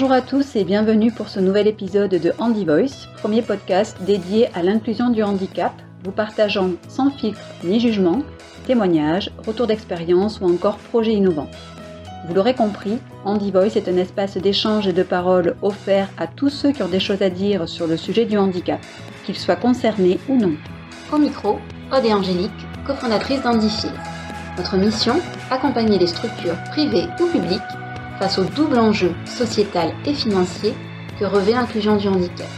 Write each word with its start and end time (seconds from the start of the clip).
Bonjour 0.00 0.16
à 0.16 0.22
tous 0.22 0.56
et 0.56 0.64
bienvenue 0.64 1.12
pour 1.12 1.28
ce 1.28 1.40
nouvel 1.40 1.66
épisode 1.66 2.08
de 2.08 2.32
Handy 2.38 2.64
Voice, 2.64 3.06
premier 3.18 3.42
podcast 3.42 3.98
dédié 4.00 4.48
à 4.54 4.62
l'inclusion 4.62 5.10
du 5.10 5.22
handicap, 5.22 5.74
vous 6.04 6.10
partageant 6.10 6.70
sans 6.88 7.10
filtre 7.10 7.42
ni 7.64 7.80
jugement 7.80 8.22
témoignages, 8.66 9.30
retours 9.46 9.66
d'expérience 9.66 10.40
ou 10.40 10.46
encore 10.46 10.78
projets 10.78 11.12
innovants. 11.12 11.50
Vous 12.26 12.32
l'aurez 12.32 12.54
compris, 12.54 12.96
Handy 13.26 13.50
Voice 13.50 13.76
est 13.76 13.90
un 13.90 13.98
espace 13.98 14.38
d'échange 14.38 14.88
et 14.88 14.94
de 14.94 15.02
parole 15.02 15.54
offert 15.60 16.08
à 16.16 16.26
tous 16.26 16.48
ceux 16.48 16.72
qui 16.72 16.82
ont 16.82 16.88
des 16.88 16.98
choses 16.98 17.20
à 17.20 17.28
dire 17.28 17.68
sur 17.68 17.86
le 17.86 17.98
sujet 17.98 18.24
du 18.24 18.38
handicap, 18.38 18.80
qu'ils 19.26 19.36
soient 19.36 19.54
concernés 19.54 20.18
ou 20.30 20.36
non. 20.36 20.54
Au 21.12 21.18
micro, 21.18 21.58
Aude 21.92 22.06
et 22.06 22.14
Angélique, 22.14 22.50
cofondatrices 22.86 23.42
d'Handyfield. 23.42 23.92
Notre 24.56 24.78
mission 24.78 25.20
Accompagner 25.50 25.98
les 25.98 26.06
structures 26.06 26.56
privées 26.70 27.08
ou 27.20 27.26
publiques 27.26 27.60
face 28.20 28.36
au 28.36 28.44
double 28.44 28.78
enjeu 28.78 29.14
sociétal 29.24 29.94
et 30.04 30.12
financier 30.12 30.74
que 31.18 31.24
revêt 31.24 31.52
l'inclusion 31.52 31.96
du 31.96 32.06
handicap. 32.06 32.50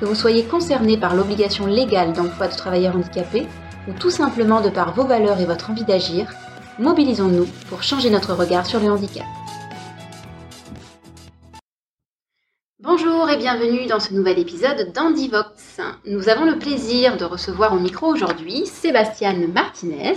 Que 0.00 0.04
vous 0.04 0.16
soyez 0.16 0.42
concerné 0.42 0.98
par 0.98 1.14
l'obligation 1.14 1.66
légale 1.66 2.12
d'emploi 2.12 2.48
de 2.48 2.56
travailleurs 2.56 2.96
handicapés 2.96 3.46
ou 3.86 3.92
tout 3.92 4.10
simplement 4.10 4.60
de 4.60 4.70
par 4.70 4.92
vos 4.92 5.04
valeurs 5.04 5.40
et 5.40 5.44
votre 5.44 5.70
envie 5.70 5.84
d'agir, 5.84 6.28
mobilisons-nous 6.80 7.46
pour 7.68 7.84
changer 7.84 8.10
notre 8.10 8.34
regard 8.34 8.66
sur 8.66 8.80
le 8.80 8.90
handicap. 8.90 9.26
Bonjour 12.80 13.30
et 13.30 13.36
bienvenue 13.36 13.86
dans 13.86 14.00
ce 14.00 14.12
nouvel 14.12 14.40
épisode 14.40 14.92
d'Andivox. 14.92 15.80
Nous 16.06 16.28
avons 16.28 16.44
le 16.44 16.58
plaisir 16.58 17.16
de 17.16 17.24
recevoir 17.24 17.72
au 17.72 17.78
micro 17.78 18.08
aujourd'hui 18.08 18.66
Sébastien 18.66 19.34
Martinez, 19.46 20.16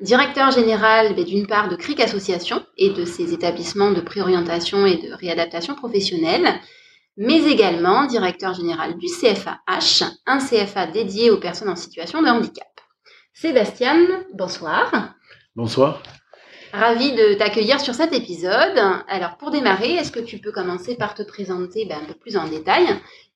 directeur 0.00 0.50
général 0.50 1.14
ben, 1.14 1.24
d'une 1.24 1.46
part 1.46 1.68
de 1.68 1.76
CRIC 1.76 2.00
Association 2.00 2.64
et 2.76 2.90
de 2.90 3.04
ses 3.04 3.32
établissements 3.32 3.90
de 3.90 4.00
préorientation 4.00 4.86
et 4.86 4.96
de 4.96 5.12
réadaptation 5.12 5.74
professionnelle, 5.74 6.60
mais 7.16 7.44
également 7.50 8.06
directeur 8.06 8.54
général 8.54 8.96
du 8.96 9.06
CFAH, 9.06 10.06
un 10.26 10.38
CFA 10.38 10.86
dédié 10.86 11.30
aux 11.30 11.40
personnes 11.40 11.68
en 11.68 11.76
situation 11.76 12.22
de 12.22 12.28
handicap. 12.28 12.68
Sébastien, 13.32 14.24
bonsoir. 14.34 15.14
Bonsoir. 15.56 16.02
Ravi 16.72 17.12
de 17.12 17.34
t'accueillir 17.34 17.80
sur 17.80 17.94
cet 17.94 18.12
épisode. 18.12 18.78
Alors 19.08 19.36
pour 19.38 19.50
démarrer, 19.50 19.94
est-ce 19.94 20.12
que 20.12 20.20
tu 20.20 20.38
peux 20.38 20.52
commencer 20.52 20.96
par 20.96 21.14
te 21.14 21.22
présenter 21.22 21.86
ben, 21.86 21.98
un 22.02 22.04
peu 22.04 22.14
plus 22.14 22.36
en 22.36 22.46
détail 22.46 22.86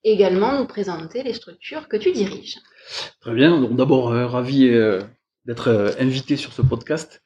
et 0.03 0.13
également 0.13 0.57
nous 0.57 0.65
présenter 0.65 1.23
les 1.23 1.33
structures 1.33 1.87
que 1.87 1.97
tu 1.97 2.11
diriges? 2.11 2.59
Très 3.21 3.33
bien. 3.33 3.59
Donc 3.59 3.75
d'abord, 3.75 4.11
euh, 4.11 4.27
ravi 4.27 4.67
euh, 4.67 5.01
d'être 5.45 5.69
euh, 5.69 5.91
invité 5.99 6.37
sur 6.37 6.53
ce 6.53 6.61
podcast. 6.61 7.21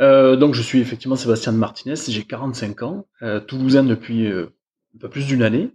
Euh, 0.00 0.36
donc 0.36 0.54
je 0.54 0.62
suis 0.62 0.80
effectivement 0.80 1.16
Sébastien 1.16 1.52
Martinez, 1.52 1.94
j'ai 2.08 2.24
45 2.24 2.82
ans, 2.82 3.06
euh, 3.22 3.40
toulousain 3.40 3.84
depuis 3.84 4.26
un 4.28 4.98
peu 4.98 5.08
plus 5.08 5.26
d'une 5.26 5.42
année. 5.42 5.70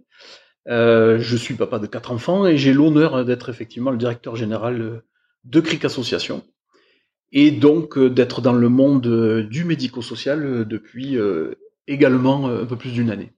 je 0.66 1.36
suis 1.36 1.54
papa 1.54 1.78
de 1.78 1.86
quatre 1.86 2.12
enfants 2.12 2.46
et 2.46 2.56
j'ai 2.58 2.72
l'honneur 2.72 3.24
d'être 3.24 3.48
effectivement 3.48 3.90
le 3.90 3.98
directeur 3.98 4.36
général 4.36 5.02
de 5.44 5.60
CRIC 5.60 5.84
Association 5.86 6.44
et 7.32 7.50
donc 7.50 7.98
d'être 7.98 8.40
dans 8.40 8.52
le 8.52 8.68
monde 8.68 9.46
du 9.48 9.64
médico-social 9.64 10.66
depuis 10.66 11.18
également 11.86 12.48
un 12.48 12.66
peu 12.66 12.76
plus 12.76 12.92
d'une 12.92 13.10
année. 13.10 13.32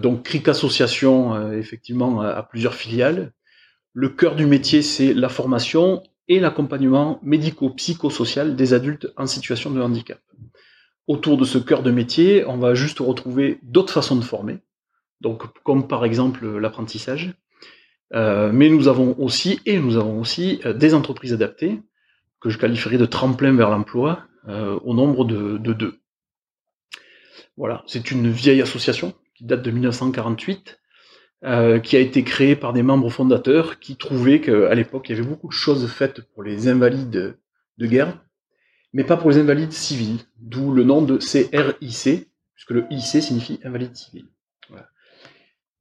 donc 0.00 0.22
CRIC 0.24 0.48
Association 0.48 1.52
effectivement 1.52 2.20
a 2.20 2.42
plusieurs 2.42 2.74
filiales. 2.74 3.32
Le 3.94 4.10
cœur 4.10 4.36
du 4.36 4.46
métier 4.46 4.82
c'est 4.82 5.14
la 5.14 5.30
formation 5.30 6.02
et 6.28 6.40
l'accompagnement 6.40 7.20
médico-psychosocial 7.22 8.56
des 8.56 8.74
adultes 8.74 9.12
en 9.16 9.26
situation 9.26 9.70
de 9.70 9.80
handicap. 9.80 10.20
Autour 11.06 11.36
de 11.36 11.44
ce 11.44 11.58
cœur 11.58 11.82
de 11.82 11.90
métier, 11.90 12.44
on 12.46 12.58
va 12.58 12.74
juste 12.74 12.98
retrouver 12.98 13.58
d'autres 13.62 13.92
façons 13.92 14.16
de 14.16 14.24
former, 14.24 14.58
donc 15.20 15.44
comme 15.62 15.86
par 15.86 16.04
exemple 16.04 16.46
l'apprentissage. 16.58 17.34
Euh, 18.14 18.50
mais 18.52 18.68
nous 18.68 18.88
avons 18.88 19.16
aussi, 19.18 19.60
et 19.66 19.78
nous 19.78 19.96
avons 19.96 20.20
aussi, 20.20 20.60
euh, 20.64 20.72
des 20.72 20.94
entreprises 20.94 21.32
adaptées, 21.32 21.80
que 22.40 22.50
je 22.50 22.58
qualifierais 22.58 22.98
de 22.98 23.06
tremplin 23.06 23.52
vers 23.54 23.70
l'emploi, 23.70 24.22
euh, 24.48 24.78
au 24.84 24.94
nombre 24.94 25.24
de, 25.24 25.58
de 25.58 25.72
deux. 25.72 25.98
Voilà, 27.56 27.82
c'est 27.86 28.10
une 28.10 28.30
vieille 28.30 28.62
association 28.62 29.14
qui 29.34 29.44
date 29.44 29.62
de 29.62 29.70
1948, 29.70 30.78
euh, 31.44 31.78
qui 31.78 31.96
a 31.96 32.00
été 32.00 32.24
créé 32.24 32.56
par 32.56 32.72
des 32.72 32.82
membres 32.82 33.10
fondateurs 33.10 33.78
qui 33.78 33.96
trouvaient 33.96 34.40
qu'à 34.40 34.74
l'époque, 34.74 35.08
il 35.08 35.16
y 35.16 35.18
avait 35.18 35.28
beaucoup 35.28 35.48
de 35.48 35.52
choses 35.52 35.86
faites 35.86 36.22
pour 36.22 36.42
les 36.42 36.66
invalides 36.68 37.36
de 37.78 37.86
guerre, 37.86 38.24
mais 38.94 39.04
pas 39.04 39.18
pour 39.18 39.30
les 39.30 39.36
invalides 39.36 39.72
civils, 39.72 40.20
d'où 40.38 40.72
le 40.72 40.82
nom 40.82 41.02
de 41.02 41.18
CRIC, 41.18 42.30
puisque 42.54 42.70
le 42.70 42.86
IC 42.90 43.22
signifie 43.22 43.60
invalide 43.64 43.94
civil. 43.94 44.24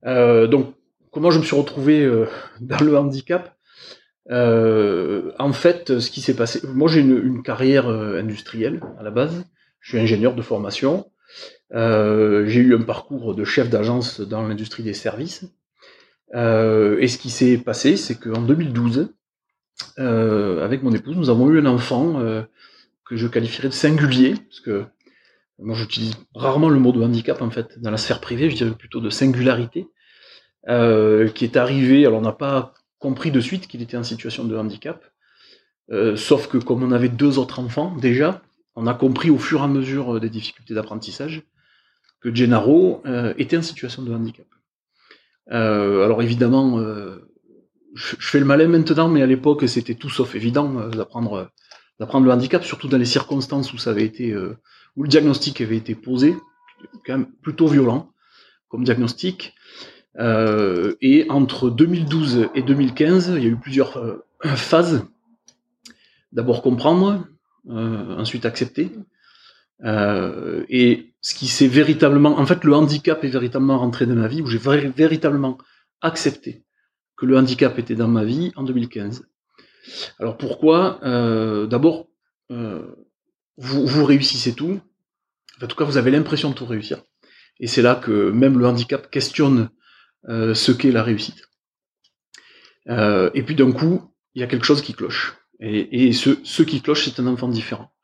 Euh, 0.06 0.46
donc, 0.46 0.76
comment 1.12 1.32
je 1.32 1.40
me 1.40 1.44
suis 1.44 1.56
retrouvé 1.56 2.04
euh, 2.04 2.28
dans 2.60 2.84
le 2.84 2.98
handicap? 2.98 3.56
En 4.30 5.54
fait, 5.54 6.00
ce 6.00 6.12
qui 6.12 6.20
s'est 6.20 6.36
passé, 6.36 6.60
moi 6.68 6.90
j'ai 6.90 7.00
une, 7.00 7.44
carrière 7.44 7.88
industrielle 7.88 8.82
à 9.00 9.04
la 9.04 9.12
base, 9.12 9.46
je 9.80 9.92
suis 9.92 10.00
ingénieur 10.00 10.36
de 10.36 10.42
formation, 10.42 11.10
j'ai 11.76 12.62
eu 12.62 12.76
un 12.76 12.82
parcours 12.82 13.36
de 13.36 13.44
chef 13.44 13.70
d'agence 13.70 14.22
dans 14.22 14.48
l'industrie 14.48 14.84
des 14.84 14.94
services. 14.94 15.46
Euh, 16.34 16.98
et 17.00 17.08
ce 17.08 17.18
qui 17.18 17.30
s'est 17.30 17.58
passé, 17.58 17.98
c'est 17.98 18.16
qu'en 18.16 18.42
2012, 18.42 19.10
euh, 20.00 20.64
avec 20.64 20.84
mon 20.84 20.94
épouse, 20.94 21.16
nous 21.16 21.30
avons 21.30 21.50
eu 21.50 21.60
un 21.60 21.66
enfant 21.66 22.22
que 23.06 23.18
je 23.18 23.28
qualifierais 23.28 23.68
de 23.68 23.74
singulier, 23.74 24.36
parce 24.36 24.62
que 24.62 24.86
moi 25.60 25.76
j'utilise 25.76 26.16
rarement 26.34 26.70
le 26.70 26.80
mot 26.80 26.92
de 26.92 27.02
handicap 27.02 27.42
en 27.42 27.52
fait. 27.52 27.80
Dans 27.80 27.92
la 27.92 27.98
sphère 27.98 28.20
privée, 28.20 28.50
je 28.50 28.56
dirais 28.56 28.72
plutôt 28.72 29.00
de 29.00 29.10
singularité, 29.10 29.88
qui 30.66 31.46
est 31.46 31.58
arrivé. 31.58 32.06
Alors 32.06 32.20
on 32.20 32.24
n'a 32.24 32.32
pas 32.32 32.74
compris 33.00 33.32
de 33.32 33.40
suite 33.40 33.68
qu'il 33.68 33.82
était 33.82 33.98
en 33.98 34.04
situation 34.04 34.46
de 34.46 34.56
handicap, 34.56 35.04
sauf 36.16 36.48
que 36.48 36.58
comme 36.58 36.84
on 36.84 36.92
avait 36.92 37.10
deux 37.10 37.38
autres 37.38 37.60
enfants 37.60 37.96
déjà, 37.96 38.42
on 38.76 38.88
a 38.88 38.94
compris 38.94 39.30
au 39.30 39.38
fur 39.38 39.62
et 39.62 39.64
à 39.64 39.68
mesure 39.68 40.20
des 40.20 40.30
difficultés 40.30 40.74
d'apprentissage 40.74 41.44
que 42.22 42.34
Gennaro 42.34 43.02
euh, 43.06 43.34
était 43.38 43.58
en 43.58 43.62
situation 43.62 44.04
de 44.04 44.14
handicap. 44.14 44.46
Euh, 45.52 46.04
alors 46.04 46.24
évidemment, 46.24 46.80
euh, 46.80 47.32
je, 47.94 48.16
fais 48.20 48.40
le 48.40 48.46
malin 48.46 48.68
maintenant, 48.68 49.10
mais 49.10 49.22
à 49.22 49.28
l'époque 49.28 49.68
c'était 49.68 49.96
tout 49.96 50.10
sauf 50.10 50.36
évident 50.36 50.90
d'apprendre 50.90 51.52
d'apprendre 52.00 52.26
le 52.26 52.32
handicap, 52.34 52.64
surtout 52.64 52.90
dans 52.90 52.98
les 52.98 53.06
circonstances 53.06 53.72
où 53.72 53.78
ça 53.78 53.92
avait 53.92 54.04
été 54.04 54.36
où 54.36 55.04
le 55.04 55.08
diagnostic 55.08 55.62
avait 55.62 55.78
été 55.78 55.96
posé, 55.96 56.36
quand 57.06 57.14
même 57.14 57.28
plutôt 57.42 57.68
violent 57.68 58.12
comme 58.68 58.84
diagnostic. 58.84 59.54
et 60.20 61.26
entre 61.30 61.70
2012 61.70 62.50
et 62.54 62.64
2015, 62.64 63.36
il 63.38 63.44
y 63.44 63.46
a 63.46 63.50
eu 63.50 63.56
plusieurs 63.56 64.20
phases. 64.44 65.06
D'abord 66.34 66.62
comprendre, 66.62 67.26
ensuite 67.70 68.46
accepter, 68.46 68.92
euh, 69.84 70.66
et 70.70 71.14
ce 71.22 71.36
qui 71.36 71.48
s'est 71.48 71.68
véritablement, 71.68 72.40
en 72.40 72.46
fait, 72.46 72.64
le 72.64 72.74
handicap 72.74 73.24
est 73.24 73.30
véritablement 73.30 73.80
rentré 73.80 74.06
dans 74.06 74.16
ma 74.16 74.28
vie, 74.28 74.42
où 74.42 74.48
j'ai 74.48 74.60
véritablement 74.60 75.58
accepté 76.02 76.64
que 77.18 77.26
le 77.26 77.38
handicap 77.38 77.78
était 77.80 77.96
dans 77.96 78.08
ma 78.08 78.24
vie 78.24 78.52
en 78.56 78.64
2015. 78.64 79.28
Alors 80.20 80.38
pourquoi? 80.38 81.00
Euh, 81.04 81.68
D'abord, 81.68 82.08
euh, 82.52 82.96
vous, 83.58 83.86
vous, 83.86 84.06
réussissez 84.06 84.54
tout. 84.54 84.82
En 85.62 85.68
tout 85.68 85.76
cas, 85.76 85.86
vous 85.86 85.98
avez 85.98 86.12
l'impression 86.12 86.50
de 86.50 86.56
tout 86.56 86.66
réussir. 86.66 87.04
Et 87.60 87.68
c'est 87.68 87.82
là 87.82 87.96
que 87.96 88.30
même 88.32 88.60
le 88.60 88.68
handicap 88.68 89.10
questionne 89.10 89.70
euh, 90.28 90.54
ce 90.54 90.72
qu'est 90.72 90.92
la 90.92 91.04
réussite. 91.04 91.48
Euh, 92.90 93.30
et 93.34 93.44
puis 93.44 93.56
d'un 93.56 93.72
coup, 93.72 94.14
il 94.34 94.42
y 94.42 94.44
a 94.44 94.48
quelque 94.48 94.66
chose 94.66 94.82
qui 94.82 94.94
cloche. 94.94 95.38
Et, 95.60 96.08
et 96.08 96.14
ce, 96.14 96.38
ce 96.44 96.64
qui 96.64 96.82
cloche, 96.82 97.06
c'est 97.06 97.22
un 97.22 97.28
enfant 97.28 97.48
différent. 97.48 97.95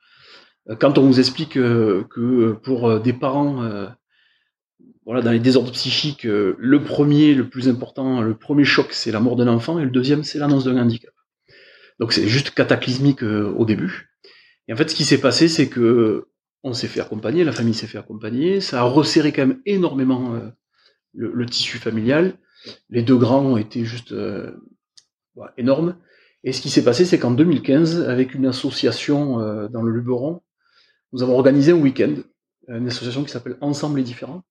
Euh, 0.70 0.76
quand 0.76 0.98
on 0.98 1.06
vous 1.06 1.20
explique 1.20 1.58
euh, 1.58 2.04
que 2.10 2.54
pour 2.54 2.90
euh, 2.90 3.00
des 3.00 3.14
parents, 3.14 3.64
voilà, 5.06 5.22
dans 5.22 5.32
les 5.32 5.40
désordres 5.40 5.72
psychiques, 5.72 6.24
le 6.24 6.84
premier, 6.84 7.34
le 7.34 7.50
plus 7.50 7.68
important, 7.68 8.22
le 8.22 8.38
premier 8.38 8.64
choc, 8.64 8.90
c'est 8.92 9.12
la 9.12 9.20
mort 9.20 9.36
d'un 9.36 9.48
enfant, 9.48 9.80
et 9.80 9.84
le 9.84 9.90
deuxième, 9.90 10.24
c'est 10.24 10.38
l'annonce 10.38 10.66
d'un 10.66 10.78
handicap. 10.78 11.12
Donc 12.00 12.14
c'est 12.14 12.28
juste 12.28 12.52
cataclysmique 12.52 13.24
au 13.24 13.66
début. 13.66 14.12
Et 14.68 14.74
en 14.74 14.76
fait, 14.76 14.90
ce 14.90 14.96
qui 14.96 15.04
s'est 15.04 15.20
passé, 15.20 15.48
c'est 15.48 15.70
que 15.70 16.28
on 16.64 16.74
s'est 16.74 16.88
fait 16.88 17.02
accompagner, 17.02 17.44
la 17.44 17.52
famille 17.52 17.74
s'est 17.74 17.88
fait 17.88 17.98
accompagner, 17.98 18.62
ça 18.62 18.82
a 18.82 18.84
resserré 18.84 19.32
quand 19.32 19.48
même 19.48 19.60
énormément 19.66 20.40
le, 21.14 21.46
tissu 21.48 21.80
familial. 21.80 22.36
Les 22.92 23.02
deux 23.02 23.18
grands 23.18 23.42
ont 23.42 23.58
été 23.58 23.84
juste 23.84 24.14
énormes. 25.58 25.98
Et 26.44 26.54
ce 26.54 26.62
qui 26.62 26.70
s'est 26.70 26.84
passé, 26.84 27.06
c'est 27.06 27.18
qu'en 27.18 27.32
2015, 27.32 28.08
avec 28.08 28.36
une 28.36 28.46
association 28.46 29.68
dans 29.68 29.82
le 29.82 29.92
Luberon, 29.92 30.42
nous 31.14 31.24
avons 31.24 31.34
organisé 31.34 31.72
un 31.72 31.76
week-end, 31.76 32.16
une 32.68 32.88
association 32.88 33.24
qui 33.24 33.32
s'appelle 33.32 33.58
Ensemble 33.62 34.00
et 34.00 34.04
différents, 34.04 34.44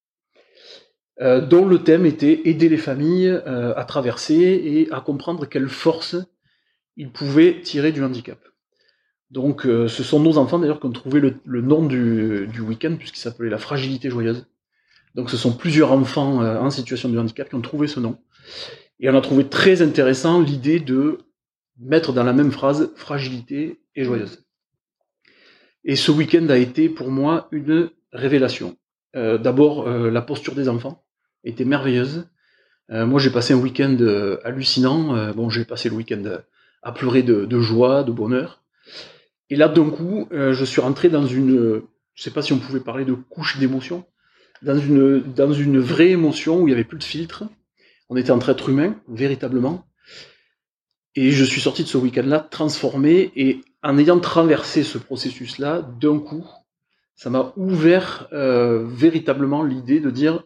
euh, 1.20 1.40
dont 1.40 1.66
le 1.66 1.82
thème 1.82 2.06
était 2.06 2.42
aider 2.48 2.68
les 2.68 2.76
familles 2.76 3.28
euh, 3.28 3.74
à 3.76 3.84
traverser 3.84 4.34
et 4.34 4.92
à 4.92 5.00
comprendre 5.00 5.46
quelles 5.46 5.68
forces 5.68 6.16
ils 6.96 7.10
pouvaient 7.10 7.60
tirer 7.60 7.92
du 7.92 8.02
handicap. 8.02 8.38
Donc 9.30 9.64
euh, 9.64 9.86
ce 9.86 10.02
sont 10.02 10.20
nos 10.20 10.38
enfants 10.38 10.58
d'ailleurs 10.58 10.80
qui 10.80 10.86
ont 10.86 10.92
trouvé 10.92 11.20
le, 11.20 11.60
nom 11.60 11.86
du, 11.86 12.60
week-end 12.60 12.96
puisqu'il 12.98 13.20
s'appelait 13.20 13.50
la 13.50 13.58
fragilité 13.58 14.10
joyeuse. 14.10 14.46
Donc 15.14 15.30
ce 15.30 15.36
sont 15.36 15.52
plusieurs 15.52 15.92
enfants 15.92 16.42
euh, 16.42 16.58
en 16.58 16.70
situation 16.70 17.08
de 17.08 17.18
handicap 17.18 17.48
qui 17.48 17.54
ont 17.54 17.60
trouvé 17.60 17.86
ce 17.86 18.00
nom. 18.00 18.18
Et 18.98 19.08
on 19.08 19.14
a 19.14 19.20
trouvé 19.20 19.48
très 19.48 19.82
intéressant 19.82 20.40
l'idée 20.40 20.80
de 20.80 21.18
mettre 21.78 22.12
dans 22.12 22.24
la 22.24 22.32
même 22.32 22.50
phrase 22.50 22.90
fragilité 22.96 23.80
et 23.94 24.04
joyeuse. 24.04 24.44
Et 25.84 25.96
ce 25.96 26.10
week-end 26.10 26.48
a 26.48 26.58
été 26.58 26.88
pour 26.88 27.10
moi 27.10 27.48
une 27.52 27.90
révélation. 28.12 28.76
Euh, 29.16 29.38
D'abord, 29.38 29.88
euh, 29.88 30.10
la 30.10 30.22
posture 30.22 30.54
des 30.54 30.68
enfants 30.68 31.04
était 31.44 31.64
merveilleuse. 31.64 32.28
Euh, 32.90 33.06
moi, 33.06 33.18
j'ai 33.20 33.30
passé 33.30 33.54
un 33.54 33.58
week-end 33.58 33.96
hallucinant. 34.44 35.32
Bon, 35.32 35.48
j'ai 35.48 35.64
passé 35.64 35.88
le 35.88 35.96
week-end 35.96 36.22
à 36.82 36.92
pleurer 36.92 37.22
de, 37.22 37.60
joie, 37.60 38.02
de 38.02 38.12
bonheur. 38.12 38.62
Et 39.48 39.56
là, 39.56 39.68
d'un 39.68 39.90
coup, 39.90 40.28
je 40.30 40.64
suis 40.64 40.80
rentré 40.80 41.08
dans 41.08 41.26
une, 41.26 41.82
je 42.14 42.22
sais 42.22 42.30
pas 42.30 42.42
si 42.42 42.52
on 42.52 42.58
pouvait 42.58 42.80
parler 42.80 43.04
de 43.04 43.14
couche 43.14 43.58
d'émotion, 43.58 44.04
dans 44.62 44.78
une, 44.78 45.22
dans 45.34 45.52
une 45.52 45.78
vraie 45.78 46.10
émotion 46.10 46.60
où 46.60 46.68
il 46.68 46.70
y 46.70 46.74
avait 46.74 46.84
plus 46.84 46.98
de 46.98 47.04
filtre. 47.04 47.44
On 48.08 48.16
était 48.16 48.32
entre 48.32 48.50
êtres 48.50 48.68
humains, 48.68 48.96
véritablement. 49.08 49.86
Et 51.16 51.32
je 51.32 51.44
suis 51.44 51.60
sorti 51.60 51.82
de 51.82 51.88
ce 51.88 51.98
week-end-là 51.98 52.40
transformé 52.40 53.32
et 53.34 53.62
en 53.82 53.98
ayant 53.98 54.20
traversé 54.20 54.82
ce 54.82 54.98
processus-là, 54.98 55.82
d'un 56.00 56.18
coup, 56.18 56.46
ça 57.16 57.30
m'a 57.30 57.52
ouvert 57.56 58.28
euh, 58.32 58.86
véritablement 58.86 59.62
l'idée 59.62 60.00
de 60.00 60.10
dire 60.10 60.44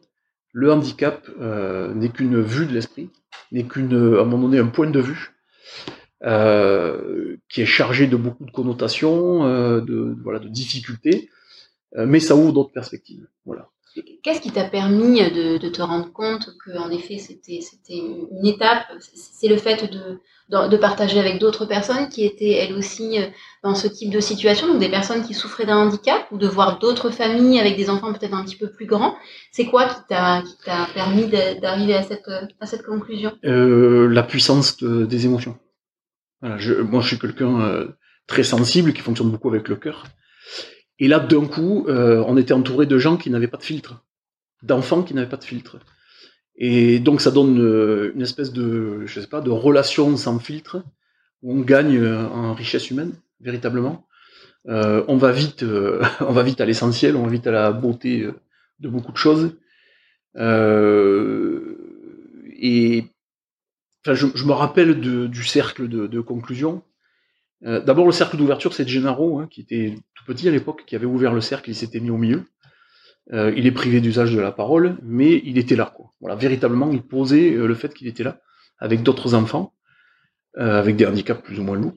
le 0.53 0.73
handicap 0.73 1.29
euh, 1.41 1.93
n'est 1.95 2.09
qu'une 2.09 2.41
vue 2.41 2.67
de 2.67 2.73
l'esprit, 2.73 3.11
n'est 3.53 3.65
qu'une, 3.65 3.93
à 4.17 4.23
un 4.23 4.25
moment 4.25 4.49
donné, 4.49 4.59
un 4.59 4.69
point 4.69 4.89
de 4.89 5.01
vue 5.01 5.35
euh, 6.25 7.37
qui 7.51 7.61
est 7.61 7.67
chargé 7.67 8.07
de 8.07 8.17
beaucoup 8.17 8.47
de 8.47 8.51
connotations, 8.51 9.45
euh, 9.45 9.81
de 9.83 10.17
voilà, 10.23 10.39
de 10.39 10.49
difficultés, 10.49 11.29
euh, 11.97 12.07
mais 12.07 12.19
ça 12.19 12.35
ouvre 12.35 12.53
d'autres 12.53 12.73
perspectives. 12.73 13.27
Voilà. 13.45 13.69
Qu'est-ce 14.23 14.41
qui 14.41 14.51
t'a 14.51 14.65
permis 14.65 15.21
de, 15.31 15.69
te 15.69 15.83
rendre 15.83 16.13
compte 16.13 16.51
que, 16.65 16.77
en 16.77 16.91
effet, 16.91 17.19
c'était 17.19 17.61
une 17.89 18.47
étape? 18.47 18.87
C'est 19.01 19.49
le 19.49 19.57
fait 19.57 19.91
de, 20.51 20.77
partager 20.77 21.21
avec 21.21 21.39
d'autres 21.39 21.67
personnes 21.67 22.09
qui 22.09 22.25
étaient 22.25 22.53
elles 22.53 22.75
aussi 22.75 23.21
euh, 23.21 23.27
dans 23.63 23.75
ce 23.75 23.87
type 23.87 24.11
de 24.11 24.21
situation, 24.21 24.67
donc 24.67 24.79
des 24.79 24.91
personnes 24.91 25.23
qui 25.23 25.35
souffraient 25.35 25.67
d'un 25.67 25.77
handicap, 25.79 26.27
ou 26.33 26.39
de 26.39 26.47
voir 26.49 26.79
d'autres 26.79 27.11
familles 27.11 27.61
avec 27.61 27.77
des 27.77 27.89
enfants 27.89 28.13
peut-être 28.13 28.35
un 28.35 28.45
petit 28.45 28.57
peu 28.57 28.71
plus 28.71 28.87
grands. 28.87 29.17
C'est 29.53 29.67
quoi 29.67 29.89
qui 29.89 30.01
t'a 30.09 30.43
permis 30.95 31.29
d'arriver 31.29 31.95
à 31.95 32.03
cette 32.67 32.83
conclusion? 32.85 33.33
Euh, 33.45 34.09
La 34.09 34.23
puissance 34.23 34.77
de, 34.79 35.05
des 35.05 35.27
émotions. 35.27 35.57
Je, 36.59 36.75
moi, 36.75 37.01
je 37.01 37.09
suis 37.09 37.19
quelqu'un 37.19 37.61
euh, 37.61 37.89
très 38.27 38.43
sensible 38.43 38.93
qui 38.93 39.01
fonctionne 39.01 39.31
beaucoup 39.31 39.49
avec 39.49 39.69
le 39.69 39.77
cœur. 39.77 40.05
Et 40.99 41.09
là, 41.09 41.19
d'un 41.19 41.47
coup, 41.47 41.87
euh, 41.89 42.23
on 42.27 42.37
était 42.37 42.53
entouré 42.53 42.87
de 42.87 42.99
gens 42.99 43.17
qui 43.17 43.31
n'avaient 43.31 43.49
pas 43.49 43.57
de 43.57 43.65
filtre, 43.65 44.05
d'enfants 44.63 45.03
qui 45.03 45.15
n'avaient 45.15 45.29
pas 45.29 45.37
de 45.37 45.45
filtre. 45.45 45.79
Et 46.57 47.01
donc, 47.01 47.21
ça 47.21 47.33
donne 47.33 47.61
euh, 47.61 48.13
une 48.15 48.23
espèce 48.23 48.53
de, 48.53 49.05
je 49.07 49.21
sais 49.21 49.27
pas, 49.27 49.41
de 49.41 49.51
relation 49.51 50.17
sans 50.17 50.39
filtre, 50.39 50.85
où 51.43 51.53
on 51.53 51.61
gagne 51.61 51.99
euh, 51.99 52.29
en 52.29 52.55
richesse 52.55 52.91
humaine, 52.91 53.13
véritablement. 53.41 54.07
On 54.67 55.17
va 55.17 55.31
vite, 55.31 55.63
on 56.21 56.33
va 56.33 56.43
vite 56.43 56.61
à 56.61 56.65
l'essentiel, 56.65 57.17
on 57.17 57.25
va 57.25 57.31
vite 57.31 57.47
à 57.47 57.51
la 57.51 57.71
beauté 57.73 58.27
de 58.81 58.89
beaucoup 58.89 59.13
de 59.13 59.17
choses. 59.19 59.57
et 60.37 60.41
je, 64.07 64.45
me 64.47 64.53
rappelle 64.53 65.01
du 65.29 65.45
cercle 65.45 65.87
de 65.89 66.21
conclusion 66.21 66.83
euh, 67.65 67.81
D'abord, 67.81 68.07
le 68.07 68.13
cercle 68.13 68.37
d'ouverture, 68.37 68.75
c'est 68.75 68.87
Gennaro, 68.87 69.39
hein, 69.39 69.49
qui 69.51 69.61
était 69.61 69.95
tout 70.15 70.25
petit 70.25 70.49
à 70.49 70.51
l'époque, 70.51 70.85
qui 70.87 70.97
avait 70.97 71.07
ouvert 71.07 71.33
le 71.33 71.41
cercle, 71.41 71.71
il 71.71 71.75
s'était 71.75 72.01
mis 72.01 72.11
au 72.11 72.19
milieu. 72.19 72.45
Euh, 73.33 73.53
il 73.57 73.67
est 73.67 73.73
privé 73.73 74.01
d'usage 74.01 74.35
de 74.35 74.41
la 74.41 74.53
parole, 74.53 74.99
mais 75.03 75.41
il 75.45 75.57
était 75.57 75.77
là. 75.77 75.93
Quoi. 75.95 76.13
Voilà, 76.21 76.37
véritablement, 76.37 76.91
il 76.91 77.03
posait 77.03 77.55
euh, 77.55 77.67
le 77.67 77.75
fait 77.75 77.95
qu'il 77.95 78.07
était 78.07 78.25
là, 78.25 78.41
avec 78.79 79.03
d'autres 79.03 79.35
enfants, 79.35 79.73
avec 80.57 80.95
des 80.95 81.05
handicaps 81.05 81.43
plus 81.43 81.59
ou 81.59 81.65
moins 81.65 81.77
lourds. 81.77 81.97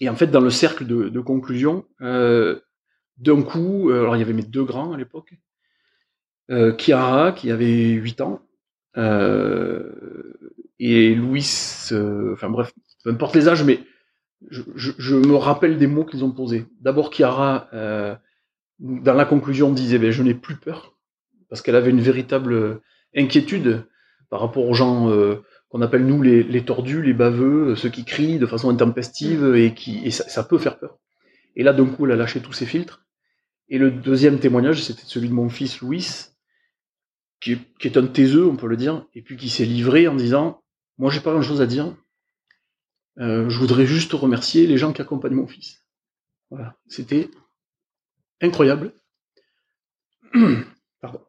Et 0.00 0.08
en 0.08 0.14
fait, 0.14 0.28
dans 0.28 0.40
le 0.40 0.50
cercle 0.50 0.86
de, 0.86 1.20
conclusion, 1.20 1.84
d'un 1.98 3.42
coup, 3.42 3.90
alors 3.90 4.14
il 4.14 4.20
y 4.20 4.22
avait 4.22 4.32
mes 4.32 4.44
deux 4.44 4.62
grands 4.62 4.92
à 4.92 4.96
l'époque, 4.96 5.34
Chiara, 6.48 7.32
qui 7.32 7.50
avait 7.50 7.90
8 7.90 8.20
ans, 8.20 8.42
et 10.78 11.14
Louis, 11.16 11.90
enfin 12.32 12.48
bref, 12.48 12.72
peu 13.02 13.10
importe 13.10 13.34
les 13.34 13.48
âges, 13.48 13.64
mais 13.64 13.80
je, 14.50 14.62
je, 14.74 14.92
je, 14.98 15.16
me 15.16 15.34
rappelle 15.34 15.78
des 15.78 15.86
mots 15.86 16.04
qu'ils 16.04 16.24
ont 16.24 16.30
posés. 16.30 16.66
D'abord, 16.80 17.10
Chiara, 17.12 17.68
euh, 17.72 18.14
dans 18.78 19.14
la 19.14 19.24
conclusion, 19.24 19.72
disait 19.72 19.98
ben, 19.98 20.10
Je 20.10 20.22
n'ai 20.22 20.34
plus 20.34 20.56
peur, 20.56 20.96
parce 21.48 21.62
qu'elle 21.62 21.76
avait 21.76 21.90
une 21.90 22.00
véritable 22.00 22.80
inquiétude 23.16 23.84
par 24.30 24.40
rapport 24.40 24.68
aux 24.68 24.74
gens 24.74 25.10
euh, 25.10 25.42
qu'on 25.68 25.82
appelle 25.82 26.06
nous 26.06 26.22
les, 26.22 26.42
les, 26.42 26.64
tordus, 26.64 27.02
les 27.02 27.14
baveux, 27.14 27.74
ceux 27.76 27.88
qui 27.88 28.04
crient 28.04 28.38
de 28.38 28.46
façon 28.46 28.70
intempestive 28.70 29.54
et 29.54 29.74
qui 29.74 30.04
et 30.04 30.10
ça, 30.10 30.28
ça, 30.28 30.44
peut 30.44 30.58
faire 30.58 30.78
peur. 30.78 30.98
Et 31.56 31.62
là, 31.62 31.72
d'un 31.72 31.86
coup, 31.86 32.06
elle 32.06 32.12
a 32.12 32.16
lâché 32.16 32.40
tous 32.40 32.52
ses 32.52 32.66
filtres. 32.66 33.04
Et 33.68 33.78
le 33.78 33.90
deuxième 33.90 34.38
témoignage, 34.38 34.82
c'était 34.82 35.02
celui 35.04 35.28
de 35.28 35.34
mon 35.34 35.48
fils 35.48 35.80
Louis, 35.80 36.06
qui 37.40 37.52
est, 37.52 37.58
qui 37.78 37.88
est 37.88 37.98
un 37.98 38.06
taiseux, 38.06 38.46
on 38.46 38.56
peut 38.56 38.66
le 38.66 38.76
dire, 38.76 39.04
et 39.14 39.22
puis 39.22 39.36
qui 39.36 39.50
s'est 39.50 39.64
livré 39.64 40.08
en 40.08 40.14
disant 40.14 40.62
Moi, 40.96 41.10
j'ai 41.10 41.20
pas 41.20 41.32
grand 41.32 41.42
chose 41.42 41.60
à 41.60 41.66
dire, 41.66 41.94
euh, 43.20 43.50
je 43.50 43.58
voudrais 43.58 43.86
juste 43.86 44.12
remercier 44.12 44.66
les 44.66 44.78
gens 44.78 44.92
qui 44.92 45.02
accompagnent 45.02 45.34
mon 45.34 45.48
fils. 45.48 45.84
Voilà, 46.50 46.76
c'était 46.86 47.30
incroyable. 48.40 48.92
Pardon. 51.00 51.20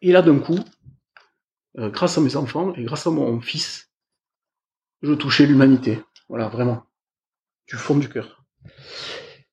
Et 0.00 0.12
là, 0.12 0.22
d'un 0.22 0.38
coup, 0.38 0.58
euh, 1.78 1.90
grâce 1.90 2.16
à 2.16 2.20
mes 2.20 2.36
enfants 2.36 2.74
et 2.74 2.84
grâce 2.84 3.06
à 3.06 3.10
mon 3.10 3.40
fils, 3.40 3.90
je 5.02 5.12
touchais 5.12 5.46
l'humanité. 5.46 6.00
Voilà, 6.28 6.48
vraiment. 6.48 6.84
Du 7.66 7.76
fond 7.76 7.96
du 7.96 8.08
cœur. 8.08 8.44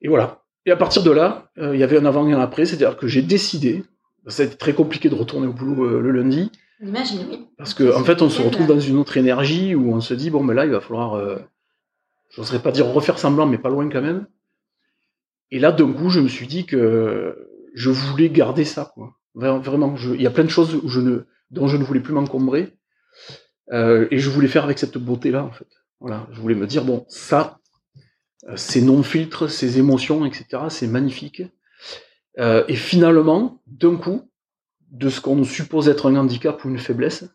Et 0.01 0.07
voilà. 0.07 0.45
Et 0.65 0.71
à 0.71 0.77
partir 0.77 1.01
de 1.03 1.11
là, 1.11 1.51
euh, 1.57 1.75
il 1.75 1.79
y 1.79 1.83
avait 1.83 1.97
un 1.97 2.05
avant 2.05 2.27
et 2.27 2.33
un 2.33 2.39
après, 2.39 2.65
c'est-à-dire 2.65 2.97
que 2.97 3.07
j'ai 3.07 3.23
décidé, 3.23 3.83
ça 4.27 4.43
a 4.43 4.45
été 4.45 4.57
très 4.57 4.75
compliqué 4.75 5.09
de 5.09 5.15
retourner 5.15 5.47
au 5.47 5.53
boulot 5.53 5.99
le 5.99 6.11
lundi, 6.11 6.51
Oui. 6.81 7.47
Parce 7.57 7.73
qu'en 7.73 7.99
en 7.99 8.03
fait, 8.03 8.21
on 8.21 8.29
se 8.29 8.41
retrouve 8.41 8.67
dans 8.67 8.79
une 8.79 8.97
autre 8.97 9.17
énergie 9.17 9.75
où 9.75 9.93
on 9.93 10.01
se 10.01 10.13
dit, 10.13 10.29
bon, 10.29 10.43
mais 10.43 10.53
là, 10.53 10.65
il 10.65 10.71
va 10.71 10.79
falloir, 10.79 11.15
euh, 11.15 11.37
je 12.29 12.39
n'oserais 12.39 12.61
pas 12.61 12.71
dire 12.71 12.87
refaire 12.87 13.19
semblant, 13.19 13.45
mais 13.45 13.57
pas 13.57 13.69
loin 13.69 13.89
quand 13.89 14.01
même. 14.01 14.27
Et 15.51 15.59
là, 15.59 15.71
d'un 15.71 15.91
coup, 15.91 16.09
je 16.09 16.21
me 16.21 16.27
suis 16.27 16.47
dit 16.47 16.65
que 16.65 17.49
je 17.73 17.89
voulais 17.89 18.29
garder 18.29 18.65
ça, 18.65 18.91
quoi. 18.93 19.15
Vraiment, 19.35 19.95
je, 19.95 20.13
il 20.13 20.21
y 20.21 20.27
a 20.27 20.31
plein 20.31 20.43
de 20.43 20.49
choses 20.49 20.75
où 20.75 20.87
je 20.89 20.99
ne, 20.99 21.25
dont 21.51 21.67
je 21.67 21.77
ne 21.77 21.83
voulais 21.83 21.99
plus 21.99 22.13
m'encombrer. 22.13 22.73
Euh, 23.71 24.07
et 24.11 24.17
je 24.19 24.29
voulais 24.29 24.47
faire 24.47 24.63
avec 24.63 24.79
cette 24.79 24.97
beauté-là, 24.97 25.43
en 25.43 25.51
fait. 25.51 25.67
Voilà, 25.99 26.27
je 26.31 26.39
voulais 26.39 26.55
me 26.55 26.65
dire, 26.65 26.85
bon, 26.85 27.05
ça, 27.09 27.59
euh, 28.47 28.55
ces 28.55 28.81
non-filtres, 28.81 29.49
ces 29.49 29.79
émotions, 29.79 30.25
etc., 30.25 30.63
c'est 30.69 30.87
magnifique. 30.87 31.43
Euh, 32.39 32.63
et 32.67 32.75
finalement, 32.75 33.61
d'un 33.67 33.97
coup, 33.97 34.28
de 34.91 35.09
ce 35.09 35.21
qu'on 35.21 35.43
suppose 35.43 35.89
être 35.89 36.09
un 36.09 36.15
handicap 36.15 36.63
ou 36.65 36.69
une 36.69 36.79
faiblesse, 36.79 37.25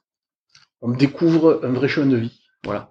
on 0.80 0.90
découvre 0.90 1.60
un 1.62 1.72
vrai 1.72 1.88
chemin 1.88 2.06
de 2.06 2.16
vie. 2.16 2.40
Voilà. 2.64 2.90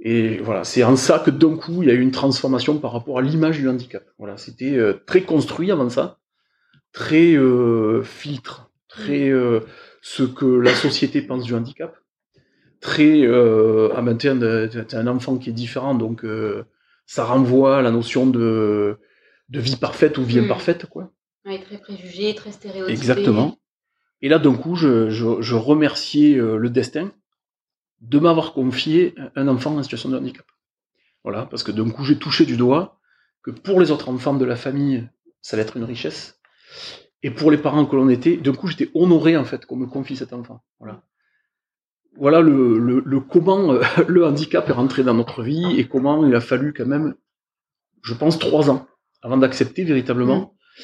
Et 0.00 0.38
voilà, 0.38 0.64
c'est 0.64 0.82
en 0.84 0.96
ça 0.96 1.18
que 1.18 1.30
d'un 1.30 1.56
coup, 1.56 1.82
il 1.82 1.88
y 1.88 1.90
a 1.90 1.94
eu 1.94 2.00
une 2.00 2.10
transformation 2.10 2.78
par 2.78 2.92
rapport 2.92 3.18
à 3.18 3.22
l'image 3.22 3.58
du 3.58 3.68
handicap. 3.68 4.04
Voilà, 4.18 4.36
c'était 4.36 4.76
euh, 4.76 5.02
très 5.06 5.22
construit 5.22 5.70
avant 5.70 5.88
ça, 5.88 6.18
très 6.92 7.34
euh, 7.34 8.02
filtre, 8.02 8.70
très 8.88 9.30
euh, 9.30 9.60
ce 10.02 10.24
que 10.24 10.44
la 10.44 10.74
société 10.74 11.22
pense 11.22 11.44
du 11.44 11.54
handicap, 11.54 11.96
très 12.80 13.26
ah 13.26 14.02
ben 14.02 14.18
t'es 14.18 14.28
un 14.28 15.06
enfant 15.06 15.38
qui 15.38 15.48
est 15.48 15.54
différent, 15.54 15.94
donc 15.94 16.26
ça 17.06 17.24
renvoie 17.24 17.78
à 17.78 17.82
la 17.82 17.90
notion 17.90 18.26
de, 18.26 18.98
de 19.48 19.60
vie 19.60 19.76
parfaite 19.76 20.18
ou 20.18 20.22
vie 20.22 20.40
mmh. 20.40 20.44
imparfaite, 20.44 20.86
quoi. 20.86 21.10
Oui, 21.46 21.58
très 21.60 21.78
préjugé, 21.78 22.34
très 22.34 22.52
stéréotypé. 22.52 22.92
Exactement. 22.92 23.56
Et 24.24 24.28
là, 24.30 24.38
d'un 24.38 24.54
coup, 24.54 24.74
je, 24.74 25.10
je, 25.10 25.42
je 25.42 25.54
remerciais 25.54 26.38
euh, 26.38 26.56
le 26.56 26.70
destin 26.70 27.12
de 28.00 28.18
m'avoir 28.18 28.54
confié 28.54 29.14
un 29.36 29.48
enfant 29.48 29.76
en 29.76 29.82
situation 29.82 30.08
de 30.08 30.16
handicap. 30.16 30.46
Voilà, 31.24 31.44
parce 31.44 31.62
que 31.62 31.70
d'un 31.70 31.90
coup, 31.90 32.04
j'ai 32.04 32.16
touché 32.16 32.46
du 32.46 32.56
doigt 32.56 32.98
que 33.42 33.50
pour 33.50 33.80
les 33.80 33.90
autres 33.90 34.08
enfants 34.08 34.32
de 34.32 34.46
la 34.46 34.56
famille, 34.56 35.06
ça 35.42 35.56
allait 35.56 35.64
être 35.64 35.76
une 35.76 35.84
richesse. 35.84 36.40
Et 37.22 37.30
pour 37.30 37.50
les 37.50 37.58
parents 37.58 37.84
que 37.84 37.96
l'on 37.96 38.08
était, 38.08 38.38
d'un 38.38 38.54
coup, 38.54 38.66
j'étais 38.66 38.90
honoré, 38.94 39.36
en 39.36 39.44
fait, 39.44 39.66
qu'on 39.66 39.76
me 39.76 39.86
confie 39.86 40.16
cet 40.16 40.32
enfant. 40.32 40.64
Voilà. 40.78 41.02
Voilà 42.16 42.40
le, 42.40 42.78
le, 42.78 43.02
le 43.04 43.20
comment 43.20 43.74
euh, 43.74 43.82
le 44.08 44.24
handicap 44.24 44.66
est 44.70 44.72
rentré 44.72 45.02
dans 45.02 45.12
notre 45.12 45.42
vie 45.42 45.78
et 45.78 45.86
comment 45.86 46.26
il 46.26 46.34
a 46.34 46.40
fallu 46.40 46.72
quand 46.72 46.86
même, 46.86 47.14
je 48.02 48.14
pense, 48.14 48.38
trois 48.38 48.70
ans 48.70 48.86
avant 49.20 49.36
d'accepter 49.36 49.84
véritablement 49.84 50.54
mmh. 50.78 50.82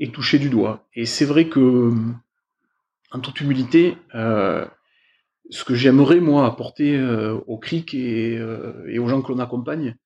et 0.00 0.10
toucher 0.10 0.40
du 0.40 0.50
doigt. 0.50 0.88
Et 0.96 1.06
c'est 1.06 1.24
vrai 1.24 1.48
que 1.48 1.92
en 3.10 3.20
toute 3.20 3.40
humilité, 3.40 3.96
euh, 4.14 4.64
ce 5.50 5.64
que 5.64 5.74
j'aimerais 5.74 6.20
moi 6.20 6.46
apporter 6.46 6.96
euh, 6.96 7.34
au 7.46 7.58
CRIC 7.58 7.94
et, 7.94 8.38
euh, 8.38 8.84
et, 8.88 8.98
aux 8.98 9.08
gens 9.08 9.20
que 9.20 9.32
l'on 9.32 9.40
accompagne, 9.40 9.96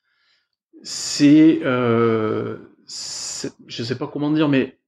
c'est 0.83 1.61
euh, 1.63 2.59
je 2.87 3.83
sais 3.83 3.99
pas 3.99 4.07
comment 4.07 4.31
dire, 4.31 4.49
mais 4.49 4.79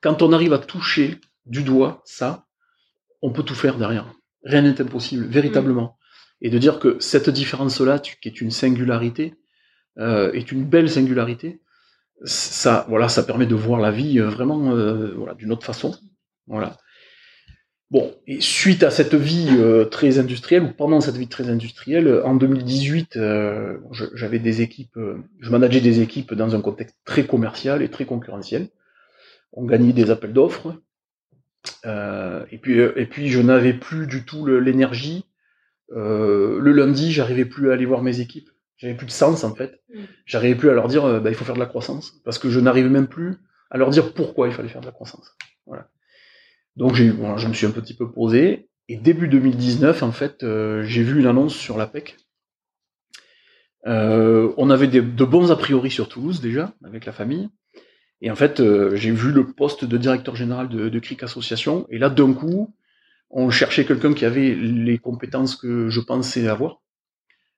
quand 0.00 0.22
on 0.22 0.32
arrive 0.32 0.52
à 0.52 0.58
toucher 0.58 1.20
du 1.44 1.62
doigt 1.62 2.02
ça, 2.04 2.46
on 3.22 3.30
peut 3.32 3.42
tout 3.42 3.54
faire 3.54 3.78
derrière. 3.78 4.12
Rien 4.44 4.62
n'est 4.62 4.80
impossible, 4.80 5.26
véritablement. 5.26 5.98
Et 6.40 6.50
de 6.50 6.58
dire 6.58 6.78
que 6.78 6.98
cette 7.00 7.30
différence-là, 7.30 7.98
qui 7.98 8.28
est 8.28 8.40
une 8.40 8.50
singularité, 8.50 9.34
est 9.98 10.52
une 10.52 10.64
belle 10.64 10.90
singularité, 10.90 11.62
ça, 12.24 12.84
voilà, 12.88 13.08
ça 13.08 13.22
permet 13.22 13.46
de 13.46 13.54
voir 13.54 13.80
la 13.80 13.90
vie 13.90 14.18
vraiment 14.18 14.74
voilà, 15.16 15.34
d'une 15.34 15.50
autre 15.50 15.64
façon. 15.64 15.96
Voilà. 16.46 16.76
Bon, 17.92 18.12
et 18.26 18.40
suite 18.40 18.82
à 18.82 18.90
cette 18.90 19.14
vie 19.14 19.48
euh, 19.50 19.84
très 19.84 20.18
industrielle, 20.18 20.64
ou 20.64 20.72
pendant 20.72 21.00
cette 21.00 21.16
vie 21.16 21.28
très 21.28 21.48
industrielle, 21.48 22.20
en 22.24 22.34
2018, 22.34 23.16
euh, 23.16 23.78
j'avais 24.14 24.40
des 24.40 24.60
équipes, 24.60 24.96
euh, 24.96 25.18
je 25.38 25.50
manageais 25.50 25.80
des 25.80 26.00
équipes 26.00 26.34
dans 26.34 26.56
un 26.56 26.60
contexte 26.60 26.96
très 27.04 27.26
commercial 27.26 27.82
et 27.82 27.88
très 27.88 28.04
concurrentiel. 28.04 28.68
On 29.52 29.64
gagnait 29.64 29.92
des 29.92 30.10
appels 30.10 30.32
d'offres. 30.32 30.74
et, 31.84 32.58
puis, 32.58 32.80
et 32.80 33.06
puis, 33.06 33.28
je 33.28 33.40
n'avais 33.40 33.72
plus 33.72 34.08
du 34.08 34.24
tout 34.24 34.44
l'énergie. 34.46 35.24
le 35.90 36.72
lundi, 36.72 37.12
j'arrivais 37.12 37.44
plus 37.44 37.70
à 37.70 37.74
aller 37.74 37.86
voir 37.86 38.02
mes 38.02 38.20
équipes. 38.20 38.50
J'avais 38.76 38.94
plus 38.94 39.06
de 39.06 39.12
sens, 39.12 39.44
en 39.44 39.54
fait. 39.54 39.80
Mm. 39.94 40.00
J'arrivais 40.26 40.56
plus 40.56 40.70
à 40.70 40.74
leur 40.74 40.88
dire, 40.88 41.20
bah, 41.20 41.30
il 41.30 41.36
faut 41.36 41.44
faire 41.44 41.54
de 41.54 41.60
la 41.60 41.66
croissance. 41.66 42.20
Parce 42.24 42.38
que 42.38 42.50
je 42.50 42.58
n'arrivais 42.60 42.90
même 42.90 43.06
plus 43.06 43.36
à 43.70 43.78
leur 43.78 43.90
dire 43.90 44.12
pourquoi 44.12 44.48
il 44.48 44.52
fallait 44.52 44.68
faire 44.68 44.80
de 44.80 44.86
la 44.86 44.92
croissance. 44.92 45.36
Voilà. 45.66 45.88
Donc 46.76 46.94
j'ai, 46.94 47.06
je 47.08 47.48
me 47.48 47.52
suis 47.54 47.66
un 47.66 47.70
petit 47.70 47.94
peu 47.94 48.10
posé. 48.10 48.68
Et 48.88 48.96
début 48.96 49.28
2019, 49.28 50.02
en 50.02 50.12
fait, 50.12 50.42
euh, 50.44 50.84
j'ai 50.84 51.02
vu 51.02 51.18
une 51.18 51.26
annonce 51.26 51.54
sur 51.54 51.76
l'APEC. 51.76 52.16
Euh, 53.86 54.52
on 54.56 54.70
avait 54.70 54.86
de 54.86 55.24
bons 55.24 55.50
a 55.50 55.56
priori 55.56 55.90
sur 55.90 56.08
Toulouse 56.08 56.40
déjà, 56.40 56.72
avec 56.84 57.04
la 57.04 57.12
famille. 57.12 57.48
Et 58.20 58.30
en 58.30 58.36
fait, 58.36 58.60
euh, 58.60 58.94
j'ai 58.94 59.10
vu 59.10 59.32
le 59.32 59.52
poste 59.52 59.84
de 59.84 59.96
directeur 59.96 60.36
général 60.36 60.68
de, 60.68 60.88
de 60.88 60.98
CRIC 60.98 61.22
Association. 61.22 61.86
Et 61.90 61.98
là, 61.98 62.10
d'un 62.10 62.32
coup, 62.32 62.74
on 63.30 63.50
cherchait 63.50 63.84
quelqu'un 63.84 64.14
qui 64.14 64.24
avait 64.24 64.54
les 64.54 64.98
compétences 64.98 65.56
que 65.56 65.88
je 65.88 66.00
pensais 66.00 66.46
avoir, 66.48 66.82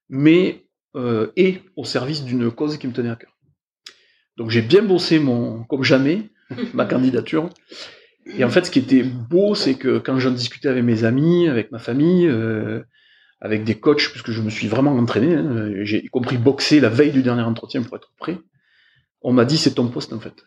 mais 0.08 0.64
et 1.36 1.60
au 1.76 1.84
service 1.84 2.24
d'une 2.24 2.50
cause 2.50 2.76
qui 2.76 2.88
me 2.88 2.92
tenait 2.92 3.10
à 3.10 3.14
cœur. 3.14 3.38
Donc 4.36 4.50
j'ai 4.50 4.62
bien 4.62 4.82
bossé 4.82 5.20
mon, 5.20 5.62
comme 5.64 5.84
jamais, 5.84 6.30
ma 6.74 6.86
candidature. 6.86 7.50
Et 8.36 8.44
en 8.44 8.50
fait, 8.50 8.66
ce 8.66 8.70
qui 8.70 8.78
était 8.78 9.02
beau, 9.02 9.54
c'est 9.54 9.74
que 9.74 9.98
quand 9.98 10.18
j'en 10.18 10.30
discutais 10.30 10.68
avec 10.68 10.84
mes 10.84 11.04
amis, 11.04 11.48
avec 11.48 11.72
ma 11.72 11.78
famille, 11.78 12.26
euh, 12.26 12.82
avec 13.40 13.64
des 13.64 13.74
coachs, 13.76 14.10
puisque 14.10 14.30
je 14.30 14.42
me 14.42 14.50
suis 14.50 14.68
vraiment 14.68 14.92
entraîné, 14.92 15.34
hein, 15.34 15.70
j'ai 15.82 16.06
compris 16.08 16.36
boxer 16.36 16.80
la 16.80 16.88
veille 16.88 17.12
du 17.12 17.22
dernier 17.22 17.42
entretien 17.42 17.82
pour 17.82 17.96
être 17.96 18.12
prêt, 18.18 18.38
on 19.22 19.32
m'a 19.32 19.44
dit 19.44 19.56
c'est 19.56 19.74
ton 19.74 19.88
poste 19.88 20.12
en 20.12 20.20
fait. 20.20 20.44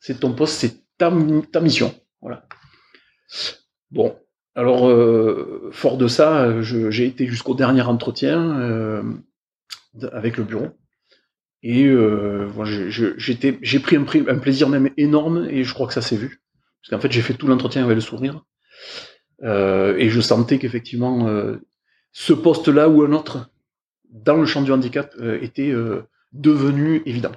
C'est 0.00 0.20
ton 0.20 0.32
poste, 0.32 0.54
c'est 0.54 0.82
ta, 0.98 1.12
ta 1.52 1.60
mission. 1.60 1.94
Voilà. 2.20 2.46
Bon, 3.90 4.16
alors 4.54 4.88
euh, 4.88 5.70
fort 5.72 5.96
de 5.96 6.08
ça, 6.08 6.60
j'ai 6.62 7.06
été 7.06 7.26
jusqu'au 7.26 7.54
dernier 7.54 7.82
entretien 7.82 8.60
euh, 8.60 9.02
avec 10.12 10.36
le 10.36 10.44
bureau. 10.44 10.68
Et 11.62 11.86
euh, 11.86 12.48
j'ai 12.64 13.78
pris 13.80 13.96
un, 13.96 14.02
un, 14.28 14.38
plaisir 14.38 14.68
même 14.68 14.90
énorme 14.96 15.48
et 15.50 15.64
je 15.64 15.74
crois 15.74 15.88
que 15.88 15.92
ça 15.92 16.02
s'est 16.02 16.16
vu. 16.16 16.42
Parce 16.82 16.90
qu'en 16.90 17.00
fait, 17.00 17.12
j'ai 17.12 17.22
fait 17.22 17.34
tout 17.34 17.46
l'entretien 17.46 17.84
avec 17.84 17.94
le 17.94 18.00
sourire. 18.00 18.44
Euh, 19.42 19.96
et 19.96 20.08
je 20.10 20.20
sentais 20.20 20.58
qu'effectivement, 20.58 21.28
euh, 21.28 21.56
ce 22.12 22.32
poste-là 22.32 22.88
ou 22.88 23.02
un 23.02 23.12
autre, 23.12 23.50
dans 24.10 24.36
le 24.36 24.46
champ 24.46 24.62
du 24.62 24.72
handicap, 24.72 25.14
euh, 25.20 25.38
était 25.42 25.72
devenu 26.32 27.02
évident. 27.06 27.32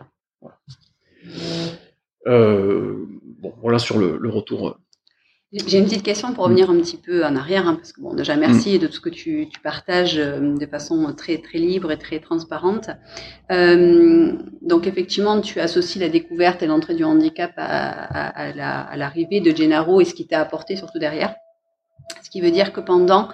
bon, 2.26 3.54
voilà 3.62 3.80
sur 3.80 3.98
le 3.98 4.30
retour 4.30 4.80
j'ai 5.54 5.80
une 5.80 5.84
petite 5.84 6.04
question 6.04 6.34
pour 6.34 6.46
revenir 6.46 6.70
un 6.70 6.78
petit 6.78 6.96
peu 6.96 7.26
en 7.26 7.36
arrière, 7.36 7.68
hein, 7.68 7.76
parce 7.76 7.92
que 7.92 8.00
bon, 8.00 8.14
déjà 8.14 8.38
merci 8.38 8.76
mm. 8.76 8.80
de 8.80 8.88
tout 8.88 8.94
ce 8.94 9.00
que 9.02 9.10
tu, 9.10 9.50
tu 9.50 9.60
partages 9.60 10.18
euh, 10.18 10.56
de 10.58 10.66
façon 10.66 11.14
très 11.14 11.40
très 11.40 11.58
libre 11.58 11.92
et 11.92 11.98
très 11.98 12.20
transparente. 12.20 12.90
Euh, 13.52 14.34
donc 14.62 14.88
effectivement, 14.88 15.42
tu 15.42 15.60
associes 15.60 16.00
la 16.00 16.08
découverte 16.08 16.64
et 16.64 16.68
l'entrée 16.68 16.96
du 16.96 17.04
handicap 17.04 17.52
à, 17.58 18.40
à, 18.40 18.82
à 18.82 18.98
l'arrivée 18.98 19.42
de 19.42 19.54
Gennaro 19.54 20.00
et 20.00 20.06
ce 20.06 20.14
qui 20.14 20.26
t'a 20.26 20.40
apporté 20.40 20.78
surtout 20.78 21.00
derrière. 21.00 21.36
Ce 22.24 22.30
qui 22.30 22.40
veut 22.40 22.52
dire 22.52 22.72
que 22.72 22.80
pendant 22.80 23.28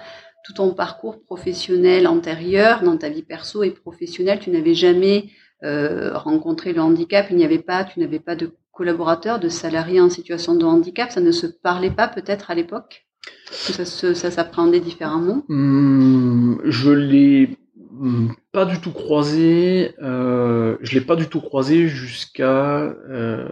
tout 0.44 0.54
ton 0.54 0.72
parcours 0.72 1.22
professionnel 1.22 2.08
antérieur, 2.08 2.82
dans 2.82 2.96
ta 2.96 3.10
vie 3.10 3.22
perso 3.22 3.62
et 3.62 3.70
professionnelle, 3.70 4.40
tu 4.40 4.50
n'avais 4.50 4.74
jamais 4.74 5.30
euh, 5.62 6.16
rencontré 6.16 6.72
le 6.72 6.80
handicap. 6.80 7.26
Il 7.30 7.36
n'y 7.36 7.44
avait 7.44 7.58
pas, 7.58 7.84
tu 7.84 8.00
n'avais 8.00 8.20
pas 8.20 8.34
de 8.34 8.52
collaborateurs, 8.78 9.40
de 9.40 9.48
salariés 9.48 10.00
en 10.00 10.08
situation 10.08 10.54
de 10.54 10.64
handicap 10.64 11.10
Ça 11.10 11.20
ne 11.20 11.32
se 11.32 11.46
parlait 11.46 11.90
pas 11.90 12.06
peut-être 12.06 12.50
à 12.52 12.54
l'époque? 12.54 13.06
Ça, 13.50 14.30
s'appréhendait 14.30 14.80
différemment? 14.80 15.42
Hmm, 15.48 16.58
Je 16.64 16.90
l'ai 16.90 17.58
hmm, 17.90 18.28
pas 18.52 18.64
du 18.64 18.80
tout 18.80 18.92
croisé. 18.92 19.94
Euh, 20.00 20.76
je 20.80 20.94
l'ai 20.94 21.04
pas 21.04 21.16
du 21.16 21.26
tout 21.26 21.40
croisé 21.40 21.88
jusqu'à. 21.88 22.82
Euh, 23.10 23.48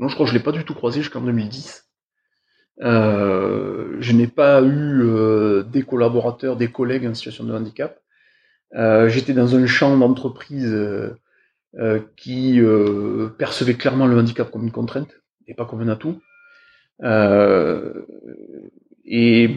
non, 0.00 0.08
je 0.08 0.14
crois 0.14 0.26
que 0.26 0.32
je 0.32 0.36
l'ai 0.36 0.42
pas 0.42 0.52
du 0.52 0.64
tout 0.64 0.74
croisé 0.74 1.00
jusqu'en 1.00 1.20
2010. 1.20 1.86
Euh, 2.80 3.96
je 4.00 4.12
n'ai 4.12 4.26
pas 4.26 4.62
eu 4.62 5.62
des 5.70 5.82
collaborateurs, 5.84 6.56
des 6.56 6.70
collègues 6.70 7.06
en 7.06 7.14
situation 7.14 7.44
de 7.44 7.54
handicap. 7.54 8.00
J'étais 8.72 9.32
dans 9.32 9.54
un 9.54 9.66
champ 9.66 9.96
d'entreprise 9.96 10.76
euh, 11.76 12.00
qui 12.16 12.62
euh, 12.62 13.28
percevait 13.36 13.74
clairement 13.74 14.06
le 14.06 14.18
handicap 14.18 14.50
comme 14.50 14.62
une 14.62 14.72
contrainte 14.72 15.10
et 15.46 15.52
pas 15.52 15.66
comme 15.66 15.82
un 15.82 15.88
atout. 15.88 16.22
Euh, 17.02 18.06
et 19.04 19.54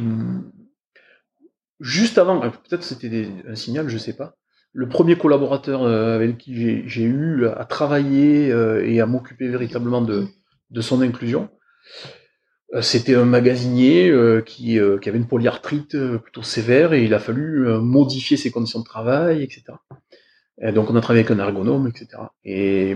juste 1.79 2.17
avant, 2.17 2.41
peut-être 2.41 2.83
c'était 2.83 3.29
un 3.47 3.55
signal, 3.55 3.87
je 3.87 3.97
sais 3.97 4.11
pas. 4.11 4.35
Le 4.73 4.89
premier 4.89 5.17
collaborateur 5.17 5.85
avec 5.85 6.37
qui 6.37 6.85
j'ai 6.87 7.03
eu 7.03 7.47
à 7.47 7.63
travailler 7.65 8.47
et 8.47 9.01
à 9.01 9.05
m'occuper 9.05 9.47
véritablement 9.49 10.01
de, 10.01 10.27
son 10.79 11.01
inclusion, 11.01 11.49
c'était 12.81 13.15
un 13.15 13.25
magasinier 13.25 14.13
qui, 14.45 14.79
qui, 15.01 15.09
avait 15.09 15.17
une 15.17 15.27
polyarthrite 15.27 15.97
plutôt 16.19 16.43
sévère 16.43 16.93
et 16.93 17.03
il 17.03 17.13
a 17.13 17.19
fallu 17.19 17.67
modifier 17.79 18.37
ses 18.37 18.51
conditions 18.51 18.79
de 18.79 18.85
travail, 18.85 19.43
etc 19.43 19.73
donc 20.61 20.89
on 20.89 20.95
a 20.95 21.01
travaillé 21.01 21.25
avec 21.25 21.31
un 21.31 21.43
ergonome, 21.43 21.87
etc. 21.87 22.23
Et 22.43 22.95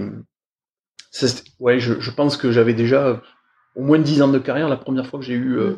ouais, 1.60 1.80
je, 1.80 2.00
je, 2.00 2.12
pense 2.12 2.38
que 2.38 2.52
j'avais 2.52 2.74
déjà 2.74 3.22
au 3.76 3.84
moins 3.84 4.00
10 4.00 4.22
ans 4.22 4.28
de 4.28 4.40
carrière 4.40 4.70
la 4.70 4.78
première 4.78 5.08
fois 5.08 5.20
que 5.20 5.26
j'ai 5.26 5.34
eu 5.34 5.58
euh, 5.58 5.76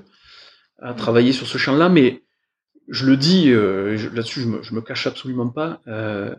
à 0.80 0.94
travailler 0.94 1.32
sur 1.32 1.48
ce 1.48 1.58
champ-là, 1.58 1.90
mais 1.90 2.24
je 2.90 3.06
le 3.06 3.18
dis, 3.18 3.50
euh, 3.52 3.98
là-dessus 4.14 4.42
je 4.42 4.48
me, 4.48 4.64
je 4.64 4.76
me 4.76 4.82
cache 4.82 5.08
absolument 5.08 5.50
pas. 5.50 5.82
Euh, 5.88 6.36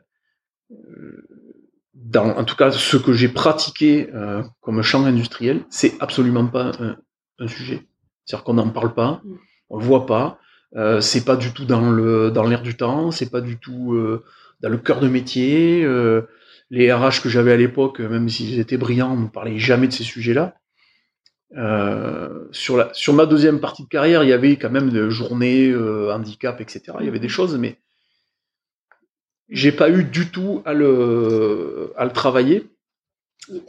dans, 1.94 2.36
en 2.36 2.44
tout 2.44 2.56
cas, 2.56 2.70
ce 2.70 2.96
que 2.96 3.12
j'ai 3.12 3.28
pratiqué 3.28 4.10
euh, 4.14 4.42
comme 4.60 4.82
champ 4.82 5.04
industriel, 5.04 5.64
c'est 5.70 5.94
absolument 6.00 6.46
pas 6.46 6.72
un, 6.78 6.96
un 7.38 7.48
sujet. 7.48 7.86
C'est-à-dire 8.24 8.44
qu'on 8.44 8.54
n'en 8.54 8.70
parle 8.70 8.94
pas, 8.94 9.20
mm. 9.24 9.38
on 9.70 9.78
le 9.78 9.84
voit 9.84 10.06
pas, 10.06 10.38
euh, 10.76 11.00
c'est 11.00 11.24
pas 11.24 11.36
du 11.36 11.52
tout 11.52 11.64
dans 11.64 11.90
le 11.90 12.30
dans 12.30 12.44
l'air 12.44 12.62
du 12.62 12.76
temps, 12.76 13.10
c'est 13.10 13.30
pas 13.30 13.40
du 13.40 13.58
tout 13.58 13.94
euh, 13.94 14.24
dans 14.60 14.68
le 14.68 14.78
cœur 14.78 15.00
de 15.00 15.08
métier. 15.08 15.82
Euh, 15.84 16.22
les 16.70 16.92
RH 16.92 17.22
que 17.22 17.28
j'avais 17.28 17.52
à 17.52 17.56
l'époque, 17.56 18.00
même 18.00 18.28
s'ils 18.28 18.58
étaient 18.58 18.76
brillants, 18.76 19.16
ne 19.16 19.28
parlaient 19.28 19.58
jamais 19.58 19.88
de 19.88 19.92
ces 19.92 20.04
sujets-là. 20.04 20.54
Euh, 21.56 22.46
sur, 22.52 22.76
la, 22.76 22.92
sur 22.92 23.14
ma 23.14 23.24
deuxième 23.24 23.58
partie 23.58 23.82
de 23.82 23.88
carrière, 23.88 24.22
il 24.22 24.28
y 24.28 24.34
avait 24.34 24.56
quand 24.56 24.70
même 24.70 24.90
des 24.90 25.10
journées, 25.10 25.70
euh, 25.70 26.12
handicap, 26.12 26.60
etc. 26.60 26.82
Il 27.00 27.06
y 27.06 27.08
avait 27.08 27.20
des 27.20 27.30
choses, 27.30 27.56
mais 27.56 27.78
j'ai 29.48 29.72
pas 29.72 29.88
eu 29.88 30.04
du 30.04 30.30
tout 30.30 30.60
à 30.66 30.74
le, 30.74 31.94
à 31.96 32.04
le 32.04 32.12
travailler. 32.12 32.68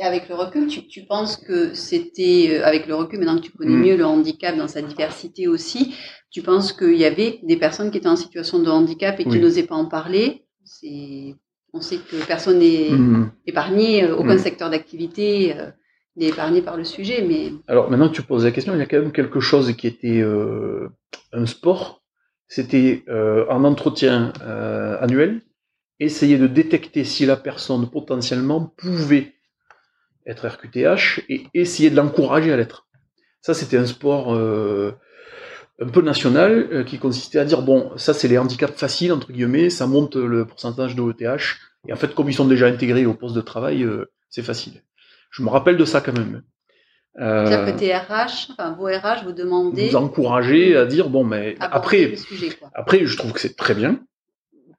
avec 0.01 0.27
le 0.27 0.35
recul, 0.35 0.67
tu, 0.67 0.85
tu 0.87 1.05
penses 1.05 1.37
que 1.37 1.73
c'était, 1.73 2.59
avec 2.63 2.85
le 2.85 2.95
recul, 2.95 3.19
maintenant 3.19 3.37
que 3.37 3.45
tu 3.45 3.51
connais 3.51 3.77
mm. 3.77 3.81
mieux 3.81 3.95
le 3.95 4.05
handicap 4.05 4.57
dans 4.57 4.67
sa 4.67 4.81
diversité 4.81 5.47
aussi, 5.47 5.95
tu 6.31 6.41
penses 6.41 6.73
qu'il 6.73 6.97
y 6.97 7.05
avait 7.05 7.39
des 7.43 7.55
personnes 7.55 7.91
qui 7.91 7.97
étaient 7.97 8.07
en 8.07 8.17
situation 8.17 8.59
de 8.59 8.69
handicap 8.69 9.17
et 9.21 9.23
qui 9.23 9.39
n'osaient 9.39 9.63
pas 9.63 9.75
en 9.75 9.85
parler? 9.85 10.45
On 11.73 11.81
sait 11.81 11.97
que 11.97 12.25
personne 12.25 12.59
n'est 12.59 12.91
mmh. 12.91 13.31
épargné, 13.47 14.03
euh, 14.03 14.15
aucun 14.15 14.35
mmh. 14.35 14.39
secteur 14.39 14.69
d'activité 14.69 15.57
euh, 15.57 15.69
n'est 16.15 16.27
épargné 16.27 16.61
par 16.61 16.77
le 16.77 16.83
sujet. 16.83 17.23
Mais 17.27 17.51
alors 17.67 17.89
maintenant 17.89 18.09
que 18.09 18.15
tu 18.15 18.21
poses 18.21 18.45
la 18.45 18.51
question, 18.51 18.73
il 18.73 18.79
y 18.79 18.81
a 18.81 18.85
quand 18.85 18.99
même 18.99 19.11
quelque 19.11 19.39
chose 19.39 19.71
qui 19.75 19.87
était 19.87 20.21
euh, 20.21 20.89
un 21.33 21.45
sport. 21.45 22.03
C'était 22.51 23.03
un 23.07 23.63
entretien 23.63 24.33
annuel, 24.99 25.41
essayer 25.99 26.39
de 26.39 26.47
détecter 26.47 27.03
si 27.03 27.27
la 27.27 27.37
personne 27.37 27.91
potentiellement 27.91 28.73
pouvait 28.75 29.35
être 30.25 30.47
RQTH 30.47 31.25
et 31.29 31.43
essayer 31.53 31.91
de 31.91 31.95
l'encourager 31.95 32.51
à 32.51 32.57
l'être. 32.57 32.87
Ça, 33.41 33.53
c'était 33.53 33.77
un 33.77 33.85
sport 33.85 34.35
un 35.81 35.87
peu 35.87 36.01
national 36.01 36.67
euh, 36.71 36.83
qui 36.83 36.99
consistait 36.99 37.39
à 37.39 37.45
dire 37.45 37.61
bon, 37.61 37.91
ça 37.97 38.13
c'est 38.13 38.27
les 38.27 38.37
handicaps 38.37 38.77
faciles 38.77 39.13
entre 39.13 39.31
guillemets, 39.31 39.69
ça 39.69 39.87
monte 39.87 40.15
le 40.15 40.45
pourcentage 40.45 40.95
de 40.95 41.03
ETH 41.11 41.41
et 41.87 41.93
en 41.93 41.95
fait 41.95 42.13
comme 42.13 42.29
ils 42.29 42.33
sont 42.33 42.47
déjà 42.47 42.67
intégrés 42.67 43.05
au 43.05 43.13
poste 43.13 43.35
de 43.35 43.41
travail, 43.41 43.83
euh, 43.83 44.11
c'est 44.29 44.41
facile. 44.41 44.83
je 45.31 45.43
me 45.43 45.49
rappelle 45.49 45.77
de 45.77 45.85
ça 45.85 46.01
quand 46.01 46.17
même. 46.17 46.43
Euh, 47.19 47.45
C'est-à-dire 47.45 47.73
que 47.73 47.79
tes 47.79 47.95
RH, 47.95 48.51
enfin 48.51 48.75
vos 48.77 48.85
RH, 48.85 49.23
vous 49.25 49.31
demandez. 49.31 49.89
Vous 49.89 49.95
encourager 49.95 50.75
à 50.75 50.85
dire 50.85 51.09
bon, 51.09 51.23
mais 51.23 51.55
après, 51.59 52.13
après, 52.73 53.05
je 53.05 53.17
trouve 53.17 53.33
que 53.33 53.39
c'est 53.39 53.55
très 53.55 53.73
bien 53.73 53.99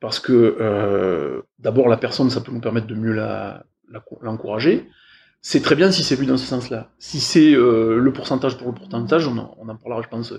parce 0.00 0.20
que 0.20 0.56
euh, 0.60 1.42
d'abord 1.58 1.88
la 1.88 1.96
personne, 1.96 2.30
ça 2.30 2.40
peut 2.40 2.52
nous 2.52 2.60
permettre 2.60 2.86
de 2.86 2.94
mieux 2.94 3.12
la, 3.12 3.64
l'encourager. 4.22 4.88
C'est 5.42 5.60
très 5.60 5.74
bien 5.74 5.90
si 5.90 6.02
c'est 6.02 6.16
vu 6.16 6.26
dans 6.26 6.36
ce 6.36 6.46
sens-là. 6.46 6.90
Si 6.98 7.20
c'est 7.20 7.52
le 7.52 8.10
pourcentage 8.14 8.56
pour 8.58 8.68
le 8.68 8.74
pourcentage, 8.74 9.26
on 9.26 9.36
en, 9.36 9.54
on 9.58 9.68
en 9.68 9.76
parlera, 9.76 10.02
je 10.02 10.08
pense. 10.08 10.34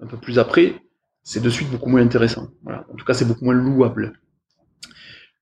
Un 0.00 0.06
peu 0.06 0.16
plus 0.16 0.38
après. 0.38 0.74
C'est 1.22 1.42
de 1.42 1.50
suite 1.50 1.70
beaucoup 1.70 1.88
moins 1.88 2.02
intéressant. 2.02 2.48
Voilà. 2.62 2.86
En 2.92 2.96
tout 2.96 3.04
cas, 3.04 3.14
c'est 3.14 3.24
beaucoup 3.24 3.44
moins 3.44 3.54
louable. 3.54 4.20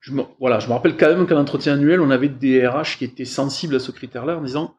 Je 0.01 0.13
me, 0.13 0.23
voilà, 0.39 0.59
je 0.59 0.69
me 0.69 0.73
rappelle 0.73 0.97
quand 0.97 1.09
même 1.09 1.27
qu'à 1.27 1.35
l'entretien 1.35 1.75
annuel, 1.75 2.01
on 2.01 2.11
avait 2.11 2.29
des 2.29 2.67
RH 2.67 2.99
qui 2.99 3.05
étaient 3.05 3.25
sensibles 3.25 3.77
à 3.77 3.79
ce 3.79 3.91
critère-là 3.91 4.37
en 4.37 4.43
disant 4.43 4.75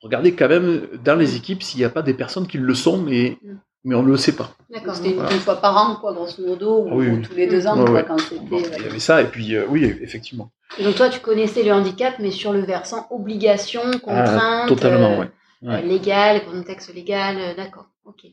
regardez 0.00 0.34
quand 0.34 0.48
même 0.48 0.86
dans 1.04 1.16
les 1.16 1.36
équipes 1.36 1.62
s'il 1.62 1.78
n'y 1.80 1.84
a 1.84 1.90
pas 1.90 2.02
des 2.02 2.14
personnes 2.14 2.46
qui 2.46 2.58
le 2.58 2.74
sont, 2.74 2.98
mais, 2.98 3.38
mm. 3.42 3.56
mais 3.84 3.94
on 3.94 4.02
ne 4.02 4.08
le 4.08 4.16
sait 4.16 4.36
pas. 4.36 4.50
D'accord, 4.70 4.94
c'était 4.94 5.14
une, 5.14 5.40
fois 5.40 5.56
par 5.56 5.76
an, 5.76 5.96
quoi, 5.96 6.12
grosso 6.12 6.42
modo, 6.44 6.84
ou, 6.84 7.00
ah 7.00 7.26
tous 7.26 7.34
les 7.34 7.46
deux 7.46 7.66
ans, 7.66 7.84
quoi, 7.84 8.02
quand 8.02 8.18
c'était. 8.18 8.76
il 8.78 8.82
y 8.82 8.86
avait 8.86 8.98
ça, 8.98 9.22
et 9.22 9.26
puis 9.26 9.54
euh, 9.54 9.66
oui, 9.68 9.84
effectivement. 10.00 10.52
donc 10.82 10.94
toi, 10.94 11.08
tu 11.08 11.20
connaissais 11.20 11.62
le 11.62 11.72
handicap, 11.72 12.14
mais 12.18 12.30
sur 12.30 12.52
le 12.52 12.60
versant 12.60 13.06
obligation, 13.10 13.82
ah, 13.84 13.98
contrainte, 13.98 14.68
totalement, 14.68 15.24
euh, 15.64 15.80
légal, 15.80 16.44
contexte 16.44 16.94
légal, 16.94 17.36
euh, 17.38 17.54
d'accord, 17.56 17.86
ok. 18.04 18.26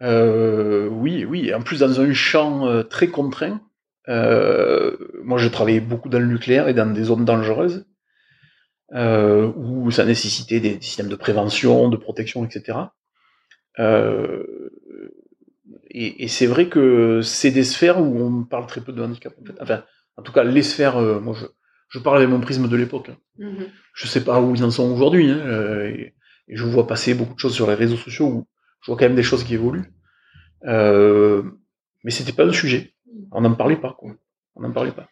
Oui, 0.00 1.24
oui, 1.24 1.54
en 1.54 1.62
plus 1.62 1.80
dans 1.80 2.00
un 2.00 2.12
champ 2.12 2.82
très 2.84 3.08
contraint. 3.08 3.60
moi, 4.06 5.38
j'ai 5.38 5.50
travaillé 5.50 5.80
beaucoup 5.80 6.08
dans 6.08 6.20
le 6.20 6.26
nucléaire 6.26 6.68
et 6.68 6.74
dans 6.74 6.92
des 6.92 7.04
zones 7.04 7.24
dangereuses 7.24 7.86
euh, 8.94 9.52
où 9.56 9.90
ça 9.90 10.04
nécessitait 10.04 10.60
des 10.60 10.80
systèmes 10.80 11.08
de 11.08 11.16
prévention, 11.16 11.88
de 11.88 11.96
protection, 11.96 12.44
etc. 12.44 12.78
Euh, 13.78 14.70
et, 15.90 16.24
et 16.24 16.28
c'est 16.28 16.46
vrai 16.46 16.68
que 16.68 17.20
c'est 17.22 17.50
des 17.50 17.64
sphères 17.64 18.00
où 18.00 18.20
on 18.20 18.44
parle 18.44 18.66
très 18.66 18.80
peu 18.80 18.92
de 18.92 19.02
handicap. 19.02 19.32
En, 19.40 19.46
fait. 19.46 19.60
enfin, 19.60 19.84
en 20.16 20.22
tout 20.22 20.32
cas, 20.32 20.44
les 20.44 20.62
sphères, 20.62 20.96
euh, 20.96 21.20
moi 21.20 21.34
je, 21.38 21.46
je 21.88 21.98
parle 21.98 22.18
avec 22.18 22.28
mon 22.28 22.40
prisme 22.40 22.68
de 22.68 22.76
l'époque. 22.76 23.10
Hein. 23.10 23.16
Mm-hmm. 23.38 23.66
Je 23.94 24.06
sais 24.06 24.24
pas 24.24 24.40
où 24.40 24.54
ils 24.54 24.64
en 24.64 24.70
sont 24.70 24.90
aujourd'hui. 24.92 25.30
Hein, 25.30 25.38
euh, 25.38 25.88
et, 25.88 26.14
et, 26.48 26.56
je 26.56 26.64
vois 26.64 26.86
passer 26.86 27.14
beaucoup 27.14 27.34
de 27.34 27.38
choses 27.38 27.54
sur 27.54 27.68
les 27.68 27.74
réseaux 27.74 27.96
sociaux 27.96 28.26
où 28.26 28.48
je 28.80 28.90
vois 28.90 28.96
quand 28.96 29.06
même 29.06 29.16
des 29.16 29.22
choses 29.22 29.44
qui 29.44 29.54
évoluent. 29.54 29.92
Euh, 30.64 31.42
mais 32.04 32.10
c'était 32.10 32.32
pas 32.32 32.44
le 32.44 32.52
sujet. 32.52 32.94
On 33.32 33.40
n'en 33.40 33.54
parlait 33.54 33.76
pas, 33.76 33.94
quoi. 33.98 34.10
On 34.56 34.62
n'en 34.62 34.72
parlait 34.72 34.92
pas. 34.92 35.08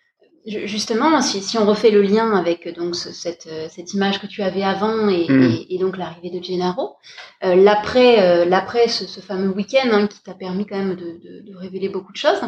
Justement, 0.46 1.20
si, 1.20 1.58
on 1.58 1.66
refait 1.66 1.90
le 1.90 2.00
lien 2.00 2.32
avec 2.32 2.74
donc 2.74 2.94
cette, 2.96 3.48
euh, 3.48 3.66
cette, 3.68 3.92
image 3.92 4.18
que 4.18 4.26
tu 4.26 4.42
avais 4.42 4.62
avant 4.62 5.08
et, 5.08 5.26
mm. 5.28 5.78
donc 5.78 5.98
l'arrivée 5.98 6.30
de 6.30 6.42
Gennaro, 6.42 6.96
euh, 7.44 7.54
l'après, 7.54 8.22
euh, 8.22 8.44
l'après 8.46 8.88
ce, 8.88 9.20
fameux 9.20 9.50
week-end 9.50 9.88
hein, 9.92 10.06
qui 10.06 10.22
t'a 10.22 10.32
permis 10.32 10.64
quand 10.64 10.78
même 10.78 10.94
de, 10.94 11.54
révéler 11.54 11.90
beaucoup 11.90 12.12
de 12.12 12.16
choses, 12.16 12.40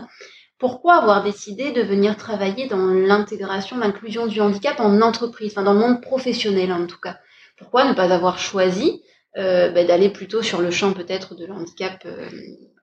pourquoi 0.58 0.94
avoir 0.94 1.22
décidé 1.22 1.72
de 1.72 1.82
venir 1.82 2.16
travailler 2.16 2.68
dans 2.68 2.86
l'intégration, 2.86 3.76
l'inclusion 3.76 4.26
du 4.26 4.40
handicap 4.40 4.80
en 4.80 5.02
entreprise, 5.02 5.52
enfin 5.52 5.64
dans 5.64 5.74
le 5.74 5.80
monde 5.80 6.00
professionnel 6.00 6.72
en 6.72 6.86
tout 6.86 7.00
cas? 7.02 7.18
Pourquoi 7.58 7.84
ne 7.84 7.92
pas 7.92 8.10
avoir 8.14 8.38
choisi 8.38 9.02
ben, 9.34 9.86
d'aller 9.86 10.10
plutôt 10.10 10.42
sur 10.42 10.60
le 10.60 10.70
champ 10.70 10.92
peut-être 10.92 11.34
de 11.34 11.46
l'handicap 11.46 12.04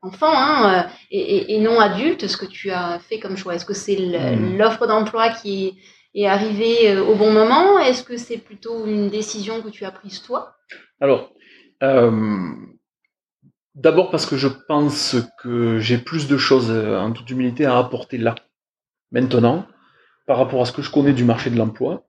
enfant 0.01 0.31
hein, 0.31 0.85
euh, 0.85 0.89
et, 1.11 1.59
non 1.59 1.79
adulte, 1.79 2.27
ce 2.27 2.37
que 2.37 2.45
tu 2.45 2.71
as 2.71 2.99
fait 2.99 3.19
comme 3.19 3.37
choix 3.37 3.55
Est-ce 3.55 3.65
que 3.65 3.73
c'est 3.73 3.97
hmm. 3.97 4.57
l'offre 4.57 4.87
d'emploi 4.87 5.29
qui 5.29 5.77
est 6.13 6.27
arrivée 6.27 6.91
euh, 6.91 7.03
au 7.03 7.15
bon 7.15 7.31
moment? 7.31 7.79
Est-ce 7.79 8.03
que 8.03 8.17
c'est 8.17 8.37
plutôt 8.37 8.85
une 8.85 9.09
décision 9.09 9.61
que 9.61 9.69
tu 9.69 9.85
as 9.85 9.91
prise 9.91 10.21
toi? 10.21 10.55
Alors, 10.99 11.31
euh, 11.83 12.51
d'abord 13.75 14.09
parce 14.09 14.25
que 14.25 14.37
je 14.37 14.47
pense 14.47 15.15
que 15.41 15.79
j'ai 15.79 15.97
plus 15.97 16.27
de 16.27 16.37
choses, 16.37 16.71
en 16.71 17.11
toute 17.11 17.29
humilité, 17.29 17.65
à 17.65 17.77
apporter 17.77 18.17
là, 18.17 18.35
maintenant, 19.11 19.67
par 20.25 20.37
rapport 20.37 20.61
à 20.61 20.65
ce 20.65 20.71
que 20.71 20.81
je 20.81 20.91
connais 20.91 21.13
du 21.13 21.23
marché 21.23 21.49
de 21.49 21.57
l'emploi, 21.57 22.03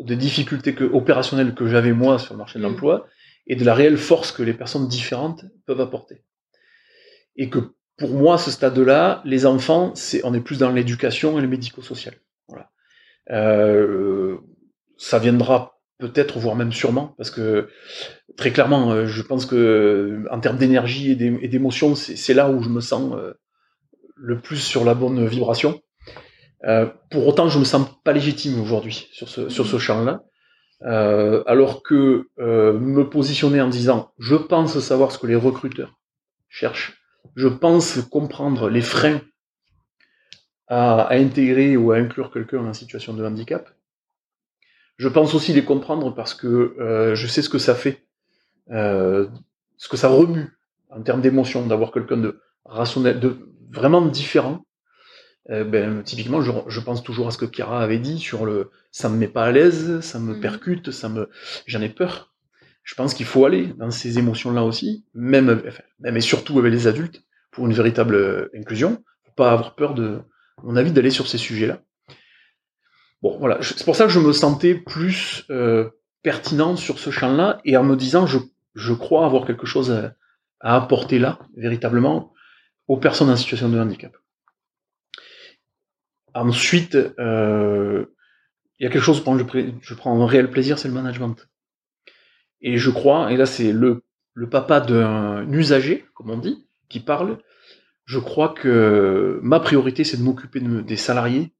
des 0.00 0.16
difficultés 0.16 0.74
que, 0.74 0.84
opérationnelles 0.84 1.54
que 1.54 1.66
j'avais 1.66 1.92
moi 1.92 2.18
sur 2.18 2.34
le 2.34 2.38
marché 2.38 2.58
de 2.58 2.64
hmm. 2.64 2.68
l'emploi, 2.68 3.06
et 3.48 3.56
de 3.56 3.64
la 3.64 3.74
réelle 3.74 3.98
force 3.98 4.30
que 4.30 4.42
les 4.42 4.54
personnes 4.54 4.86
différentes 4.86 5.44
peuvent 5.66 5.80
apporter 5.80 6.22
et 7.36 7.48
que 7.48 7.74
pour 7.96 8.10
moi, 8.10 8.34
à 8.34 8.38
ce 8.38 8.50
stade-là, 8.50 9.22
les 9.24 9.44
enfants, 9.44 9.92
c'est, 9.94 10.20
on 10.24 10.32
est 10.32 10.40
plus 10.40 10.58
dans 10.58 10.70
l'éducation 10.70 11.38
et 11.38 11.42
le 11.42 11.48
médico-social. 11.48 12.14
Voilà. 12.46 12.70
Euh, 13.30 14.38
ça 14.96 15.18
viendra 15.18 15.80
peut-être, 15.98 16.38
voire 16.38 16.54
même 16.54 16.72
sûrement, 16.72 17.14
parce 17.16 17.30
que 17.30 17.68
très 18.36 18.52
clairement, 18.52 18.92
euh, 18.92 19.06
je 19.06 19.22
pense 19.22 19.46
que 19.46 20.24
en 20.30 20.38
termes 20.38 20.58
d'énergie 20.58 21.10
et 21.10 21.48
d'émotion, 21.48 21.96
c'est, 21.96 22.34
là 22.34 22.50
où 22.50 22.62
je 22.62 22.68
me 22.68 22.80
sens 22.80 23.14
euh, 23.16 23.34
le 24.14 24.40
plus 24.40 24.58
sur 24.58 24.84
la 24.84 24.94
bonne 24.94 25.26
vibration. 25.26 25.80
Euh, 26.64 26.86
pour 27.10 27.26
autant, 27.26 27.48
je 27.48 27.58
me 27.58 27.64
sens 27.64 27.88
pas 28.04 28.12
légitime 28.12 28.60
aujourd'hui 28.60 29.08
sur 29.12 29.28
ce, 29.28 29.48
sur 29.48 29.66
ce 29.66 29.78
champ-là. 29.78 30.22
Euh, 30.82 31.42
alors 31.46 31.82
que 31.82 32.28
euh, 32.38 32.78
me 32.78 33.10
positionner 33.10 33.60
en 33.60 33.68
disant 33.68 34.12
je 34.20 34.36
pense 34.36 34.78
savoir 34.78 35.10
ce 35.10 35.18
que 35.18 35.26
les 35.26 35.34
recruteurs 35.34 35.98
cherchent 36.48 37.02
je 37.34 37.48
pense 37.48 38.00
comprendre 38.02 38.68
les 38.68 38.80
freins 38.80 39.20
à, 40.68 41.12
intégrer 41.12 41.76
ou 41.76 41.90
à 41.90 41.96
inclure 41.96 42.30
quelqu'un 42.30 42.64
en 42.64 42.72
situation 42.72 43.12
de 43.12 43.24
handicap. 43.24 43.68
Je 44.98 45.08
pense 45.08 45.34
aussi 45.34 45.52
les 45.52 45.64
comprendre 45.64 46.14
parce 46.14 46.32
que 46.32 46.76
euh, 46.78 47.16
je 47.16 47.26
sais 47.26 47.42
ce 47.42 47.48
que 47.48 47.58
ça 47.58 47.74
fait, 47.74 48.06
ce 48.68 49.88
que 49.90 49.96
ça 49.96 50.08
remue 50.08 50.48
en 50.90 51.02
termes 51.02 51.20
d'émotion 51.20 51.66
d'avoir 51.66 51.90
quelqu'un 51.90 52.18
de 52.18 52.40
rationnel, 52.64 53.18
de 53.18 53.36
vraiment 53.70 54.02
différent. 54.02 54.64
Euh, 55.50 55.64
ben, 55.64 56.02
typiquement, 56.02 56.42
je, 56.42 56.52
je, 56.66 56.80
pense 56.80 57.02
toujours 57.02 57.28
à 57.28 57.30
ce 57.30 57.38
que 57.38 57.46
Kira 57.46 57.82
avait 57.82 57.98
dit 57.98 58.18
sur 58.18 58.44
le 58.44 58.70
ça 58.90 59.08
me 59.08 59.16
met 59.16 59.28
pas 59.28 59.44
à 59.44 59.52
l'aise, 59.52 60.00
ça 60.00 60.18
me 60.18 60.34
mmh. 60.34 60.40
percute, 60.40 60.90
ça 60.90 61.08
me 61.08 61.30
j'en 61.66 61.80
ai 61.80 61.88
peur 61.88 62.28
je 62.88 62.94
pense 62.94 63.12
qu'il 63.12 63.26
faut 63.26 63.44
aller 63.44 63.66
dans 63.76 63.90
ces 63.90 64.18
émotions-là 64.18 64.64
aussi, 64.64 65.04
même, 65.12 65.62
même 66.00 66.16
et 66.16 66.22
surtout 66.22 66.58
avec 66.58 66.72
les 66.72 66.86
adultes, 66.86 67.22
pour 67.50 67.66
une 67.66 67.74
véritable 67.74 68.14
euh, 68.14 68.50
inclusion. 68.56 69.04
Faut 69.26 69.32
pas 69.36 69.52
avoir 69.52 69.74
peur 69.74 69.92
de, 69.92 70.22
à 70.56 70.62
mon 70.62 70.74
avis, 70.74 70.90
d'aller 70.90 71.10
sur 71.10 71.28
ces 71.28 71.36
sujets-là. 71.36 71.82
Bon, 73.20 73.36
voilà, 73.38 73.58
c'est 73.60 73.84
pour 73.84 73.94
ça 73.94 74.06
que 74.06 74.10
je 74.10 74.20
me 74.20 74.32
sentais 74.32 74.74
plus 74.74 75.44
euh, 75.50 75.90
pertinent 76.22 76.76
sur 76.76 76.98
ce 76.98 77.10
champ-là, 77.10 77.60
et 77.66 77.76
en 77.76 77.84
me 77.84 77.94
disant, 77.94 78.26
je, 78.26 78.38
je 78.74 78.94
crois 78.94 79.26
avoir 79.26 79.46
quelque 79.46 79.66
chose 79.66 79.90
à, 79.90 80.14
apporter 80.60 81.18
là, 81.18 81.40
véritablement, 81.58 82.32
aux 82.86 82.96
personnes 82.96 83.28
en 83.28 83.36
situation 83.36 83.68
de 83.68 83.78
handicap. 83.78 84.16
Ensuite, 86.40 86.94
euh, 86.94 88.06
il 88.78 88.84
y 88.84 88.86
a 88.86 88.90
quelque 88.90 89.02
chose 89.02 89.22
où 89.26 89.38
je, 89.38 89.44
je 89.80 89.94
prends 89.94 90.22
un 90.22 90.26
réel 90.26 90.50
plaisir, 90.50 90.78
c'est 90.78 90.88
le 90.88 90.94
management. 90.94 91.48
Et 92.60 92.78
je 92.78 92.90
crois, 92.90 93.32
et 93.32 93.36
là 93.36 93.46
c'est 93.46 93.72
le, 93.72 94.04
le 94.34 94.48
papa 94.48 94.80
d'un 94.80 95.50
usager, 95.52 96.06
comme 96.14 96.30
on 96.30 96.38
dit, 96.38 96.68
qui 96.88 97.00
parle, 97.00 97.38
je 98.04 98.18
crois 98.18 98.50
que 98.50 99.40
ma 99.42 99.60
priorité 99.60 100.04
c'est 100.04 100.16
de 100.16 100.22
m'occuper 100.22 100.60
des 100.60 100.96
salariés 100.96 101.52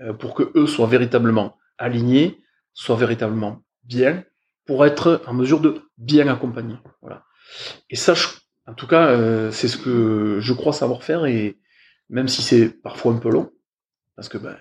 euh, 0.00 0.12
pour 0.12 0.34
que 0.34 0.50
eux 0.56 0.66
soient 0.66 0.88
véritablement 0.88 1.56
alignés, 1.78 2.40
soient 2.72 2.96
véritablement 2.96 3.62
bien, 3.84 4.24
pour 4.66 4.84
être 4.84 5.22
en 5.26 5.34
mesure 5.34 5.60
de 5.60 5.82
bien 5.96 6.26
accompagner. 6.26 6.76
Voilà. 7.02 7.24
Et 7.90 7.96
ça, 7.96 8.14
en 8.66 8.74
tout 8.74 8.86
cas, 8.88 9.08
euh, 9.08 9.50
c'est 9.52 9.68
ce 9.68 9.76
que 9.76 10.38
je 10.40 10.52
crois 10.52 10.72
savoir 10.72 11.04
faire, 11.04 11.26
et 11.26 11.58
même 12.08 12.28
si 12.28 12.42
c'est 12.42 12.68
parfois 12.82 13.12
un 13.12 13.18
peu 13.18 13.30
long, 13.30 13.52
parce 14.16 14.28
que 14.28 14.38
ben, 14.38 14.56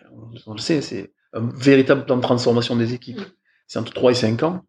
on, 0.46 0.54
le 0.54 0.60
sait, 0.60 0.82
c'est 0.82 1.14
un 1.34 1.48
véritable 1.56 2.06
plan 2.06 2.18
de 2.18 2.22
transformation 2.22 2.76
des 2.76 2.94
équipes. 2.94 3.22
C'est 3.68 3.80
entre 3.80 3.94
3 3.94 4.12
et 4.12 4.16
5 4.16 4.44
ans. 4.44 4.66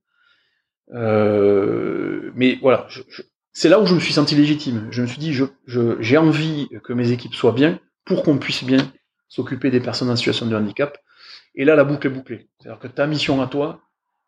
Euh, 0.93 2.31
mais 2.35 2.59
voilà, 2.61 2.87
c'est 3.53 3.69
là 3.69 3.81
où 3.81 3.87
je 3.87 3.95
me 3.95 4.01
suis 4.01 4.13
senti 4.13 4.35
légitime. 4.35 4.89
Je 4.91 5.03
me 5.03 5.07
suis 5.07 5.19
dit, 5.19 5.33
j'ai 5.33 5.47
je, 5.67 5.97
j'ai 6.01 6.19
envie 6.19 6.69
que 6.83 6.93
mes 6.93 7.13
équipes 7.13 7.35
soient 7.35 7.53
bien 7.53 7.81
pour 8.05 8.23
qu'on 8.23 8.39
puisse 8.39 8.65
bien 8.65 8.93
s'occuper 9.29 9.71
des 9.71 9.81
personnes 9.81 10.11
en 10.11 10.17
situation 10.17 10.47
de 10.47 10.55
handicap. 10.55 10.99
Et 11.55 11.65
là, 11.65 11.77
la 11.77 11.85
boucle 11.85 12.07
est 12.07 12.11
bouclée. 12.11 12.49
C'est-à-dire 12.61 12.81
que 12.81 12.89
ta 12.89 13.07
mission 13.07 13.41
à 13.41 13.47
toi 13.47 13.81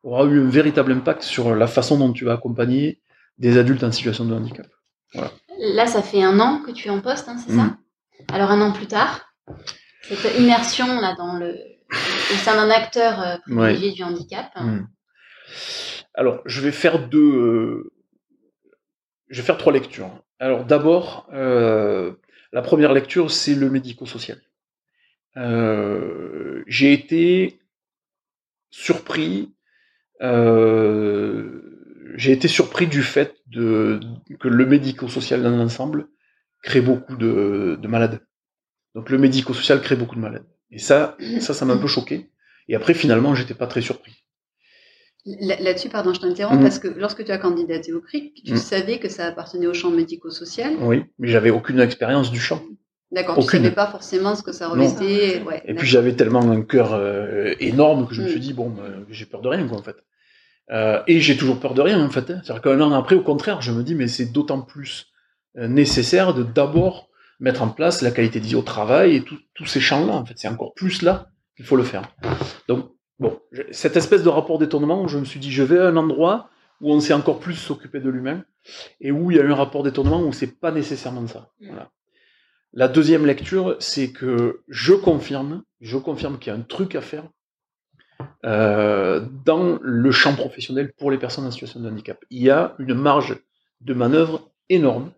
aura 0.02 0.24
eu 0.24 0.40
un 0.40 0.48
véritable 0.48 0.92
impact 0.92 1.22
sur 1.22 1.54
la 1.54 1.66
façon 1.66 1.98
dont 1.98 2.12
tu 2.12 2.24
vas 2.24 2.34
accompagner 2.34 3.00
des 3.38 3.58
adultes 3.58 3.82
en 3.82 3.92
situation 3.92 4.24
de 4.24 4.34
handicap. 4.34 4.66
Voilà. 5.12 5.32
Là, 5.58 5.86
ça 5.86 6.02
fait 6.02 6.22
un 6.22 6.38
an 6.40 6.62
que 6.64 6.70
tu 6.70 6.88
es 6.88 6.90
en 6.90 7.00
poste, 7.00 7.28
hein, 7.28 7.36
c'est 7.38 7.52
ça 7.52 7.62
mm. 7.62 7.76
Alors 8.32 8.50
un 8.50 8.60
an 8.60 8.72
plus 8.72 8.86
tard, 8.86 9.32
cette 10.08 10.38
immersion 10.38 11.00
là 11.00 11.14
dans 11.16 11.38
le 11.38 11.54
au 11.90 12.36
sein 12.36 12.56
d'un 12.56 12.70
acteur 12.70 13.20
euh, 13.20 13.36
privilégié 13.38 13.92
du 13.92 14.02
handicap. 14.02 14.50
Mm. 14.56 14.86
Alors, 16.14 16.42
je 16.46 16.60
vais 16.60 16.72
faire 16.72 17.08
deux. 17.08 17.34
Euh, 17.34 17.92
je 19.28 19.40
vais 19.40 19.46
faire 19.46 19.58
trois 19.58 19.72
lectures. 19.72 20.10
Alors, 20.38 20.64
d'abord, 20.64 21.28
euh, 21.32 22.12
la 22.52 22.62
première 22.62 22.92
lecture, 22.92 23.30
c'est 23.30 23.54
le 23.54 23.70
médico-social. 23.70 24.40
J'ai 26.66 26.92
été 26.92 27.60
surpris 28.70 29.52
j'ai 32.16 32.32
été 32.32 32.48
surpris 32.48 32.86
du 32.86 33.02
fait 33.02 33.36
de, 33.46 34.00
que 34.40 34.48
le 34.48 34.64
médico-social 34.64 35.42
dans 35.42 35.50
l'ensemble 35.50 36.08
crée 36.62 36.80
beaucoup 36.80 37.16
de, 37.16 37.78
de, 37.80 37.88
malades. 37.88 38.20
Donc 38.96 39.10
le 39.10 39.18
médico-social 39.18 39.82
crée 39.82 39.94
beaucoup 39.94 40.16
de 40.16 40.20
malades. 40.20 40.46
Et 40.70 40.78
ça, 40.78 41.18
ça, 41.40 41.52
ça 41.52 41.66
m'a 41.66 41.74
un 41.74 41.76
peu 41.76 41.86
choqué. 41.86 42.30
Et 42.66 42.74
après, 42.74 42.94
finalement, 42.94 43.34
j'étais 43.34 43.54
pas 43.54 43.66
très 43.66 43.82
surpris. 43.82 44.24
Là-dessus, 45.26 45.90
pardon, 45.90 46.14
je 46.14 46.20
t'interromps, 46.20 46.58
mm. 46.58 46.62
parce 46.62 46.78
que 46.78 46.88
lorsque 46.88 47.22
tu 47.22 47.30
as 47.30 47.36
candidaté 47.36 47.92
au 47.92 48.00
CRIC, 48.00 48.42
tu 48.42 48.54
mm. 48.54 48.56
savais 48.56 48.98
que 48.98 49.10
ça 49.10 49.26
appartenait 49.26 49.66
au 49.66 49.74
champ 49.74 49.90
médico-social. 49.90 50.76
Oui, 50.80 51.04
mais 51.18 51.28
j'avais 51.28 51.50
aucune 51.50 51.78
expérience 51.78 52.30
du 52.30 52.40
champ. 52.40 52.62
D'accord, 53.12 53.36
tu 53.36 53.42
savais 53.42 53.70
pas 53.70 53.86
forcément 53.86 54.34
ce 54.34 54.42
que 54.42 54.52
ça 54.52 54.68
revêtait. 54.68 55.42
Ouais, 55.42 55.62
et 55.66 55.74
puis 55.74 55.86
j'avais 55.86 56.14
tellement 56.14 56.50
un 56.50 56.62
cœur 56.62 56.94
euh, 56.94 57.54
énorme 57.60 58.08
que 58.08 58.14
je 58.14 58.22
me 58.22 58.28
mm. 58.28 58.30
suis 58.30 58.40
dit, 58.40 58.54
bon, 58.54 58.70
bah, 58.70 58.84
j'ai 59.10 59.26
peur 59.26 59.42
de 59.42 59.48
rien, 59.48 59.68
quoi, 59.68 59.76
en 59.76 59.82
fait. 59.82 59.96
Euh, 60.70 61.02
et 61.06 61.20
j'ai 61.20 61.36
toujours 61.36 61.60
peur 61.60 61.74
de 61.74 61.82
rien, 61.82 62.02
en 62.02 62.08
fait. 62.08 62.30
Hein. 62.30 62.40
C'est-à-dire 62.42 62.62
qu'un 62.62 62.80
an 62.80 62.92
après, 62.92 63.14
au 63.14 63.22
contraire, 63.22 63.60
je 63.60 63.72
me 63.72 63.82
dis, 63.82 63.94
mais 63.94 64.08
c'est 64.08 64.32
d'autant 64.32 64.62
plus 64.62 65.12
euh, 65.58 65.68
nécessaire 65.68 66.32
de 66.32 66.42
d'abord 66.42 67.05
mettre 67.40 67.62
en 67.62 67.68
place 67.68 68.02
la 68.02 68.10
qualité 68.10 68.40
de 68.40 68.46
vie 68.46 68.54
au 68.54 68.62
travail 68.62 69.16
et 69.16 69.24
tous 69.54 69.66
ces 69.66 69.80
champs-là. 69.80 70.12
En 70.12 70.24
fait, 70.24 70.34
c'est 70.36 70.48
encore 70.48 70.74
plus 70.74 71.02
là 71.02 71.28
qu'il 71.56 71.64
faut 71.64 71.76
le 71.76 71.84
faire. 71.84 72.02
Donc, 72.68 72.90
bon, 73.18 73.38
cette 73.70 73.96
espèce 73.96 74.22
de 74.22 74.28
rapport 74.28 74.58
d'étonnement 74.58 75.02
où 75.02 75.08
je 75.08 75.18
me 75.18 75.24
suis 75.24 75.40
dit, 75.40 75.50
je 75.50 75.62
vais 75.62 75.78
à 75.78 75.88
un 75.88 75.96
endroit 75.96 76.50
où 76.80 76.92
on 76.92 77.00
sait 77.00 77.14
encore 77.14 77.40
plus 77.40 77.54
s'occuper 77.54 78.00
de 78.00 78.10
l'humain 78.10 78.44
et 79.00 79.10
où 79.10 79.30
il 79.30 79.36
y 79.36 79.40
a 79.40 79.42
eu 79.42 79.52
un 79.52 79.56
rapport 79.56 79.82
d'étonnement 79.82 80.22
où 80.22 80.32
c'est 80.32 80.58
pas 80.58 80.72
nécessairement 80.72 81.26
ça. 81.26 81.50
Voilà. 81.60 81.90
La 82.72 82.88
deuxième 82.88 83.24
lecture, 83.24 83.76
c'est 83.78 84.12
que 84.12 84.62
je 84.68 84.92
confirme, 84.92 85.62
je 85.80 85.96
confirme 85.96 86.38
qu'il 86.38 86.52
y 86.52 86.56
a 86.56 86.58
un 86.58 86.62
truc 86.62 86.94
à 86.94 87.00
faire 87.00 87.24
euh, 88.44 89.26
dans 89.44 89.78
le 89.80 90.10
champ 90.10 90.34
professionnel 90.34 90.92
pour 90.98 91.10
les 91.10 91.18
personnes 91.18 91.46
en 91.46 91.50
situation 91.50 91.80
de 91.80 91.88
handicap. 91.88 92.22
Il 92.30 92.42
y 92.42 92.50
a 92.50 92.74
une 92.78 92.94
marge 92.94 93.38
de 93.80 93.94
manœuvre 93.94 94.50
énorme. 94.68 95.12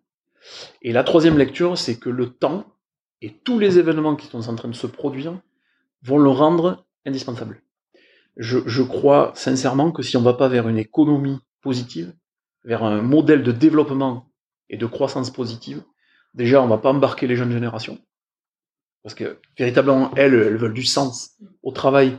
Et 0.83 0.93
la 0.93 1.05
troisième 1.05 1.39
lecture, 1.39 1.77
c'est 1.77 1.99
que 1.99 2.11
le 2.11 2.31
temps 2.31 2.67
et 3.21 3.31
tous 3.31 3.59
les 3.59 3.79
événements 3.79 4.17
qui 4.17 4.27
sont 4.27 4.49
en 4.49 4.55
train 4.55 4.69
de 4.69 4.75
se 4.75 4.87
produire 4.87 5.41
vont 6.03 6.19
le 6.19 6.31
rendre 6.31 6.87
indispensable. 7.05 7.63
Je, 8.37 8.83
crois 8.83 9.33
sincèrement 9.35 9.91
que 9.91 10.03
si 10.03 10.17
on 10.17 10.21
ne 10.21 10.25
va 10.25 10.35
pas 10.35 10.49
vers 10.49 10.69
une 10.69 10.79
économie 10.79 11.39
positive, 11.61 12.15
vers 12.65 12.85
un 12.85 13.03
modèle 13.03 13.43
de 13.43 13.51
développement 13.51 14.31
et 14.71 14.77
de 14.77 14.87
croissance 14.87 15.31
positive, 15.31 15.83
déjà, 16.35 16.63
on 16.63 16.67
ne 16.67 16.71
va 16.71 16.79
pas 16.79 16.91
embarquer 16.91 17.27
les 17.27 17.35
jeunes 17.35 17.51
générations. 17.51 17.99
Parce 19.03 19.17
que 19.17 19.41
véritablement, 19.59 20.13
elles, 20.15 20.35
elles 20.35 20.57
veulent 20.57 20.75
du 20.75 20.85
sens 20.85 21.37
au 21.63 21.73
travail, 21.73 22.17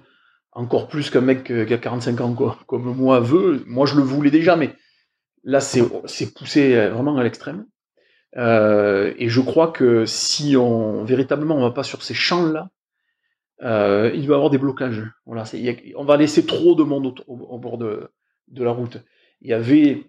encore 0.52 0.90
plus 0.90 1.10
qu'un 1.10 1.22
mec 1.22 1.46
qui 1.46 1.74
a 1.74 1.78
45 1.78 2.20
ans 2.20 2.34
comme 2.68 2.94
moi 2.96 3.22
veut. 3.22 3.64
Moi, 3.68 3.86
je 3.86 3.96
le 3.96 4.02
voulais 4.02 4.32
déjà, 4.32 4.58
mais 4.58 4.76
là, 5.44 5.62
c'est 5.62 6.34
poussé 6.34 6.90
vraiment 6.90 7.18
à 7.18 7.24
l'extrême. 7.24 7.66
Euh, 8.38 9.14
et 9.18 9.30
je 9.30 9.42
crois 9.42 9.70
que 9.70 10.06
si 10.06 10.56
on 10.56 11.04
véritablement 11.04 11.56
on 11.56 11.62
va 11.62 11.72
pas 11.72 11.84
sur 11.84 12.04
ces 12.04 12.14
champs-là, 12.14 12.70
euh, 13.64 14.12
il 14.14 14.28
va 14.28 14.34
y 14.34 14.36
avoir 14.36 14.50
des 14.50 14.58
blocages. 14.58 15.04
Voilà, 15.26 15.44
on 15.96 16.06
va 16.06 16.18
laisser 16.18 16.46
trop 16.46 16.76
de 16.76 16.84
monde 16.84 17.22
au, 17.28 17.58
bord 17.58 17.78
de, 17.78 18.10
la 18.56 18.72
route. 18.72 18.98
Il 19.42 19.50
y 19.50 19.54
avait 19.54 20.06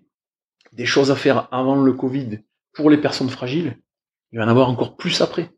des 0.72 0.86
choses 0.86 1.10
à 1.10 1.16
faire 1.16 1.48
avant 1.50 1.76
le 1.82 1.92
Covid 1.92 2.40
pour 2.74 2.90
les 2.90 2.98
personnes 2.98 3.30
fragiles. 3.30 3.78
Il 4.32 4.38
va 4.38 4.44
y 4.44 4.46
en 4.46 4.50
avoir 4.50 4.68
encore 4.68 4.96
plus 4.96 5.20
après. 5.20 5.50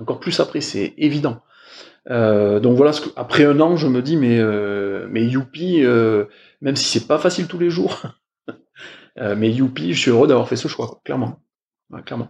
Encore 0.00 0.20
plus 0.20 0.40
après, 0.40 0.60
c'est 0.60 0.94
évident. 0.96 1.42
Euh, 2.10 2.60
donc 2.60 2.76
voilà, 2.76 2.92
ce 2.92 3.00
que, 3.00 3.10
après 3.16 3.44
un 3.44 3.60
an, 3.60 3.76
je 3.76 3.88
me 3.88 4.02
dis, 4.02 4.16
mais, 4.16 4.38
euh, 4.38 5.06
mais 5.10 5.24
youpi, 5.24 5.82
euh, 5.82 6.26
même 6.60 6.76
si 6.76 6.86
c'est 6.86 7.06
pas 7.06 7.18
facile 7.18 7.46
tous 7.46 7.58
les 7.58 7.70
jours, 7.70 8.02
mais 9.16 9.50
youpi, 9.50 9.94
je 9.94 10.00
suis 10.00 10.10
heureux 10.10 10.28
d'avoir 10.28 10.48
fait 10.48 10.56
ce 10.56 10.68
choix, 10.68 11.00
clairement. 11.04 11.40
Clairement. 12.04 12.28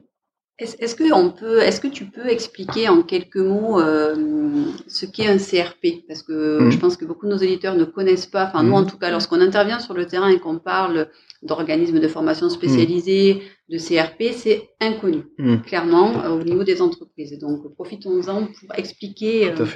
Est-ce 0.59 0.95
que 0.95 1.13
on 1.13 1.31
peut, 1.31 1.59
est-ce 1.63 1.81
que 1.81 1.89
tu 1.89 2.05
peux 2.05 2.29
expliquer 2.29 2.89
en 2.89 3.03
quelques 3.03 3.39
mots 3.39 3.81
ce 3.81 5.05
qu'est 5.05 5.27
un 5.27 5.39
CRP 5.39 6.07
Parce 6.07 6.23
que 6.23 6.61
mmh. 6.61 6.71
je 6.71 6.79
pense 6.79 6.97
que 6.97 7.05
beaucoup 7.05 7.27
de 7.27 7.33
nos 7.33 7.39
éditeurs 7.39 7.75
ne 7.75 7.85
connaissent 7.85 8.27
pas. 8.27 8.47
Enfin, 8.47 8.63
nous, 8.63 8.71
mmh. 8.71 8.75
en 8.75 8.85
tout 8.85 8.97
cas, 8.97 9.11
lorsqu'on 9.11 9.41
intervient 9.41 9.81
sur 9.81 9.95
le 9.95 10.07
terrain 10.07 10.29
et 10.29 10.39
qu'on 10.39 10.61
parle 10.61 11.09
d'organismes 11.43 11.99
de 11.99 12.07
formation 12.07 12.49
spécialisés, 12.51 13.43
de 13.69 13.79
CRP, 13.79 14.35
c'est 14.37 14.71
inconnu, 14.81 15.25
hmm. 15.39 15.59
clairement, 15.63 16.25
euh, 16.25 16.31
au 16.31 16.43
niveau 16.43 16.65
des 16.65 16.83
entreprises. 16.83 17.39
Donc, 17.39 17.73
profitons-en 17.75 18.47
pour 18.47 18.75
expliquer 18.77 19.51
euh, 19.51 19.67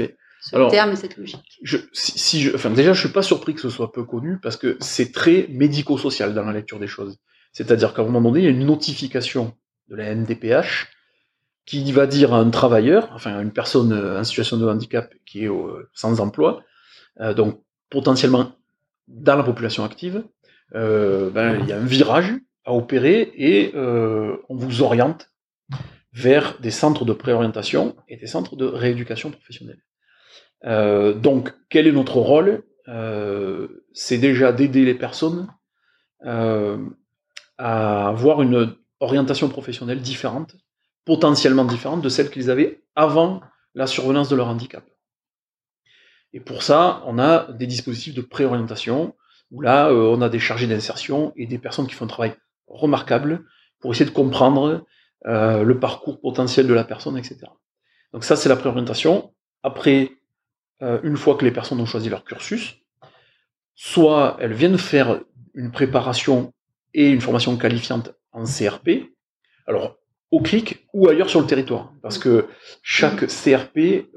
ce 0.40 0.70
terme 0.70 0.92
et 0.92 0.96
cette 0.96 1.16
logique. 1.16 1.58
Je, 1.62 1.78
si, 1.92 2.42
je, 2.42 2.54
enfin, 2.54 2.70
déjà, 2.70 2.92
je 2.92 3.00
suis 3.00 3.12
pas 3.12 3.22
surpris 3.22 3.54
que 3.54 3.60
ce 3.60 3.70
soit 3.70 3.92
peu 3.92 4.04
connu 4.04 4.38
parce 4.42 4.56
que 4.56 4.76
c'est 4.80 5.12
très 5.12 5.46
médico-social 5.50 6.34
dans 6.34 6.44
la 6.44 6.52
lecture 6.52 6.78
des 6.78 6.86
choses. 6.86 7.18
C'est-à-dire 7.52 7.94
qu'à 7.94 8.02
un 8.02 8.06
moment 8.06 8.30
donné, 8.30 8.40
il 8.40 8.44
y 8.44 8.48
a 8.48 8.50
une 8.50 8.66
notification 8.66 9.54
de 9.88 9.96
la 9.96 10.14
NDPH 10.14 10.88
qui 11.66 11.92
va 11.92 12.06
dire 12.06 12.32
à 12.32 12.38
un 12.38 12.50
travailleur, 12.50 13.10
enfin 13.12 13.36
à 13.36 13.42
une 13.42 13.52
personne 13.52 13.92
en 13.92 14.24
situation 14.24 14.56
de 14.56 14.66
handicap 14.66 15.12
qui 15.26 15.44
est 15.44 15.50
sans 15.92 16.20
emploi, 16.20 16.62
euh, 17.20 17.34
donc 17.34 17.60
potentiellement 17.90 18.52
dans 19.08 19.36
la 19.36 19.42
population 19.42 19.84
active, 19.84 20.24
euh, 20.74 21.30
ben, 21.30 21.60
il 21.60 21.68
y 21.68 21.72
a 21.72 21.78
un 21.78 21.84
virage 21.84 22.34
à 22.64 22.72
opérer 22.74 23.32
et 23.36 23.72
euh, 23.74 24.36
on 24.48 24.56
vous 24.56 24.82
oriente 24.82 25.30
vers 26.12 26.58
des 26.60 26.70
centres 26.70 27.04
de 27.04 27.12
préorientation 27.12 27.96
et 28.08 28.16
des 28.16 28.26
centres 28.26 28.56
de 28.56 28.66
rééducation 28.66 29.30
professionnelle. 29.30 29.82
Euh, 30.64 31.14
donc, 31.14 31.54
quel 31.70 31.86
est 31.86 31.92
notre 31.92 32.18
rôle? 32.18 32.62
C'est 33.92 34.16
déjà 34.16 34.50
d'aider 34.50 34.86
les 34.86 34.94
personnes 34.94 35.46
à 36.24 38.08
avoir 38.08 38.40
une 38.40 38.74
orientation 39.00 39.48
professionnelle 39.48 40.00
différente, 40.00 40.56
potentiellement 41.04 41.64
différente 41.64 42.02
de 42.02 42.08
celle 42.08 42.30
qu'ils 42.30 42.50
avaient 42.50 42.82
avant 42.94 43.40
la 43.74 43.86
survenance 43.86 44.28
de 44.28 44.36
leur 44.36 44.48
handicap. 44.48 44.84
Et 46.32 46.40
pour 46.40 46.62
ça, 46.62 47.02
on 47.06 47.18
a 47.18 47.50
des 47.52 47.66
dispositifs 47.66 48.14
de 48.14 48.20
préorientation 48.20 49.14
où 49.50 49.62
là, 49.62 49.88
euh, 49.88 50.14
on 50.14 50.20
a 50.20 50.28
des 50.28 50.38
chargés 50.38 50.66
d'insertion 50.66 51.32
et 51.36 51.46
des 51.46 51.58
personnes 51.58 51.86
qui 51.86 51.94
font 51.94 52.04
un 52.04 52.08
travail 52.08 52.34
remarquable 52.66 53.44
pour 53.80 53.92
essayer 53.92 54.08
de 54.08 54.14
comprendre 54.14 54.84
euh, 55.26 55.62
le 55.62 55.80
parcours 55.80 56.20
potentiel 56.20 56.66
de 56.66 56.74
la 56.74 56.84
personne, 56.84 57.16
etc. 57.16 57.38
Donc 58.12 58.24
ça, 58.24 58.36
c'est 58.36 58.48
la 58.48 58.56
préorientation. 58.56 59.32
Après, 59.62 60.10
euh, 60.82 61.00
une 61.02 61.16
fois 61.16 61.36
que 61.36 61.44
les 61.44 61.50
personnes 61.50 61.80
ont 61.80 61.86
choisi 61.86 62.08
leur 62.08 62.24
cursus, 62.24 62.76
soit 63.74 64.36
elles 64.40 64.52
viennent 64.52 64.78
faire 64.78 65.20
une 65.54 65.70
préparation 65.70 66.52
et 66.94 67.08
une 67.10 67.20
formation 67.20 67.56
qualifiante 67.56 68.12
en 68.32 68.44
CRP, 68.44 69.10
alors 69.66 69.96
au 70.30 70.40
CRIC 70.40 70.86
ou 70.92 71.08
ailleurs 71.08 71.30
sur 71.30 71.40
le 71.40 71.46
territoire, 71.46 71.92
parce 72.02 72.18
que 72.18 72.46
chaque 72.82 73.26
CRP 73.26 74.08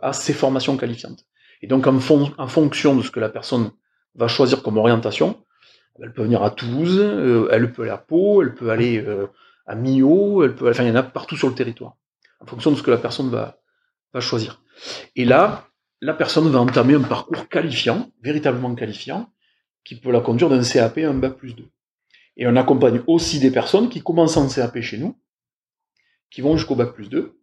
a 0.00 0.12
ses 0.12 0.32
formations 0.32 0.76
qualifiantes. 0.76 1.28
Et 1.62 1.66
donc 1.66 1.86
en, 1.86 1.98
fonction 2.00 2.96
de 2.96 3.02
ce 3.02 3.10
que 3.10 3.20
la 3.20 3.28
personne 3.28 3.72
va 4.14 4.28
choisir 4.28 4.62
comme 4.62 4.76
orientation. 4.76 5.44
Elle 6.00 6.12
peut 6.12 6.22
venir 6.22 6.42
à 6.42 6.50
Toulouse, 6.50 6.98
euh, 7.00 7.48
elle 7.50 7.72
peut 7.72 7.82
aller 7.82 7.90
à 7.90 7.98
Pau, 7.98 8.42
elle 8.42 8.54
peut 8.54 8.70
aller 8.70 9.02
euh, 9.04 9.26
à 9.66 9.74
Millau, 9.74 10.44
elle 10.44 10.54
peut, 10.54 10.70
enfin 10.70 10.84
il 10.84 10.88
y 10.88 10.92
en 10.92 10.96
a 10.96 11.02
partout 11.02 11.36
sur 11.36 11.48
le 11.48 11.54
territoire, 11.54 11.96
en 12.40 12.46
fonction 12.46 12.70
de 12.70 12.76
ce 12.76 12.84
que 12.84 12.92
la 12.92 12.98
personne 12.98 13.30
va, 13.30 13.58
va 14.14 14.20
choisir. 14.20 14.62
Et 15.16 15.24
là, 15.24 15.66
la 16.00 16.14
personne 16.14 16.48
va 16.50 16.60
entamer 16.60 16.94
un 16.94 17.02
parcours 17.02 17.48
qualifiant, 17.48 18.12
véritablement 18.22 18.76
qualifiant, 18.76 19.28
qui 19.84 19.96
peut 19.96 20.12
la 20.12 20.20
conduire 20.20 20.48
d'un 20.50 20.62
CAP 20.62 20.98
à 20.98 21.08
un 21.08 21.14
BAC 21.14 21.36
plus 21.36 21.54
2. 21.54 21.64
Et 22.38 22.46
on 22.46 22.56
accompagne 22.56 23.02
aussi 23.06 23.40
des 23.40 23.50
personnes 23.50 23.88
qui 23.88 24.00
commencent 24.00 24.36
en 24.36 24.48
CAP 24.48 24.80
chez 24.80 24.96
nous, 24.96 25.18
qui 26.30 26.40
vont 26.40 26.56
jusqu'au 26.56 26.76
BAC 26.76 26.94
plus 26.94 27.08
2, 27.08 27.38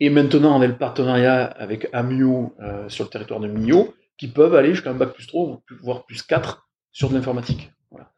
et 0.00 0.10
maintenant 0.10 0.56
on 0.56 0.60
a 0.60 0.66
le 0.66 0.78
partenariat 0.78 1.44
avec 1.44 1.88
Amio 1.92 2.54
euh, 2.60 2.88
sur 2.88 3.04
le 3.04 3.10
territoire 3.10 3.40
de 3.40 3.48
Millau, 3.48 3.94
qui 4.16 4.28
peuvent 4.28 4.54
aller 4.54 4.70
jusqu'à 4.74 4.90
un 4.90 4.94
bac 4.94 5.12
plus 5.12 5.26
3, 5.26 5.60
voire 5.82 6.06
plus 6.06 6.22
4 6.22 6.68
sur 6.92 7.08
de 7.08 7.14
l'informatique. 7.14 7.72
Voilà. 7.90 8.12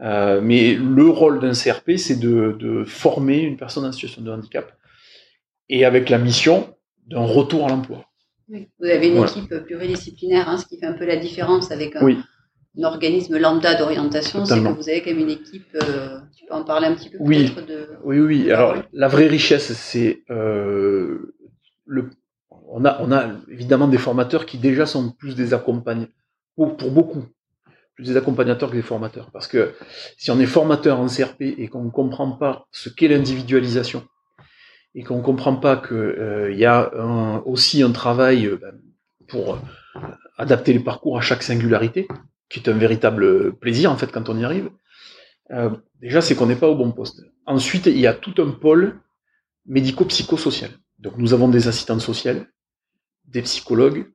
Euh, 0.00 0.40
mais 0.40 0.74
le 0.74 1.08
rôle 1.08 1.40
d'un 1.40 1.52
CRP, 1.52 1.96
c'est 1.96 2.18
de, 2.18 2.56
de, 2.58 2.84
former 2.84 3.40
une 3.40 3.56
personne 3.56 3.84
en 3.84 3.92
situation 3.92 4.22
de 4.22 4.30
handicap 4.30 4.76
et 5.68 5.84
avec 5.84 6.10
la 6.10 6.18
mission 6.18 6.74
d'un 7.06 7.24
retour 7.24 7.66
à 7.66 7.68
l'emploi. 7.68 8.04
Oui. 8.48 8.68
Vous 8.80 8.86
avez 8.86 9.08
une 9.08 9.22
équipe 9.22 9.54
pluridisciplinaire, 9.64 10.48
hein, 10.48 10.58
ce 10.58 10.66
qui 10.66 10.78
fait 10.78 10.86
un 10.86 10.92
peu 10.92 11.06
la 11.06 11.16
différence 11.16 11.70
avec 11.70 11.94
un, 11.96 12.16
un 12.78 12.84
organisme 12.84 13.36
lambda 13.38 13.74
d'orientation, 13.74 14.44
c'est 14.44 14.62
que 14.62 14.68
vous 14.68 14.88
avez 14.88 15.02
quand 15.02 15.10
même 15.10 15.20
une 15.20 15.30
équipe, 15.30 15.76
euh, 15.82 16.18
tu 16.36 16.46
peux 16.46 16.54
en 16.54 16.64
parler 16.64 16.86
un 16.86 16.94
petit 16.94 17.10
peu 17.10 17.18
oui. 17.20 17.54
de... 17.68 17.88
Oui, 18.04 18.18
oui, 18.18 18.50
alors 18.50 18.76
la 18.92 19.08
vraie 19.08 19.26
richesse, 19.26 19.72
c'est 19.74 20.22
euh, 20.30 21.34
le 21.86 22.10
on 22.74 22.86
a, 22.86 23.02
on 23.02 23.12
a 23.12 23.26
évidemment 23.50 23.86
des 23.86 23.98
formateurs 23.98 24.46
qui 24.46 24.56
déjà 24.56 24.86
sont 24.86 25.10
plus 25.10 25.34
des 25.36 25.52
accompagnateurs, 25.52 26.14
pour, 26.56 26.90
beaucoup, 26.90 27.26
plus 27.94 28.06
des 28.06 28.16
accompagnateurs 28.16 28.70
que 28.70 28.76
des 28.76 28.82
formateurs. 28.82 29.30
Parce 29.30 29.46
que 29.46 29.74
si 30.16 30.30
on 30.30 30.40
est 30.40 30.46
formateur 30.46 30.98
en 30.98 31.06
CRP 31.06 31.42
et 31.42 31.68
qu'on 31.68 31.84
ne 31.84 31.90
comprend 31.90 32.32
pas 32.32 32.66
ce 32.70 32.88
qu'est 32.88 33.08
l'individualisation, 33.08 34.04
et 34.94 35.02
qu'on 35.04 35.18
ne 35.18 35.22
comprend 35.22 35.56
pas 35.56 35.76
qu'il 35.76 35.96
euh, 35.96 36.52
y 36.52 36.64
a 36.64 36.90
aussi 37.46 37.82
un 37.82 37.92
travail 37.92 38.50
ben, 38.60 38.74
pour 39.28 39.58
adapter 40.38 40.72
les 40.72 40.80
parcours 40.80 41.18
à 41.18 41.20
chaque 41.20 41.42
singularité, 41.42 42.08
qui 42.52 42.58
est 42.60 42.68
un 42.68 42.76
véritable 42.76 43.54
plaisir 43.54 43.90
en 43.90 43.96
fait 43.96 44.12
quand 44.12 44.28
on 44.28 44.38
y 44.38 44.44
arrive. 44.44 44.70
Euh, 45.50 45.70
déjà, 46.00 46.20
c'est 46.20 46.34
qu'on 46.34 46.46
n'est 46.46 46.56
pas 46.56 46.68
au 46.68 46.76
bon 46.76 46.92
poste. 46.92 47.22
Ensuite, 47.46 47.86
il 47.86 47.98
y 47.98 48.06
a 48.06 48.12
tout 48.12 48.34
un 48.38 48.50
pôle 48.50 49.00
médico-psychosocial. 49.66 50.70
Donc, 50.98 51.16
nous 51.16 51.32
avons 51.32 51.48
des 51.48 51.66
assistantes 51.66 52.00
sociales, 52.00 52.46
des 53.26 53.42
psychologues, 53.42 54.06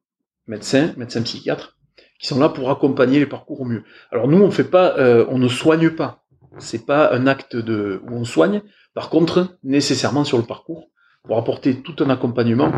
médecins, 0.46 0.94
médecins 0.98 1.24
psychiatres, 1.24 1.78
qui 2.20 2.28
sont 2.28 2.40
là 2.40 2.50
pour 2.50 2.70
accompagner 2.70 3.20
les 3.20 3.26
parcours 3.26 3.62
au 3.62 3.66
mieux. 3.66 3.84
Alors, 4.12 4.28
nous, 4.28 4.42
on 4.42 4.52
euh, 4.76 5.26
on 5.30 5.38
ne 5.40 5.48
soigne 5.48 5.90
pas. 5.90 6.24
C'est 6.60 6.86
pas 6.86 7.14
un 7.14 7.28
acte 7.28 7.56
de 7.56 8.02
où 8.08 8.14
on 8.14 8.24
soigne. 8.24 8.62
Par 8.94 9.10
contre, 9.10 9.58
nécessairement 9.64 10.24
sur 10.24 10.38
le 10.38 10.44
parcours, 10.44 10.90
pour 11.24 11.38
apporter 11.38 11.82
tout 11.82 11.96
un 12.04 12.10
accompagnement 12.10 12.72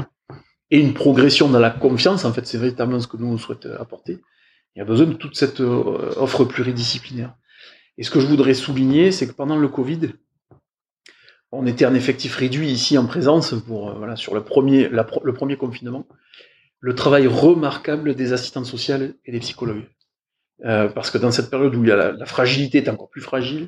et 0.71 0.79
une 0.79 0.93
progression 0.93 1.49
dans 1.49 1.59
la 1.59 1.69
confiance. 1.69 2.25
En 2.25 2.33
fait, 2.33 2.47
c'est 2.47 2.57
véritablement 2.57 2.99
ce 2.99 3.07
que 3.07 3.17
nous 3.17 3.27
on 3.27 3.37
souhaite 3.37 3.67
apporter. 3.79 4.19
Il 4.75 4.79
y 4.79 4.81
a 4.81 4.85
besoin 4.85 5.07
de 5.07 5.13
toute 5.13 5.35
cette 5.35 5.61
euh, 5.61 6.13
offre 6.17 6.45
pluridisciplinaire. 6.45 7.35
Et 7.97 8.03
ce 8.03 8.11
que 8.11 8.19
je 8.19 8.27
voudrais 8.27 8.53
souligner, 8.53 9.11
c'est 9.11 9.27
que 9.27 9.33
pendant 9.33 9.57
le 9.57 9.67
Covid, 9.67 10.13
on 11.51 11.65
était 11.65 11.85
en 11.85 11.95
effectif 11.95 12.35
réduit 12.35 12.69
ici 12.69 12.97
en 12.97 13.05
présence 13.05 13.55
pour 13.67 13.89
euh, 13.89 13.93
voilà 13.95 14.15
sur 14.15 14.35
le 14.35 14.43
premier 14.43 14.87
le 14.87 15.33
premier 15.33 15.57
confinement. 15.57 16.07
Le 16.79 16.95
travail 16.95 17.27
remarquable 17.27 18.15
des 18.15 18.31
assistantes 18.31 18.67
sociales 18.67 19.15
et 19.25 19.33
des 19.33 19.39
psychologues, 19.39 19.83
euh, 20.63 20.87
parce 20.87 21.11
que 21.11 21.17
dans 21.17 21.31
cette 21.31 21.49
période 21.49 21.75
où 21.75 21.83
il 21.83 21.89
y 21.89 21.91
a 21.91 22.13
la, 22.13 22.25
fragilité 22.25 22.77
est 22.77 22.89
encore 22.89 23.09
plus 23.09 23.21
fragile, 23.21 23.67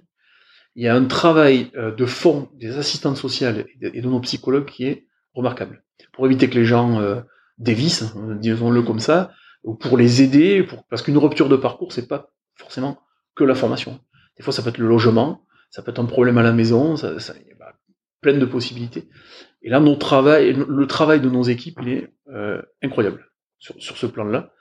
il 0.75 0.83
y 0.83 0.87
a 0.87 0.95
un 0.95 1.03
travail 1.03 1.71
de 1.73 2.05
fond 2.05 2.47
des 2.53 2.77
assistantes 2.77 3.17
sociales 3.17 3.65
et 3.81 4.01
de, 4.01 4.07
nos 4.07 4.21
psychologues 4.21 4.63
qui 4.63 4.85
est 4.85 5.07
remarquable 5.33 5.83
pour 6.13 6.25
éviter 6.25 6.49
que 6.49 6.55
les 6.55 6.63
gens 6.63 7.21
dévissent, 7.57 8.13
hein, 8.15 8.37
disons-le 8.39 8.81
comme 8.81 9.01
ça, 9.01 9.33
ou 9.63 9.75
pour 9.75 9.97
les 9.97 10.21
aider, 10.21 10.67
parce 10.89 11.01
qu'une 11.01 11.17
rupture 11.17 11.49
de 11.49 11.55
parcours 11.55 11.93
c'est 11.93 12.07
pas 12.07 12.31
forcément 12.55 12.99
que 13.35 13.43
la 13.43 13.55
formation. 13.55 13.99
Des 14.37 14.43
fois, 14.43 14.53
ça 14.53 14.61
peut 14.61 14.69
être 14.69 14.77
le 14.77 14.87
logement, 14.87 15.45
ça 15.69 15.81
peut 15.81 15.91
être 15.91 15.99
un 15.99 16.05
problème 16.05 16.37
à 16.37 16.43
la 16.43 16.51
maison, 16.51 16.95
ça, 16.95 17.13
y 17.13 17.51
a 17.51 17.73
plein 18.21 18.37
de 18.37 18.45
possibilités. 18.45 19.09
Et 19.61 19.69
là, 19.69 19.79
notre 19.79 19.99
travail, 19.99 20.53
le 20.53 20.87
travail 20.87 21.21
de 21.21 21.29
nos 21.29 21.43
équipes, 21.43 21.79
est 21.85 22.09
euh, 22.29 22.61
incroyable 22.81 23.29
sur, 23.59 23.75
sur 23.81 23.97
ce 23.97 24.05
plan-là. 24.05 24.53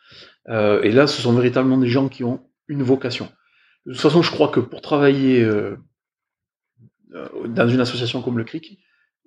Euh, 0.48 0.82
et 0.82 0.90
là, 0.90 1.06
ce 1.06 1.20
sont 1.20 1.32
véritablement 1.32 1.78
des 1.78 1.88
gens 1.88 2.08
qui 2.08 2.24
ont 2.24 2.46
une 2.68 2.82
vocation. 2.82 3.28
De 3.86 3.92
toute 3.92 4.00
façon, 4.00 4.22
je 4.22 4.30
crois 4.30 4.48
que 4.48 4.60
pour 4.60 4.80
travailler 4.82 5.42
euh, 5.42 5.76
dans 7.46 7.68
une 7.68 7.80
association 7.80 8.22
comme 8.22 8.38
le 8.38 8.44
CRIC, 8.44 8.78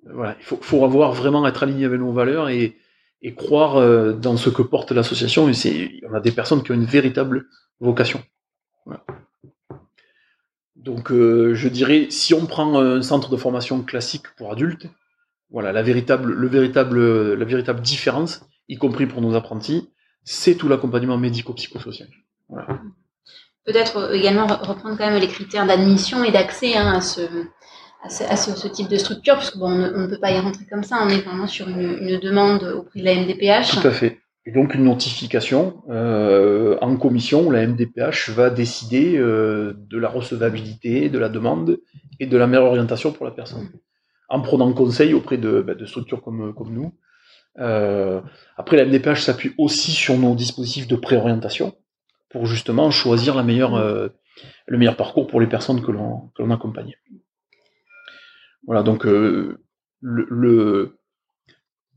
voilà, 0.06 0.36
il 0.38 0.44
faut, 0.44 0.58
faut, 0.60 0.84
avoir 0.84 1.12
vraiment 1.12 1.46
être 1.46 1.62
aligné 1.62 1.86
avec 1.86 1.98
nos 1.98 2.12
valeurs 2.12 2.48
et, 2.48 2.76
et 3.24 3.34
croire 3.34 3.76
euh, 3.76 4.12
dans 4.12 4.36
ce 4.36 4.50
que 4.50 4.62
porte 4.62 4.92
l'association. 4.92 5.48
Et 5.48 5.54
c'est, 5.54 6.00
on 6.08 6.14
a 6.14 6.20
des 6.20 6.30
personnes 6.30 6.62
qui 6.62 6.70
ont 6.70 6.74
une 6.74 6.84
véritable 6.84 7.46
vocation. 7.80 8.22
Donc 10.76 11.10
euh, 11.10 11.54
je 11.54 11.68
dirais, 11.68 12.08
si 12.10 12.34
on 12.34 12.44
prend 12.44 12.78
un 12.78 13.00
centre 13.00 13.30
de 13.30 13.36
formation 13.36 13.82
classique 13.82 14.26
pour 14.36 14.52
adultes, 14.52 14.86
voilà, 15.50 15.72
la 15.72 15.82
véritable, 15.82 16.32
le 16.32 16.48
véritable, 16.48 17.34
la 17.34 17.44
véritable 17.44 17.80
différence, 17.80 18.44
y 18.68 18.76
compris 18.76 19.06
pour 19.06 19.22
nos 19.22 19.34
apprentis, 19.34 19.88
c'est 20.22 20.56
tout 20.56 20.68
l'accompagnement 20.68 21.16
médico-psychosocial. 21.16 22.08
Peut-être 23.64 24.14
également 24.14 24.46
reprendre 24.46 24.98
quand 24.98 25.10
même 25.10 25.20
les 25.20 25.28
critères 25.28 25.66
d'admission 25.66 26.24
et 26.24 26.32
d'accès 26.32 26.76
hein, 26.76 26.94
à, 26.94 27.00
ce, 27.00 27.22
à, 28.04 28.36
ce, 28.36 28.68
type 28.68 28.88
de 28.88 28.96
structure, 28.96 29.34
parce 29.34 29.50
qu'on 29.50 29.72
on 29.72 30.00
ne 30.02 30.06
peut 30.06 30.20
pas 30.20 30.30
y 30.30 30.38
rentrer 30.38 30.64
comme 30.70 30.84
ça, 30.84 30.98
on 31.04 31.08
est 31.08 31.22
vraiment 31.22 31.46
sur 31.46 31.68
une, 31.68 31.98
une 32.00 32.20
demande 32.20 32.62
auprès 32.62 33.00
de 33.00 33.04
la 33.04 33.14
MDPH. 33.14 33.80
Tout 33.80 33.88
à 33.88 33.90
fait. 33.90 34.18
Et 34.46 34.52
donc 34.52 34.74
une 34.74 34.84
notification 34.84 35.82
euh, 35.88 36.76
en 36.82 36.96
commission, 36.96 37.50
la 37.50 37.66
MDPH 37.66 38.30
va 38.30 38.50
décider 38.50 39.16
euh, 39.16 39.72
de 39.88 39.98
la 39.98 40.08
recevabilité, 40.08 41.08
de 41.08 41.18
la 41.18 41.30
demande 41.30 41.78
et 42.20 42.26
de 42.26 42.36
la 42.36 42.46
meilleure 42.46 42.66
orientation 42.66 43.10
pour 43.10 43.24
la 43.24 43.32
personne, 43.32 43.70
en 44.28 44.42
prenant 44.42 44.70
conseil 44.74 45.14
auprès 45.14 45.38
de, 45.38 45.62
bah, 45.62 45.72
structures 45.86 46.22
comme, 46.22 46.52
nous. 46.70 46.92
Euh, 47.58 48.20
après, 48.58 48.76
la 48.76 48.84
MDPH 48.84 49.22
s'appuie 49.22 49.54
aussi 49.56 49.92
sur 49.92 50.18
nos 50.18 50.34
dispositifs 50.34 50.88
de 50.88 50.96
préorientation 50.96 51.74
pour 52.28 52.44
justement 52.44 52.90
choisir 52.90 53.34
la 53.34 53.44
meilleure, 53.44 53.78
le 54.66 54.78
meilleur 54.78 54.96
parcours 54.96 55.28
pour 55.28 55.40
les 55.40 55.46
personnes 55.46 55.80
que 55.82 55.92
l'on 55.92 56.50
accompagne. 56.50 56.96
Voilà, 58.66 58.82
donc 58.82 59.06
euh, 59.06 59.58
le, 60.00 60.26
le, 60.30 60.96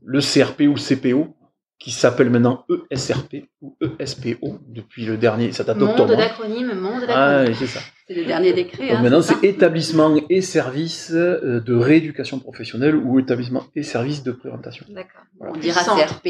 le 0.04 0.20
CRP 0.20 0.62
ou 0.62 0.74
le 0.74 0.80
CPO 0.96 1.34
qui 1.78 1.92
s'appelle 1.92 2.28
maintenant 2.28 2.64
ESRP 2.90 3.44
ou 3.62 3.76
ESPO 4.00 4.58
depuis 4.66 5.06
le 5.06 5.16
dernier, 5.16 5.52
ça 5.52 5.62
date 5.62 5.78
d'octobre. 5.78 6.08
Monde 6.08 6.18
d'acronyme, 6.18 6.74
monde 6.74 7.00
d'acronyme. 7.06 7.52
Ah, 7.52 7.54
c'est 7.56 7.66
ça. 7.68 7.78
C'est 8.08 8.14
le 8.14 8.24
dernier 8.24 8.52
décret. 8.52 8.88
Donc 8.88 8.96
hein, 8.96 9.02
maintenant, 9.02 9.22
c'est 9.22 9.34
c'est 9.40 9.46
établissement 9.46 10.16
et 10.28 10.40
service 10.40 11.12
euh, 11.14 11.60
de 11.60 11.74
rééducation 11.74 12.40
professionnelle 12.40 12.96
ou 12.96 13.20
établissement 13.20 13.62
et 13.76 13.84
service 13.84 14.24
de 14.24 14.32
présentation. 14.32 14.86
D'accord. 14.88 15.20
Voilà. 15.38 15.54
On 15.54 15.58
dira 15.58 15.82
CRP. 15.84 16.28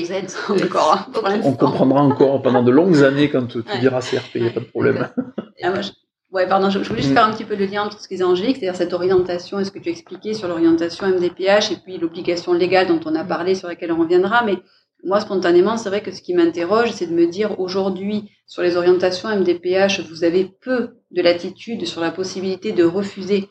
encore. 0.50 0.92
hein, 0.92 1.06
pour 1.14 1.24
On 1.44 1.52
comprendra 1.54 2.02
encore 2.02 2.42
pendant 2.42 2.62
de 2.62 2.70
longues 2.70 3.02
années 3.02 3.30
quand 3.30 3.46
tu 3.46 3.58
Ouais. 3.58 3.80
diras 3.80 4.00
CRP, 4.00 4.34
il 4.34 4.42
n'y 4.42 4.48
a 4.48 4.52
pas 4.52 4.60
de 4.60 4.66
problème. 4.66 5.08
Ouais, 6.30 6.46
pardon, 6.46 6.68
je, 6.68 6.82
je 6.82 6.88
voulais 6.88 7.00
juste 7.00 7.12
Mm. 7.12 7.16
faire 7.16 7.24
un 7.26 7.32
petit 7.32 7.44
peu 7.44 7.56
le 7.56 7.64
lien 7.64 7.84
entre 7.84 8.00
ce 8.00 8.06
qu'ils 8.08 8.22
Angélique, 8.22 8.58
c'est-à-dire 8.58 8.76
cette 8.76 8.92
orientation 8.92 9.58
et 9.60 9.64
ce 9.64 9.70
que 9.70 9.78
tu 9.78 9.88
expliquais 9.88 10.34
sur 10.34 10.46
l'orientation 10.48 11.06
MDPH 11.06 11.72
et 11.72 11.76
puis 11.82 11.96
l'obligation 11.96 12.52
légale 12.52 12.86
dont 12.86 13.00
on 13.06 13.14
a 13.14 13.24
parlé, 13.24 13.54
sur 13.54 13.68
laquelle 13.68 13.92
on 13.92 13.98
reviendra. 13.98 14.44
Mais 14.44 14.56
moi, 15.04 15.20
spontanément, 15.20 15.76
c'est 15.78 15.88
vrai 15.88 16.02
que 16.02 16.10
ce 16.10 16.20
qui 16.20 16.34
m'interroge, 16.34 16.92
c'est 16.92 17.06
de 17.06 17.14
me 17.14 17.26
dire 17.26 17.58
aujourd'hui, 17.58 18.30
sur 18.46 18.62
les 18.62 18.76
orientations 18.76 19.28
MDPH, 19.30 20.00
vous 20.10 20.22
avez 20.24 20.50
peu 20.60 20.90
de 21.12 21.22
latitude 21.22 21.86
sur 21.86 22.00
la 22.02 22.10
possibilité 22.10 22.72
de 22.72 22.84
refuser 22.84 23.48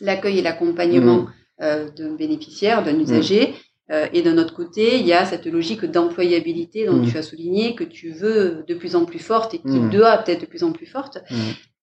l'accueil 0.00 0.38
et 0.38 0.42
l'accompagnement 0.42 1.18
Mm. 1.22 1.32
euh, 1.62 1.90
d'un 1.90 2.14
bénéficiaire, 2.14 2.82
d'un 2.82 2.98
usager. 2.98 3.54
Euh, 3.90 4.06
et 4.14 4.22
d'un 4.22 4.38
autre 4.38 4.54
côté, 4.54 4.98
il 4.98 5.06
y 5.06 5.12
a 5.12 5.26
cette 5.26 5.44
logique 5.46 5.84
d'employabilité 5.84 6.86
dont 6.86 6.94
Mm. 7.02 7.06
tu 7.10 7.18
as 7.18 7.22
souligné 7.22 7.74
que 7.74 7.84
tu 7.84 8.10
veux 8.12 8.64
de 8.66 8.74
plus 8.74 8.96
en 8.96 9.04
plus 9.04 9.18
forte 9.18 9.52
et 9.54 9.58
qui 9.58 9.78
Mm. 9.78 9.90
doit 9.90 10.16
peut-être 10.18 10.40
de 10.40 10.46
plus 10.46 10.62
en 10.64 10.72
plus 10.72 10.86
forte. 10.86 11.18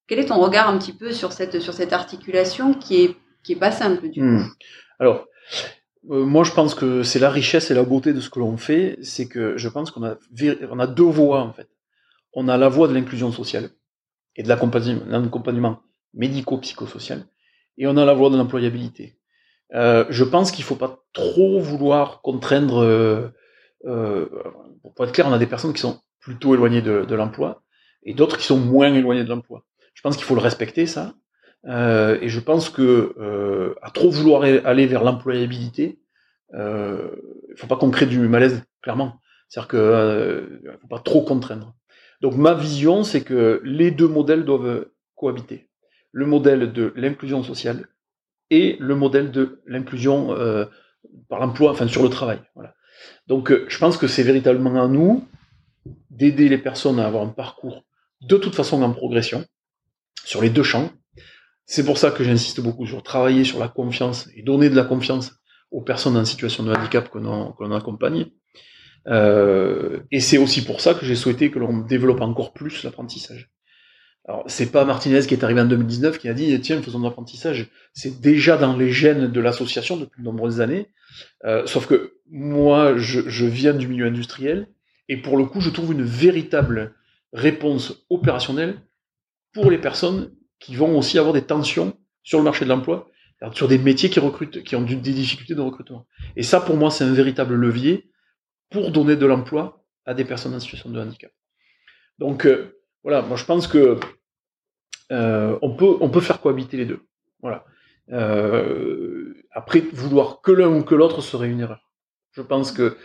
Quel 0.09 0.17
est 0.17 0.25
ton 0.25 0.39
regard 0.39 0.67
un 0.67 0.79
petit 0.79 0.91
peu 0.91 1.11
sur 1.11 1.31
cette, 1.31 1.61
sur 1.61 1.75
cette 1.75 1.93
articulation 1.93 2.73
qui 2.73 3.03
est, 3.03 3.15
qui 3.43 3.53
est 3.53 3.59
pas 3.59 3.71
simple 3.71 4.09
du 4.09 4.19
coup? 4.19 4.25
Hmm. 4.25 4.49
Alors, 4.97 5.27
euh, 6.09 6.25
moi 6.25 6.43
je 6.43 6.51
pense 6.51 6.73
que 6.73 7.03
c'est 7.03 7.19
la 7.19 7.29
richesse 7.29 7.69
et 7.69 7.75
la 7.75 7.83
beauté 7.83 8.11
de 8.11 8.19
ce 8.19 8.31
que 8.31 8.39
l'on 8.39 8.57
fait, 8.57 8.97
c'est 9.03 9.27
que 9.27 9.55
je 9.55 9.69
pense 9.69 9.91
qu'on 9.91 10.03
a, 10.03 10.15
on 10.71 10.79
a 10.79 10.87
deux 10.87 11.03
voies 11.03 11.41
en 11.43 11.53
fait. 11.53 11.69
On 12.33 12.47
a 12.47 12.57
la 12.57 12.69
voie 12.69 12.87
de 12.87 12.93
l'inclusion 12.95 13.31
sociale 13.31 13.69
et 14.35 14.41
de 14.41 14.47
l'accompagnement 14.47 15.79
médico-psychosocial, 16.15 17.25
et 17.77 17.85
on 17.85 17.95
a 17.95 18.03
la 18.03 18.13
voie 18.13 18.31
de 18.31 18.37
l'employabilité. 18.37 19.19
Euh, 19.75 20.05
je 20.09 20.23
pense 20.23 20.51
qu'il 20.51 20.63
faut 20.63 20.75
pas 20.75 21.03
trop 21.13 21.59
vouloir 21.59 22.21
contraindre. 22.21 22.83
Euh, 22.83 23.27
euh, 23.85 24.25
pour 24.95 25.05
être 25.05 25.11
clair, 25.11 25.27
on 25.27 25.33
a 25.33 25.37
des 25.37 25.45
personnes 25.45 25.73
qui 25.73 25.81
sont 25.81 26.01
plutôt 26.19 26.55
éloignées 26.55 26.81
de, 26.81 27.05
de 27.05 27.15
l'emploi 27.15 27.61
et 28.03 28.15
d'autres 28.15 28.37
qui 28.37 28.45
sont 28.45 28.57
moins 28.57 28.91
éloignées 28.93 29.23
de 29.23 29.29
l'emploi. 29.29 29.65
Je 29.99 30.01
pense 30.01 30.15
qu'il 30.15 30.23
faut 30.23 30.35
le 30.35 30.39
respecter 30.39 30.85
ça. 30.85 31.13
Euh, 31.65 32.17
et 32.21 32.29
je 32.29 32.39
pense 32.39 32.69
que 32.69 33.13
euh, 33.19 33.75
à 33.81 33.91
trop 33.91 34.09
vouloir 34.09 34.43
aller 34.43 34.87
vers 34.87 35.03
l'employabilité, 35.03 35.99
euh, 36.53 37.11
il 37.49 37.57
faut 37.57 37.67
pas 37.67 37.75
qu'on 37.75 37.91
crée 37.91 38.05
du 38.05 38.17
malaise, 38.17 38.63
clairement. 38.81 39.19
C'est-à-dire 39.49 39.67
que 39.67 39.75
euh, 39.75 40.77
faut 40.79 40.87
pas 40.87 40.99
trop 40.99 41.21
contraindre. 41.21 41.75
Donc 42.21 42.37
ma 42.37 42.53
vision, 42.53 43.03
c'est 43.03 43.25
que 43.25 43.59
les 43.65 43.91
deux 43.91 44.07
modèles 44.07 44.45
doivent 44.45 44.85
cohabiter. 45.15 45.67
Le 46.13 46.25
modèle 46.25 46.71
de 46.71 46.93
l'inclusion 46.95 47.43
sociale 47.43 47.87
et 48.49 48.77
le 48.79 48.95
modèle 48.95 49.31
de 49.31 49.61
l'inclusion 49.65 50.33
par 51.27 51.41
l'emploi, 51.41 51.71
enfin 51.71 51.89
sur 51.89 52.03
le 52.03 52.09
travail. 52.09 52.39
Voilà. 52.55 52.73
Donc 53.27 53.51
je 53.67 53.77
pense 53.77 53.97
que 53.97 54.07
c'est 54.07 54.23
véritablement 54.23 54.81
à 54.81 54.87
nous 54.87 55.27
d'aider 56.09 56.47
les 56.47 56.57
personnes 56.57 57.01
à 57.01 57.05
avoir 57.05 57.23
un 57.23 57.33
parcours 57.33 57.83
de 58.21 58.37
toute 58.37 58.55
façon 58.55 58.81
en 58.81 58.93
progression 58.93 59.43
sur 60.25 60.41
les 60.41 60.49
deux 60.49 60.63
champs. 60.63 60.91
C'est 61.65 61.85
pour 61.85 61.97
ça 61.97 62.11
que 62.11 62.23
j'insiste 62.23 62.61
beaucoup 62.61 62.87
sur 62.87 63.03
travailler 63.03 63.43
sur 63.43 63.59
la 63.59 63.67
confiance 63.67 64.27
et 64.35 64.41
donner 64.41 64.69
de 64.69 64.75
la 64.75 64.83
confiance 64.83 65.33
aux 65.71 65.81
personnes 65.81 66.17
en 66.17 66.25
situation 66.25 66.63
de 66.63 66.73
handicap 66.73 67.09
que 67.09 67.19
l'on 67.19 67.71
accompagne. 67.71 68.27
Euh, 69.07 69.99
et 70.11 70.19
c'est 70.19 70.37
aussi 70.37 70.63
pour 70.63 70.81
ça 70.81 70.93
que 70.93 71.05
j'ai 71.05 71.15
souhaité 71.15 71.51
que 71.51 71.59
l'on 71.59 71.77
développe 71.77 72.21
encore 72.21 72.53
plus 72.53 72.83
l'apprentissage. 72.83 73.49
Alors, 74.27 74.43
c'est 74.47 74.71
pas 74.71 74.85
Martinez 74.85 75.21
qui 75.21 75.33
est 75.33 75.43
arrivé 75.43 75.61
en 75.61 75.65
2019 75.65 76.19
qui 76.19 76.29
a 76.29 76.33
dit 76.33 76.59
tiens, 76.61 76.81
faisons 76.81 76.99
de 76.99 77.05
l'apprentissage. 77.05 77.69
C'est 77.93 78.19
déjà 78.19 78.57
dans 78.57 78.75
les 78.75 78.91
gènes 78.91 79.31
de 79.31 79.39
l'association 79.39 79.97
depuis 79.97 80.21
de 80.21 80.25
nombreuses 80.25 80.61
années. 80.61 80.89
Euh, 81.45 81.65
sauf 81.65 81.87
que 81.87 82.13
moi, 82.29 82.97
je 82.97 83.45
viens 83.45 83.73
du 83.73 83.87
milieu 83.87 84.05
industriel 84.05 84.67
et 85.07 85.17
pour 85.17 85.37
le 85.37 85.45
coup, 85.45 85.61
je 85.61 85.71
trouve 85.71 85.91
une 85.93 86.03
véritable 86.03 86.93
réponse 87.33 88.05
opérationnelle 88.09 88.81
pour 89.53 89.71
les 89.71 89.77
personnes 89.77 90.31
qui 90.59 90.75
vont 90.75 90.97
aussi 90.97 91.17
avoir 91.17 91.33
des 91.33 91.43
tensions 91.43 91.97
sur 92.23 92.37
le 92.37 92.43
marché 92.43 92.65
de 92.65 92.69
l'emploi, 92.69 93.09
sur 93.53 93.67
des 93.67 93.77
métiers 93.77 94.09
qui 94.09 94.19
recrutent, 94.19 94.63
qui 94.63 94.75
ont 94.75 94.81
des 94.81 94.95
difficultés 94.97 95.55
de 95.55 95.61
recrutement. 95.61 96.05
Et 96.35 96.43
ça, 96.43 96.59
pour 96.59 96.75
moi, 96.75 96.91
c'est 96.91 97.05
un 97.05 97.13
véritable 97.13 97.55
levier 97.55 98.11
pour 98.69 98.91
donner 98.91 99.15
de 99.15 99.25
l'emploi 99.25 99.83
à 100.05 100.13
des 100.13 100.25
personnes 100.25 100.53
en 100.53 100.59
situation 100.59 100.89
de 100.89 100.99
handicap. 100.99 101.31
Donc, 102.17 102.45
euh, 102.45 102.79
voilà, 103.03 103.21
moi 103.21 103.37
je 103.37 103.45
pense 103.45 103.67
que 103.67 103.97
on 105.09 105.75
peut 105.75 105.97
on 106.01 106.09
peut 106.09 106.21
faire 106.21 106.41
cohabiter 106.41 106.77
les 106.77 106.85
deux. 106.85 107.01
Voilà. 107.41 107.65
après, 109.51 109.79
vouloir 109.93 110.41
que 110.41 110.51
l'un 110.51 110.69
ou 110.69 110.83
que 110.83 110.95
l'autre 110.95 111.21
serait 111.21 111.49
une 111.49 111.61
erreur. 111.61 111.81
Je 112.31 112.41
pense 112.41 112.71
que, 112.71 112.97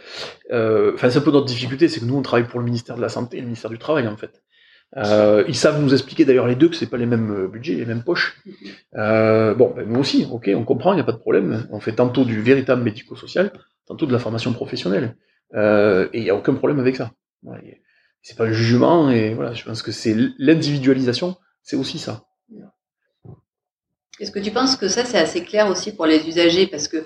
enfin, 0.95 1.11
c'est 1.11 1.19
un 1.19 1.23
peu 1.23 1.31
notre 1.31 1.47
difficulté, 1.47 1.89
c'est 1.89 2.01
que 2.01 2.05
nous 2.05 2.17
on 2.17 2.23
travaille 2.23 2.49
pour 2.49 2.59
le 2.59 2.67
ministère 2.67 2.97
de 2.97 3.01
la 3.01 3.09
santé 3.09 3.39
et 3.39 3.41
le 3.41 3.47
ministère 3.47 3.71
du 3.71 3.79
travail 3.79 4.09
en 4.09 4.17
fait. 4.17 4.43
Euh, 4.97 5.45
ils 5.49 5.57
savent 5.57 5.83
nous 5.83 5.93
expliquer 5.93 6.25
d'ailleurs 6.25 6.47
les 6.47 6.55
deux 6.55 6.69
que 6.69 6.77
c'est 6.77 6.87
pas 6.87 6.97
les 6.97 7.07
mêmes 7.07 7.31
euh, 7.31 7.49
budgets, 7.49 7.75
les 7.75 7.85
mêmes 7.85 8.05
poches. 8.05 8.41
Euh, 8.95 9.55
bon, 9.55 9.73
ben 9.75 9.89
nous 9.89 9.99
aussi, 9.99 10.27
ok, 10.31 10.51
on 10.55 10.65
comprend, 10.65 10.93
il 10.93 10.97
n'y 10.97 11.01
a 11.01 11.05
pas 11.05 11.13
de 11.13 11.19
problème. 11.19 11.67
On 11.71 11.81
fait 11.81 11.95
tantôt 11.97 12.25
du 12.25 12.41
véritable 12.41 12.83
médico-social, 12.83 13.53
tantôt 13.87 14.07
de 14.07 14.13
la 14.13 14.21
formation 14.21 14.53
professionnelle, 14.53 15.17
et 15.53 16.09
il 16.13 16.23
n'y 16.23 16.31
a 16.31 16.37
aucun 16.37 16.55
problème 16.55 16.79
avec 16.79 16.97
ça. 16.97 17.11
Ouais, 17.43 17.83
c'est 18.23 18.37
pas 18.37 18.47
le 18.47 18.53
jugement, 18.53 19.11
et 19.11 19.35
voilà, 19.35 19.53
je 19.53 19.65
pense 19.65 19.83
que 19.83 19.93
c'est 19.93 20.17
l'individualisation, 20.39 21.37
c'est 21.63 21.77
aussi 21.77 21.99
ça. 21.99 22.25
Est-ce 24.21 24.31
que 24.31 24.39
tu 24.39 24.53
penses 24.53 24.77
que 24.77 24.87
ça 24.87 25.05
c'est 25.05 25.19
assez 25.19 25.43
clair 25.43 25.69
aussi 25.69 25.93
pour 25.93 26.07
les 26.07 26.27
usagers? 26.29 26.69
Parce 26.69 26.87
que 26.87 27.05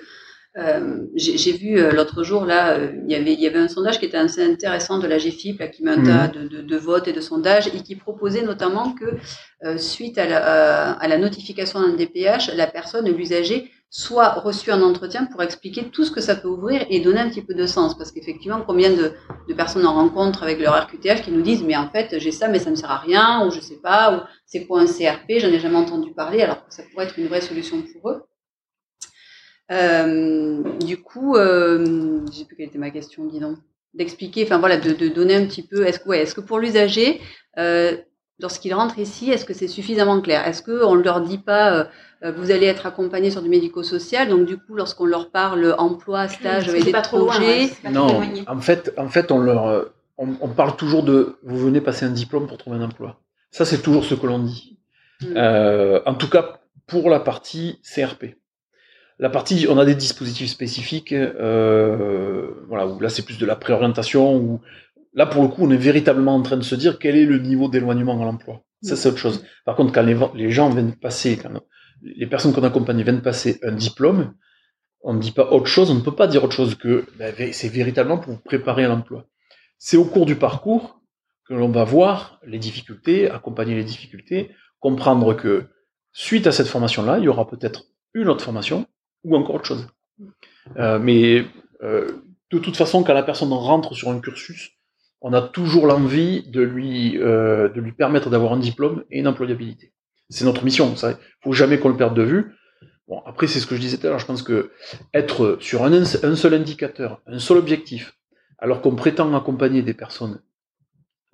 euh, 0.57 1.05
j'ai 1.15 1.51
vu 1.51 1.77
euh, 1.77 1.91
l'autre 1.91 2.23
jour 2.23 2.43
là, 2.43 2.71
euh, 2.71 2.91
il 3.05 3.11
y 3.11 3.15
avait 3.15 3.33
il 3.33 3.39
y 3.39 3.45
avait 3.45 3.59
un 3.59 3.67
sondage 3.67 3.99
qui 3.99 4.05
était 4.05 4.17
assez 4.17 4.43
intéressant 4.43 4.97
de 4.97 5.05
la 5.05 5.19
GFIP 5.19 5.59
là, 5.59 5.67
qui 5.67 5.83
met 5.83 5.91
un 5.91 6.03
tas 6.03 6.27
de, 6.27 6.47
de, 6.47 6.61
de, 6.61 6.77
votes 6.77 7.07
et 7.07 7.13
de 7.13 7.21
sondages 7.21 7.67
et 7.67 7.83
qui 7.83 7.95
proposait 7.95 8.41
notamment 8.41 8.93
que 8.93 9.77
suite 9.77 10.17
à 10.17 10.25
la, 10.25 10.93
à 10.93 11.07
la 11.07 11.17
notification 11.19 11.81
d'un 11.81 11.93
DPH, 11.93 12.55
la 12.55 12.65
personne, 12.65 13.07
l'usager, 13.09 13.69
soit 13.91 14.33
reçu 14.39 14.71
un 14.71 14.81
entretien 14.81 15.25
pour 15.25 15.43
expliquer 15.43 15.85
tout 15.91 16.03
ce 16.03 16.11
que 16.11 16.21
ça 16.21 16.35
peut 16.35 16.47
ouvrir 16.47 16.85
et 16.89 16.99
donner 16.99 17.19
un 17.19 17.29
petit 17.29 17.41
peu 17.41 17.53
de 17.53 17.65
sens. 17.65 17.97
Parce 17.97 18.11
qu'effectivement, 18.11 18.63
combien 18.65 18.91
de, 18.91 19.13
de, 19.47 19.53
personnes 19.53 19.85
en 19.85 19.93
rencontre 19.93 20.41
avec 20.41 20.59
leur 20.59 20.75
RQTH 20.75 21.21
qui 21.23 21.31
nous 21.31 21.41
disent 21.41 21.63
mais 21.63 21.75
en 21.75 21.89
fait 21.89 22.19
j'ai 22.19 22.31
ça 22.31 22.47
mais 22.47 22.59
ça 22.59 22.71
me 22.71 22.75
sert 22.75 22.91
à 22.91 22.97
rien 22.97 23.45
ou 23.45 23.51
je 23.51 23.59
sais 23.59 23.79
pas 23.81 24.15
ou 24.15 24.19
c'est 24.45 24.65
quoi 24.65 24.81
un 24.81 24.85
CRP, 24.85 25.39
j'en 25.39 25.49
ai 25.49 25.59
jamais 25.59 25.77
entendu 25.77 26.11
parler 26.11 26.41
alors 26.41 26.65
que 26.65 26.73
ça 26.73 26.83
pourrait 26.91 27.05
être 27.05 27.19
une 27.19 27.27
vraie 27.27 27.41
solution 27.41 27.83
pour 27.83 28.09
eux. 28.09 28.23
Euh, 29.71 30.63
du 30.85 31.01
coup, 31.01 31.35
euh, 31.35 32.21
j'ai 32.31 32.45
plus 32.45 32.55
quelle 32.55 32.67
était 32.67 32.77
ma 32.77 32.91
question, 32.91 33.25
dis 33.25 33.39
donc. 33.39 33.57
D'expliquer, 33.95 34.43
enfin 34.43 34.59
voilà, 34.59 34.77
de, 34.77 34.93
de, 34.93 35.07
donner 35.07 35.35
un 35.35 35.45
petit 35.45 35.63
peu. 35.63 35.85
Est-ce 35.85 35.99
que, 35.99 36.09
ouais, 36.09 36.19
est-ce 36.19 36.35
que 36.35 36.41
pour 36.41 36.59
l'usager, 36.59 37.19
euh, 37.57 37.97
lorsqu'il 38.39 38.73
rentre 38.73 38.99
ici, 38.99 39.31
est-ce 39.31 39.45
que 39.45 39.53
c'est 39.53 39.67
suffisamment 39.67 40.21
clair? 40.21 40.47
Est-ce 40.47 40.61
qu'on 40.61 40.95
ne 40.95 41.01
leur 41.01 41.21
dit 41.21 41.39
pas, 41.39 41.89
euh, 42.23 42.31
vous 42.31 42.51
allez 42.51 42.67
être 42.67 42.85
accompagné 42.85 43.31
sur 43.31 43.41
du 43.41 43.49
médico-social, 43.49 44.29
donc 44.29 44.45
du 44.45 44.57
coup, 44.57 44.75
lorsqu'on 44.75 45.05
leur 45.05 45.31
parle 45.31 45.73
emploi, 45.79 46.27
stage, 46.27 46.69
avec 46.69 46.85
des 46.85 46.91
pas 46.91 47.01
projets, 47.01 47.69
trop 47.83 47.91
non, 47.91 48.21
en 48.47 48.61
fait, 48.61 48.93
en 48.95 49.09
fait, 49.09 49.31
on 49.31 49.39
leur, 49.39 49.89
on, 50.19 50.27
on, 50.39 50.49
parle 50.49 50.75
toujours 50.75 51.01
de, 51.01 51.37
vous 51.43 51.57
venez 51.57 51.81
passer 51.81 52.05
un 52.05 52.11
diplôme 52.11 52.45
pour 52.45 52.59
trouver 52.59 52.77
un 52.77 52.83
emploi. 52.83 53.19
Ça, 53.51 53.65
c'est 53.65 53.81
toujours 53.81 54.05
ce 54.05 54.13
que 54.13 54.27
l'on 54.27 54.39
dit. 54.39 54.77
Euh, 55.23 56.01
en 56.05 56.13
tout 56.13 56.29
cas, 56.29 56.59
pour 56.87 57.09
la 57.09 57.19
partie 57.19 57.81
CRP. 57.83 58.35
La 59.21 59.29
partie, 59.29 59.67
on 59.69 59.77
a 59.77 59.83
des 59.83 59.95
dispositifs 59.95 60.49
spécifiques, 60.49 61.11
euh, 61.11 62.51
là 62.71 63.09
c'est 63.09 63.25
plus 63.25 63.37
de 63.37 63.45
la 63.45 63.57
préorientation, 63.57 64.61
là 65.13 65.25
pour 65.25 65.43
le 65.43 65.49
coup 65.49 65.65
on 65.65 65.71
est 65.71 65.77
véritablement 65.77 66.35
en 66.35 66.41
train 66.41 66.55
de 66.55 66.63
se 66.63 66.75
dire 66.75 66.99
quel 66.99 67.17
est 67.17 67.25
le 67.25 67.37
niveau 67.37 67.67
d'éloignement 67.67 68.21
à 68.21 68.23
l'emploi. 68.23 68.61
Ça 68.81 68.95
c'est 68.95 69.09
autre 69.09 69.17
chose. 69.17 69.43
Par 69.65 69.75
contre, 69.75 69.91
quand 69.91 70.03
les, 70.33 70.51
gens 70.51 70.69
viennent 70.69 70.95
passer, 70.95 71.37
les 72.01 72.27
personnes 72.27 72.53
qu'on 72.53 72.63
accompagne 72.63 73.03
viennent 73.03 73.21
passer 73.21 73.59
un 73.61 73.73
diplôme, 73.73 74.35
on 75.01 75.13
ne 75.13 75.19
dit 75.19 75.31
pas 75.31 75.51
autre 75.51 75.67
chose, 75.67 75.91
on 75.91 75.95
ne 75.95 76.01
peut 76.01 76.15
pas 76.15 76.27
dire 76.27 76.45
autre 76.45 76.55
chose 76.55 76.75
que 76.75 77.05
ben, 77.17 77.33
c'est 77.51 77.67
véritablement 77.67 78.19
pour 78.19 78.33
vous 78.33 78.39
préparer 78.39 78.85
à 78.85 78.87
l'emploi. 78.87 79.27
C'est 79.77 79.97
au 79.97 80.05
cours 80.05 80.25
du 80.25 80.35
parcours 80.35 81.01
que 81.45 81.53
l'on 81.53 81.69
va 81.69 81.83
voir 81.83 82.39
les 82.45 82.59
difficultés, 82.59 83.29
accompagner 83.29 83.75
les 83.75 83.83
difficultés, 83.83 84.51
comprendre 84.79 85.33
que 85.33 85.67
suite 86.13 86.47
à 86.47 86.53
cette 86.53 86.67
formation-là, 86.67 87.17
il 87.17 87.25
y 87.25 87.27
aura 87.27 87.49
peut-être 87.49 87.83
une 88.13 88.29
autre 88.29 88.45
formation 88.45 88.87
ou 89.23 89.35
encore 89.35 89.55
autre 89.55 89.65
chose. 89.65 89.87
Euh, 90.77 90.99
mais 90.99 91.45
euh, 91.83 92.07
de 92.51 92.59
toute 92.59 92.77
façon, 92.77 93.03
quand 93.03 93.13
la 93.13 93.23
personne 93.23 93.51
rentre 93.53 93.93
sur 93.93 94.09
un 94.09 94.19
cursus, 94.19 94.71
on 95.21 95.33
a 95.33 95.41
toujours 95.41 95.87
l'envie 95.87 96.47
de 96.49 96.61
lui 96.61 97.17
euh, 97.17 97.69
de 97.69 97.81
lui 97.81 97.91
permettre 97.91 98.29
d'avoir 98.29 98.53
un 98.53 98.59
diplôme 98.59 99.03
et 99.11 99.19
une 99.19 99.27
employabilité. 99.27 99.93
C'est 100.29 100.45
notre 100.45 100.63
mission. 100.63 100.95
Ça, 100.95 101.17
faut 101.43 101.53
jamais 101.53 101.79
qu'on 101.79 101.89
le 101.89 101.97
perde 101.97 102.15
de 102.15 102.23
vue. 102.23 102.55
Bon, 103.07 103.21
après, 103.25 103.47
c'est 103.47 103.59
ce 103.59 103.65
que 103.65 103.75
je 103.75 103.81
disais 103.81 103.97
tout 103.97 104.07
à 104.07 104.11
l'heure. 104.11 104.19
Je 104.19 104.25
pense 104.25 104.43
que 104.43 104.71
être 105.13 105.57
sur 105.59 105.83
un, 105.83 106.05
seul 106.05 106.53
indicateur, 106.53 107.21
un 107.25 107.39
seul 107.39 107.57
objectif, 107.57 108.15
alors 108.59 108.81
qu'on 108.81 108.95
prétend 108.95 109.33
accompagner 109.35 109.81
des 109.81 109.95
personnes 109.95 110.41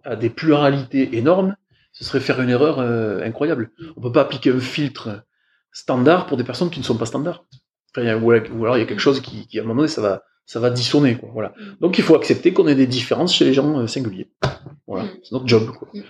à 0.04 0.16
des 0.16 0.30
pluralités 0.30 1.18
énormes, 1.18 1.58
ce 1.92 2.06
serait 2.06 2.22
faire 2.22 2.42
une 2.42 2.50
erreur 2.50 2.80
incroyable. 2.80 3.72
On 3.98 4.02
peut 4.02 4.12
pas 4.12 4.22
appliquer 4.22 4.52
un 4.52 4.60
filtre 4.60 5.26
standard 5.74 6.28
pour 6.28 6.38
des 6.38 6.44
personnes 6.46 6.70
qui 6.70 6.80
ne 6.80 6.86
sont 6.86 6.98
pas 6.98 7.06
standards 7.06 7.44
ou, 7.98 8.32
alors 8.32 8.78
il 8.78 8.80
y 8.80 8.84
a 8.84 8.86
quelque 8.86 9.00
chose 9.00 9.22
qui, 9.22 9.48
qui, 9.48 9.60
à 9.60 9.64
un 9.64 9.66
moment 9.66 9.82
donné, 9.82 9.88
ça 9.88 10.02
va, 10.02 10.24
ça 10.46 10.60
va 10.60 10.70
dissonner. 10.70 11.18
Quoi, 11.18 11.30
voilà. 11.34 11.54
Donc 11.82 11.98
il 11.98 12.04
faut 12.04 12.16
accepter 12.16 12.54
qu'on 12.54 12.68
ait 12.68 12.76
des 12.76 12.88
différences 12.88 13.34
chez 13.34 13.46
les 13.46 13.54
gens 13.54 13.80
euh, 13.80 13.88
singuliers. 13.88 14.30
Voilà, 14.88 15.06
mm. 15.06 15.10
c'est 15.24 15.32
notre 15.32 15.48
job. 15.48 15.72
Quoi. 15.72 15.88
Mm. 15.94 16.02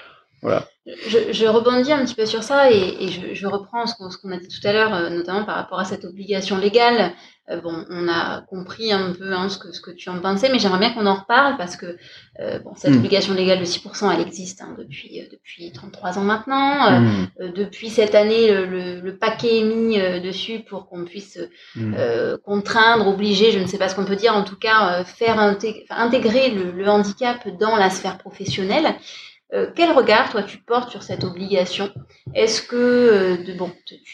Voilà. 0.41 0.67
Je, 0.85 1.33
je, 1.33 1.45
rebondis 1.47 1.91
un 1.91 2.05
petit 2.05 2.13
peu 2.13 2.27
sur 2.27 2.43
ça 2.43 2.71
et, 2.71 2.97
et 2.99 3.07
je, 3.07 3.33
je, 3.33 3.47
reprends 3.47 3.87
ce 3.87 3.95
qu'on 3.95 4.31
a 4.31 4.37
dit 4.37 4.47
tout 4.47 4.67
à 4.67 4.71
l'heure, 4.71 4.93
euh, 4.93 5.09
notamment 5.09 5.43
par 5.43 5.55
rapport 5.55 5.79
à 5.79 5.85
cette 5.85 6.05
obligation 6.05 6.59
légale. 6.59 7.13
Euh, 7.49 7.59
bon, 7.59 7.85
on 7.89 8.07
a 8.07 8.41
compris 8.41 8.91
un 8.91 9.13
peu 9.13 9.33
hein, 9.33 9.49
ce, 9.49 9.57
que, 9.57 9.71
ce 9.71 9.81
que 9.81 9.89
tu 9.89 10.09
en 10.09 10.19
pensais, 10.19 10.49
mais 10.51 10.59
j'aimerais 10.59 10.77
bien 10.77 10.91
qu'on 10.91 11.07
en 11.07 11.15
reparle 11.15 11.57
parce 11.57 11.75
que 11.75 11.97
euh, 12.39 12.59
bon, 12.59 12.73
cette 12.75 12.93
obligation 12.93 13.33
légale 13.33 13.59
de 13.59 13.65
6%, 13.65 14.13
elle 14.13 14.21
existe 14.21 14.61
hein, 14.61 14.75
depuis, 14.77 15.27
depuis 15.31 15.71
33 15.71 16.19
ans 16.19 16.23
maintenant. 16.23 16.99
Mm. 16.99 17.27
depuis 17.55 17.89
cette 17.89 18.13
année, 18.13 18.51
le, 18.51 18.99
le, 18.99 19.17
paquet 19.17 19.61
est 19.61 19.63
mis 19.63 19.97
dessus 20.21 20.59
pour 20.59 20.87
qu'on 20.87 21.03
puisse 21.05 21.39
mm. 21.75 21.95
contraindre, 22.43 23.07
obliger, 23.07 23.51
je 23.51 23.59
ne 23.59 23.65
sais 23.65 23.79
pas 23.79 23.89
ce 23.89 23.95
qu'on 23.95 24.05
peut 24.05 24.15
dire, 24.15 24.35
en 24.35 24.43
tout 24.43 24.57
cas 24.57 25.03
faire 25.03 25.39
intégrer 25.89 26.51
le, 26.51 26.71
le 26.71 26.87
handicap 26.87 27.47
dans 27.59 27.75
la 27.75 27.89
sphère 27.89 28.19
professionnelle. 28.19 28.95
Euh, 29.53 29.67
quel 29.75 29.91
regard 29.91 30.31
toi 30.31 30.41
tu 30.43 30.57
portes 30.57 30.89
sur 30.89 31.03
cette 31.03 31.23
obligation? 31.23 31.91
Est-ce 32.33 32.61
que 32.61 32.75
euh, 32.75 33.37
de, 33.43 33.53
bon, 33.53 33.71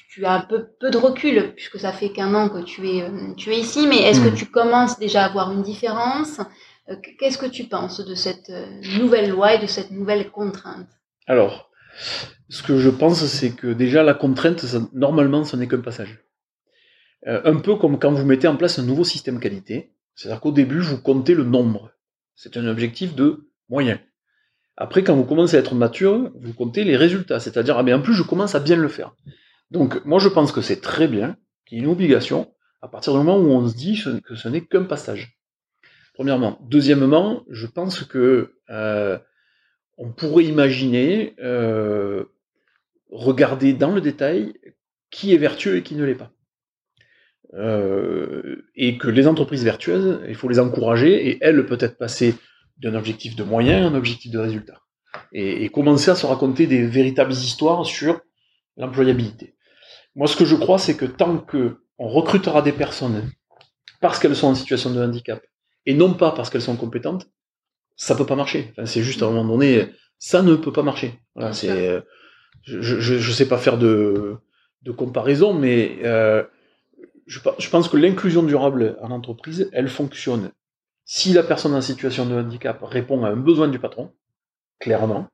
tu, 0.09 0.25
as 0.25 0.33
un 0.33 0.41
peu, 0.41 0.67
peu 0.79 0.91
de 0.91 0.97
recul 0.97 1.53
puisque 1.55 1.79
ça 1.79 1.93
fait 1.93 2.09
qu'un 2.09 2.33
an 2.35 2.49
que 2.49 2.61
tu 2.61 2.87
es, 2.89 3.03
euh, 3.03 3.33
tu 3.37 3.51
es 3.51 3.59
ici, 3.59 3.87
mais 3.87 4.01
est-ce 4.01 4.19
que 4.19 4.29
hmm. 4.29 4.35
tu 4.35 4.45
commences 4.47 4.99
déjà 4.99 5.25
à 5.25 5.29
voir 5.29 5.51
une 5.51 5.63
différence? 5.63 6.41
Qu'est-ce 7.19 7.37
que 7.37 7.45
tu 7.45 7.65
penses 7.65 8.05
de 8.05 8.15
cette 8.15 8.51
nouvelle 8.99 9.29
loi 9.29 9.53
et 9.53 9.59
de 9.59 9.67
cette 9.67 9.91
nouvelle 9.91 10.29
contrainte? 10.29 10.89
Alors, 11.25 11.71
ce 12.49 12.63
que 12.63 12.79
je 12.79 12.89
pense, 12.89 13.25
c'est 13.25 13.51
que 13.51 13.67
déjà 13.67 14.03
la 14.03 14.13
contrainte, 14.13 14.65
normalement, 14.91 15.45
ce 15.45 15.55
n'est 15.55 15.69
qu'un 15.69 15.79
passage. 15.79 16.19
un 17.25 17.55
peu 17.57 17.75
comme 17.75 17.97
quand 17.97 18.11
vous 18.11 18.25
mettez 18.25 18.49
en 18.49 18.57
place 18.57 18.77
un 18.77 18.83
nouveau 18.83 19.05
système 19.05 19.39
qualité, 19.39 19.93
c'est-à-dire 20.15 20.41
qu'au 20.41 20.51
début, 20.51 20.79
vous 20.79 20.97
comptez 20.97 21.33
le 21.33 21.45
nombre. 21.45 21.91
C'est 22.35 22.57
un 22.57 22.67
objectif 22.67 23.15
de 23.15 23.49
moyen. 23.69 23.97
Après, 24.81 25.03
quand 25.03 25.15
vous 25.15 25.25
commencez 25.25 25.55
à 25.55 25.59
être 25.59 25.75
mature, 25.75 26.31
vous 26.33 26.53
comptez 26.53 26.83
les 26.83 26.97
résultats, 26.97 27.39
c'est-à-dire, 27.39 27.77
ah 27.77 27.83
mais 27.83 27.93
en 27.93 28.01
plus, 28.01 28.15
je 28.15 28.23
commence 28.23 28.55
à 28.55 28.59
bien 28.59 28.75
le 28.75 28.87
faire. 28.87 29.13
Donc, 29.69 30.03
moi, 30.05 30.17
je 30.17 30.27
pense 30.27 30.51
que 30.51 30.61
c'est 30.61 30.81
très 30.81 31.07
bien 31.07 31.37
qu'il 31.67 31.77
y 31.77 31.81
ait 31.81 31.83
une 31.83 31.91
obligation 31.91 32.51
à 32.81 32.87
partir 32.87 33.13
du 33.13 33.19
moment 33.19 33.37
où 33.37 33.51
on 33.51 33.67
se 33.67 33.75
dit 33.75 34.03
que 34.25 34.33
ce 34.33 34.49
n'est 34.49 34.61
qu'un 34.61 34.85
passage. 34.85 35.37
Premièrement. 36.15 36.57
Deuxièmement, 36.67 37.43
je 37.47 37.67
pense 37.67 38.03
que 38.03 38.55
euh, 38.71 39.19
on 39.99 40.11
pourrait 40.11 40.45
imaginer 40.45 41.35
euh, 41.43 42.23
regarder 43.11 43.73
dans 43.73 43.93
le 43.93 44.01
détail 44.01 44.53
qui 45.11 45.31
est 45.31 45.37
vertueux 45.37 45.75
et 45.75 45.83
qui 45.83 45.93
ne 45.93 46.05
l'est 46.05 46.15
pas. 46.15 46.31
Euh, 47.53 48.65
et 48.75 48.97
que 48.97 49.09
les 49.09 49.27
entreprises 49.27 49.63
vertueuses, 49.63 50.21
il 50.27 50.33
faut 50.33 50.49
les 50.49 50.59
encourager 50.59 51.27
et 51.29 51.37
elles 51.41 51.67
peut-être 51.67 51.99
passer 51.99 52.33
d'un 52.81 52.95
objectif 52.95 53.35
de 53.35 53.43
moyen 53.43 53.85
à 53.85 53.87
un 53.87 53.95
objectif 53.95 54.31
de 54.31 54.39
résultat. 54.39 54.81
Et, 55.33 55.69
commencer 55.69 56.09
à 56.11 56.15
se 56.15 56.25
raconter 56.25 56.67
des 56.67 56.85
véritables 56.85 57.33
histoires 57.33 57.85
sur 57.85 58.21
l'employabilité. 58.77 59.55
Moi, 60.15 60.27
ce 60.27 60.35
que 60.35 60.45
je 60.45 60.55
crois, 60.55 60.79
c'est 60.79 60.95
que 60.95 61.05
tant 61.05 61.37
que 61.37 61.77
on 61.97 62.07
recrutera 62.07 62.61
des 62.61 62.71
personnes 62.71 63.29
parce 63.99 64.19
qu'elles 64.19 64.35
sont 64.35 64.47
en 64.47 64.55
situation 64.55 64.89
de 64.89 65.01
handicap 65.01 65.41
et 65.85 65.93
non 65.93 66.13
pas 66.13 66.31
parce 66.31 66.49
qu'elles 66.49 66.61
sont 66.61 66.75
compétentes, 66.75 67.29
ça 67.95 68.15
peut 68.15 68.25
pas 68.25 68.35
marcher. 68.35 68.73
c'est 68.85 69.03
juste 69.03 69.21
à 69.21 69.27
un 69.27 69.31
moment 69.31 69.53
donné, 69.53 69.87
ça 70.17 70.41
ne 70.41 70.55
peut 70.55 70.71
pas 70.71 70.83
marcher. 70.83 71.19
Voilà, 71.35 71.53
c'est, 71.53 72.01
je, 72.63 72.81
je, 72.81 72.99
je, 72.99 73.31
sais 73.31 73.47
pas 73.47 73.57
faire 73.57 73.77
de, 73.77 74.37
de 74.81 74.91
comparaison, 74.91 75.53
mais 75.53 75.99
euh, 76.03 76.43
je, 77.27 77.39
je 77.59 77.69
pense 77.69 77.89
que 77.89 77.97
l'inclusion 77.97 78.43
durable 78.43 78.97
en 79.01 79.11
entreprise, 79.11 79.69
elle 79.73 79.89
fonctionne 79.89 80.51
si 81.13 81.33
la 81.33 81.43
personne 81.43 81.73
en 81.75 81.81
situation 81.81 82.25
de 82.25 82.33
handicap 82.39 82.79
répond 82.83 83.25
à 83.25 83.29
un 83.29 83.35
besoin 83.35 83.67
du 83.67 83.79
patron, 83.79 84.13
clairement, 84.79 85.27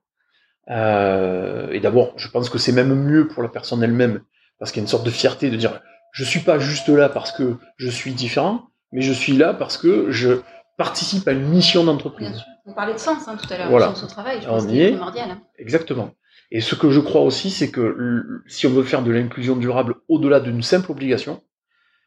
euh, 0.69 1.69
et 1.71 1.79
d'abord, 1.79 2.13
je 2.17 2.27
pense 2.29 2.49
que 2.49 2.57
c'est 2.57 2.71
même 2.71 2.95
mieux 2.95 3.27
pour 3.27 3.43
la 3.43 3.49
personne 3.49 3.83
elle-même, 3.83 4.21
parce 4.57 4.71
qu'il 4.71 4.79
y 4.79 4.83
a 4.83 4.85
une 4.85 4.89
sorte 4.89 5.05
de 5.05 5.11
fierté 5.11 5.51
de 5.51 5.55
dire, 5.55 5.79
je 6.13 6.23
suis 6.23 6.39
pas 6.39 6.57
juste 6.57 6.89
là 6.89 7.09
parce 7.09 7.31
que 7.31 7.57
je 7.77 7.89
suis 7.89 8.13
différent, 8.13 8.69
mais 8.91 9.01
je 9.01 9.13
suis 9.13 9.37
là 9.37 9.53
parce 9.53 9.77
que 9.77 10.09
je 10.09 10.41
participe 10.77 11.27
à 11.27 11.31
une 11.33 11.47
mission 11.47 11.83
d'entreprise. 11.83 12.41
On 12.65 12.73
parlait 12.73 12.93
de 12.95 12.99
sens 12.99 13.27
hein, 13.27 13.37
tout 13.39 13.53
à 13.53 13.57
l'heure, 13.59 13.69
Voilà. 13.69 13.89
sens 13.89 14.03
au 14.03 14.07
travail, 14.07 14.39
je 14.41 14.47
On 14.47 14.53
pense 14.53 14.63
y 14.63 14.65
que 14.65 14.71
c'est 14.73 14.79
est. 14.79 14.89
primordial. 14.93 15.29
hein. 15.29 15.41
Exactement. 15.59 16.09
Et 16.49 16.59
ce 16.61 16.73
que 16.73 16.89
je 16.89 16.99
crois 17.01 17.21
aussi, 17.21 17.51
c'est 17.51 17.69
que 17.69 18.41
si 18.47 18.65
on 18.65 18.71
veut 18.71 18.83
faire 18.83 19.03
de 19.03 19.11
l'inclusion 19.11 19.55
durable 19.55 19.95
au-delà 20.09 20.39
d'une 20.39 20.63
simple 20.63 20.91
obligation, 20.91 21.43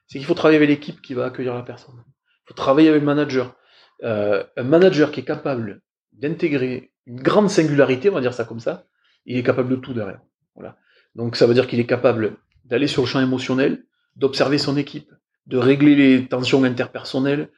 c'est 0.09 0.19
qu'il 0.19 0.27
faut 0.27 0.35
travailler 0.35 0.57
avec 0.57 0.71
l'équipe 0.71 1.01
qui 1.01 1.15
va 1.15 1.27
accueillir 1.27 1.55
la 1.55 1.63
personne. 1.63 1.95
Il 1.99 2.49
faut 2.49 2.55
travailler 2.55 2.89
avec 2.89 3.03
le 3.03 3.07
manager. 3.07 3.55
Euh, 4.03 4.45
un 4.57 4.63
manager 4.63 5.11
qui 5.11 5.21
est 5.21 5.25
capable 5.25 5.83
d'intégrer 6.13 6.93
une 7.07 7.21
grande 7.21 7.51
singularité, 7.51 8.11
on 8.11 8.15
va 8.15 8.21
dire 8.21 8.35
ça 8.35 8.45
comme 8.45 8.61
ça, 8.61 8.85
il 9.27 9.37
est 9.37 9.43
capable 9.43 9.69
de 9.69 9.77
tout 9.77 9.93
derrière. 9.95 10.21
Voilà. 10.55 10.77
Donc 11.15 11.37
ça 11.37 11.47
veut 11.47 11.55
dire 11.55 11.67
qu'il 11.67 11.81
est 11.81 11.87
capable 11.87 12.37
d'aller 12.65 12.87
sur 12.87 13.03
le 13.03 13.09
champ 13.09 13.21
émotionnel, 13.21 13.85
d'observer 14.17 14.59
son 14.59 14.77
équipe, 14.77 15.11
de 15.47 15.59
régler 15.59 15.95
les 15.97 16.27
tensions 16.27 16.65
interpersonnelles, 16.65 17.49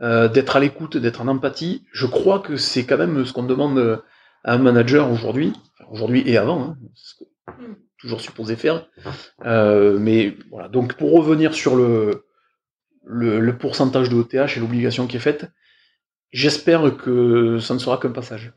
euh, 0.00 0.28
d'être 0.28 0.56
à 0.56 0.60
l'écoute, 0.60 0.96
d'être 0.96 1.20
en 1.20 1.28
empathie. 1.28 1.84
Je 1.92 2.06
crois 2.06 2.40
que 2.40 2.56
c'est 2.56 2.84
quand 2.84 2.98
même 2.98 3.24
ce 3.24 3.32
qu'on 3.32 3.42
demande 3.42 3.78
euh, 3.78 3.98
à 4.44 4.54
un 4.54 4.58
manager 4.58 5.10
aujourd'hui, 5.10 5.52
enfin, 5.78 5.90
aujourd'hui 5.90 6.22
et 6.26 6.36
avant, 6.36 6.62
hein, 6.62 6.78
c'est 6.94 7.10
ce 7.10 7.14
que 7.16 7.24
Mm. 7.46 7.74
toujours 7.98 8.20
supposé 8.20 8.56
faire. 8.56 8.86
Euh, 9.44 9.98
mais 9.98 10.36
voilà. 10.50 10.68
Donc 10.68 10.94
pour 10.94 11.12
revenir 11.12 11.54
sur 11.54 11.76
le, 11.76 12.24
le, 13.04 13.40
le 13.40 13.58
pourcentage 13.58 14.08
de 14.08 14.20
ETH 14.20 14.56
et 14.56 14.60
l'obligation 14.60 15.06
qui 15.06 15.16
est 15.16 15.20
faite, 15.20 15.50
j'espère 16.32 16.96
que 16.96 17.58
ça 17.58 17.74
ne 17.74 17.78
sera 17.78 17.98
qu'un 17.98 18.10
passage. 18.10 18.52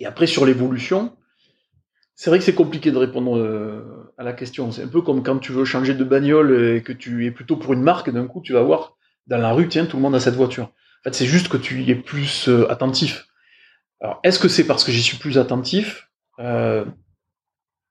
Et 0.00 0.06
après 0.06 0.26
sur 0.26 0.44
l'évolution, 0.44 1.16
c'est 2.14 2.30
vrai 2.30 2.38
que 2.38 2.44
c'est 2.44 2.54
compliqué 2.54 2.90
de 2.90 2.96
répondre 2.96 3.36
euh, 3.36 4.12
à 4.18 4.24
la 4.24 4.32
question. 4.32 4.72
C'est 4.72 4.82
un 4.82 4.88
peu 4.88 5.02
comme 5.02 5.22
quand 5.22 5.38
tu 5.38 5.52
veux 5.52 5.64
changer 5.64 5.94
de 5.94 6.04
bagnole 6.04 6.76
et 6.76 6.82
que 6.82 6.92
tu 6.92 7.26
es 7.26 7.30
plutôt 7.30 7.56
pour 7.56 7.72
une 7.72 7.82
marque, 7.82 8.10
d'un 8.10 8.26
coup 8.26 8.40
tu 8.42 8.52
vas 8.52 8.62
voir 8.62 8.96
dans 9.26 9.38
la 9.38 9.52
rue, 9.52 9.68
tiens, 9.68 9.86
tout 9.86 9.96
le 9.96 10.02
monde 10.02 10.14
a 10.14 10.20
cette 10.20 10.34
voiture. 10.34 10.64
En 10.64 11.04
fait, 11.04 11.14
c'est 11.14 11.26
juste 11.26 11.48
que 11.48 11.56
tu 11.56 11.82
y 11.82 11.90
es 11.90 11.94
plus 11.94 12.48
euh, 12.48 12.70
attentif. 12.70 13.26
Alors, 14.00 14.20
est-ce 14.22 14.38
que 14.38 14.48
c'est 14.48 14.66
parce 14.66 14.84
que 14.84 14.92
j'y 14.92 15.02
suis 15.02 15.18
plus 15.18 15.38
attentif? 15.38 16.10
Euh, 16.38 16.84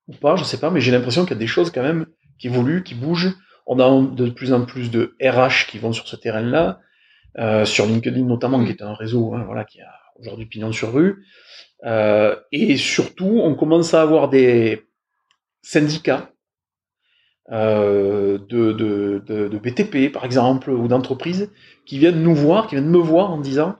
ou 0.07 0.13
pas 0.13 0.36
Je 0.36 0.43
sais 0.43 0.59
pas, 0.59 0.70
mais 0.70 0.82
j'ai 0.82 0.91
l'impression 0.91 1.24
qu'il 1.24 1.32
y 1.32 1.38
a 1.38 1.39
des 1.39 1.47
choses 1.47 1.72
quand 1.72 1.82
même 1.82 2.05
qui 2.39 2.47
évoluent, 2.47 2.84
qui 2.84 2.95
bougent. 2.95 3.34
On 3.66 3.80
a 3.80 4.16
de 4.16 4.30
plus 4.30 4.53
en 4.53 4.66
plus 4.66 4.91
de 4.91 5.16
RH 5.22 5.68
qui 5.68 5.80
vont 5.80 5.93
sur 5.93 6.07
ce 6.07 6.16
terrain-là, 6.16 6.80
euh, 7.38 7.65
sur 7.65 7.86
LinkedIn 7.86 8.23
notamment, 8.23 8.63
qui 8.63 8.71
est 8.71 8.81
un 8.81 8.93
réseau 8.93 9.33
hein, 9.33 9.43
voilà, 9.45 9.65
qui 9.65 9.81
a 9.81 9.91
aujourd'hui 10.19 10.45
pignon 10.45 10.71
sur 10.71 10.93
rue. 10.93 11.25
Euh, 11.83 12.36
et 12.51 12.77
surtout, 12.77 13.41
on 13.43 13.55
commence 13.55 13.93
à 13.93 14.01
avoir 14.01 14.29
des 14.29 14.86
syndicats 15.61 16.31
euh, 17.51 18.38
de, 18.38 18.71
de, 18.71 19.21
de, 19.25 19.47
de 19.49 19.57
BTP, 19.57 20.13
par 20.13 20.23
exemple, 20.23 20.69
ou 20.69 20.88
d'entreprises, 20.88 21.51
qui 21.86 21.99
viennent 21.99 22.23
nous 22.23 22.36
voir, 22.36 22.67
qui 22.67 22.75
viennent 22.75 22.89
me 22.89 22.97
voir 22.97 23.31
en 23.31 23.39
disant 23.39 23.75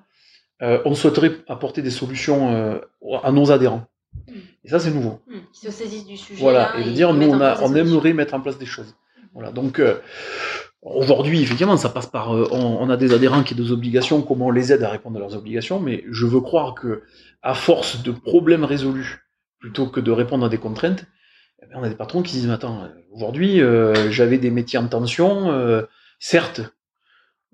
on 0.62 0.96
souhaiterait 0.96 1.32
apporter 1.48 1.84
des 1.84 1.92
solutions 1.92 2.82
à 3.22 3.32
nos 3.32 3.52
adhérents. 3.52 3.84
Mm. 4.28 4.34
Et 4.64 4.70
ça, 4.70 4.80
c'est 4.80 4.90
nouveau. 4.90 5.20
Hmm, 5.28 5.42
Qui 5.54 5.60
se 5.60 5.72
saisissent 5.72 6.08
du 6.08 6.18
sujet. 6.18 6.42
Voilà, 6.42 6.74
là, 6.74 6.80
et 6.80 6.86
de 6.86 6.90
dire 6.90 7.14
nous, 7.14 7.28
on, 7.30 7.40
a, 7.40 7.62
on 7.62 7.76
aimerait 7.76 8.14
mettre 8.14 8.34
en 8.34 8.42
place 8.42 8.58
des 8.58 8.66
choses. 8.66 8.96
Voilà, 9.34 9.52
donc 9.52 9.80
aujourd'hui, 10.86 11.42
effectivement, 11.42 11.78
ça 11.78 11.90
passe 11.90 12.08
par. 12.08 12.34
euh, 12.34 12.48
on, 12.52 12.90
a 12.90 12.98
des 12.98 13.14
adhérents 13.14 13.44
qui 13.44 13.54
ont 13.54 13.58
des 13.58 13.72
obligations, 13.72 14.22
comment 14.22 14.48
on 14.48 14.52
les 14.52 14.72
aide 14.72 14.84
à 14.84 14.90
répondre 14.90 15.18
à 15.18 15.20
leurs 15.20 15.36
obligations, 15.36 15.80
mais 15.80 16.04
je 16.12 16.26
veux 16.26 16.42
croire 16.42 16.76
que 16.76 17.04
à 17.42 17.54
force 17.54 18.04
de 18.04 18.12
problèmes 18.12 18.64
résolus, 18.64 19.26
plutôt 19.60 19.88
que 19.88 20.00
de 20.00 20.12
répondre 20.12 20.46
à 20.46 20.50
des 20.50 20.58
contraintes, 20.58 21.06
eh 21.62 21.66
ben, 21.66 21.76
on 21.78 21.84
a 21.84 21.90
des 21.90 21.96
patrons 21.96 22.22
qui 22.22 22.34
se 22.34 22.38
disent 22.38 22.50
attends, 22.52 22.84
euh, 22.84 22.88
aujourd'hui, 23.12 23.62
euh, 23.62 24.12
j'avais 24.12 24.38
des 24.38 24.52
métiers 24.52 24.80
en 24.80 24.88
tension, 24.88 25.52
certes, 26.20 26.62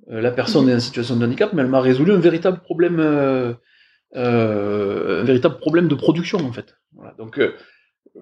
la 0.08 0.32
personne 0.32 0.68
est 0.68 0.76
en 0.76 0.80
situation 0.80 1.16
de 1.16 1.26
handicap, 1.26 1.54
mais 1.54 1.62
elle 1.62 1.70
m'a 1.70 1.80
résolu 1.80 2.12
un 2.12 2.20
véritable 2.20 2.60
problème. 2.60 3.00
un 4.14 5.24
véritable 5.24 5.58
problème 5.58 5.88
de 5.88 5.96
production 5.96 6.40
en 6.40 6.52
fait. 6.52 6.76
Donc 7.18 7.40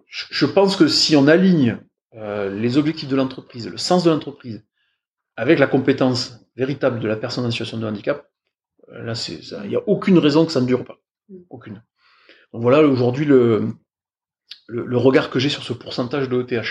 je 0.05 0.45
pense 0.45 0.76
que 0.76 0.88
si 0.88 1.16
on 1.16 1.28
aligne 1.28 1.78
les 2.14 2.78
objectifs 2.78 3.10
de 3.10 3.16
l'entreprise, 3.16 3.68
le 3.70 3.78
sens 3.78 4.03
de 4.03 4.12
l'entreprise, 4.12 4.64
avec 5.39 5.57
la 5.57 5.67
compétence 5.67 6.45
véritable 6.57 6.99
de 6.99 7.07
la 7.07 7.15
personne 7.15 7.45
en 7.45 7.51
situation 7.51 7.77
de 7.77 7.87
handicap, 7.87 8.29
euh, 8.89 9.03
là 9.03 9.13
il 9.63 9.69
n'y 9.69 9.75
a 9.77 9.87
aucune 9.87 10.17
raison 10.17 10.45
que 10.45 10.51
ça 10.51 10.59
ne 10.59 10.65
dure 10.65 10.83
pas, 10.83 10.97
aucune. 11.49 11.81
Donc 12.51 12.61
voilà 12.61 12.81
aujourd'hui 12.81 13.23
le, 13.23 13.69
le 14.67 14.85
le 14.85 14.97
regard 14.97 15.29
que 15.29 15.39
j'ai 15.39 15.47
sur 15.47 15.63
ce 15.63 15.71
pourcentage 15.71 16.27
de 16.27 16.41
ETH. 16.41 16.65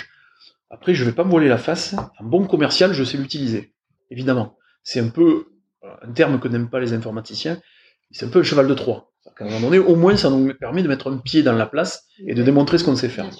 Après 0.68 0.92
je 0.92 1.02
vais 1.02 1.12
pas 1.12 1.24
me 1.24 1.30
voiler 1.30 1.48
la 1.48 1.56
face, 1.56 1.94
un 1.94 2.24
bon 2.24 2.46
commercial 2.46 2.92
je 2.92 3.04
sais 3.04 3.16
l'utiliser, 3.16 3.72
évidemment. 4.10 4.58
C'est 4.82 5.00
un 5.00 5.08
peu 5.08 5.46
un 6.02 6.12
terme 6.12 6.38
que 6.38 6.48
n'aiment 6.48 6.68
pas 6.68 6.80
les 6.80 6.92
informaticiens, 6.92 7.58
c'est 8.10 8.26
un 8.26 8.28
peu 8.28 8.40
le 8.40 8.44
cheval 8.44 8.68
de 8.68 8.74
Troie. 8.74 9.12
À 9.38 9.44
un 9.44 9.46
moment 9.46 9.60
donné, 9.60 9.78
au 9.78 9.94
moins, 9.94 10.16
ça 10.16 10.30
nous 10.30 10.52
permet 10.54 10.82
de 10.82 10.88
mettre 10.88 11.10
un 11.10 11.18
pied 11.18 11.42
dans 11.42 11.52
la 11.52 11.66
place 11.66 12.06
et 12.26 12.34
de 12.34 12.42
démontrer 12.42 12.76
ce 12.78 12.84
qu'on 12.84 12.96
sait 12.96 13.08
faire. 13.08 13.30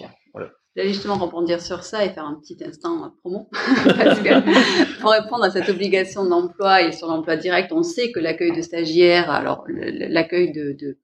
J'allais 0.79 0.93
justement 0.93 1.17
rebondir 1.17 1.61
sur 1.61 1.83
ça 1.83 2.05
et 2.05 2.11
faire 2.11 2.25
un 2.25 2.35
petit 2.35 2.57
instant 2.65 3.05
euh, 3.05 3.09
promo. 3.21 3.49
Parce 3.85 4.21
que 4.21 5.01
pour 5.01 5.11
répondre 5.11 5.43
à 5.43 5.51
cette 5.51 5.69
obligation 5.69 6.25
d'emploi 6.25 6.83
et 6.83 6.93
sur 6.93 7.09
l'emploi 7.09 7.37
direct, 7.37 7.73
on 7.73 7.83
sait 7.83 8.13
que 8.13 8.21
l'accueil 8.21 8.57
de 8.57 8.63
stagiaires, 8.63 9.29
alors 9.29 9.65
l'accueil 9.67 10.53
de, 10.53 10.77
de, 10.81 10.97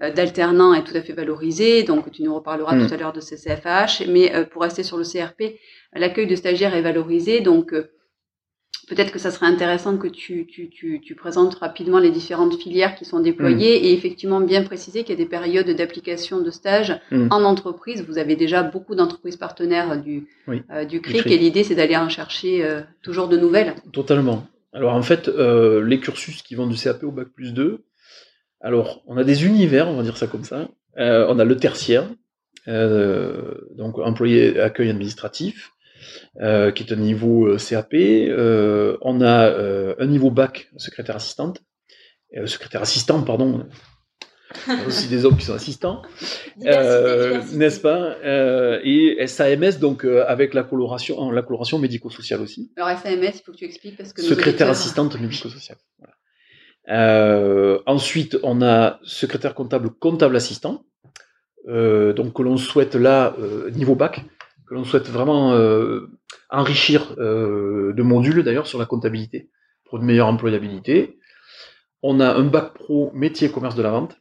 euh, 0.00 0.12
d'alternants 0.12 0.74
est 0.74 0.84
tout 0.84 0.96
à 0.96 1.00
fait 1.00 1.12
valorisé. 1.12 1.82
Donc 1.82 2.08
tu 2.12 2.22
nous 2.22 2.36
reparleras 2.36 2.76
Mm. 2.76 2.86
tout 2.86 2.94
à 2.94 2.96
l'heure 2.98 3.12
de 3.12 3.20
CCFH. 3.20 4.06
Mais 4.08 4.32
euh, 4.32 4.44
pour 4.44 4.62
rester 4.62 4.84
sur 4.84 4.96
le 4.96 5.02
CRP, 5.02 5.58
l'accueil 5.92 6.28
de 6.28 6.36
stagiaires 6.36 6.76
est 6.76 6.82
valorisé. 6.82 7.40
Donc 7.40 7.72
euh, 7.72 7.90
peut-être 8.86 9.10
que 9.12 9.18
ça 9.18 9.30
serait 9.30 9.46
intéressant 9.46 9.96
que 9.98 10.06
tu, 10.06 10.46
tu, 10.46 10.68
tu, 10.68 11.00
tu 11.00 11.14
présentes 11.14 11.56
rapidement 11.56 11.98
les 11.98 12.10
différentes 12.10 12.54
filières 12.60 12.94
qui 12.94 13.04
sont 13.04 13.20
déployées 13.20 13.86
et 13.86 13.92
effectivement 13.92 14.40
bien 14.40 14.62
préciser 14.62 15.02
qu'il 15.02 15.10
y 15.10 15.20
a 15.20 15.24
des 15.24 15.28
périodes 15.28 15.68
d'application 15.70 16.40
de 16.40 16.50
stage 16.50 16.94
Mm. 17.10 17.28
en 17.30 17.42
entreprise. 17.44 18.04
Vous 18.08 18.18
avez 18.18 18.36
déjà 18.36 18.62
beaucoup 18.62 18.94
d'entreprises 18.94 19.36
partenaires 19.36 20.00
du, 20.00 20.26
Oui, 20.48 20.62
euh, 20.70 20.84
du 20.84 21.00
CRIC 21.00 21.22
CRIC. 21.22 21.32
et 21.34 21.38
l'idée 21.38 21.64
c'est 21.64 21.74
d'aller 21.74 21.96
en 21.96 22.08
chercher 22.08 22.64
euh, 22.64 22.80
toujours 23.02 23.28
de 23.28 23.36
nouvelles. 23.36 23.74
Totalement. 23.92 24.46
Alors 24.72 24.94
en 24.94 25.02
fait, 25.02 25.28
euh, 25.28 25.82
les 25.84 25.98
cursus 26.00 26.42
qui 26.42 26.54
vont 26.54 26.66
du 26.66 26.76
CAP 26.76 27.02
au 27.04 27.10
Bac 27.10 27.28
plus 27.34 27.52
2, 27.52 27.84
alors 28.60 29.02
on 29.06 29.16
a 29.16 29.24
des 29.24 29.44
univers, 29.46 29.88
on 29.88 29.96
va 29.96 30.02
dire 30.02 30.16
ça 30.16 30.26
comme 30.26 30.44
ça. 30.44 30.68
On 30.98 31.38
a 31.38 31.44
le 31.44 31.56
tertiaire, 31.56 32.08
donc 32.66 33.98
employé 33.98 34.58
accueil 34.60 34.90
administratif, 34.90 35.72
euh, 36.40 36.70
qui 36.72 36.82
est 36.82 36.92
un 36.92 36.96
niveau 36.96 37.46
euh, 37.46 37.58
CAP. 37.58 37.94
Euh, 37.94 38.96
on 39.00 39.20
a 39.20 39.52
un 39.98 40.06
niveau 40.06 40.30
Bac, 40.30 40.68
secrétaire 40.76 41.16
assistante, 41.16 41.62
secrétaire 42.46 42.82
assistant, 42.82 43.22
pardon. 43.22 43.66
Il 44.68 44.78
y 44.78 44.80
a 44.80 44.86
aussi 44.86 45.08
des 45.08 45.24
hommes 45.24 45.36
qui 45.36 45.44
sont 45.44 45.54
assistants. 45.54 46.02
N'est-ce 46.58 47.80
pas 47.80 48.16
Et 48.84 49.26
SAMS, 49.26 49.78
donc 49.80 50.04
avec 50.04 50.54
la 50.54 50.62
coloration, 50.62 51.30
la 51.30 51.42
coloration 51.42 51.78
médico-sociale 51.78 52.40
aussi. 52.40 52.72
Alors 52.76 52.96
SAMS, 52.98 53.32
il 53.34 53.42
faut 53.44 53.52
que 53.52 53.58
tu 53.58 53.64
expliques 53.64 53.96
parce 53.96 54.12
que 54.12 54.22
Secrétaire 54.22 54.70
assistante 54.70 55.20
médico-sociale. 55.20 55.78
Voilà. 55.98 56.14
Euh, 56.88 57.80
ensuite, 57.86 58.38
on 58.42 58.62
a 58.62 59.00
secrétaire 59.02 59.54
comptable, 59.54 59.90
comptable 59.90 60.36
assistant, 60.36 60.84
euh, 61.68 62.12
donc 62.12 62.34
que 62.34 62.42
l'on 62.42 62.56
souhaite 62.56 62.94
là, 62.94 63.34
euh, 63.38 63.70
niveau 63.70 63.94
bac, 63.94 64.24
que 64.66 64.74
l'on 64.74 64.84
souhaite 64.84 65.08
vraiment 65.08 65.52
euh, 65.52 66.10
enrichir 66.50 67.14
euh, 67.18 67.92
de 67.92 68.02
modules 68.02 68.42
d'ailleurs 68.42 68.66
sur 68.66 68.78
la 68.78 68.86
comptabilité 68.86 69.50
pour 69.84 69.98
une 69.98 70.04
meilleure 70.04 70.26
employabilité. 70.26 71.18
On 72.02 72.20
a 72.20 72.34
un 72.34 72.44
bac 72.44 72.74
pro 72.74 73.10
métier 73.14 73.50
commerce 73.50 73.74
de 73.74 73.82
la 73.82 73.90
vente 73.90 74.20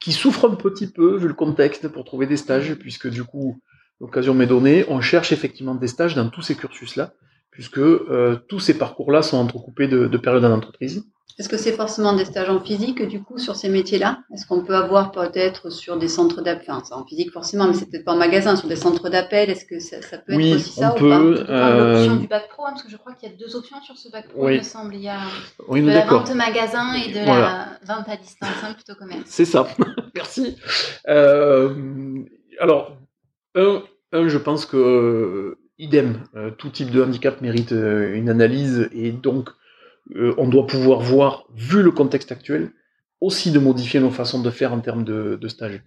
qui 0.00 0.12
souffre 0.12 0.48
un 0.48 0.54
petit 0.54 0.86
peu 0.86 1.16
vu 1.16 1.28
le 1.28 1.34
contexte 1.34 1.88
pour 1.88 2.04
trouver 2.04 2.26
des 2.26 2.36
stages, 2.36 2.74
puisque 2.74 3.08
du 3.08 3.24
coup, 3.24 3.60
l'occasion 4.00 4.34
m'est 4.34 4.46
donnée, 4.46 4.84
on 4.88 5.00
cherche 5.00 5.32
effectivement 5.32 5.74
des 5.74 5.88
stages 5.88 6.14
dans 6.14 6.28
tous 6.28 6.42
ces 6.42 6.54
cursus-là, 6.54 7.14
puisque 7.50 7.78
euh, 7.78 8.36
tous 8.48 8.60
ces 8.60 8.76
parcours-là 8.76 9.22
sont 9.22 9.38
entrecoupés 9.38 9.88
de, 9.88 10.06
de 10.06 10.18
périodes 10.18 10.44
en 10.44 10.52
entreprise. 10.52 11.04
Est-ce 11.36 11.48
que 11.48 11.56
c'est 11.56 11.72
forcément 11.72 12.12
des 12.14 12.24
stages 12.24 12.48
en 12.48 12.60
physique 12.60 13.02
du 13.08 13.20
coup 13.20 13.38
sur 13.38 13.56
ces 13.56 13.68
métiers-là? 13.68 14.20
Est-ce 14.32 14.46
qu'on 14.46 14.62
peut 14.62 14.76
avoir 14.76 15.10
peut-être 15.10 15.68
sur 15.68 15.96
des 15.98 16.06
centres 16.06 16.42
d'appel, 16.42 16.66
enfin 16.70 16.82
c'est 16.86 16.94
en 16.94 17.04
physique 17.04 17.32
forcément, 17.32 17.66
mais 17.66 17.74
c'est 17.74 17.86
peut-être 17.90 18.04
pas 18.04 18.12
en 18.12 18.16
magasin, 18.16 18.54
sur 18.54 18.68
des 18.68 18.76
centres 18.76 19.08
d'appel, 19.08 19.50
est-ce 19.50 19.64
que 19.64 19.80
ça, 19.80 20.00
ça 20.00 20.18
peut 20.18 20.36
Oui, 20.36 20.50
être 20.52 20.56
aussi 20.58 20.70
ça 20.70 20.92
on 20.92 20.96
ou 20.96 21.00
peut. 21.00 21.08
pas? 21.08 21.18
On 21.20 21.34
peut 21.34 21.44
prendre 21.44 21.76
l'option 21.92 22.12
euh, 22.14 22.18
du 22.18 22.28
bac 22.28 22.48
pro, 22.50 22.62
hein, 22.66 22.70
parce 22.70 22.84
que 22.84 22.90
je 22.90 22.96
crois 22.96 23.14
qu'il 23.14 23.28
y 23.28 23.32
a 23.32 23.36
deux 23.36 23.56
options 23.56 23.80
sur 23.82 23.96
ce 23.98 24.08
bac 24.12 24.28
pro, 24.28 24.46
Oui. 24.46 24.54
il 24.54 24.58
me 24.58 24.62
semble. 24.62 24.94
Il 24.94 25.00
y 25.02 25.08
a 25.08 25.18
Oui, 25.66 25.82
de 25.82 25.88
la 25.88 26.06
vente 26.06 26.32
magasin 26.36 26.94
et 26.94 27.10
de 27.12 27.24
Voilà. 27.24 27.78
la 27.84 27.94
vente 27.96 28.08
à 28.08 28.16
distance, 28.16 28.50
hein, 28.62 28.72
plutôt 28.74 28.94
commerce. 28.96 29.22
C'est 29.26 29.44
ça. 29.44 29.66
Merci. 30.14 30.56
Euh, 31.08 31.74
alors, 32.60 32.96
un, 33.56 33.82
un, 34.12 34.28
je 34.28 34.38
pense 34.38 34.66
que 34.66 34.76
euh, 34.76 35.58
idem, 35.78 36.20
euh, 36.36 36.50
tout 36.52 36.68
type 36.68 36.90
de 36.92 37.02
handicap 37.02 37.40
mérite 37.40 37.72
euh, 37.72 38.14
une 38.14 38.28
analyse 38.30 38.88
et 38.92 39.10
donc 39.10 39.50
euh, 40.16 40.34
on 40.36 40.48
doit 40.48 40.66
pouvoir 40.66 41.00
voir, 41.00 41.44
vu 41.54 41.82
le 41.82 41.90
contexte 41.90 42.32
actuel, 42.32 42.70
aussi 43.20 43.50
de 43.50 43.58
modifier 43.58 44.00
nos 44.00 44.10
façons 44.10 44.42
de 44.42 44.50
faire 44.50 44.72
en 44.72 44.80
termes 44.80 45.04
de, 45.04 45.38
de 45.40 45.48
stage. 45.48 45.82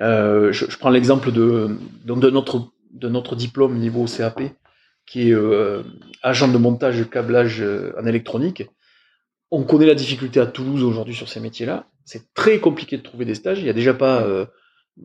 Euh, 0.00 0.52
je, 0.52 0.66
je 0.68 0.78
prends 0.78 0.90
l'exemple 0.90 1.32
de, 1.32 1.78
de, 2.04 2.30
notre, 2.30 2.72
de 2.92 3.08
notre 3.08 3.36
diplôme 3.36 3.78
niveau 3.78 4.04
CAP, 4.04 4.42
qui 5.06 5.30
est 5.30 5.34
euh, 5.34 5.82
agent 6.22 6.48
de 6.48 6.58
montage 6.58 7.08
câblage 7.08 7.62
euh, 7.62 7.92
en 7.98 8.06
électronique. 8.06 8.64
on 9.50 9.62
connaît 9.64 9.86
la 9.86 9.94
difficulté 9.94 10.40
à 10.40 10.46
Toulouse 10.46 10.82
aujourd'hui 10.82 11.14
sur 11.14 11.28
ces 11.28 11.40
métiers-là. 11.40 11.86
C'est 12.04 12.34
très 12.34 12.58
compliqué 12.58 12.98
de 12.98 13.02
trouver 13.02 13.24
des 13.24 13.34
stages. 13.34 13.58
Il 13.60 13.64
n'y 13.64 13.70
a 13.70 13.74
déjà 13.74 13.94
pas, 13.94 14.26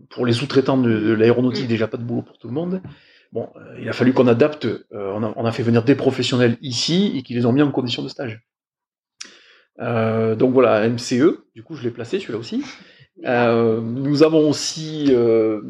pour 0.10 0.26
les 0.26 0.34
sous-traitants 0.34 0.78
de, 0.78 0.89
de 0.89 1.14
l'aéronautique, 1.14 1.68
déjà 1.68 1.88
pas 1.88 1.95
de 1.95 2.03
boulot 2.03 2.24
pour 2.24 2.38
tout 2.38 2.47
le 2.49 2.53
monde. 2.53 2.82
Bon, 3.32 3.47
il 3.80 3.88
a 3.88 3.93
fallu 3.93 4.12
qu'on 4.12 4.28
adapte. 4.28 4.68
on, 4.91 5.24
a, 5.24 5.34
on 5.38 5.45
a 5.45 5.51
fait 5.53 5.64
venir 5.64 5.84
des 5.84 5.95
professionnels 5.95 6.57
ici 6.62 7.14
et 7.16 7.24
qui 7.24 7.34
les 7.36 7.45
ont 7.45 7.53
mis 7.53 7.62
en 7.62 7.72
condition 7.72 8.03
de 8.03 8.10
stage. 8.10 8.41
Euh, 9.80 10.36
donc 10.36 10.53
voilà, 10.53 10.88
MCE, 10.88 11.43
du 11.55 11.63
coup 11.63 11.75
je 11.75 11.84
l'ai 11.84 11.91
placé 11.91 12.19
celui-là 12.19 12.39
aussi. 12.39 12.63
Euh, 13.25 13.82
nous 13.82 14.23
avons 14.23 14.49
aussi 14.49 15.07
euh, 15.09 15.61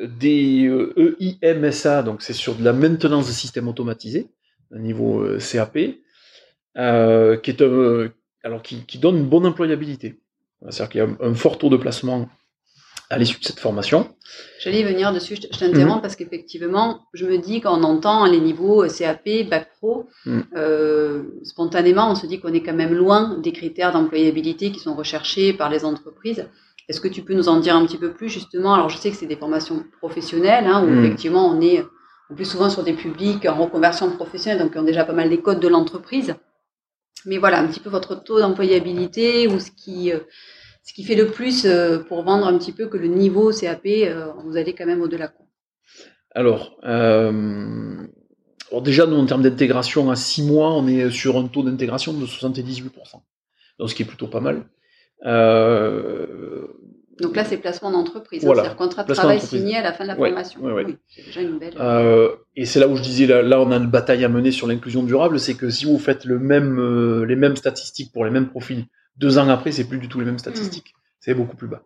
des 0.00 0.70
EIMSA, 1.42 2.02
donc 2.02 2.22
c'est 2.22 2.32
sur 2.32 2.54
de 2.54 2.64
la 2.64 2.72
maintenance 2.72 3.26
de 3.26 3.32
systèmes 3.32 3.68
automatisés, 3.68 4.28
au 4.70 4.78
niveau 4.78 5.26
CAP, 5.38 5.74
qui 5.74 7.50
est 7.50 7.62
un, 7.62 8.10
alors 8.42 8.62
qui, 8.62 8.84
qui 8.86 8.98
donne 8.98 9.16
une 9.16 9.28
bonne 9.28 9.46
employabilité. 9.46 10.20
C'est-à-dire 10.70 10.88
qu'il 10.88 11.00
y 11.00 11.04
a 11.04 11.06
un, 11.06 11.30
un 11.30 11.34
fort 11.34 11.58
taux 11.58 11.68
de 11.68 11.76
placement 11.76 12.28
à 13.10 13.18
l'issue 13.18 13.38
de 13.38 13.44
cette 13.44 13.60
formation. 13.60 14.08
J'allais 14.60 14.82
venir 14.82 15.12
dessus, 15.12 15.36
je 15.36 15.58
t'interromps 15.58 16.00
parce 16.00 16.16
qu'effectivement, 16.16 17.00
je 17.12 17.26
me 17.26 17.38
dis 17.38 17.60
quand 17.60 17.78
on 17.78 17.82
entend 17.84 18.24
les 18.24 18.40
niveaux 18.40 18.84
CAP, 18.88 19.48
Bac 19.48 19.70
Pro, 19.78 20.06
Mhm. 20.26 20.44
euh, 20.56 21.22
spontanément, 21.42 22.10
on 22.10 22.14
se 22.14 22.26
dit 22.26 22.40
qu'on 22.40 22.52
est 22.54 22.62
quand 22.62 22.72
même 22.74 22.94
loin 22.94 23.38
des 23.38 23.52
critères 23.52 23.92
d'employabilité 23.92 24.72
qui 24.72 24.80
sont 24.80 24.94
recherchés 24.94 25.52
par 25.52 25.68
les 25.70 25.84
entreprises. 25.84 26.46
Est-ce 26.88 27.00
que 27.00 27.08
tu 27.08 27.22
peux 27.22 27.34
nous 27.34 27.48
en 27.48 27.60
dire 27.60 27.76
un 27.76 27.84
petit 27.86 27.98
peu 27.98 28.12
plus 28.12 28.28
justement? 28.28 28.74
Alors 28.74 28.88
je 28.88 28.96
sais 28.98 29.10
que 29.10 29.16
c'est 29.16 29.26
des 29.26 29.36
formations 29.36 29.84
professionnelles, 29.98 30.66
hein, 30.66 30.82
où 30.84 30.88
Mhm. 30.88 31.04
effectivement 31.04 31.46
on 31.46 31.60
est 31.60 31.84
le 32.30 32.36
plus 32.36 32.46
souvent 32.46 32.70
sur 32.70 32.82
des 32.82 32.94
publics 32.94 33.44
en 33.46 33.54
reconversion 33.54 34.10
professionnelle, 34.10 34.60
donc 34.62 34.72
qui 34.72 34.78
ont 34.78 34.82
déjà 34.82 35.04
pas 35.04 35.12
mal 35.12 35.28
des 35.28 35.40
codes 35.42 35.60
de 35.60 35.68
l'entreprise. 35.68 36.34
Mais 37.26 37.38
voilà, 37.38 37.58
un 37.60 37.66
petit 37.68 37.80
peu 37.80 37.90
votre 37.90 38.14
taux 38.22 38.38
d'employabilité 38.40 39.46
ou 39.48 39.58
ce 39.60 39.70
qui, 39.70 40.12
euh, 40.12 40.18
ce 40.84 40.92
qui 40.92 41.02
fait 41.02 41.16
le 41.16 41.26
plus 41.28 41.64
euh, 41.66 41.98
pour 41.98 42.22
vendre 42.22 42.46
un 42.46 42.56
petit 42.58 42.72
peu 42.72 42.86
que 42.88 42.96
le 42.98 43.08
niveau 43.08 43.50
CAP, 43.52 43.86
euh, 43.86 44.32
vous 44.44 44.56
allez 44.56 44.74
quand 44.74 44.86
même 44.86 45.00
au-delà. 45.02 45.28
quoi. 45.28 45.46
Alors, 46.32 46.76
euh, 46.84 48.06
alors 48.70 48.82
déjà, 48.82 49.06
nous, 49.06 49.16
en 49.16 49.24
termes 49.26 49.42
d'intégration, 49.42 50.10
à 50.10 50.16
6 50.16 50.42
mois, 50.44 50.72
on 50.74 50.86
est 50.86 51.10
sur 51.10 51.36
un 51.38 51.46
taux 51.48 51.62
d'intégration 51.62 52.12
de 52.12 52.26
78%. 52.26 52.90
Donc, 53.78 53.90
ce 53.90 53.94
qui 53.94 54.02
est 54.02 54.06
plutôt 54.06 54.26
pas 54.28 54.40
mal. 54.40 54.64
Euh, 55.26 56.66
Donc 57.20 57.36
là, 57.36 57.44
c'est 57.44 57.56
placement 57.56 57.90
d'entreprise, 57.90 58.44
Voilà, 58.44 58.62
c'est-à-dire 58.62 58.76
contrat 58.76 59.02
de 59.02 59.06
placement 59.06 59.22
travail 59.24 59.40
signé 59.40 59.76
à 59.76 59.82
la 59.82 59.92
fin 59.92 60.04
de 60.04 60.08
la 60.08 60.18
Ouais, 60.18 60.28
formation. 60.30 60.60
ouais, 60.60 60.72
ouais. 60.72 60.84
Oui, 60.86 60.96
c'est 61.08 61.24
déjà 61.24 61.40
une 61.40 61.58
belle. 61.58 61.74
Euh, 61.78 62.34
et 62.56 62.66
c'est 62.66 62.80
là 62.80 62.88
où 62.88 62.96
je 62.96 63.02
disais, 63.02 63.26
là, 63.26 63.42
là, 63.42 63.60
on 63.60 63.70
a 63.70 63.76
une 63.76 63.86
bataille 63.90 64.24
à 64.24 64.28
mener 64.28 64.50
sur 64.50 64.66
l'inclusion 64.66 65.02
durable, 65.02 65.38
c'est 65.38 65.54
que 65.54 65.70
si 65.70 65.84
vous 65.86 65.98
faites 65.98 66.24
le 66.24 66.38
même, 66.38 67.22
les 67.24 67.36
mêmes 67.36 67.56
statistiques 67.56 68.12
pour 68.12 68.24
les 68.24 68.30
mêmes 68.30 68.48
profils, 68.48 68.84
deux 69.16 69.38
ans 69.38 69.48
après, 69.48 69.72
c'est 69.72 69.84
plus 69.88 69.98
du 69.98 70.08
tout 70.08 70.18
les 70.20 70.26
mêmes 70.26 70.38
statistiques. 70.38 70.94
C'est 71.20 71.34
beaucoup 71.34 71.56
plus 71.56 71.68
bas. 71.68 71.82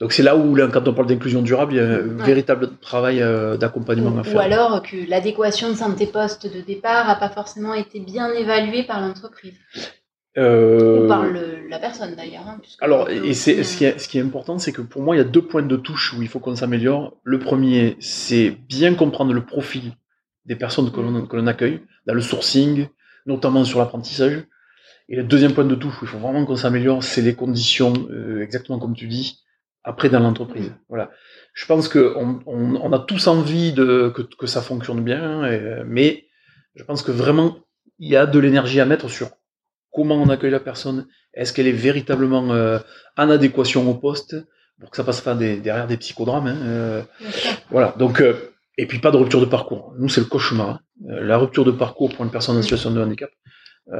Donc 0.00 0.12
c'est 0.12 0.22
là 0.24 0.36
où, 0.36 0.54
là, 0.56 0.66
quand 0.68 0.86
on 0.88 0.94
parle 0.94 1.06
d'inclusion 1.06 1.42
durable, 1.42 1.74
il 1.74 1.76
y 1.76 1.80
a 1.80 1.84
un 1.86 2.18
Ouais. 2.18 2.24
véritable 2.24 2.76
travail 2.78 3.22
euh, 3.22 3.56
d'accompagnement 3.56 4.16
à 4.18 4.24
faire. 4.24 4.34
ou 4.36 4.38
alors 4.40 4.82
que 4.82 4.96
l'adéquation 5.08 5.70
de 5.72 5.94
tes 5.94 6.06
postes 6.06 6.52
de 6.52 6.60
départ 6.60 7.06
n'a 7.06 7.14
pas 7.14 7.28
forcément 7.30 7.74
été 7.74 8.00
bien 8.00 8.32
évaluée 8.32 8.82
par 8.82 9.00
l'entreprise. 9.00 9.54
Euh, 10.38 11.04
Ou 11.04 11.08
par 11.08 11.24
le- 11.26 11.68
la 11.68 11.78
personne 11.80 12.14
d'ailleurs. 12.14 12.46
hein, 12.46 12.60
Alors, 12.80 13.06
peut 13.06 13.12
et 13.12 13.34
c'est 13.34 13.60
aussi, 13.60 13.64
ce 13.72 13.76
qui 13.78 13.84
est, 13.84 13.98
ce 13.98 14.08
qui 14.08 14.18
est 14.18 14.22
important, 14.22 14.58
c'est 14.60 14.72
que 14.72 14.80
pour 14.82 15.02
moi, 15.02 15.16
il 15.16 15.18
y 15.18 15.20
a 15.20 15.24
deux 15.24 15.42
points 15.42 15.62
de 15.62 15.76
touche 15.76 16.14
où 16.14 16.22
il 16.22 16.28
faut 16.28 16.38
qu'on 16.38 16.54
s'améliore. 16.54 17.16
Le 17.24 17.40
premier, 17.40 17.96
c'est 18.00 18.50
bien 18.50 18.94
comprendre 18.94 19.32
le 19.32 19.44
profil 19.44 19.92
des 20.46 20.54
personnes 20.56 20.90
que 20.92 21.00
l'on 21.00 21.26
que 21.26 21.36
l'on 21.36 21.46
accueille, 21.48 21.80
dans 22.06 22.14
le 22.14 22.20
sourcing, 22.20 22.86
notamment 23.26 23.64
sur 23.64 23.80
l'apprentissage. 23.80 24.44
Et 25.10 25.16
le 25.16 25.24
deuxième 25.24 25.52
point 25.54 25.64
de 25.64 25.74
touche 25.74 26.00
où 26.00 26.04
il 26.04 26.08
faut 26.08 26.18
vraiment 26.18 26.46
qu'on 26.46 26.56
s'améliore, 26.56 27.02
c'est 27.02 27.20
les 27.20 27.34
conditions, 27.34 27.92
euh, 28.10 28.42
exactement 28.42 28.78
comme 28.78 28.94
tu 28.94 29.08
dis, 29.08 29.40
après 29.84 30.08
dans 30.08 30.20
l'entreprise. 30.20 30.72
Voilà. 30.88 31.10
Je 31.52 31.66
pense 31.66 31.88
que 31.88 32.14
on, 32.16 32.92
a 32.92 32.98
tous 33.00 33.26
envie 33.26 33.72
de 33.72 34.12
que, 34.14 34.22
que 34.22 34.46
ça 34.46 34.62
fonctionne 34.62 35.02
bien, 35.02 35.82
mais 35.84 36.26
je 36.76 36.84
pense 36.84 37.02
que 37.02 37.10
vraiment 37.10 37.58
il 37.98 38.08
y 38.08 38.16
a 38.16 38.24
de 38.26 38.38
l'énergie 38.38 38.80
à 38.80 38.86
mettre 38.86 39.08
sur 39.10 39.30
comment 39.92 40.14
on 40.14 40.28
accueille 40.28 40.52
la 40.52 40.60
personne, 40.60 41.06
est-ce 41.34 41.52
qu'elle 41.52 41.66
est 41.66 41.72
véritablement 41.72 42.52
euh, 42.52 42.78
en 43.16 43.28
adéquation 43.30 43.88
au 43.90 43.94
poste, 43.94 44.36
pour 44.80 44.90
que 44.90 44.96
ça 44.96 45.04
passe 45.04 45.20
pas 45.20 45.34
des- 45.34 45.56
derrière 45.56 45.86
des 45.88 45.96
psychodrames. 45.96 46.46
hein, 46.46 46.56
euh, 46.62 47.02
voilà. 47.70 47.94
Donc 47.98 48.20
euh, 48.20 48.34
et 48.78 48.86
puis 48.86 49.00
pas 49.00 49.10
de 49.10 49.16
rupture 49.16 49.40
de 49.40 49.46
parcours. 49.46 49.92
Nous 49.98 50.08
c'est 50.08 50.20
le 50.20 50.26
cauchemar. 50.26 50.68
hein. 50.70 50.80
La 51.08 51.36
rupture 51.36 51.64
de 51.64 51.70
parcours 51.72 52.14
pour 52.14 52.24
une 52.24 52.30
personne 52.30 52.56
en 52.56 52.62
situation 52.62 52.90
de 52.92 53.00
handicap, 53.02 53.30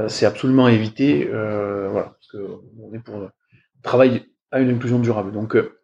c'est 0.08 0.26
absolument 0.26 0.66
à 0.66 0.72
éviter. 0.72 1.28
euh, 1.28 1.88
voilà, 1.90 2.08
parce 2.10 2.28
que 2.28 2.38
on 2.80 2.92
est 2.94 3.00
pour 3.00 3.16
euh, 3.16 3.28
travailler 3.82 4.24
à 4.50 4.60
une 4.60 4.70
inclusion 4.70 4.98
durable. 4.98 5.32
Donc 5.32 5.56
euh, 5.56 5.78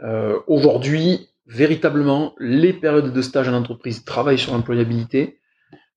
euh, 0.00 0.38
aujourd'hui, 0.46 1.30
véritablement, 1.46 2.34
les 2.38 2.72
périodes 2.72 3.12
de 3.12 3.22
stage 3.22 3.48
en 3.48 3.54
entreprise 3.54 4.04
travaillent 4.04 4.38
sur 4.38 4.52
l'employabilité. 4.52 5.40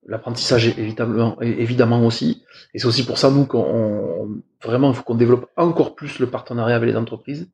L'apprentissage 0.08 0.68
évidemment, 0.68 1.40
évidemment 1.42 2.04
aussi. 2.06 2.44
Et 2.74 2.80
c'est 2.80 2.88
aussi 2.88 3.06
pour 3.06 3.20
ça, 3.20 3.30
nous, 3.30 3.46
qu'on 3.46 3.60
on- 3.60 4.42
vraiment, 4.64 4.90
il 4.90 4.96
faut 4.96 5.04
qu'on 5.04 5.16
développe 5.16 5.50
encore 5.58 5.94
plus 5.96 6.18
le 6.20 6.28
partenariat 6.28 6.76
avec 6.76 6.90
les 6.90 6.96
entreprises. 6.98 7.52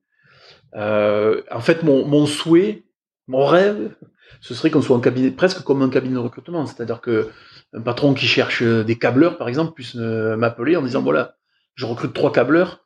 Euh, 0.75 1.41
en 1.51 1.59
fait, 1.59 1.83
mon 1.83 2.25
souhait, 2.25 2.85
mon 3.27 3.45
rêve, 3.45 3.95
ce 4.41 4.53
serait 4.53 4.69
qu'on 4.71 4.81
soit 4.81 4.99
cabinet, 5.01 5.31
presque 5.31 5.63
comme 5.63 5.81
un 5.81 5.89
cabinet 5.89 6.15
de 6.15 6.19
recrutement. 6.19 6.65
C'est-à-dire 6.65 7.01
que 7.01 7.29
un 7.73 7.81
patron 7.81 8.13
qui 8.13 8.25
cherche 8.27 8.63
des 8.63 8.97
câbleurs, 8.97 9.37
par 9.37 9.47
exemple, 9.49 9.73
puisse 9.73 9.95
euh, 9.97 10.35
m'appeler 10.37 10.75
en 10.75 10.81
disant, 10.81 11.01
voilà, 11.01 11.35
je 11.75 11.85
recrute 11.85 12.13
trois 12.13 12.31
câbleurs. 12.31 12.85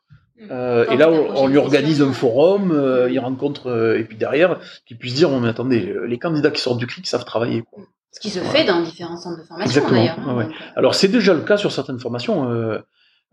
Euh, 0.50 0.84
Tant 0.86 0.92
et 0.92 0.96
là, 0.96 1.08
on, 1.10 1.46
lui 1.46 1.58
organise 1.58 2.02
un 2.02 2.12
forum, 2.12 2.72
euh, 2.72 3.08
il 3.10 3.18
rencontre, 3.20 3.68
euh, 3.68 3.98
et 3.98 4.02
puis 4.04 4.16
derrière, 4.16 4.58
qu'il 4.86 4.98
puisse 4.98 5.14
dire, 5.14 5.30
mais 5.38 5.48
attendez, 5.48 5.88
euh, 5.90 6.04
les 6.06 6.18
candidats 6.18 6.50
qui 6.50 6.60
sortent 6.60 6.78
du 6.78 6.86
CRIC 6.88 7.06
savent 7.06 7.24
travailler. 7.24 7.62
Quoi. 7.62 7.84
Ce 8.10 8.18
qui 8.18 8.28
se 8.30 8.40
Voilà. 8.40 8.58
fait 8.58 8.64
dans 8.64 8.82
différents 8.82 9.16
centres 9.16 9.40
de 9.40 9.46
formation 9.46 9.88
d'ailleurs. 9.88 10.18
hein, 10.18 10.30
ouais, 10.30 10.34
ouais. 10.38 10.44
donc, 10.46 10.52
euh, 10.52 10.64
Alors 10.76 10.94
c'est 10.96 11.08
déjà 11.08 11.32
le 11.32 11.42
cas 11.42 11.56
sur 11.56 11.70
certaines 11.70 12.00
formations. 12.00 12.50
euh, 12.50 12.78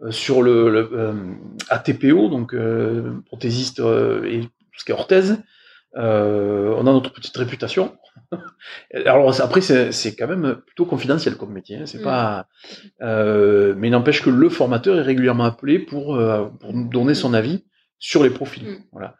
euh, 0.02 0.12
sur 0.12 0.42
le, 0.42 0.70
le, 0.70 0.90
euh, 0.94 1.14
ATPO, 1.70 2.30
donc 2.30 2.54
euh, 2.54 3.12
prothésiste 3.26 3.82
euh, 3.82 4.24
et 4.24 4.42
tout 4.44 4.80
ce 4.80 4.86
qui 4.86 4.92
est 4.92 4.96
orthèse, 4.96 5.42
euh, 5.98 6.74
on 6.78 6.82
a 6.88 6.92
notre 6.94 7.12
petite 7.12 7.36
réputation. 7.36 7.96
Alors 9.06 9.40
après 9.42 9.62
c'est 9.62 10.16
quand 10.16 10.28
même 10.28 10.62
plutôt 10.66 10.86
confidentiel 10.86 11.36
comme 11.36 11.52
métier, 11.52 11.78
hein, 11.78 11.86
c'est 11.86 12.00
Mm. 12.00 12.04
pas. 12.04 12.48
euh, 13.02 13.74
mais 13.78 13.88
il 13.88 13.92
n'empêche 13.92 14.22
que 14.22 14.30
le 14.30 14.50
formateur 14.50 14.98
est 14.98 15.02
régulièrement 15.04 15.46
appelé 15.46 15.80
pour 15.80 16.16
euh, 16.16 16.46
pour 16.60 16.74
nous 16.74 16.88
donner 16.90 17.16
son 17.16 17.34
avis 17.34 17.66
sur 17.98 18.24
les 18.24 18.30
profils. 18.30 18.64
Mm. 18.68 18.84
Voilà. 18.92 19.16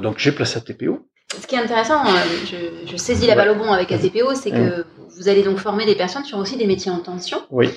Donc 0.00 0.18
j'ai 0.18 0.30
placé 0.32 0.58
ATPO. 0.58 1.08
Ce 1.40 1.46
qui 1.48 1.56
est 1.56 1.58
intéressant, 1.58 2.04
je, 2.44 2.86
je 2.88 2.96
saisis 2.96 3.26
la 3.26 3.34
balle 3.34 3.48
au 3.50 3.54
bon 3.56 3.72
avec 3.72 3.90
ATPO, 3.90 4.34
c'est 4.34 4.50
que 4.52 4.84
vous 5.16 5.28
allez 5.28 5.42
donc 5.42 5.58
former 5.58 5.84
des 5.84 5.96
personnes 5.96 6.24
sur 6.24 6.38
aussi 6.38 6.56
des 6.56 6.66
métiers 6.66 6.92
en 6.92 7.00
tension. 7.00 7.38
Oui. 7.50 7.70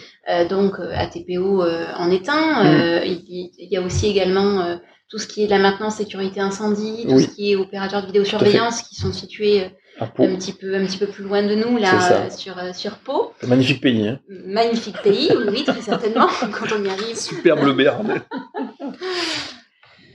Donc 0.49 0.75
ATPO 0.79 1.63
en 1.63 2.11
est 2.11 2.29
un. 2.29 3.01
Il, 3.03 3.23
il 3.57 3.67
y 3.71 3.77
a 3.77 3.81
aussi 3.81 4.07
également 4.07 4.77
tout 5.09 5.19
ce 5.19 5.27
qui 5.27 5.43
est 5.43 5.45
de 5.45 5.51
la 5.51 5.59
maintenance 5.59 5.95
sécurité 5.97 6.39
incendie, 6.41 7.05
tout 7.07 7.15
Oui. 7.15 7.23
ce 7.23 7.27
qui 7.29 7.51
est 7.51 7.55
opérateur 7.55 8.01
de 8.01 8.07
vidéosurveillance 8.07 8.81
qui 8.81 8.95
sont 8.95 9.13
situés 9.13 9.63
euh, 9.63 9.69
un 10.01 10.35
petit 10.35 10.53
peu 10.53 10.75
un 10.75 10.85
petit 10.85 10.97
peu 10.97 11.07
plus 11.07 11.23
loin 11.23 11.41
de 11.43 11.55
nous 11.55 11.77
là 11.77 12.25
euh, 12.25 12.29
sur 12.29 12.57
euh, 12.57 12.73
sur 12.73 12.97
Pau. 12.97 13.33
Magnifique 13.47 13.81
pays, 13.81 14.07
hein. 14.07 14.19
Magnifique 14.29 15.01
pays, 15.01 15.31
oui, 15.49 15.63
très 15.63 15.81
certainement 15.81 16.27
quand 16.51 16.67
on 16.77 16.83
y 16.83 16.89
arrive. 16.89 17.15
Superbe 17.17 17.63
le 17.65 17.73
Béarn. 17.73 18.21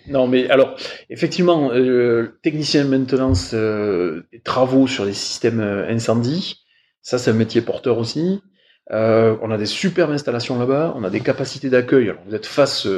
Non, 0.09 0.27
mais 0.27 0.51
alors, 0.51 0.75
effectivement, 1.11 1.71
euh, 1.73 2.37
technicien 2.43 2.85
de 2.85 2.89
maintenance, 2.89 3.53
euh, 3.55 4.23
travaux 4.43 4.89
sur 4.89 5.05
les 5.05 5.13
systèmes 5.13 5.61
incendie, 5.61 6.65
ça 7.03 7.19
c'est 7.19 7.31
un 7.31 7.35
métier 7.35 7.61
porteur 7.61 7.99
aussi. 7.99 8.43
Euh, 8.91 9.37
on 9.43 9.51
a 9.53 9.57
des 9.57 9.67
superbes 9.67 10.11
installations 10.11 10.59
là-bas, 10.59 10.93
on 10.97 11.05
a 11.05 11.11
des 11.11 11.21
capacités 11.21 11.71
d'accueil. 11.71 12.11
Alors 12.11 12.23
vous 12.27 12.35
êtes 12.35 12.47
face 12.47 12.89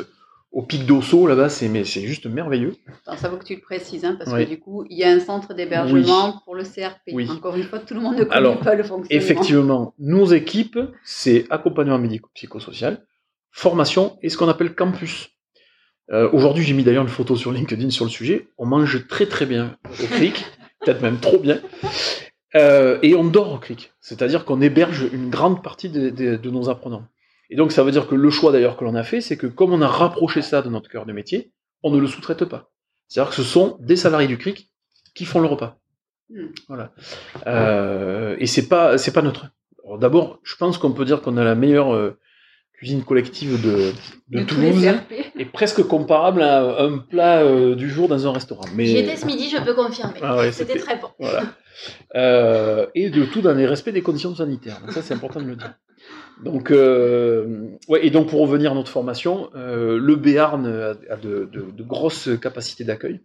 au 0.54 0.62
pic 0.62 0.86
d'Osso 0.86 1.26
là-bas, 1.26 1.48
c'est 1.48 1.68
mais 1.68 1.84
c'est 1.84 2.02
juste 2.06 2.26
merveilleux. 2.26 2.76
Attends, 3.06 3.16
ça 3.18 3.28
vaut 3.28 3.36
que 3.36 3.44
tu 3.44 3.56
le 3.56 3.60
précises, 3.60 4.04
hein, 4.04 4.16
parce 4.18 4.32
que 4.32 4.44
du 4.48 4.58
coup, 4.58 4.84
il 4.88 4.96
y 4.96 5.04
a 5.04 5.10
un 5.10 5.18
centre 5.20 5.52
d'hébergement 5.52 6.40
pour 6.44 6.54
le 6.54 6.62
CRP. 6.62 7.10
Oui. 7.12 7.28
Encore 7.28 7.56
une 7.56 7.64
fois, 7.64 7.80
tout 7.80 7.92
le 7.94 8.00
monde 8.00 8.14
ne 8.16 8.22
connaît 8.24 8.36
Alors, 8.36 8.58
pas 8.60 8.74
le 8.74 8.84
fonctionnement. 8.84 9.08
Effectivement, 9.22 9.94
nos 9.98 10.26
équipes, 10.26 10.78
c'est 11.04 11.46
accompagnement 11.50 11.98
médico-psychosocial, 11.98 13.04
formation 13.50 14.16
et 14.22 14.28
ce 14.28 14.36
qu'on 14.38 14.48
appelle 14.48 14.74
campus. 14.74 15.30
Euh, 16.12 16.28
Aujourd'hui, 16.32 16.64
j'ai 16.64 16.74
mis 16.74 16.84
d'ailleurs 16.84 17.02
une 17.04 17.08
photo 17.08 17.34
sur 17.36 17.50
LinkedIn 17.50 17.90
sur 17.90 18.04
le 18.04 18.10
sujet. 18.10 18.48
On 18.58 18.66
mange 18.66 19.06
très 19.08 19.26
très 19.26 19.46
bien 19.46 19.76
au 20.02 20.06
CRIC, 20.06 20.44
peut-être 20.84 21.02
même 21.02 21.18
trop 21.18 21.38
bien. 21.38 21.60
Euh, 22.54 22.98
et 23.02 23.16
on 23.16 23.24
dort 23.24 23.52
au 23.54 23.58
CRIC, 23.58 23.92
c'est-à-dire 24.00 24.44
qu'on 24.44 24.60
héberge 24.60 25.08
une 25.12 25.28
grande 25.30 25.62
partie 25.64 25.88
de, 25.88 26.10
de- 26.10 26.36
de 26.36 26.50
nos 26.50 26.68
apprenants. 26.68 27.04
Et 27.54 27.56
donc 27.56 27.70
ça 27.70 27.84
veut 27.84 27.92
dire 27.92 28.08
que 28.08 28.16
le 28.16 28.30
choix 28.30 28.50
d'ailleurs 28.50 28.76
que 28.76 28.82
l'on 28.82 28.96
a 28.96 29.04
fait, 29.04 29.20
c'est 29.20 29.36
que 29.36 29.46
comme 29.46 29.72
on 29.72 29.80
a 29.80 29.86
rapproché 29.86 30.42
ça 30.42 30.60
de 30.60 30.68
notre 30.68 30.90
cœur 30.90 31.06
de 31.06 31.12
métier, 31.12 31.52
on 31.84 31.92
ne 31.92 32.00
le 32.00 32.08
sous-traite 32.08 32.44
pas. 32.46 32.72
C'est-à-dire 33.06 33.30
que 33.30 33.36
ce 33.36 33.44
sont 33.44 33.76
des 33.78 33.94
salariés 33.94 34.26
du 34.26 34.38
CRIC 34.38 34.72
qui 35.14 35.24
font 35.24 35.38
le 35.38 35.46
repas. 35.46 35.78
Hmm. 36.30 36.48
Voilà. 36.66 36.90
Euh, 37.46 38.34
et 38.40 38.48
c'est 38.48 38.66
pas 38.66 38.98
c'est 38.98 39.12
pas. 39.12 39.20
Alors 39.20 39.98
D'abord, 40.00 40.40
je 40.42 40.56
pense 40.56 40.78
qu'on 40.78 40.90
peut 40.90 41.04
dire 41.04 41.22
qu'on 41.22 41.36
a 41.36 41.44
la 41.44 41.54
meilleure 41.54 41.94
euh, 41.94 42.18
cuisine 42.72 43.04
collective 43.04 43.62
de, 43.62 43.92
de, 44.30 44.42
Toulouse 44.42 44.84
est 45.38 45.44
presque 45.44 45.84
comparable 45.84 46.42
à 46.42 46.82
un 46.82 46.98
plat 46.98 47.42
euh, 47.44 47.76
du 47.76 47.88
jour 47.88 48.08
dans 48.08 48.26
un 48.26 48.32
restaurant. 48.32 48.64
Mais 48.74 48.86
J'y 48.86 48.96
étais 48.96 49.14
ce 49.14 49.26
midi, 49.26 49.48
je 49.48 49.62
peux 49.62 49.74
confirmer. 49.74 50.18
Ah 50.22 50.38
ouais, 50.38 50.50
C'était 50.50 50.80
très 50.80 50.98
bon. 50.98 51.10
voilà. 51.20 52.90
Et 52.96 53.10
de 53.10 53.24
tout 53.26 53.42
dans 53.42 53.54
les 53.54 53.66
respects 53.66 53.90
des 53.90 54.02
conditions 54.02 54.34
sanitaires. 54.34 54.80
Donc 54.80 54.90
ça, 54.90 55.02
c'est 55.02 55.14
important 55.14 55.40
de 55.40 55.46
le 55.46 55.54
dire. 55.54 55.72
Donc, 56.42 56.70
euh, 56.70 57.68
ouais, 57.88 58.04
et 58.06 58.10
donc 58.10 58.28
pour 58.28 58.40
revenir 58.40 58.72
à 58.72 58.74
notre 58.74 58.90
formation, 58.90 59.50
euh, 59.54 59.98
le 59.98 60.16
Béarn 60.16 60.66
a, 60.66 61.16
de, 61.16 61.48
de- 61.52 61.70
de 61.70 61.82
grosses 61.82 62.28
capacités 62.40 62.84
d'accueil. 62.84 63.20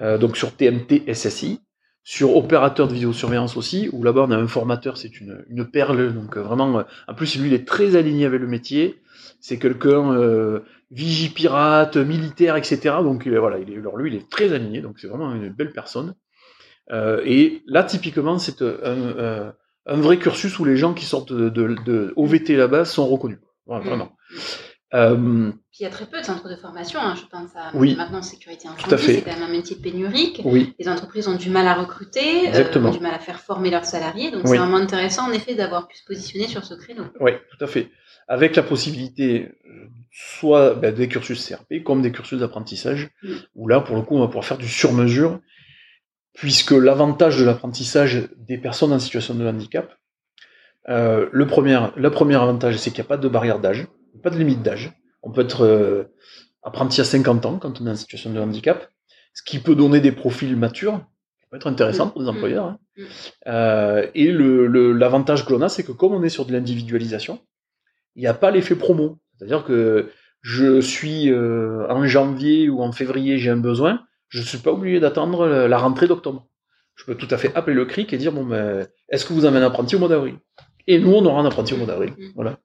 Euh, 0.00 0.18
donc 0.18 0.36
sur 0.36 0.52
TMT 0.56 1.04
SSI, 1.12 1.60
sur 2.02 2.36
opérateur 2.36 2.88
de 2.88 2.94
vidéosurveillance 2.94 3.56
aussi, 3.56 3.88
où 3.92 4.02
là-bas 4.02 4.22
on 4.28 4.30
a 4.32 4.36
un 4.36 4.48
formateur, 4.48 4.96
c'est 4.96 5.20
une, 5.20 5.44
une 5.48 5.66
perle. 5.70 6.12
Donc 6.14 6.36
euh, 6.36 6.42
vraiment, 6.42 6.80
euh, 6.80 6.82
en 7.08 7.14
plus 7.14 7.38
lui 7.38 7.48
il 7.48 7.54
est 7.54 7.66
très 7.66 7.96
aligné 7.96 8.26
avec 8.26 8.40
le 8.40 8.48
métier. 8.48 9.00
C'est 9.40 9.58
quelqu'un 9.58 10.12
euh, 10.14 10.60
vigipirate, 10.90 11.96
militaire, 11.96 12.56
etc. 12.56 12.96
Donc 13.02 13.26
voilà, 13.28 13.58
il 13.58 13.72
est, 13.72 13.78
alors 13.78 13.96
lui 13.96 14.10
il 14.10 14.16
est 14.16 14.28
très 14.30 14.52
aligné. 14.52 14.80
Donc 14.80 14.98
c'est 14.98 15.08
vraiment 15.08 15.34
une 15.34 15.50
belle 15.50 15.72
personne. 15.72 16.14
Et 17.24 17.62
là, 17.66 17.84
typiquement, 17.84 18.38
c'est 18.38 18.60
un, 18.62 19.54
un- 19.86 20.00
vrai 20.00 20.18
cursus 20.18 20.58
où 20.58 20.64
les 20.64 20.76
gens 20.76 20.94
qui 20.94 21.04
sortent 21.04 21.32
de, 21.32 21.48
de, 21.48 21.76
de 21.84 22.12
OVT 22.16 22.56
là-bas 22.56 22.84
sont 22.84 23.06
reconnus. 23.06 23.38
Voilà, 23.66 23.84
Mm. 23.84 23.88
vraiment. 23.88 24.12
Euh, 24.94 25.50
Puis 25.72 25.80
il 25.80 25.82
y 25.84 25.86
a 25.86 25.90
très 25.90 26.04
peu 26.04 26.20
de 26.20 26.24
centres 26.26 26.50
de 26.50 26.56
formation, 26.56 27.00
hein, 27.00 27.14
je 27.16 27.22
pense 27.26 27.48
à 27.56 27.70
Oui. 27.74 27.94
maintenant 27.96 28.20
sécurité 28.20 28.68
à 28.68 28.72
incendie, 28.72 29.02
fait. 29.02 29.14
c'est 29.14 29.22
quand 29.22 29.32
même 29.32 29.48
un 29.48 29.50
métier 29.50 29.74
pénurique. 29.76 30.42
oui, 30.44 30.74
Les 30.78 30.86
entreprises 30.86 31.28
ont 31.28 31.36
du 31.36 31.48
mal 31.48 31.66
à 31.66 31.72
recruter, 31.74 32.54
euh, 32.54 32.78
ont 32.84 32.90
du 32.90 33.00
mal 33.00 33.14
à 33.14 33.18
faire 33.18 33.40
former 33.40 33.70
leurs 33.70 33.86
salariés, 33.86 34.30
donc 34.30 34.42
Oui. 34.44 34.50
c'est 34.50 34.58
vraiment 34.58 34.76
intéressant 34.76 35.28
en 35.30 35.32
effet 35.32 35.54
d'avoir 35.54 35.88
pu 35.88 35.96
se 35.96 36.04
positionner 36.04 36.46
sur 36.46 36.64
ce 36.64 36.74
créneau. 36.74 37.04
oui, 37.20 37.32
tout 37.56 37.64
à 37.64 37.66
fait. 37.66 37.90
Avec 38.28 38.54
la 38.54 38.62
possibilité, 38.62 39.48
euh, 39.66 39.86
soit 40.10 40.74
ben, 40.74 40.94
des 40.94 41.08
cursus 41.08 41.42
CRP, 41.48 41.82
comme 41.82 42.02
des 42.02 42.12
cursus 42.12 42.38
d'apprentissage, 42.38 43.08
Mm. 43.22 43.28
où 43.54 43.68
là, 43.68 43.80
pour 43.80 43.96
le 43.96 44.02
coup, 44.02 44.16
on 44.16 44.20
va 44.20 44.26
pouvoir 44.26 44.44
faire 44.44 44.58
du 44.58 44.68
sur-mesure, 44.68 45.40
puisque 46.34 46.72
l'avantage 46.72 47.38
de 47.38 47.44
l'apprentissage 47.44 48.28
des 48.36 48.58
personnes 48.58 48.92
en 48.92 48.98
situation 48.98 49.34
de 49.34 49.46
handicap, 49.46 49.92
euh, 50.88 51.28
le, 51.32 51.46
premier, 51.46 51.78
le 51.96 52.10
premier 52.10 52.34
avantage, 52.36 52.76
c'est 52.76 52.90
qu'il 52.90 53.00
n'y 53.02 53.06
a 53.06 53.08
pas 53.08 53.16
de 53.16 53.28
barrière 53.28 53.60
d'âge, 53.60 53.86
pas 54.22 54.30
de 54.30 54.36
limite 54.38 54.62
d'âge. 54.62 54.92
On 55.22 55.30
peut 55.30 55.42
être 55.42 55.64
euh, 55.64 56.04
apprenti 56.62 57.00
à 57.00 57.04
50 57.04 57.46
ans 57.46 57.58
quand 57.58 57.80
on 57.80 57.86
est 57.86 57.90
en 57.90 57.94
situation 57.96 58.32
de 58.32 58.40
handicap, 58.40 58.88
ce 59.34 59.42
qui 59.42 59.58
peut 59.58 59.74
donner 59.74 60.00
des 60.00 60.12
profils 60.12 60.56
matures, 60.56 61.00
qui 61.40 61.46
peut 61.50 61.56
être 61.56 61.66
intéressant 61.68 62.08
pour 62.08 62.20
des 62.22 62.26
Mm. 62.26 62.36
employeurs. 62.36 62.64
hein. 62.66 62.78
Mm. 62.96 63.02
Euh, 63.46 64.06
et 64.14 64.32
le- 64.32 64.66
le- 64.66 64.92
l'avantage 64.92 65.44
que 65.46 65.52
l'on 65.52 65.62
a, 65.62 65.68
c'est 65.68 65.84
que 65.84 65.92
comme 65.92 66.12
on 66.12 66.22
est 66.22 66.28
sur 66.28 66.46
de 66.46 66.52
l'individualisation, 66.52 67.40
il 68.16 68.20
n'y 68.22 68.26
a 68.26 68.34
pas 68.34 68.50
l'effet 68.50 68.74
promo. 68.74 69.18
C'est-à-dire 69.38 69.64
que 69.64 70.10
je 70.42 70.80
suis 70.80 71.32
en 71.32 72.04
janvier 72.06 72.68
ou 72.68 72.82
en 72.82 72.90
février, 72.92 73.38
j'ai 73.38 73.50
un 73.50 73.56
besoin, 73.56 74.02
je 74.32 74.40
ne 74.40 74.44
suis 74.44 74.58
pas 74.58 74.70
obligé 74.72 74.98
d'attendre 74.98 75.46
la 75.46 75.78
rentrée 75.78 76.08
d'octobre. 76.08 76.46
Je 76.94 77.04
peux 77.04 77.14
tout 77.14 77.28
à 77.30 77.36
fait 77.38 77.54
appeler 77.54 77.74
le 77.76 77.84
CRIC 77.84 78.12
et 78.12 78.18
dire 78.18 78.32
bon 78.32 78.44
ben, 78.44 78.86
est-ce 79.10 79.24
que 79.26 79.32
vous 79.32 79.44
avez 79.44 79.58
un 79.58 79.62
apprenti 79.62 79.94
au 79.96 79.98
mois 79.98 80.08
d'avril? 80.08 80.36
Et 80.86 80.98
nous, 80.98 81.12
on 81.12 81.24
aura 81.26 81.40
un 81.42 81.46
apprenti 81.46 81.74
au 81.74 81.76
mois 81.76 81.86
d'avril. 81.86 82.12
Mm. 82.18 82.26
Voilà. 82.34 82.58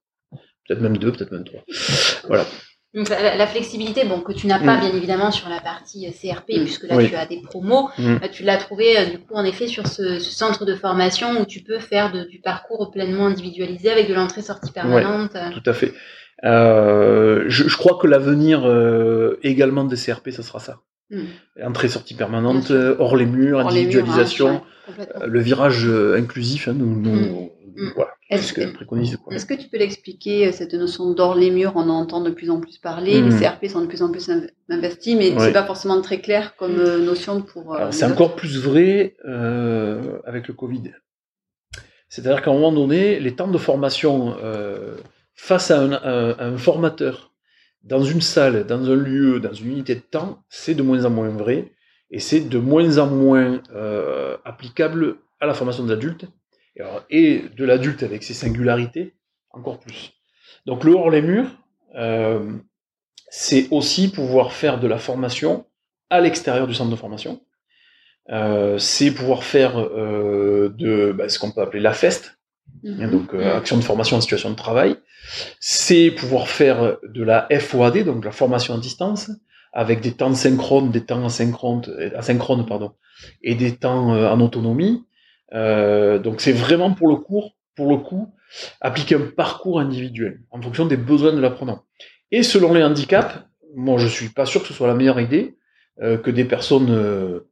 Peut-être 0.67 0.81
même 0.81 0.97
deux, 0.97 1.11
peut-être 1.11 1.31
même 1.31 1.43
trois. 1.43 1.61
Voilà. 2.27 2.45
Donc 2.93 3.09
la, 3.09 3.35
la 3.35 3.47
flexibilité, 3.47 4.05
bon, 4.05 4.21
que 4.21 4.31
tu 4.31 4.47
n'as 4.47 4.59
pas 4.59 4.77
Mm. 4.77 4.79
bien 4.79 4.93
évidemment 4.95 5.31
sur 5.31 5.49
la 5.49 5.59
partie 5.61 6.07
euh, 6.07 6.11
CRP, 6.11 6.53
Mm. 6.57 6.63
puisque 6.63 6.83
là 6.87 6.95
Oui. 6.95 7.09
tu 7.09 7.15
as 7.15 7.25
des 7.25 7.41
promos, 7.41 7.89
euh, 7.99 8.17
tu 8.31 8.43
l'as 8.43 8.57
trouvé 8.57 8.97
euh, 8.97 9.05
du 9.05 9.19
coup 9.19 9.33
en 9.35 9.43
effet 9.45 9.67
sur 9.67 9.87
ce, 9.87 10.19
ce 10.19 10.31
centre 10.31 10.63
de 10.65 10.73
formation 10.75 11.39
où 11.41 11.45
tu 11.45 11.61
peux 11.63 11.79
faire 11.79 12.11
de- 12.11 12.23
du 12.23 12.39
parcours 12.39 12.91
pleinement 12.91 13.27
individualisé 13.27 13.89
avec 13.91 14.07
de 14.09 14.13
l'entrée-sortie 14.13 14.71
permanente. 14.71 15.35
Tout 15.53 15.69
à 15.69 15.73
fait. 15.73 15.93
Euh, 16.43 17.45
je, 17.47 17.67
je 17.67 17.77
crois 17.77 17.97
que 17.99 18.07
l'avenir 18.07 18.65
euh, 18.65 19.39
également 19.43 19.83
des 19.83 19.95
CRP, 19.97 20.31
ce 20.31 20.41
sera 20.41 20.59
ça. 20.59 20.77
Mm. 21.09 21.23
Entrée-sortie 21.63 22.15
permanente, 22.15 22.71
hors 22.71 23.15
les 23.15 23.25
murs, 23.25 23.59
Hors 23.59 23.71
les 23.71 23.85
murs, 23.85 23.99
hein, 23.99 23.99
individualisation, 24.01 24.61
Complètement. 24.85 25.21
euh, 25.23 25.27
le 25.27 25.39
virage 25.39 25.85
euh, 25.87 26.17
inclusif, 26.17 26.67
hein, 26.67 26.73
nous, 26.75 26.99
nous, 26.99 27.11
Mm. 27.11 27.49
Mm. 27.79 27.91
voilà, 27.95 28.11
Est-ce 28.31 28.47
ce 28.47 29.45
que 29.45 29.53
tu 29.53 29.67
peux 29.69 29.77
l'expliquer, 29.77 30.47
euh, 30.47 30.51
cette 30.51 30.73
notion 30.73 31.11
d'or 31.13 31.35
les 31.35 31.51
murs, 31.51 31.73
on 31.75 31.81
en 31.81 31.89
entend 32.01 32.21
de 32.21 32.31
plus 32.31 32.49
en 32.49 32.59
plus 32.59 32.77
parler, 32.79 33.21
les 33.21 33.29
CRP 33.39 33.67
sont 33.67 33.81
de 33.81 33.85
plus 33.85 34.01
en 34.01 34.11
plus 34.11 34.27
inv- 34.29 34.49
investis, 34.69 35.15
mais 35.15 35.31
Ouais. 35.31 35.39
c'est 35.39 35.53
pas 35.53 35.63
forcément 35.63 36.01
très 36.01 36.19
clair 36.19 36.55
comme 36.57 36.75
notion 37.05 37.41
pour... 37.41 37.75
euh, 37.75 37.87
c'est 37.91 38.05
encore 38.05 38.35
plus 38.35 38.57
vrai 38.59 39.15
euh, 39.27 40.19
avec 40.25 40.47
le 40.47 40.55
Covid. 40.55 40.91
C'est-à-dire 42.09 42.41
qu'à 42.41 42.51
un 42.51 42.53
moment 42.53 42.71
donné, 42.71 43.19
les 43.19 43.35
temps 43.35 43.47
de 43.49 43.57
formation 43.57 44.35
euh, 44.43 44.95
face 45.35 45.71
à 45.71 45.79
un, 45.81 45.91
un- 45.93 46.35
un 46.39 46.57
formateur 46.57 47.31
dans 47.87 48.03
une 48.03 48.21
salle, 48.21 48.65
dans 48.65 48.89
un 48.89 48.95
lieu, 48.95 49.39
dans 49.39 49.53
une 49.53 49.71
unité 49.71 49.95
de 49.95 50.01
temps, 50.01 50.43
c'est 50.49 50.75
de 50.75 50.83
moins 50.83 51.05
en 51.05 51.09
moins 51.09 51.29
vrai 51.29 51.71
et 52.11 52.19
c'est 52.19 52.41
de 52.41 52.57
moins 52.57 52.97
en 52.97 53.07
moins 53.07 53.61
euh, 53.73 54.37
applicable 54.43 55.17
à 55.39 55.45
la 55.45 55.53
formation 55.53 55.83
de 55.85 55.89
l'adulte 55.89 56.25
et, 57.09 57.43
de 57.55 57.65
l'adulte 57.65 58.03
avec 58.03 58.23
ses 58.23 58.33
singularités 58.33 59.13
encore 59.51 59.79
plus. 59.79 60.11
Donc 60.65 60.83
le 60.83 60.93
hors 60.93 61.09
les 61.09 61.21
murs, 61.21 61.49
euh, 61.95 62.51
c'est 63.29 63.67
aussi 63.71 64.11
pouvoir 64.11 64.51
faire 64.51 64.79
de 64.79 64.87
la 64.87 64.97
formation 64.97 65.65
à 66.09 66.19
l'extérieur 66.19 66.67
du 66.67 66.73
centre 66.73 66.91
de 66.91 66.95
formation. 66.95 67.41
Euh, 68.29 68.77
c'est 68.77 69.11
pouvoir 69.11 69.43
faire 69.43 69.77
de 69.77 71.13
bah, 71.17 71.29
ce 71.29 71.39
qu'on 71.39 71.51
peut 71.51 71.61
appeler 71.61 71.81
la 71.81 71.93
FEST, 71.93 72.33
Mhm. 72.83 73.01
hein, 73.01 73.07
donc 73.07 73.33
action 73.33 73.77
de 73.77 73.81
formation 73.81 74.17
en 74.17 74.21
situation 74.21 74.49
de 74.51 74.55
travail. 74.55 74.97
C'est 75.59 76.11
pouvoir 76.11 76.47
faire 76.47 76.97
de 77.03 77.23
la 77.23 77.47
FOAD, 77.59 78.03
donc 78.03 78.23
la 78.25 78.31
formation 78.31 78.73
à 78.75 78.77
distance, 78.77 79.31
avec 79.73 80.01
des 80.01 80.13
temps 80.13 80.33
synchrones, 80.33 80.91
des 80.91 81.05
temps 81.05 81.25
asynchrones, 81.25 81.83
euh, 81.89 82.09
asynchrones 82.17 82.65
pardon, 82.65 82.93
et 83.43 83.55
des 83.55 83.75
temps 83.75 84.13
euh, 84.13 84.29
en 84.29 84.39
autonomie. 84.39 85.03
Euh, 85.53 86.19
donc 86.19 86.41
c'est 86.41 86.51
vraiment 86.53 86.93
pour 86.93 87.07
le 87.09 87.15
cours, 87.17 87.55
pour 87.75 87.89
le 87.89 87.97
coup, 87.97 88.33
appliquer 88.81 89.15
un 89.15 89.31
parcours 89.35 89.79
individuel 89.79 90.41
en 90.51 90.61
fonction 90.61 90.85
des 90.85 90.97
besoins 90.97 91.33
de 91.33 91.39
l'apprenant. 91.39 91.83
Et 92.31 92.43
selon 92.43 92.73
les 92.73 92.83
handicaps, 92.83 93.35
moi 93.75 93.97
je 93.97 94.07
suis 94.07 94.29
pas 94.29 94.45
sûr 94.45 94.61
que 94.61 94.67
ce 94.67 94.73
soit 94.73 94.87
la 94.87 94.95
meilleure 94.95 95.19
idée 95.19 95.57
euh, 96.01 96.17
que 96.17 96.31
des 96.31 96.45
personnes, 96.45 96.89
euh, 96.89 97.49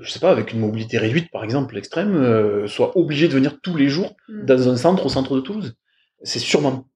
je 0.00 0.10
sais 0.10 0.20
pas, 0.20 0.30
avec 0.30 0.52
une 0.52 0.60
mobilité 0.60 0.98
réduite 0.98 1.30
par 1.30 1.44
exemple, 1.44 1.76
extrême, 1.76 2.66
soient 2.66 2.96
obligées 2.96 3.28
de 3.28 3.34
venir 3.34 3.60
tous 3.60 3.76
les 3.76 3.88
jours 3.88 4.16
Mhm. 4.28 4.46
dans 4.46 4.68
un 4.68 4.76
centre 4.76 5.06
au 5.06 5.08
centre 5.08 5.34
de 5.36 5.40
Toulouse. 5.40 5.76
C'est 6.24 6.40
sûrement, 6.40 6.88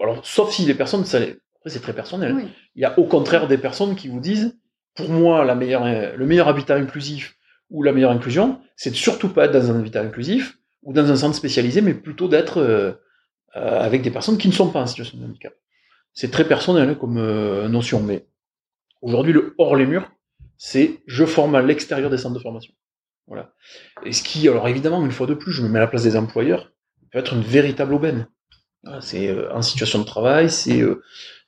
alors 0.00 0.24
sauf 0.24 0.52
si 0.52 0.64
les 0.64 0.74
personnes, 0.74 1.04
ça, 1.04 1.18
après 1.18 1.68
c'est 1.68 1.80
très 1.80 1.92
personnel. 1.92 2.34
Oui. 2.34 2.44
Il 2.74 2.82
y 2.82 2.84
a 2.86 2.98
au 2.98 3.04
contraire 3.04 3.46
des 3.46 3.58
personnes 3.58 3.94
qui 3.94 4.08
vous 4.08 4.20
disent, 4.20 4.56
pour 4.94 5.10
moi, 5.10 5.44
la 5.44 5.54
meilleure, 5.54 5.84
le 6.16 6.26
meilleur 6.26 6.48
habitat 6.48 6.76
inclusif 6.76 7.36
ou 7.70 7.82
la 7.82 7.92
meilleure 7.92 8.10
inclusion, 8.10 8.60
c'est 8.76 8.90
de 8.90 8.96
surtout 8.96 9.28
pas 9.28 9.44
être 9.44 9.52
dans 9.52 9.70
un 9.70 9.78
habitat 9.78 10.00
inclusif 10.00 10.58
ou 10.82 10.92
dans 10.92 11.10
un 11.10 11.16
centre 11.16 11.36
spécialisé, 11.36 11.80
mais 11.80 11.94
plutôt 11.94 12.28
d'être 12.28 12.58
euh, 12.58 12.92
euh, 13.56 13.80
avec 13.80 14.02
des 14.02 14.10
personnes 14.10 14.38
qui 14.38 14.48
ne 14.48 14.52
sont 14.52 14.70
pas 14.70 14.80
en 14.80 14.86
situation 14.86 15.18
de 15.18 15.24
handicap. 15.24 15.52
C'est 16.12 16.30
très 16.30 16.46
personnel 16.46 16.98
comme 16.98 17.18
euh, 17.18 17.68
notion, 17.68 18.00
mais 18.00 18.26
aujourd'hui, 19.02 19.32
le 19.32 19.54
hors 19.58 19.76
les 19.76 19.86
murs, 19.86 20.10
c'est 20.56 21.00
je 21.06 21.24
forme 21.24 21.54
à 21.54 21.62
l'extérieur 21.62 22.10
des 22.10 22.18
centres 22.18 22.34
de 22.34 22.40
formation. 22.40 22.74
Voilà. 23.26 23.54
Et 24.04 24.12
ce 24.12 24.22
qui, 24.22 24.48
alors 24.48 24.66
évidemment, 24.68 25.04
une 25.04 25.12
fois 25.12 25.26
de 25.26 25.34
plus, 25.34 25.52
je 25.52 25.62
me 25.62 25.68
mets 25.68 25.78
à 25.78 25.82
la 25.82 25.86
place 25.86 26.02
des 26.02 26.16
employeurs, 26.16 26.72
peut 27.12 27.18
être 27.18 27.34
une 27.34 27.42
véritable 27.42 27.94
aubaine. 27.94 28.26
Voilà, 28.82 29.00
c'est 29.00 29.28
euh, 29.28 29.52
en 29.54 29.62
situation 29.62 29.98
de 29.98 30.04
travail, 30.04 30.50
c'est 30.50 30.80
euh, 30.80 31.02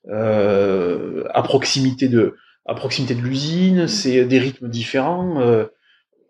euh, 0.09 1.25
à 1.35 1.43
proximité 1.43 2.09
de 2.09 2.37
à 2.67 2.75
proximité 2.75 3.15
de 3.15 3.21
l'usine, 3.23 3.89
c'est 3.89 4.25
des 4.25 4.39
rythmes 4.39 4.69
différents. 4.69 5.41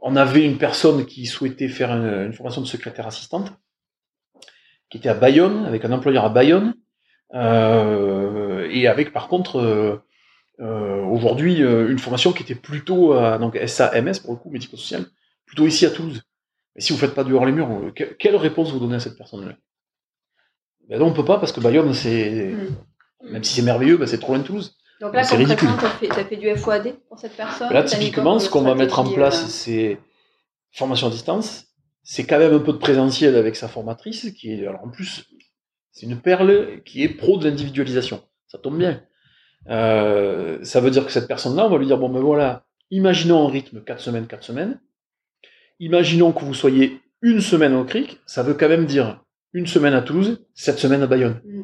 on 0.00 0.16
avait 0.16 0.44
une 0.44 0.58
personne 0.58 1.06
qui 1.06 1.26
souhaitait 1.26 1.68
faire 1.68 1.92
une, 1.92 2.26
une 2.26 2.32
formation 2.34 2.62
de 2.62 2.66
secrétaire 2.66 3.06
assistante, 3.06 3.52
qui 4.90 4.98
était 4.98 5.08
à 5.08 5.14
Bayonne, 5.14 5.64
avec 5.64 5.84
un 5.84 5.92
employeur 5.92 6.24
à 6.24 6.28
Bayonne, 6.28 6.74
euh, 7.34 8.68
et 8.70 8.86
avec 8.88 9.12
par 9.12 9.28
contre 9.28 9.58
euh, 9.58 9.96
euh, 10.60 11.02
aujourd'hui 11.04 11.58
une 11.58 11.98
formation 11.98 12.32
qui 12.32 12.42
était 12.44 12.54
plutôt 12.56 13.14
à, 13.14 13.38
donc 13.38 13.56
SAMS 13.66 14.20
pour 14.22 14.32
le 14.32 14.38
coup 14.38 14.50
médico-social, 14.50 15.06
plutôt 15.46 15.66
ici 15.66 15.86
à 15.86 15.90
Toulouse. 15.90 16.22
Mais 16.76 16.82
si 16.82 16.92
vous 16.92 16.98
faites 16.98 17.14
pas 17.14 17.24
du 17.24 17.34
hors 17.34 17.46
les 17.46 17.52
murs, 17.52 17.92
que- 17.96 18.04
quelle 18.18 18.36
réponse 18.36 18.72
vous 18.72 18.80
donnez 18.80 18.96
à 18.96 19.00
cette 19.00 19.18
personne-là? 19.18 19.54
Ben 20.88 20.98
non, 20.98 21.06
on 21.06 21.12
peut 21.12 21.24
pas 21.24 21.38
parce 21.38 21.52
que 21.52 21.60
Bayonne 21.60 21.94
c'est 21.94 22.54
Mm. 23.22 23.32
même 23.32 23.44
si 23.44 23.54
c'est 23.54 23.62
merveilleux, 23.62 23.96
ben 23.96 24.06
c'est 24.06 24.18
trop 24.18 24.32
loin 24.32 24.40
de 24.40 24.46
Toulouse. 24.46 24.76
Donc 25.00 25.14
là, 25.14 25.22
concrètement, 25.22 25.76
tu 26.00 26.10
as, 26.10 26.24
fait 26.24 26.36
du 26.36 26.54
FOAD 26.56 26.94
pour 27.08 27.18
cette 27.18 27.36
personne 27.36 27.72
Là, 27.72 27.82
typiquement, 27.82 28.38
ce 28.38 28.48
qu'on 28.48 28.62
va 28.62 28.74
mettre 28.74 29.00
en 29.00 29.04
place, 29.04 29.44
euh, 29.44 29.48
c'est 29.48 29.98
formation 30.70 31.08
à 31.08 31.10
distance. 31.10 31.66
C'est 32.04 32.24
quand 32.24 32.38
même 32.38 32.54
un 32.54 32.60
peu 32.60 32.72
de 32.72 32.78
présentiel 32.78 33.36
avec 33.36 33.56
sa 33.56 33.68
formatrice, 33.68 34.30
qui 34.32 34.52
est, 34.52 34.66
alors 34.66 34.84
en 34.84 34.88
plus, 34.88 35.28
c'est 35.90 36.06
une 36.06 36.20
perle 36.20 36.82
qui 36.84 37.02
est 37.02 37.08
pro 37.08 37.36
de 37.36 37.48
l'individualisation. 37.48 38.22
Ça 38.46 38.58
tombe 38.58 38.78
bien. 38.78 39.02
Euh, 39.68 40.58
ça 40.62 40.80
veut 40.80 40.90
dire 40.90 41.04
que 41.04 41.12
cette 41.12 41.28
personne-là, 41.28 41.66
on 41.66 41.70
va 41.70 41.78
lui 41.78 41.86
dire, 41.86 41.98
bon 41.98 42.08
ben 42.08 42.20
voilà, 42.20 42.64
imaginons 42.90 43.46
un 43.46 43.50
rythme 43.50 43.82
4 43.82 44.00
semaines, 44.00 44.26
4 44.26 44.42
semaines. 44.44 44.80
Imaginons 45.80 46.32
que 46.32 46.44
vous 46.44 46.54
soyez 46.54 47.00
une 47.22 47.40
semaine 47.40 47.74
au 47.74 47.84
CRIC, 47.84 48.20
ça 48.26 48.42
veut 48.42 48.54
quand 48.54 48.68
même 48.68 48.86
dire 48.86 49.20
une 49.52 49.66
semaine 49.66 49.94
à 49.94 50.02
Toulouse, 50.02 50.44
7 50.54 50.78
semaines 50.78 51.02
à 51.02 51.06
Bayonne. 51.06 51.40
Mm. 51.44 51.62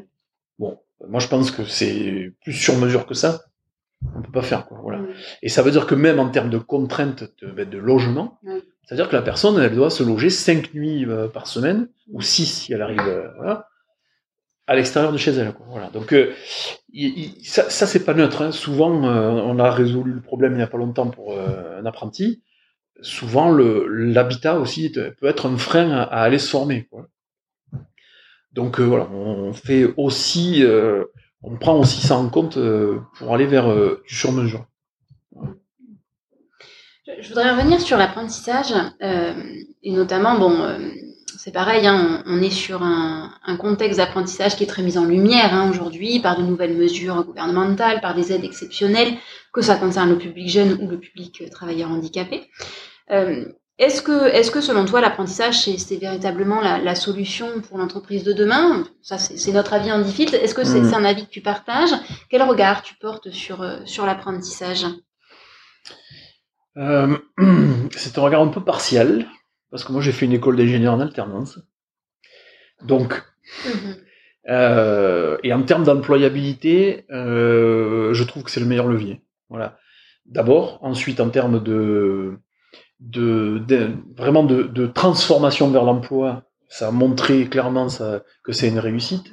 Bon, 0.58 0.78
moi 1.08 1.20
je 1.20 1.28
pense 1.28 1.50
que 1.50 1.64
c'est 1.64 2.32
plus 2.42 2.52
sur 2.52 2.76
mesure 2.76 3.06
que 3.06 3.14
ça. 3.14 3.42
On 4.14 4.22
peut 4.22 4.30
pas 4.32 4.42
faire 4.42 4.66
quoi. 4.66 4.78
Voilà. 4.82 4.98
Mm. 4.98 5.08
Et 5.42 5.48
ça 5.48 5.62
veut 5.62 5.70
dire 5.70 5.86
que 5.86 5.94
même 5.94 6.18
en 6.20 6.28
termes 6.30 6.50
de 6.50 6.58
contraintes 6.58 7.24
de, 7.42 7.50
ben, 7.50 7.68
de 7.68 7.78
logement, 7.78 8.38
Ouais. 8.44 8.60
c'est-à-dire 8.84 9.08
que 9.08 9.16
la 9.16 9.22
personne 9.22 9.58
elle 9.60 9.74
doit 9.74 9.90
se 9.90 10.02
loger 10.02 10.30
cinq 10.30 10.72
nuits 10.74 11.04
euh, 11.06 11.28
par 11.28 11.46
semaine 11.46 11.88
ou 12.12 12.20
six 12.22 12.46
si 12.46 12.72
elle 12.72 12.82
arrive 12.82 13.00
euh, 13.06 13.28
voilà, 13.36 13.68
à 14.66 14.76
l'extérieur 14.76 15.12
de 15.12 15.18
chez 15.18 15.32
elle. 15.32 15.52
Quoi. 15.52 15.66
Voilà. 15.70 15.88
Donc 15.90 16.12
euh, 16.12 16.32
il- 16.92 17.18
il- 17.38 17.44
ça, 17.46 17.68
ça 17.70 17.86
c'est 17.86 18.04
pas 18.04 18.14
neutre. 18.14 18.42
Hein. 18.42 18.52
Souvent 18.52 19.04
euh, 19.08 19.30
on 19.30 19.58
a 19.58 19.70
résolu 19.70 20.12
le 20.12 20.20
problème 20.20 20.54
il 20.54 20.58
y 20.60 20.62
a 20.62 20.66
pas 20.68 20.78
longtemps 20.78 21.08
pour 21.08 21.32
euh, 21.32 21.80
un 21.80 21.86
apprenti. 21.86 22.42
Souvent 23.00 23.52
l'habitat 23.52 24.58
aussi 24.58 24.90
peut 24.90 25.26
être 25.28 25.46
un 25.46 25.56
frein 25.56 25.90
à, 25.92 26.02
à 26.02 26.22
aller 26.22 26.38
se 26.40 26.50
former. 26.50 26.88
Quoi. 26.90 27.08
Donc 28.58 28.80
euh, 28.80 28.84
voilà, 28.84 29.08
on 29.12 29.52
fait 29.52 29.86
aussi, 29.96 30.64
euh, 30.64 31.04
on 31.44 31.54
prend 31.54 31.78
aussi 31.78 32.04
ça 32.04 32.16
en 32.16 32.28
compte 32.28 32.56
euh, 32.56 32.98
pour 33.16 33.32
aller 33.32 33.46
vers 33.46 33.72
du 33.72 34.12
sur-mesure. 34.12 34.66
Je- 37.20 37.28
voudrais 37.28 37.52
revenir 37.52 37.80
sur 37.80 37.96
l'apprentissage, 37.96 38.74
et 39.00 39.92
notamment, 39.92 40.36
bon, 40.40 40.76
c'est 41.36 41.52
pareil, 41.52 41.86
hein, 41.86 42.24
on, 42.26 42.42
est 42.42 42.50
sur 42.50 42.82
un, 42.82 43.30
contexte 43.60 43.98
d'apprentissage 43.98 44.56
qui 44.56 44.64
est 44.64 44.66
très 44.66 44.82
mis 44.82 44.98
en 44.98 45.04
lumière 45.04 45.54
hein, 45.54 45.70
aujourd'hui 45.70 46.18
par 46.18 46.36
de 46.36 46.42
nouvelles 46.42 46.76
mesures 46.76 47.24
gouvernementales, 47.24 48.00
par 48.00 48.16
des 48.16 48.32
aides 48.32 48.44
exceptionnelles, 48.44 49.14
que 49.52 49.62
ça 49.62 49.76
concerne 49.76 50.10
le 50.10 50.18
public 50.18 50.48
jeune 50.48 50.78
ou 50.82 50.88
le 50.88 50.98
public 50.98 51.44
travailleur 51.52 51.92
handicapé. 51.92 52.50
Est-ce 53.78 54.02
que, 54.02 54.60
selon 54.60 54.84
toi, 54.86 55.00
l'apprentissage, 55.00 55.60
c'est, 55.60 55.96
véritablement 55.96 56.60
la, 56.60 56.78
la 56.78 56.94
solution 56.96 57.60
pour 57.60 57.78
l'entreprise 57.78 58.24
de 58.24 58.32
demain? 58.32 58.84
Ça, 59.02 59.18
c'est, 59.18 59.52
notre 59.52 59.72
avis 59.72 59.92
en 59.92 60.00
Diffit. 60.00 60.34
Est-ce 60.34 60.54
que 60.54 60.64
c'est, 60.64 60.80
Mm. 60.80 60.84
c'est 60.84 60.96
un 60.96 61.04
avis 61.04 61.26
que 61.26 61.30
tu 61.30 61.40
partages? 61.40 61.90
Quel 62.28 62.42
regard 62.42 62.82
tu 62.82 62.94
portes 62.96 63.30
sur, 63.30 63.62
euh, 63.62 63.78
sur 63.84 64.04
l'apprentissage? 64.04 64.84
Euh, 66.76 67.16
c'est 67.96 68.18
un 68.18 68.22
regard 68.22 68.42
un 68.42 68.48
peu 68.48 68.62
partiel, 68.64 69.26
parce 69.70 69.84
que 69.84 69.92
moi 69.92 70.00
j'ai 70.00 70.12
fait 70.12 70.26
une 70.26 70.32
école 70.32 70.56
d'ingénieur 70.56 70.94
en 70.94 71.00
alternance. 71.00 71.60
Donc, 72.82 73.22
Mhm. 73.64 73.96
euh, 74.50 75.36
et 75.44 75.52
en 75.52 75.62
termes 75.62 75.84
d'employabilité, 75.84 77.04
euh, 77.10 78.12
je 78.12 78.24
trouve 78.24 78.42
que 78.42 78.50
c'est 78.50 78.60
le 78.60 78.66
meilleur 78.66 78.88
levier. 78.88 79.22
Voilà. 79.48 79.78
D'abord, 80.26 80.78
ensuite 80.82 81.20
en 81.20 81.30
termes 81.30 81.62
de, 81.62 82.38
de, 83.00 83.62
vraiment 84.16 84.44
de, 84.44 84.86
transformation 84.86 85.70
vers 85.70 85.84
l'emploi, 85.84 86.44
ça 86.68 86.88
a 86.88 86.90
montré 86.90 87.46
clairement 87.46 87.88
que 88.44 88.52
c'est 88.52 88.68
une 88.68 88.78
réussite. 88.78 89.32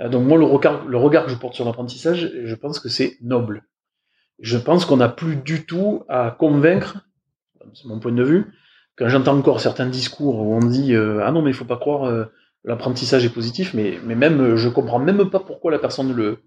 Euh, 0.00 0.08
donc 0.08 0.26
moi 0.26 0.38
le 0.38 0.44
regard, 0.44 1.24
que 1.24 1.30
je 1.30 1.36
porte 1.36 1.54
sur 1.54 1.64
l'apprentissage, 1.64 2.30
je 2.44 2.54
pense 2.54 2.78
que 2.78 2.88
c'est 2.88 3.16
noble. 3.20 3.64
Je 4.38 4.56
pense 4.56 4.84
qu'on 4.84 4.96
n'a 4.96 5.08
plus 5.08 5.36
du 5.36 5.66
tout 5.66 6.04
à 6.08 6.30
convaincre, 6.30 6.98
c'est 7.74 7.86
mon 7.86 7.98
point 7.98 8.12
de 8.12 8.22
vue, 8.22 8.46
quand 8.96 9.08
j'entends 9.08 9.36
encore 9.36 9.60
certains 9.60 9.86
discours 9.86 10.40
où 10.40 10.54
on 10.54 10.60
dit 10.60 10.94
euh, 10.94 11.22
ah 11.24 11.32
non 11.32 11.42
mais 11.42 11.50
il 11.50 11.54
faut 11.54 11.64
pas 11.64 11.76
croire 11.76 12.04
euh, 12.04 12.24
l'apprentissage 12.64 13.24
est 13.24 13.30
positif, 13.30 13.74
mais, 13.74 13.98
mais 14.04 14.14
même 14.14 14.56
je 14.56 14.68
comprends 14.68 14.98
même 14.98 15.28
pas 15.30 15.40
pourquoi 15.40 15.70
la 15.70 15.78
personne 15.78 16.14
le, 16.14 16.42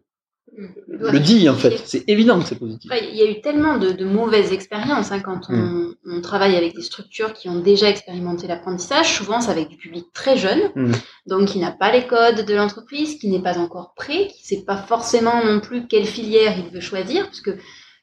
le 0.87 1.19
dit 1.19 1.49
en 1.49 1.55
fait. 1.55 1.81
C'est 1.85 2.03
évident 2.07 2.39
que 2.39 2.45
c'est 2.45 2.59
positif. 2.59 2.91
Il 3.11 3.15
y 3.15 3.21
a 3.21 3.29
eu 3.29 3.41
tellement 3.41 3.77
de, 3.77 3.91
de 3.91 4.05
mauvaises 4.05 4.51
expériences 4.51 5.11
hein, 5.11 5.19
quand 5.19 5.41
on, 5.49 5.93
on 6.05 6.21
travaille 6.21 6.55
avec 6.55 6.75
des 6.75 6.81
structures 6.81 7.33
qui 7.33 7.49
ont 7.49 7.59
déjà 7.59 7.89
expérimenté 7.89 8.47
l'apprentissage. 8.47 9.13
Souvent, 9.13 9.41
c'est 9.41 9.51
avec 9.51 9.69
du 9.69 9.77
public 9.77 10.05
très 10.13 10.37
jeune, 10.37 10.61
Mm. 10.75 10.91
donc 11.27 11.49
qui 11.49 11.59
n'a 11.59 11.71
pas 11.71 11.91
les 11.91 12.07
codes 12.07 12.45
de 12.45 12.53
l'entreprise, 12.55 13.17
qui 13.19 13.29
n'est 13.29 13.41
pas 13.41 13.57
encore 13.57 13.93
prêt, 13.95 14.27
qui 14.27 14.41
ne 14.55 14.59
sait 14.59 14.65
pas 14.65 14.77
forcément 14.77 15.43
non 15.43 15.59
plus 15.59 15.87
quelle 15.87 16.05
filière 16.05 16.55
il 16.57 16.73
veut 16.73 16.81
choisir, 16.81 17.25
parce 17.25 17.41
que 17.41 17.51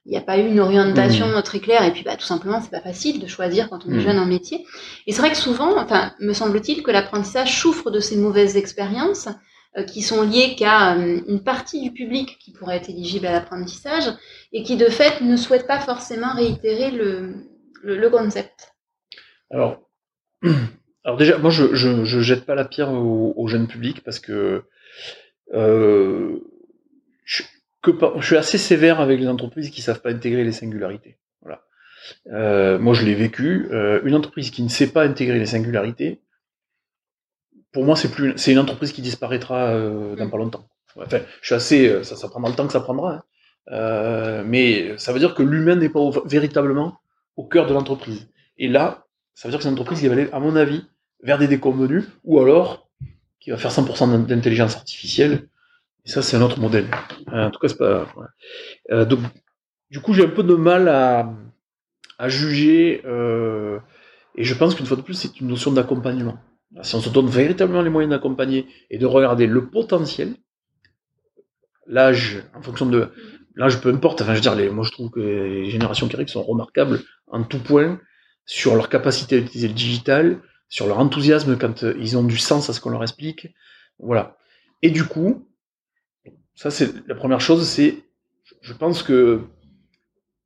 il 0.06 0.12
n'y 0.12 0.16
a 0.16 0.22
pas 0.22 0.38
eu 0.38 0.46
une 0.48 0.60
orientation 0.60 1.26
très 1.42 1.60
claire. 1.60 1.84
Et 1.84 1.92
puis, 1.92 2.02
bah, 2.02 2.16
tout 2.16 2.24
simplement, 2.24 2.60
c'est 2.62 2.70
pas 2.70 2.80
facile 2.80 3.20
de 3.20 3.26
choisir 3.26 3.68
quand 3.68 3.80
on 3.86 3.92
est 3.92 4.00
jeune 4.00 4.18
en 4.18 4.24
métier. 4.24 4.64
Et 5.06 5.12
c'est 5.12 5.20
vrai 5.20 5.30
que 5.30 5.36
souvent, 5.36 5.78
enfin, 5.78 6.12
me 6.20 6.32
semble-t-il 6.32 6.82
que 6.82 6.90
l'apprentissage 6.90 7.60
souffre 7.60 7.90
de 7.90 8.00
ces 8.00 8.16
mauvaises 8.16 8.56
expériences 8.56 9.28
qui 9.86 10.02
sont 10.02 10.22
liées 10.22 10.56
qu'à 10.56 10.96
euh, 10.96 11.20
une 11.28 11.42
partie 11.42 11.80
du 11.80 11.92
public 11.92 12.38
qui 12.40 12.52
pourrait 12.52 12.76
être 12.76 12.90
éligible 12.90 13.26
à 13.26 13.32
l'apprentissage 13.32 14.04
et 14.52 14.62
qui 14.62 14.76
de 14.76 14.86
fait 14.86 15.20
ne 15.20 15.36
souhaite 15.36 15.66
pas 15.66 15.80
forcément 15.80 16.34
réitérer 16.34 16.90
le, 16.90 17.34
le, 17.82 18.10
concept. 18.10 18.74
Alors, 19.50 19.80
alors 21.04 21.16
déjà, 21.16 21.38
moi, 21.38 21.50
je, 21.50 21.74
je, 21.74 22.04
je 22.04 22.20
jette 22.20 22.44
pas 22.44 22.54
la 22.54 22.64
pierre 22.64 22.92
au, 22.92 23.32
au 23.36 23.46
jeune 23.46 23.68
public 23.68 24.02
parce 24.04 24.18
que 24.18 24.64
euh, 25.54 26.38
je, 27.24 27.42
je 27.84 28.26
suis 28.26 28.36
assez 28.36 28.58
sévère 28.58 29.00
avec 29.00 29.20
les 29.20 29.28
entreprises 29.28 29.70
qui 29.70 29.82
savent 29.82 30.00
pas 30.00 30.10
intégrer 30.10 30.44
les 30.44 30.52
singularités. 30.52 31.18
Voilà. 31.42 31.62
Euh, 32.32 32.78
moi, 32.78 32.94
je 32.94 33.04
l'ai 33.04 33.14
vécu. 33.14 33.68
Euh, 33.70 34.00
une 34.04 34.14
entreprise 34.14 34.50
qui 34.50 34.62
ne 34.62 34.68
sait 34.68 34.88
pas 34.88 35.04
intégrer 35.04 35.38
les 35.38 35.46
singularités, 35.46 36.20
pour 37.72 37.84
moi, 37.84 37.96
c'est 37.96 38.10
plus, 38.10 38.32
c'est 38.36 38.52
une 38.52 38.58
entreprise 38.58 38.92
qui 38.92 39.02
disparaîtra 39.02 39.68
euh, 39.68 40.16
dans 40.16 40.28
pas 40.28 40.36
longtemps. 40.38 40.68
Enfin, 40.96 41.20
je 41.40 41.46
suis 41.46 41.54
assez, 41.54 41.88
euh, 41.88 42.02
ça, 42.02 42.16
ça 42.16 42.28
prendra 42.28 42.50
le 42.50 42.56
temps 42.56 42.66
que 42.66 42.72
ça 42.72 42.80
prendra, 42.80 43.14
hein. 43.14 43.22
Euh, 43.72 44.42
mais 44.44 44.96
ça 44.98 45.12
veut 45.12 45.20
dire 45.20 45.34
que 45.34 45.42
l'humain 45.44 45.76
n'est 45.76 45.88
pas 45.90 46.00
au- 46.00 46.24
véritablement 46.26 46.98
au 47.36 47.44
cœur 47.46 47.66
de 47.66 47.74
l'entreprise. 47.74 48.28
Et 48.58 48.66
là, 48.68 49.04
ça 49.34 49.46
veut 49.46 49.52
dire 49.52 49.58
que 49.58 49.62
c'est 49.62 49.68
une 49.68 49.74
entreprise 49.74 50.00
qui 50.00 50.08
va 50.08 50.14
aller, 50.14 50.28
à 50.32 50.40
mon 50.40 50.56
avis, 50.56 50.84
vers 51.22 51.38
des 51.38 51.46
déconvenus, 51.46 52.04
ou 52.24 52.40
alors 52.40 52.88
qui 53.38 53.50
va 53.50 53.56
faire 53.58 53.70
100% 53.70 54.26
d'intelligence 54.26 54.74
artificielle. 54.76 55.48
Et 56.04 56.10
ça, 56.10 56.22
c'est 56.22 56.36
un 56.36 56.42
autre 56.42 56.58
modèle. 56.58 56.86
En 57.30 57.50
tout 57.50 57.60
cas, 57.60 57.68
c'est 57.68 57.78
pas. 57.78 58.06
voilà. 58.14 58.30
Euh, 58.90 59.04
donc, 59.04 59.20
du 59.90 60.00
coup, 60.00 60.14
j'ai 60.14 60.24
un 60.24 60.28
peu 60.28 60.42
de 60.42 60.54
mal 60.54 60.88
à, 60.88 61.32
à 62.18 62.28
juger. 62.28 63.02
euh, 63.04 63.78
et 64.36 64.44
je 64.44 64.54
pense 64.54 64.74
qu'une 64.74 64.86
fois 64.86 64.96
de 64.96 65.02
plus, 65.02 65.14
c'est 65.14 65.40
une 65.40 65.48
notion 65.48 65.70
d'accompagnement. 65.72 66.38
Si 66.82 66.94
on 66.94 67.00
se 67.00 67.10
donne 67.10 67.28
véritablement 67.28 67.82
les 67.82 67.90
moyens 67.90 68.10
d'accompagner 68.10 68.66
et 68.90 68.98
de 68.98 69.06
regarder 69.06 69.46
le 69.46 69.68
potentiel, 69.68 70.34
l'âge, 71.86 72.42
en 72.54 72.62
fonction 72.62 72.86
de 72.86 73.08
l'âge, 73.56 73.80
peu 73.80 73.92
importe. 73.92 74.22
Enfin, 74.22 74.34
je 74.34 74.40
veux 74.40 74.56
dire, 74.56 74.72
moi, 74.72 74.84
je 74.84 74.92
trouve 74.92 75.10
que 75.10 75.20
les 75.20 75.70
générations 75.70 76.08
qui 76.08 76.28
sont 76.28 76.42
remarquables 76.42 77.00
en 77.26 77.42
tout 77.42 77.58
point 77.58 78.00
sur 78.46 78.74
leur 78.76 78.88
capacité 78.88 79.36
à 79.36 79.38
utiliser 79.38 79.68
le 79.68 79.74
digital, 79.74 80.40
sur 80.68 80.86
leur 80.86 80.98
enthousiasme 80.98 81.58
quand 81.58 81.82
euh, 81.82 81.94
ils 81.98 82.16
ont 82.16 82.24
du 82.24 82.38
sens 82.38 82.70
à 82.70 82.72
ce 82.72 82.80
qu'on 82.80 82.90
leur 82.90 83.02
explique. 83.02 83.48
Voilà. 83.98 84.36
Et 84.82 84.90
du 84.90 85.04
coup, 85.04 85.46
ça 86.54 86.70
c'est 86.70 87.06
la 87.06 87.14
première 87.14 87.40
chose, 87.40 87.66
c'est, 87.66 87.98
je 88.62 88.72
pense 88.72 89.02
que 89.02 89.42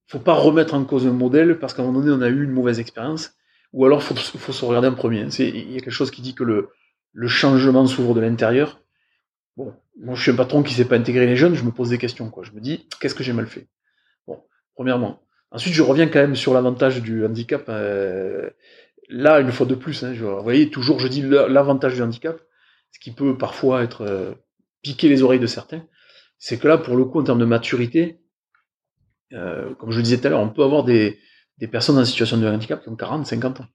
faut 0.07 0.19
pas 0.19 0.35
remettre 0.35 0.75
en 0.75 0.85
cause 0.85 1.07
un 1.07 1.13
modèle 1.13 1.59
parce 1.59 1.75
qu'à 1.75 1.83
un 1.83 1.87
moment 1.87 2.01
donné 2.01 2.13
on 2.13 2.23
a 2.23 2.29
eu 2.29 2.45
une 2.45 2.51
mauvaise 2.51 2.81
expérience, 2.81 3.33
ou 3.75 3.85
alors 3.85 4.03
faut, 4.05 4.15
faut 4.15 4.53
se 4.53 4.65
regarder 4.65 4.87
en 4.89 4.95
premier. 4.95 5.27
Il 5.41 5.73
y 5.73 5.77
a 5.77 5.81
quelque 5.81 5.91
chose 5.91 6.13
qui 6.13 6.23
dit 6.23 6.35
que 6.35 6.45
le, 6.45 6.71
changement 7.27 7.87
s'ouvre 7.87 8.15
de 8.15 8.21
l'intérieur. 8.21 8.81
Bon, 9.57 9.75
moi 10.01 10.15
je 10.15 10.23
suis 10.23 10.31
un 10.31 10.37
patron 10.37 10.63
qui 10.63 10.75
sait 10.75 10.85
pas 10.85 10.97
intégrer 10.97 11.27
les 11.27 11.37
jeunes, 11.37 11.55
je 11.55 11.65
me 11.65 11.73
pose 11.73 11.91
des 11.91 11.99
questions. 11.99 12.33
Je 12.43 12.53
me 12.53 12.61
dis 12.61 12.89
qu'est-ce 13.01 13.17
que 13.17 13.25
j'ai 13.25 13.33
mal 13.33 13.49
fait? 13.49 13.67
Bon, 14.29 14.41
premièrement. 14.77 15.21
Ensuite, 15.51 15.75
je 15.75 15.83
reviens 15.83 16.07
quand 16.07 16.21
même 16.21 16.37
sur 16.37 16.55
l'avantage 16.55 17.03
du 17.03 17.27
handicap. 17.27 17.65
euh, 17.69 18.49
là, 19.09 19.41
une 19.41 19.53
fois 19.53 19.67
de 19.67 19.75
plus, 19.75 20.05
hein, 20.05 20.15
vous 20.17 20.43
voyez, 20.43 20.71
toujours 20.71 21.01
je 21.01 21.09
dis 21.09 21.23
la- 21.23 21.49
l'avantage 21.49 21.95
du 21.95 22.03
handicap, 22.03 22.41
ce 22.93 23.01
qui 23.01 23.11
peut 23.11 23.37
parfois 23.37 23.83
être 23.83 24.03
euh, 24.03 24.35
piquer 24.83 25.09
les 25.09 25.23
oreilles 25.23 25.41
de 25.41 25.49
certains, 25.49 25.85
c'est 26.39 26.59
que 26.59 26.69
là, 26.69 26.79
pour 26.79 26.97
le 26.97 27.05
coup, 27.05 27.21
en 27.21 27.25
termes 27.25 27.41
de 27.41 27.45
maturité, 27.45 28.21
euh, 29.33 29.75
comme 29.75 29.91
je 29.91 29.97
le 29.97 30.05
disais 30.05 30.19
tout 30.19 30.29
à 30.29 30.31
l'heure, 30.31 30.41
on 30.41 30.49
peut 30.49 30.63
avoir 30.63 30.85
des, 30.85 31.19
des 31.59 31.69
personnes 31.69 31.99
en 31.99 32.05
situation 32.05 32.37
de 32.37 32.47
handicap 32.47 32.83
qui 32.83 32.89
ont 32.89 32.97
40, 32.97 33.27
50 33.27 33.61
ans. 33.61 33.67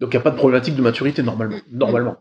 Donc 0.00 0.10
il 0.12 0.16
n'y 0.16 0.20
a 0.20 0.22
pas 0.22 0.30
de 0.30 0.36
problématique 0.36 0.74
de 0.76 0.82
maturité 0.82 1.22
normalement. 1.22 1.56
Normalement. 1.70 2.16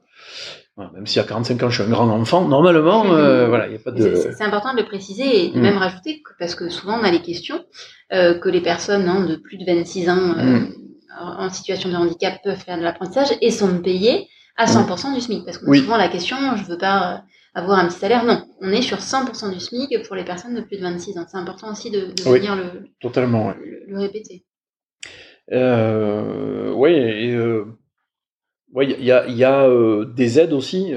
Voilà, 0.76 0.91
même 0.91 1.06
si 1.06 1.20
à 1.20 1.24
45 1.24 1.62
ans 1.64 1.70
je 1.70 1.82
suis 1.82 1.84
un 1.84 1.91
grand 1.93 2.10
enfant, 2.10 2.47
normalement, 2.47 3.06
euh, 3.14 3.47
voilà, 3.47 3.68
il 3.68 3.72
n'y 3.72 3.76
a 3.76 3.80
pas 3.80 3.91
de. 3.91 4.16
C'est 4.16 4.43
important 4.43 4.74
de 4.74 4.80
le 4.80 4.86
préciser 4.88 5.45
et 5.45 5.49
de 5.51 5.58
Mm. 5.60 5.62
même 5.62 5.78
rajouter, 5.78 6.22
que, 6.24 6.32
parce 6.39 6.56
que 6.56 6.70
souvent 6.70 6.99
on 6.99 7.04
a 7.04 7.12
les 7.12 7.22
questions, 7.22 7.64
euh, 8.12 8.39
que 8.39 8.49
les 8.49 8.62
personnes 8.62 9.08
hein, 9.08 9.26
de 9.26 9.36
plus 9.36 9.58
de 9.58 9.66
26 9.66 10.10
ans 10.10 10.18
euh, 10.38 10.60
Mm. 10.62 10.74
en 11.20 11.49
situation 11.49 11.89
de 11.91 11.95
handicap 11.95 12.39
peuvent 12.43 12.58
faire 12.58 12.78
de 12.78 12.84
l'apprentissage 12.84 13.38
et 13.41 13.51
sont 13.51 13.82
payées 13.82 14.28
à 14.58 14.66
100% 14.66 15.14
du 15.14 15.22
SMIC. 15.22 15.45
Parce 15.45 15.58
qu'on 15.60 15.72
a 15.72 15.76
souvent 15.76 15.97
la 15.97 16.08
question, 16.10 16.38
je 16.58 16.64
veux 16.64 16.78
pas 16.78 17.24
avoir 17.54 17.78
un 17.78 17.88
petit 17.88 17.99
salaire. 17.99 18.24
Non, 18.26 18.43
on 18.62 18.70
est 18.72 18.82
sur 18.82 18.97
100% 18.99 19.51
du 19.54 19.60
SMIC 19.60 20.01
pour 20.08 20.16
les 20.16 20.24
personnes 20.24 20.56
de 20.56 20.62
plus 20.62 20.78
de 20.78 20.82
26 20.82 21.18
ans. 21.20 21.26
C'est 21.30 21.38
important 21.38 21.72
aussi 21.72 21.91
de, 21.91 21.99
de 22.01 22.14
Oui. 22.30 22.39
venir 22.39 22.56
le, 22.56 22.88
Totalement, 22.99 23.47
ouais. 23.47 23.56
le 23.88 23.99
répéter. 23.99 24.43
Euh, 25.52 26.72
euh, 26.72 27.66
ouais, 28.74 28.96
il 29.00 29.04
y 29.06 29.12
a, 29.44 29.64
euh, 29.68 30.06
des 30.06 30.39
aides 30.39 30.54
aussi. 30.54 30.94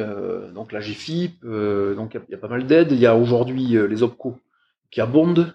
donc 0.55 0.73
la 0.73 0.81
GFIP, 0.81 1.45
donc 1.45 2.15
il 2.15 2.21
y 2.33 2.35
a- 2.35 2.39
pas 2.39 2.49
mal 2.49 2.67
d'aides. 2.67 2.93
Il 2.93 2.99
y 2.99 3.07
a 3.07 3.17
aujourd'hui 3.17 3.77
les 3.89 4.03
OPCO 4.03 4.39
qui 4.91 5.01
abondent, 5.01 5.55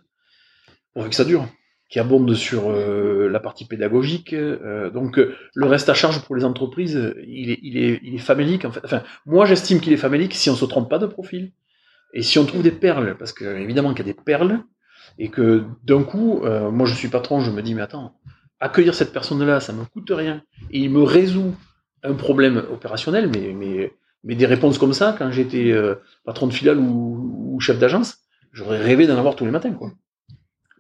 pourvu 0.94 1.10
que 1.10 1.16
ça 1.16 1.26
dure, 1.26 1.48
qui 1.90 2.00
abondent 2.00 2.34
sur 2.36 2.72
la 2.72 3.40
partie 3.40 3.66
pédagogique. 3.66 4.36
donc 4.94 5.18
le 5.18 5.66
reste 5.66 5.90
à 5.90 5.94
charge 5.94 6.22
pour 6.26 6.36
les 6.36 6.46
entreprises, 6.46 7.14
il 7.28 7.52
est, 7.52 7.60
il 7.64 7.78
est, 7.78 8.00
il 8.04 8.16
est 8.16 8.20
famélique 8.20 8.66
en 8.66 8.72
fait. 8.72 8.82
Enfin, 8.84 9.04
moi 9.26 9.46
j'estime 9.46 9.80
qu'il 9.80 9.94
est 9.94 9.98
famélique 9.98 10.34
si 10.36 10.50
on 10.50 10.56
se 10.56 10.66
trompe 10.66 10.90
pas 10.90 11.00
de 11.00 11.08
profil 11.08 11.52
Et 12.14 12.24
si 12.24 12.40
on 12.40 12.46
trouve 12.46 12.64
des 12.64 12.72
perles, 12.72 13.16
parce 13.20 13.34
que 13.34 13.46
évidemment 13.58 13.94
qu'il 13.94 14.06
y 14.08 14.10
a 14.10 14.14
des 14.14 14.22
perles, 14.22 14.60
et 15.20 15.30
que 15.30 15.64
d'un 15.84 16.04
coup, 16.04 16.42
moi 16.72 16.86
je 16.88 16.94
suis 16.96 17.10
patron, 17.10 17.42
je 17.42 17.52
me 17.52 17.62
dis 17.62 17.76
mais 17.76 17.82
attends, 17.82 18.16
accueillir 18.62 18.96
cette 18.96 19.12
personne-là, 19.12 19.60
ça 19.60 19.74
me 19.74 19.84
coûte 19.86 20.12
rien, 20.12 20.42
et 20.72 20.80
il 20.80 20.90
me 20.90 21.04
résout 21.04 21.54
un 22.04 22.14
problème 22.14 22.58
opérationnel, 22.72 23.30
mais, 23.34 23.54
mais, 23.54 23.92
mais 24.24 24.36
des 24.36 24.46
réponses 24.46 24.78
comme 24.78 24.94
ça, 24.94 25.16
quand 25.18 25.32
j'étais 25.32 25.72
euh, 25.72 25.96
patron 26.26 26.48
de 26.48 26.54
filiale 26.54 26.80
ou, 26.80 27.54
ou 27.54 27.60
chef 27.60 27.78
d'agence, 27.80 28.18
j'aurais 28.54 28.80
rêvé 28.82 29.08
d'en 29.08 29.18
avoir 29.18 29.36
tous 29.36 29.46
les 29.46 29.52
matins, 29.52 29.74
quoi. 29.74 29.92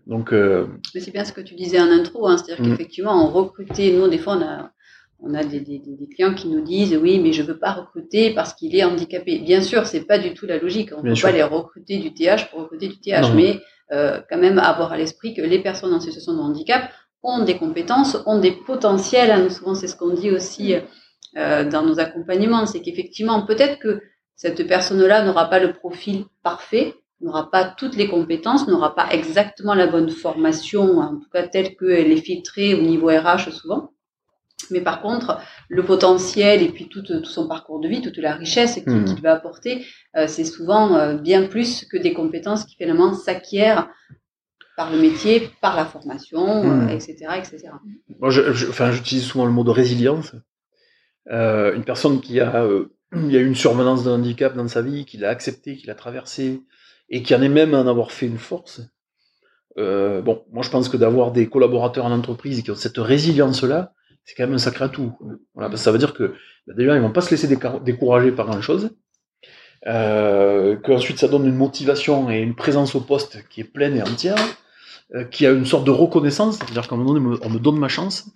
Donc, 0.07 0.33
euh, 0.33 0.65
Mais 0.95 1.01
c'est 1.01 1.11
bien 1.11 1.25
ce 1.25 1.33
que 1.33 1.41
tu 1.41 1.55
disais 1.55 1.79
en 1.79 1.91
intro, 1.91 2.27
hein, 2.27 2.37
c'est-à-dire 2.37 2.65
Mm. 2.65 2.69
qu'effectivement, 2.71 3.23
on 3.25 3.29
recrutait, 3.29 3.91
nous, 3.93 4.07
des 4.07 4.17
fois, 4.17 4.35
on 4.37 4.41
a, 4.41 4.71
on 5.19 5.33
a 5.35 5.43
des, 5.43 5.59
des, 5.59 5.77
des- 5.77 5.95
des 5.95 6.07
clients 6.07 6.33
qui 6.33 6.47
nous 6.47 6.61
disent 6.61 6.97
oui, 6.99 7.19
mais 7.19 7.33
je 7.33 7.43
veux 7.43 7.57
pas 7.59 7.71
recruter 7.73 8.33
parce 8.33 8.53
qu'il 8.55 8.75
est 8.75 8.83
handicapé. 8.83 9.37
Bien 9.39 9.61
sûr, 9.61 9.85
c'est 9.85 10.05
pas 10.05 10.17
du 10.17 10.33
tout 10.33 10.47
la 10.47 10.57
logique. 10.57 10.89
On 10.97 11.01
Bien 11.03 11.11
peut 11.11 11.15
sûr. 11.15 11.29
pas 11.29 11.35
les 11.35 11.43
recruter 11.43 11.99
du 11.99 12.13
TH 12.15 12.49
pour 12.49 12.61
recruter 12.61 12.87
du 12.87 12.97
TH, 12.99 13.21
Non. 13.29 13.35
mais 13.35 13.59
euh, 13.91 14.19
quand 14.29 14.39
même 14.39 14.57
avoir 14.57 14.91
à 14.91 14.97
l'esprit 14.97 15.35
que 15.35 15.41
les 15.43 15.59
personnes 15.59 15.93
en 15.93 15.99
situation 15.99 16.33
de 16.33 16.39
handicap 16.39 16.89
ont 17.23 17.43
des 17.43 17.57
compétences, 17.57 18.17
ont 18.25 18.39
des 18.39 18.51
potentiels. 18.51 19.31
hein. 19.31 19.43
Nous, 19.43 19.49
souvent, 19.49 19.75
c'est 19.75 19.87
ce 19.87 19.95
qu'on 19.95 20.13
dit 20.13 20.31
aussi 20.31 20.75
euh, 21.37 21.63
dans 21.63 21.83
nos 21.83 21.99
accompagnements, 21.99 22.65
c'est 22.65 22.81
qu'effectivement, 22.81 23.45
peut-être 23.45 23.79
que 23.79 24.01
cette 24.35 24.67
personne-là 24.67 25.23
n'aura 25.23 25.49
pas 25.49 25.59
le 25.59 25.73
profil 25.73 26.25
parfait, 26.43 26.95
n'aura 27.21 27.51
pas 27.51 27.63
toutes 27.63 27.95
les 27.95 28.07
compétences, 28.07 28.67
n'aura 28.67 28.95
pas 28.95 29.07
exactement 29.11 29.75
la 29.75 29.87
bonne 29.87 30.09
formation, 30.09 30.99
en 30.99 31.17
tout 31.17 31.29
cas 31.31 31.47
telle 31.47 31.75
qu'elle 31.77 32.11
est 32.11 32.21
filtrée 32.21 32.73
au 32.73 32.81
niveau 32.81 33.07
RH 33.07 33.51
souvent. 33.51 33.91
Mais 34.71 34.81
par 34.81 35.01
contre, 35.01 35.39
le 35.69 35.83
potentiel 35.83 36.61
et 36.61 36.69
puis 36.69 36.87
tout, 36.87 37.01
tout 37.01 37.23
son 37.25 37.47
parcours 37.47 37.79
de 37.79 37.87
vie, 37.87 38.01
toute 38.01 38.17
la 38.17 38.35
richesse 38.35 38.75
qu'il 38.75 39.03
qu'il 39.05 39.21
va 39.21 39.33
apporter, 39.33 39.85
euh, 40.15 40.27
c'est 40.27 40.45
souvent 40.45 40.95
euh, 40.95 41.15
bien 41.15 41.47
plus 41.47 41.85
que 41.85 41.97
des 41.97 42.13
compétences 42.13 42.65
qui 42.65 42.75
finalement 42.75 43.13
s'acquièrent 43.13 43.89
par 44.77 44.91
le 44.91 44.99
métier, 44.99 45.49
par 45.61 45.75
la 45.75 45.85
formation, 45.85 46.47
euh, 46.65 46.87
etc., 46.87 47.37
etc. 47.37 47.69
moi, 48.19 48.29
je, 48.29 48.53
je- 48.53 48.67
enfin, 48.69 48.91
j'utilise 48.91 49.23
souvent 49.25 49.45
le 49.45 49.51
mot 49.51 49.63
de 49.63 49.69
résilience. 49.71 50.33
Euh, 51.31 51.75
une 51.75 51.83
personne 51.83 52.19
qui 52.21 52.39
a, 52.39 52.63
euh, 52.63 52.85
il 53.15 53.31
y 53.31 53.37
a 53.37 53.39
eu 53.39 53.45
une 53.47 53.55
survenance 53.55 54.03
d'un 54.03 54.13
handicap 54.15 54.55
dans 54.55 54.67
sa 54.67 54.81
vie, 54.81 55.05
qui 55.05 55.17
l'a 55.17 55.29
accepté, 55.29 55.75
qui 55.75 55.87
l'a 55.87 55.95
traversé, 55.95 56.61
et 57.09 57.23
qui 57.23 57.35
en 57.35 57.41
est 57.41 57.49
même 57.49 57.73
à 57.73 57.79
en 57.81 57.87
avoir 57.87 58.11
fait 58.11 58.27
une 58.27 58.37
force. 58.39 58.81
Euh, 59.77 60.21
bon, 60.21 60.43
moi 60.51 60.63
je 60.63 60.69
pense 60.69 60.89
que 60.89 60.97
d'avoir 60.97 61.31
des 61.31 61.47
collaborateurs 61.47 62.05
en 62.05 62.11
entreprise 62.11 62.61
qui 62.61 62.71
ont 62.71 62.75
cette 62.75 62.97
résilience-là, 62.97 63.93
c'est 64.25 64.35
quand 64.35 64.43
même 64.43 64.53
un 64.55 64.57
sacré 64.59 64.85
atout. 64.85 65.13
Voilà, 65.53 65.69
parce 65.69 65.81
que 65.81 65.85
ça 65.85 65.91
veut 65.91 65.97
dire 65.97 66.13
que 66.13 66.35
bah, 66.67 66.73
déjà 66.75 66.95
ils 66.95 67.01
vont 67.01 67.11
pas 67.11 67.21
se 67.21 67.31
laisser 67.31 67.47
décourager 67.83 68.31
par 68.33 68.47
grand-chose, 68.47 68.91
euh, 69.87 70.75
qu'ensuite 70.77 71.19
ça 71.19 71.27
donne 71.27 71.45
une 71.45 71.55
motivation 71.55 72.29
et 72.29 72.39
une 72.39 72.55
présence 72.55 72.93
au 72.95 73.01
poste 73.01 73.47
qui 73.49 73.61
est 73.61 73.65
pleine 73.65 73.97
et 73.97 74.01
entière, 74.01 74.37
euh, 75.15 75.23
qui 75.25 75.45
a 75.45 75.51
une 75.51 75.65
sorte 75.65 75.85
de 75.85 75.91
reconnaissance, 75.91 76.57
c'est-à-dire 76.57 76.87
qu'à 76.87 76.95
un 76.95 76.97
moment 76.97 77.13
donné 77.13 77.25
on 77.25 77.29
me- 77.31 77.39
on 77.45 77.49
me 77.49 77.59
donne 77.59 77.77
ma 77.77 77.87
chance. 77.89 78.29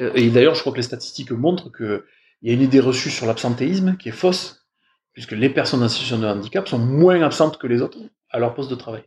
Euh, 0.00 0.12
Et 0.14 0.28
d'ailleurs, 0.30 0.54
je 0.54 0.60
crois 0.60 0.72
que 0.72 0.78
les 0.78 0.82
statistiques 0.82 1.32
montrent 1.32 1.70
que 1.70 2.04
il 2.42 2.48
y 2.48 2.52
a 2.52 2.54
une 2.54 2.62
idée 2.62 2.80
reçue 2.80 3.10
sur 3.10 3.26
l'absentéisme 3.26 3.96
qui 3.96 4.08
est 4.08 4.12
fausse, 4.12 4.66
puisque 5.12 5.32
les 5.32 5.48
personnes 5.48 5.82
en 5.82 5.88
situation 5.88 6.18
de 6.18 6.26
handicap 6.26 6.66
sont 6.68 6.78
moins 6.78 7.22
absentes 7.22 7.56
que 7.58 7.66
les 7.68 7.82
autres 7.82 7.98
à 8.30 8.38
leur 8.38 8.54
poste 8.54 8.70
de 8.70 8.74
travail. 8.74 9.02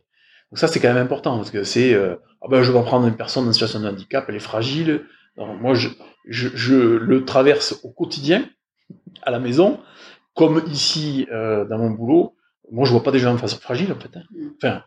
Donc 0.50 0.58
ça, 0.58 0.68
c'est 0.68 0.80
quand 0.80 0.92
même 0.92 1.02
important, 1.04 1.36
parce 1.36 1.50
que 1.50 1.62
c'est, 1.64 1.92
euh, 1.92 2.14
ah 2.42 2.46
ben, 2.48 2.62
je 2.62 2.72
vais 2.72 2.82
prendre 2.82 3.06
une 3.06 3.16
personne 3.16 3.46
en 3.48 3.52
situation 3.52 3.80
de 3.80 3.88
handicap, 3.88 4.24
elle 4.28 4.36
est 4.36 4.38
fragile. 4.38 5.04
Moi, 5.36 5.74
je 5.74 6.74
le 6.74 7.24
traverse 7.26 7.78
au 7.82 7.90
quotidien, 7.90 8.48
à 9.22 9.30
la 9.30 9.38
maison, 9.38 9.80
comme 10.36 10.62
ici, 10.70 11.26
euh, 11.32 11.64
dans 11.64 11.78
mon 11.78 11.90
boulot. 11.90 12.34
Moi, 12.70 12.84
je 12.84 12.92
vois 12.92 13.02
pas 13.02 13.10
des 13.12 13.18
gens 13.18 13.32
en 13.34 13.38
façon 13.38 13.58
fragile, 13.58 13.92
en 13.92 13.98
fait. 14.00 14.16
hein. 14.16 14.22
Mm. 14.30 14.48
Enfin, 14.56 14.82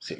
c'est 0.00 0.18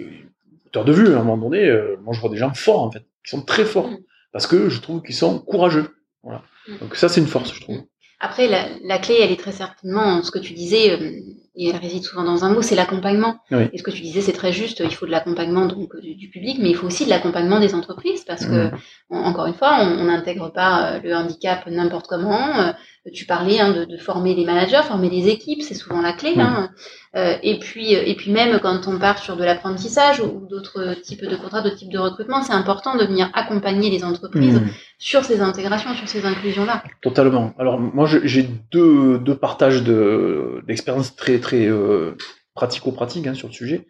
hauteur 0.66 0.84
de 0.84 0.92
vue, 0.92 1.08
à 1.14 1.20
un 1.20 1.24
moment 1.24 1.38
donné, 1.48 1.66
euh, 1.68 1.96
moi, 2.02 2.14
je 2.14 2.20
vois 2.20 2.30
des 2.30 2.36
gens 2.38 2.52
forts, 2.54 2.82
en 2.82 2.90
fait, 2.90 3.04
qui 3.24 3.30
sont 3.30 3.42
très 3.42 3.64
forts, 3.64 3.90
Mm. 3.90 3.98
parce 4.32 4.46
que 4.46 4.68
je 4.68 4.80
trouve 4.80 5.02
qu'ils 5.02 5.14
sont 5.14 5.38
courageux. 5.40 5.88
Voilà. 6.22 6.42
Mm. 6.68 6.78
Donc 6.80 6.96
ça, 6.96 7.08
c'est 7.08 7.20
une 7.20 7.26
force, 7.26 7.52
je 7.54 7.60
trouve. 7.60 7.82
Après, 8.18 8.48
la, 8.48 8.66
la 8.82 8.98
clé, 8.98 9.16
elle 9.20 9.30
est 9.30 9.38
très 9.40 9.52
certainement 9.52 10.22
ce 10.22 10.30
que 10.30 10.38
tu 10.38 10.54
disais, 10.54 10.92
euh, 10.92 11.10
et 11.58 11.68
elle 11.70 11.76
réside 11.76 12.02
souvent 12.02 12.24
dans 12.24 12.44
un 12.44 12.52
mot, 12.52 12.60
c'est 12.62 12.74
l'accompagnement. 12.74 13.38
Oui. 13.50 13.64
Et 13.72 13.78
ce 13.78 13.82
que 13.82 13.90
tu 13.90 14.02
disais, 14.02 14.20
c'est 14.20 14.32
très 14.32 14.52
juste. 14.52 14.80
Il 14.84 14.94
faut 14.94 15.06
de 15.06 15.10
l'accompagnement 15.10 15.64
donc 15.66 15.98
du, 16.00 16.14
du 16.14 16.28
public, 16.28 16.58
mais 16.60 16.68
il 16.70 16.76
faut 16.76 16.86
aussi 16.86 17.04
de 17.06 17.10
l'accompagnement 17.10 17.60
des 17.60 17.74
entreprises, 17.74 18.24
parce 18.24 18.44
que 18.44 18.70
en- 19.10 19.20
encore 19.20 19.46
une 19.46 19.54
fois, 19.54 19.78
on 19.80 20.04
n'intègre 20.04 20.50
pas 20.52 20.98
le 20.98 21.14
handicap 21.14 21.66
n'importe 21.66 22.06
comment. 22.08 22.74
Euh, 23.06 23.10
Tu 23.12 23.24
parlais 23.26 23.60
hein, 23.60 23.72
de, 23.72 23.84
de 23.84 23.96
former 23.96 24.34
les 24.34 24.44
managers, 24.44 24.82
former 24.82 25.10
les 25.10 25.28
équipes, 25.28 25.62
c'est 25.62 25.74
souvent 25.74 26.00
la 26.00 26.12
clé. 26.12 26.34
Hein. 26.36 26.70
Euh, 27.14 27.36
et 27.42 27.58
puis, 27.58 27.92
et 27.92 28.14
puis 28.14 28.30
même 28.30 28.58
quand 28.60 28.88
on 28.88 28.98
part 28.98 29.18
sur 29.18 29.36
de 29.36 29.44
l'apprentissage 29.44 30.20
ou, 30.20 30.24
ou 30.26 30.46
d'autres 30.46 30.94
types 31.02 31.24
de 31.24 31.36
contrats, 31.36 31.62
d'autres 31.62 31.76
types 31.76 31.92
de 31.92 31.98
recrutement, 31.98 32.42
c'est 32.42 32.52
important 32.52 32.96
de 32.96 33.04
venir 33.04 33.30
accompagner 33.34 33.90
les 33.90 34.04
entreprises 34.04 34.60
Mm. 34.60 34.68
sur 34.98 35.24
ces 35.24 35.40
intégrations, 35.40 35.94
sur 35.94 36.08
ces 36.08 36.24
inclusions-là. 36.24 36.82
Totalement. 37.02 37.54
Alors 37.58 37.78
moi 37.78 38.06
j'ai 38.06 38.48
deux, 38.70 39.18
deux 39.18 39.36
partages 39.36 39.82
de 39.82 40.62
d'expériences 40.66 41.14
très 41.16 41.38
très 41.38 41.66
euh, 41.66 42.16
pratico-pratiques 42.54 43.26
hein, 43.26 43.34
sur 43.34 43.48
le 43.48 43.52
sujet. 43.52 43.86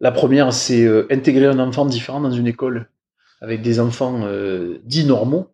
La 0.00 0.12
première 0.12 0.52
c'est 0.52 0.84
euh, 0.84 1.06
intégrer 1.10 1.46
un 1.46 1.58
enfant 1.58 1.84
différent 1.86 2.20
dans 2.20 2.30
une 2.30 2.46
école 2.46 2.88
avec 3.40 3.62
des 3.62 3.80
enfants 3.80 4.20
euh, 4.24 4.78
dits 4.84 5.04
normaux 5.04 5.48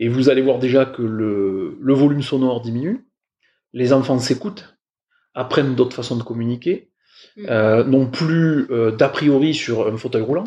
et 0.00 0.08
vous 0.08 0.28
allez 0.28 0.42
voir 0.42 0.58
déjà 0.58 0.84
que 0.84 1.02
le, 1.02 1.78
le 1.80 1.94
volume 1.94 2.22
sonore 2.22 2.60
diminue, 2.60 3.06
les 3.72 3.92
enfants 3.92 4.18
s'écoutent, 4.18 4.76
apprennent 5.34 5.76
d'autres 5.76 5.94
façons 5.94 6.16
de 6.16 6.24
communiquer, 6.24 6.90
Mm. 7.36 7.46
euh, 7.48 7.84
non 7.84 8.06
plus 8.06 8.70
euh, 8.70 8.90
d'a 8.90 9.08
priori 9.08 9.54
sur 9.54 9.86
un 9.86 9.96
fauteuil 9.96 10.22
roulant. 10.22 10.44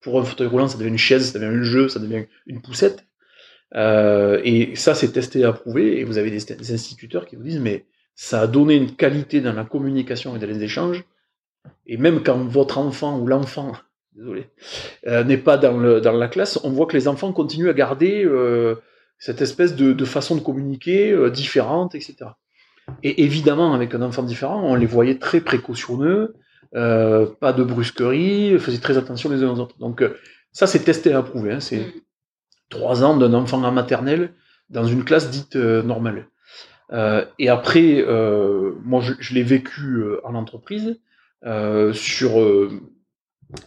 Pour 0.00 0.20
un 0.20 0.24
fauteuil 0.24 0.46
roulant, 0.46 0.68
ça 0.68 0.78
devient 0.78 0.90
une 0.90 0.98
chaise, 0.98 1.32
ça 1.32 1.38
devient 1.38 1.56
un 1.56 1.62
jeu, 1.62 1.88
ça 1.88 1.98
devient 1.98 2.24
une 2.46 2.60
poussette. 2.62 3.04
Euh, 3.74 4.40
et 4.44 4.76
ça, 4.76 4.94
c'est 4.94 5.12
testé 5.12 5.40
et 5.40 5.44
approuvé. 5.44 5.98
Et 5.98 6.04
vous 6.04 6.18
avez 6.18 6.30
des, 6.30 6.54
des 6.54 6.72
instituteurs 6.72 7.26
qui 7.26 7.36
vous 7.36 7.42
disent, 7.42 7.60
mais 7.60 7.86
ça 8.14 8.42
a 8.42 8.46
donné 8.46 8.76
une 8.76 8.94
qualité 8.94 9.40
dans 9.40 9.52
la 9.52 9.64
communication 9.64 10.36
et 10.36 10.38
dans 10.38 10.46
les 10.46 10.62
échanges. 10.62 11.04
Et 11.86 11.96
même 11.96 12.22
quand 12.22 12.44
votre 12.44 12.78
enfant 12.78 13.18
ou 13.18 13.26
l'enfant, 13.26 13.72
désolé, 14.16 14.48
euh, 15.06 15.24
n'est 15.24 15.36
pas 15.36 15.58
dans, 15.58 15.76
le, 15.76 16.00
dans 16.00 16.12
la 16.12 16.28
classe, 16.28 16.58
on 16.64 16.70
voit 16.70 16.86
que 16.86 16.96
les 16.96 17.06
enfants 17.06 17.32
continuent 17.32 17.68
à 17.68 17.74
garder 17.74 18.24
euh, 18.24 18.76
cette 19.18 19.42
espèce 19.42 19.76
de, 19.76 19.92
de 19.92 20.04
façon 20.04 20.36
de 20.36 20.40
communiquer 20.40 21.12
euh, 21.12 21.30
différente, 21.30 21.94
etc. 21.94 22.16
Et 23.02 23.24
évidemment, 23.24 23.74
avec 23.74 23.94
un 23.94 24.02
enfant 24.02 24.22
différent, 24.22 24.62
on 24.62 24.74
les 24.74 24.86
voyait 24.86 25.18
très 25.18 25.40
précautionneux, 25.40 26.34
pas 26.72 27.52
de 27.52 27.64
brusquerie, 27.64 28.58
faisaient 28.58 28.78
très 28.78 28.96
attention 28.96 29.28
les 29.28 29.42
uns 29.42 29.50
aux 29.50 29.58
autres. 29.58 29.76
Donc 29.78 30.04
ça, 30.52 30.68
c'est 30.68 30.80
testé 30.80 31.10
et 31.10 31.14
approuvé. 31.14 31.52
Hein, 31.52 31.60
c'est 31.60 31.78
Mm. 31.78 31.92
trois 32.68 33.02
ans 33.02 33.16
d'un 33.16 33.34
enfant 33.34 33.62
en 33.62 33.72
maternelle 33.72 34.34
dans 34.70 34.84
une 34.84 35.04
classe 35.04 35.30
dite 35.30 35.56
normale. 35.56 36.28
Et 37.38 37.48
après, 37.48 38.04
moi, 38.84 39.00
je, 39.00 39.14
je 39.18 39.34
l'ai 39.34 39.42
vécu 39.42 40.04
en 40.22 40.36
entreprise, 40.36 41.00
sur 41.92 42.38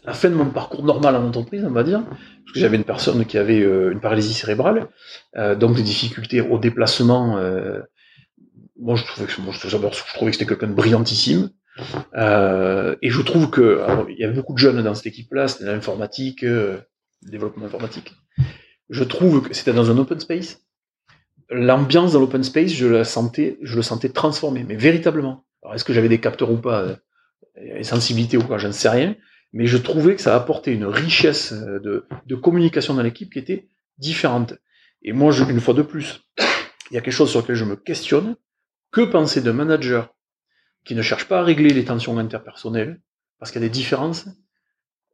la 0.04 0.14
fin 0.14 0.30
de 0.30 0.36
mon 0.36 0.50
parcours 0.50 0.84
normal 0.84 1.16
en 1.16 1.26
entreprise, 1.26 1.64
on 1.66 1.72
va 1.72 1.84
dire, 1.84 2.04
parce 2.06 2.54
que 2.54 2.60
j'avais 2.60 2.78
une 2.78 2.84
personne 2.84 3.26
qui 3.26 3.38
avait 3.38 3.62
euh, 3.62 3.92
une 3.92 4.02
paralysie 4.02 4.34
cérébrale, 4.34 4.88
euh, 5.38 5.56
donc 5.56 5.76
des 5.76 5.84
difficultés 5.84 6.42
au 6.42 6.58
déplacement. 6.58 7.40
Moi, 8.78 8.96
je 8.96 9.04
trouvais 9.06 9.28
que, 9.28 10.32
c'était 10.32 10.46
quelqu'un 10.46 10.68
de 10.68 10.74
brillantissime. 10.74 11.50
Euh, 12.16 12.96
et 13.02 13.10
je 13.10 13.22
trouve 13.22 13.50
que 13.50 13.82
il 14.10 14.18
y 14.18 14.26
avait 14.26 14.34
beaucoup 14.34 14.54
de 14.54 14.58
jeunes 14.58 14.82
dans 14.84 14.96
cette 14.96 15.08
équipe-là, 15.08 15.48
c'était 15.48 15.66
l'informatique, 15.66 16.42
le 16.42 16.82
développement 17.22 17.66
informatique. 17.66 18.14
Je 18.90 19.04
trouve 19.04 19.48
que 19.48 19.54
c'était 19.54 19.74
dans 19.74 19.90
un 19.92 19.98
open 19.98 20.20
space. 20.20 20.62
L'ambiance 21.50 22.14
dans 22.14 22.20
l'open 22.20 22.44
space, 22.44 22.72
je 22.72 22.86
la 22.86 23.04
sentais, 23.04 23.58
je 23.62 23.76
le 23.76 23.82
sentais 23.82 24.10
transformé, 24.10 24.66
mais 24.68 24.76
véritablement. 24.76 25.46
Alors, 25.64 25.76
est-ce 25.76 25.84
que 25.84 25.94
j'avais 25.94 26.10
des 26.10 26.20
capteurs 26.20 26.52
ou 26.52 26.58
pas, 26.58 26.98
et 27.56 27.84
sensibilité 27.84 28.38
ou 28.38 28.44
quoi, 28.44 28.58
je 28.58 28.68
ne 28.68 28.72
sais 28.72 28.90
rien, 28.90 29.16
mais 29.54 29.66
je 29.66 29.78
trouvais 29.78 30.16
que 30.16 30.22
ça 30.22 30.36
apportait 30.36 30.74
une 30.74 30.86
richesse 30.86 31.54
euh, 31.54 32.06
de, 32.26 32.36
communication 32.36 32.94
dans 32.94 33.02
l'équipe 33.02 33.32
qui 33.32 33.40
était 33.40 33.68
différente. 33.98 34.54
Et 35.02 35.14
moi, 35.14 35.32
je, 35.32 35.44
une 35.44 35.60
fois 35.60 35.74
de 35.74 35.82
plus, 35.82 36.22
il 36.92 36.96
y 36.96 36.98
a 36.98 37.02
quelque 37.02 37.14
chose 37.14 37.32
sur 37.32 37.42
lequel 37.42 37.56
je 37.56 37.66
me 37.66 37.76
questionne. 37.76 38.36
Que 38.92 39.02
penser 39.02 39.42
d'un 39.42 39.54
manager 39.54 40.16
qui 40.84 40.96
ne 40.96 41.02
cherche 41.02 41.28
pas 41.28 41.40
à 41.40 41.44
régler 41.44 41.70
les 41.70 41.86
tensions 41.86 42.18
interpersonnelles, 42.18 43.02
parce 43.38 43.52
qu'il 43.52 43.62
y 43.62 43.66
a 43.66 43.68
des 43.68 43.74
différences? 43.74 44.28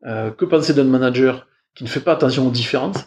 Euh, 0.06 0.32
Que 0.32 0.46
penser 0.46 0.74
d'un 0.74 0.86
manager 0.86 1.48
qui 1.74 1.84
ne 1.84 1.90
fait 1.90 2.00
pas 2.00 2.14
attention 2.14 2.48
aux 2.48 2.52
différences? 2.52 3.06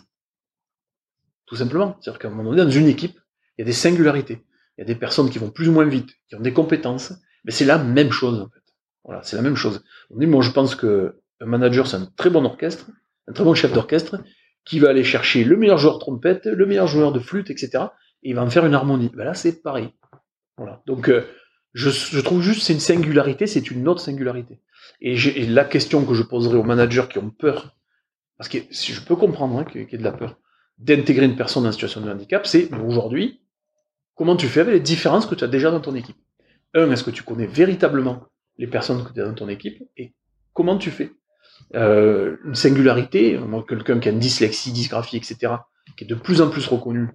Tout 1.46 1.56
simplement. 1.56 1.96
C'est-à-dire 2.00 2.18
qu'à 2.18 2.28
un 2.28 2.32
moment 2.32 2.50
donné, 2.50 2.62
dans 2.62 2.70
une 2.70 2.86
équipe, 2.86 3.18
il 3.56 3.62
y 3.62 3.62
a 3.62 3.64
des 3.64 3.72
singularités. 3.72 4.44
Il 4.76 4.82
y 4.82 4.84
a 4.84 4.86
des 4.86 4.94
personnes 4.94 5.30
qui 5.30 5.38
vont 5.38 5.50
plus 5.50 5.68
ou 5.68 5.72
moins 5.72 5.86
vite, 5.86 6.10
qui 6.28 6.36
ont 6.36 6.40
des 6.40 6.52
compétences, 6.52 7.12
mais 7.44 7.52
c'est 7.52 7.64
la 7.64 7.78
même 7.78 8.12
chose. 8.12 8.48
C'est 9.22 9.36
la 9.36 9.42
même 9.42 9.56
chose. 9.56 9.84
On 10.10 10.18
dit, 10.18 10.26
moi, 10.26 10.42
je 10.42 10.50
pense 10.50 10.74
que 10.74 11.20
un 11.40 11.46
manager, 11.46 11.86
c'est 11.86 11.96
un 11.96 12.08
très 12.16 12.30
bon 12.30 12.44
orchestre, 12.44 12.86
un 13.28 13.32
très 13.32 13.44
bon 13.44 13.54
chef 13.54 13.72
d'orchestre, 13.72 14.20
qui 14.64 14.80
va 14.80 14.90
aller 14.90 15.04
chercher 15.04 15.44
le 15.44 15.56
meilleur 15.56 15.78
joueur 15.78 15.94
de 15.94 16.00
trompette, 16.00 16.46
le 16.46 16.66
meilleur 16.66 16.86
joueur 16.86 17.12
de 17.12 17.20
flûte, 17.20 17.50
etc., 17.50 17.84
et 18.22 18.30
il 18.30 18.34
va 18.34 18.42
en 18.42 18.50
faire 18.50 18.66
une 18.66 18.74
harmonie. 18.74 19.10
Ben 19.14 19.24
là, 19.24 19.34
c'est 19.34 19.62
pareil. 19.62 19.90
Voilà. 20.56 20.82
Donc, 20.86 21.08
euh, 21.08 21.22
Je, 21.72 22.20
trouve 22.20 22.42
juste 22.42 22.62
c'est 22.62 22.72
une 22.72 22.80
singularité, 22.80 23.46
c'est 23.46 23.70
une 23.70 23.86
autre 23.86 24.00
singularité. 24.00 24.60
Et, 25.00 25.14
et, 25.14 25.46
la 25.46 25.64
question 25.64 26.04
que 26.04 26.14
je 26.14 26.22
poserai 26.22 26.56
aux 26.56 26.64
managers 26.64 27.04
qui 27.08 27.18
ont 27.18 27.30
peur, 27.30 27.76
parce 28.36 28.48
que 28.48 28.58
si 28.70 28.92
je 28.92 29.00
peux 29.00 29.16
comprendre 29.16 29.58
hein, 29.58 29.64
qu'il 29.64 29.82
y 29.82 29.94
ait 29.94 29.98
de 29.98 30.02
la 30.02 30.12
peur, 30.12 30.38
d'intégrer 30.78 31.26
une 31.26 31.36
personne 31.36 31.66
en 31.66 31.72
situation 31.72 32.00
de 32.00 32.10
handicap, 32.10 32.46
c'est 32.46 32.72
aujourd'hui, 32.74 33.40
comment 34.14 34.36
tu 34.36 34.48
fais 34.48 34.60
avec 34.60 34.74
les 34.74 34.80
différences 34.80 35.26
que 35.26 35.34
tu 35.34 35.44
as 35.44 35.48
déjà 35.48 35.70
dans 35.70 35.80
ton 35.80 35.94
équipe? 35.94 36.16
Un, 36.74 36.90
est-ce 36.90 37.04
que 37.04 37.10
tu 37.10 37.22
connais 37.22 37.46
véritablement 37.46 38.26
les 38.58 38.66
personnes 38.66 39.04
que 39.04 39.12
tu 39.12 39.20
as 39.20 39.24
dans 39.24 39.34
ton 39.34 39.48
équipe 39.48 39.82
Et 39.96 40.12
comment 40.52 40.76
tu 40.76 40.90
fais 40.90 41.12
euh, 41.74 42.36
Une 42.44 42.54
singularité, 42.54 43.38
quelqu'un 43.68 44.00
qui 44.00 44.08
a 44.08 44.12
une 44.12 44.18
dyslexie, 44.18 44.72
dysgraphie, 44.72 45.16
etc., 45.16 45.54
qui 45.96 46.04
est 46.04 46.06
de 46.06 46.14
plus 46.14 46.40
en 46.40 46.50
plus 46.50 46.66
reconnu 46.66 47.08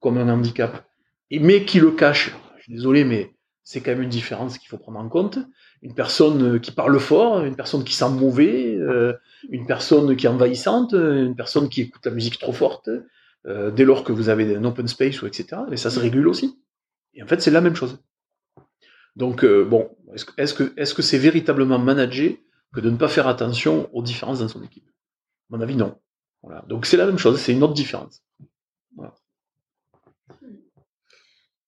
comme 0.00 0.18
un 0.18 0.28
handicap, 0.28 0.86
mais 1.30 1.64
qui 1.64 1.80
le 1.80 1.90
cache, 1.90 2.34
je 2.58 2.62
suis 2.62 2.72
désolé, 2.74 3.04
mais 3.04 3.32
c'est 3.64 3.80
quand 3.80 3.90
même 3.90 4.02
une 4.02 4.08
différence 4.08 4.58
qu'il 4.58 4.68
faut 4.68 4.78
prendre 4.78 5.00
en 5.00 5.08
compte. 5.08 5.38
Une 5.82 5.94
personne 5.94 6.60
qui 6.60 6.70
parle 6.70 6.98
fort, 7.00 7.44
une 7.44 7.56
personne 7.56 7.82
qui 7.82 7.94
sent 7.94 8.10
mauvais, 8.10 8.76
euh, 8.76 9.12
une 9.50 9.66
personne 9.66 10.14
qui 10.16 10.26
est 10.26 10.28
envahissante, 10.28 10.92
une 10.92 11.34
personne 11.34 11.68
qui 11.68 11.82
écoute 11.82 12.06
la 12.06 12.12
musique 12.12 12.38
trop 12.38 12.52
forte, 12.52 12.88
euh, 13.46 13.72
dès 13.72 13.84
lors 13.84 14.04
que 14.04 14.12
vous 14.12 14.28
avez 14.28 14.54
un 14.54 14.64
open 14.64 14.86
space 14.86 15.20
ou 15.20 15.26
etc. 15.26 15.62
Mais 15.68 15.76
ça 15.76 15.90
se 15.90 15.98
régule 15.98 16.28
aussi. 16.28 16.60
Et 17.14 17.22
en 17.22 17.26
fait, 17.26 17.40
c'est 17.42 17.50
la 17.50 17.60
même 17.60 17.74
chose. 17.74 17.98
Donc, 19.16 19.44
euh, 19.44 19.64
bon, 19.64 19.90
est-ce 20.36 20.54
que 20.94 21.02
c'est 21.02 21.18
véritablement 21.18 21.78
managé 21.78 22.44
que 22.74 22.80
de 22.80 22.90
ne 22.90 22.96
pas 22.96 23.08
faire 23.08 23.26
attention 23.26 23.88
aux 23.92 24.02
différences 24.02 24.40
dans 24.40 24.48
son 24.48 24.62
équipe? 24.62 24.88
À 25.50 25.56
mon 25.56 25.60
avis, 25.62 25.76
non. 25.76 25.96
Voilà. 26.42 26.62
Donc 26.68 26.86
c'est 26.86 26.96
la 26.96 27.06
même 27.06 27.18
chose, 27.18 27.40
c'est 27.40 27.52
une 27.52 27.62
autre 27.62 27.74
différence. 27.74 28.22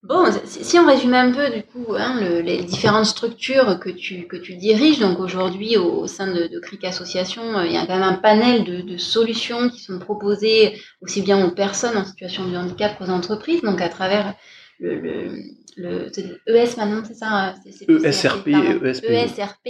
Bon, 0.05 0.25
si 0.45 0.79
on 0.79 0.87
résume 0.87 1.13
un 1.13 1.33
peu 1.33 1.51
du 1.51 1.65
coup 1.65 1.95
hein, 1.97 2.21
les 2.21 2.63
différentes 2.63 3.05
structures 3.05 3.81
que 3.81 3.91
tu, 3.91 4.55
diriges, 4.55 5.01
donc 5.01 5.19
aujourd'hui 5.19 5.77
au, 5.77 6.07
sein 6.07 6.33
de, 6.33 6.47
de 6.47 6.61
CRIC 6.61 6.85
Association, 6.85 7.59
euh, 7.59 7.67
il 7.67 7.73
y 7.73 7.77
a 7.77 7.85
quand 7.85 7.95
même 7.95 8.05
un 8.05 8.15
panel 8.15 8.65
de, 8.65 8.97
solutions 8.97 9.69
qui 9.69 9.81
sont 9.81 9.99
proposées 9.99 10.81
aussi 11.03 11.21
bien 11.21 11.45
aux 11.45 11.51
personnes 11.51 11.97
en 11.97 12.05
situation 12.05 12.49
de 12.49 12.57
handicap 12.57 12.97
qu'aux 12.97 13.11
entreprises, 13.11 13.61
donc 13.63 13.81
à 13.81 13.89
travers 13.89 14.35
le, 14.81 15.43
le, 15.77 16.11
ES 16.47 16.77
maintenant, 16.77 17.03
c'est 17.07 17.15
ça 17.15 17.55
ESRP, 17.67 18.49
ESRP, 18.83 19.05
ESRP 19.05 19.69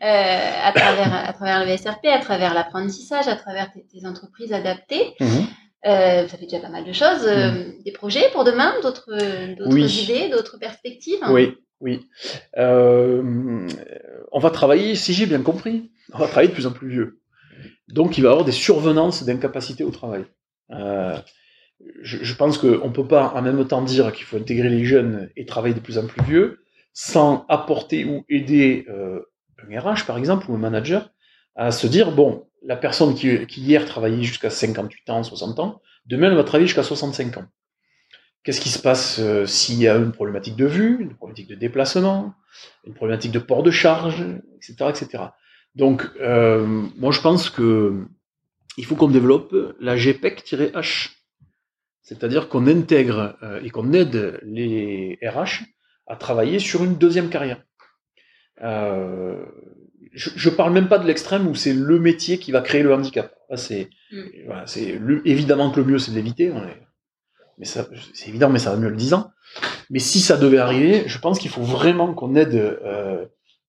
à, 0.00 0.72
travers, 0.74 1.28
à 1.28 1.32
travers 1.32 1.64
l'ESRP, 1.64 2.06
à 2.06 2.18
travers 2.18 2.54
l'apprentissage, 2.54 3.28
à 3.28 3.36
travers 3.36 3.70
tes, 3.72 4.06
entreprises 4.06 4.52
adaptées. 4.52 5.14
Mhm. 5.20 5.46
Euh, 5.86 6.28
ça 6.28 6.36
fait 6.36 6.44
déjà 6.44 6.60
pas 6.60 6.68
mal 6.68 6.84
de 6.84 6.92
choses. 6.92 7.26
Euh, 7.26 7.52
mm. 7.52 7.82
Des 7.84 7.92
projets 7.92 8.28
pour 8.32 8.44
demain, 8.44 8.74
d'autres 8.82 9.14
idées, 10.02 10.28
d'autres 10.28 10.58
perspectives 10.58 11.20
Oui, 11.30 11.56
oui. 11.80 12.06
Euh, 12.58 13.66
on 14.30 14.38
va 14.38 14.50
travailler, 14.50 14.94
si 14.94 15.14
j'ai 15.14 15.24
bien 15.24 15.40
compris, 15.40 15.90
on 16.12 16.18
va 16.18 16.26
travailler 16.26 16.48
de 16.48 16.54
plus 16.54 16.66
en 16.66 16.72
plus 16.72 16.90
vieux. 16.90 17.20
Donc 17.88 18.18
il 18.18 18.22
va 18.22 18.28
y 18.28 18.30
avoir 18.30 18.44
des 18.44 18.52
survenances 18.52 19.24
d'incapacité 19.24 19.82
au 19.82 19.90
travail. 19.90 20.24
Je, 22.02 22.34
pense 22.34 22.58
qu'on 22.58 22.88
ne 22.88 22.92
peut 22.92 23.06
pas 23.06 23.32
en 23.34 23.42
même 23.42 23.66
temps 23.66 23.82
dire 23.82 24.12
qu'il 24.12 24.24
faut 24.24 24.36
intégrer 24.36 24.68
les 24.68 24.84
jeunes 24.84 25.30
et 25.36 25.46
travailler 25.46 25.74
de 25.74 25.80
plus 25.80 25.98
en 25.98 26.06
plus 26.06 26.22
vieux 26.24 26.64
sans 26.92 27.46
apporter 27.48 28.04
ou 28.04 28.24
aider 28.28 28.86
un 28.88 29.80
RH 29.80 30.06
par 30.06 30.18
exemple 30.18 30.50
ou 30.50 30.54
un 30.54 30.58
manager 30.58 31.10
à 31.54 31.72
se 31.72 31.86
dire 31.86 32.12
bon, 32.12 32.46
la 32.62 32.76
personne 32.76 33.14
qui, 33.14 33.28
hier 33.28 33.84
travaillait 33.84 34.22
jusqu'à 34.22 34.50
58 34.50 35.10
ans, 35.10 35.22
60 35.22 35.58
ans, 35.60 35.82
demain 36.06 36.28
elle 36.28 36.36
va 36.36 36.44
travailler 36.44 36.66
jusqu'à 36.66 36.82
65 36.82 37.38
ans. 37.38 37.44
Qu'est-ce 38.42 38.60
qui 38.60 38.70
se 38.70 38.78
passe 38.78 39.18
euh, 39.18 39.44
s'il 39.44 39.78
y 39.78 39.88
a 39.88 39.96
une 39.96 40.12
problématique 40.12 40.56
de 40.56 40.64
vue, 40.64 40.98
une 41.00 41.14
problématique 41.14 41.48
de 41.48 41.54
déplacement, 41.54 42.32
une 42.84 42.94
problématique 42.94 43.32
de 43.32 43.38
port 43.38 43.62
de 43.62 43.70
charge, 43.70 44.24
etc., 44.56 44.74
etc. 44.88 45.24
Donc, 45.74 46.08
euh, 46.20 46.64
moi 46.96 47.12
je 47.12 47.20
pense 47.20 47.50
que 47.50 48.06
il 48.78 48.86
faut 48.86 48.96
qu'on 48.96 49.08
développe 49.08 49.54
la 49.78 49.96
GPEC-H, 49.96 51.10
c'est-à-dire 52.10 52.48
qu'on 52.48 52.66
intègre 52.66 53.36
euh, 53.44 53.60
et 53.62 53.70
qu'on 53.70 53.92
aide 53.92 54.40
les 54.42 55.16
RH 55.22 55.62
à 56.08 56.16
travailler 56.16 56.58
sur 56.58 56.82
une 56.82 56.96
deuxième 56.96 57.30
carrière. 57.30 57.62
Euh, 58.62 59.46
je, 60.12 60.30
je 60.34 60.50
parle 60.50 60.72
même 60.72 60.88
pas 60.88 60.98
de 60.98 61.06
l'extrême 61.06 61.46
où 61.46 61.54
c'est 61.54 61.72
le 61.72 62.00
métier 62.00 62.38
qui 62.38 62.50
va 62.50 62.62
créer 62.62 62.82
le 62.82 62.92
handicap. 62.92 63.32
C'est 63.54 63.90
mm. 64.10 64.22
voilà, 64.46 64.64
évidemment 65.24 65.70
que 65.70 65.78
le 65.78 65.86
mieux 65.86 66.00
c'est 66.00 66.10
d'éviter, 66.10 66.52
mais 67.58 67.64
ça 67.64 67.86
c'est 68.12 68.28
évident, 68.28 68.50
mais 68.50 68.58
ça 68.58 68.72
va 68.72 68.76
mieux 68.76 68.90
le 68.90 68.96
disant. 68.96 69.30
Mais 69.88 70.00
si 70.00 70.18
ça 70.18 70.36
devait 70.36 70.58
arriver, 70.58 71.04
je 71.06 71.18
pense 71.20 71.38
qu'il 71.38 71.50
faut 71.52 71.62
vraiment 71.62 72.12
qu'on 72.12 72.34
aide 72.34 72.56
euh, 72.56 73.24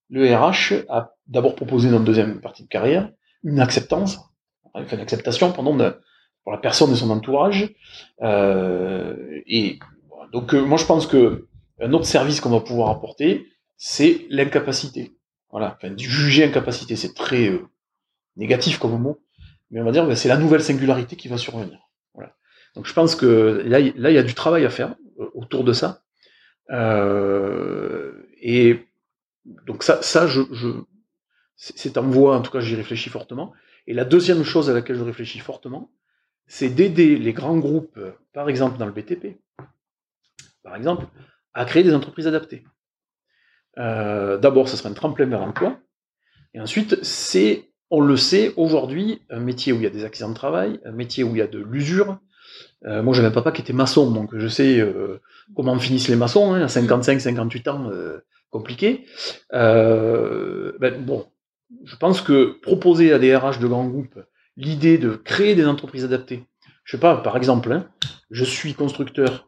le 0.10 0.36
RH 0.36 0.84
à 0.90 1.14
d'abord 1.28 1.54
proposer 1.54 1.92
dans 1.92 2.00
une 2.00 2.06
deuxième 2.06 2.42
partie 2.42 2.64
de 2.64 2.70
carrière 2.70 3.12
une 3.44 3.60
acceptance, 3.60 4.18
une 4.74 5.00
acceptation 5.00 5.52
pendant 5.52 5.76
de, 5.76 5.96
pour 6.44 6.52
la 6.52 6.58
personne 6.58 6.92
et 6.92 6.96
son 6.96 7.10
entourage. 7.10 7.74
Euh, 8.22 9.42
et 9.48 9.80
donc 10.32 10.54
euh, 10.54 10.62
moi 10.62 10.78
je 10.78 10.86
pense 10.86 11.08
que 11.08 11.48
un 11.80 11.94
autre 11.94 12.06
service 12.06 12.42
qu'on 12.42 12.50
va 12.50 12.60
pouvoir 12.60 12.90
apporter, 12.90 13.48
c'est 13.78 14.26
l'incapacité. 14.30 15.12
Voilà, 15.50 15.78
enfin, 15.78 15.94
juger 15.98 16.46
incapacité, 16.46 16.96
c'est 16.96 17.14
très 17.14 17.50
euh, 17.50 17.68
négatif 18.38 18.78
comme 18.78 19.00
mot, 19.02 19.20
mais 19.70 19.82
on 19.82 19.86
va 19.86 19.92
dire 19.92 20.06
ben, 20.06 20.16
c'est 20.16 20.30
la 20.30 20.38
nouvelle 20.38 20.62
singularité 20.62 21.16
qui 21.16 21.28
va 21.28 21.38
survenir. 21.38 21.80
Voilà. 22.14 22.36
Donc 22.76 22.86
je 22.86 22.94
pense 22.94 23.16
que 23.16 23.64
là, 23.66 23.80
il 23.80 23.96
y 23.98 24.18
a 24.18 24.24
du 24.24 24.34
travail 24.34 24.66
à 24.66 24.70
faire 24.70 24.96
autour 25.34 25.64
de 25.64 25.74
ça. 25.74 26.04
Et 28.44 28.80
donc 29.66 29.84
ça, 29.84 30.02
ça 30.02 30.28
je 30.28 30.42
c'est 31.62 31.98
en 31.98 32.04
voie, 32.04 32.38
en 32.38 32.42
tout 32.42 32.52
cas 32.52 32.60
j'y 32.60 32.76
réfléchis 32.76 33.10
fortement. 33.10 33.54
Et 33.86 33.94
la 33.94 34.06
deuxième 34.06 34.44
chose 34.44 34.70
à 34.70 34.74
laquelle 34.74 34.96
je 34.98 35.04
réfléchis 35.04 35.40
fortement, 35.40 35.92
c'est 36.52 36.68
d'aider 36.68 37.16
les 37.16 37.32
grands 37.32 37.58
groupes, 37.58 37.98
par 38.34 38.50
exemple 38.50 38.78
dans 38.78 38.86
le 38.86 38.92
BTP, 38.92 39.38
par 40.64 40.76
exemple, 40.76 41.06
à 41.54 41.64
créer 41.64 41.82
des 41.82 41.94
entreprises 41.94 42.28
adaptées. 42.28 42.66
Euh, 43.78 44.38
d'abord, 44.38 44.68
ce 44.68 44.76
sera 44.76 44.90
un 44.90 44.94
tremplin 44.94 45.28
vers 45.28 45.40
l'emploi. 45.40 45.80
Et 46.54 46.60
ensuite, 46.60 47.02
c'est, 47.06 47.72
on 47.90 48.02
le 48.02 48.18
sait, 48.18 48.54
aujourd'hui, 48.58 49.22
un 49.30 49.40
métier 49.40 49.72
où 49.72 49.78
il 49.78 49.84
y 49.84 49.88
a 49.88 49.92
des 49.92 50.04
accidents 50.04 50.28
de 50.28 50.36
travail, 50.36 50.78
un 50.84 50.92
métier 50.92 51.24
où 51.24 51.30
il 51.30 51.38
y 51.38 51.42
a 51.42 51.48
de 51.48 51.60
l'usure. 51.60 52.20
Euh, 52.86 53.02
moi, 53.02 53.14
j'avais 53.14 53.30
un 53.30 53.32
papa 53.32 53.54
qui 53.54 53.62
était 53.62 53.72
maçon, 53.72 54.12
donc 54.12 54.38
je 54.38 54.48
sais 54.50 54.78
euh, 54.82 55.22
comment 55.56 55.80
finissent 55.80 56.10
les 56.10 56.18
maçons, 56.18 56.54
hein, 56.54 56.64
à 56.64 56.68
55, 56.68 57.22
58 57.22 57.68
ans, 57.70 57.90
compliqué. 58.50 59.06
Ben, 59.52 61.06
bon, 61.06 61.32
je 61.86 61.96
pense 61.96 62.20
que 62.20 62.60
proposer 62.62 63.14
à 63.14 63.20
des 63.20 63.34
RH 63.34 63.60
de 63.60 63.68
grands 63.68 63.88
groupes 63.88 64.20
l'idée 64.58 64.98
de 64.98 65.16
créer 65.16 65.56
des 65.56 65.66
entreprises 65.66 66.04
adaptées, 66.04 66.46
je 66.84 66.98
sais 66.98 67.02
pas, 67.02 67.18
par 67.18 67.38
exemple, 67.38 67.72
hein, 67.72 67.88
je 68.30 68.44
suis 68.44 68.74
constructeur 68.74 69.48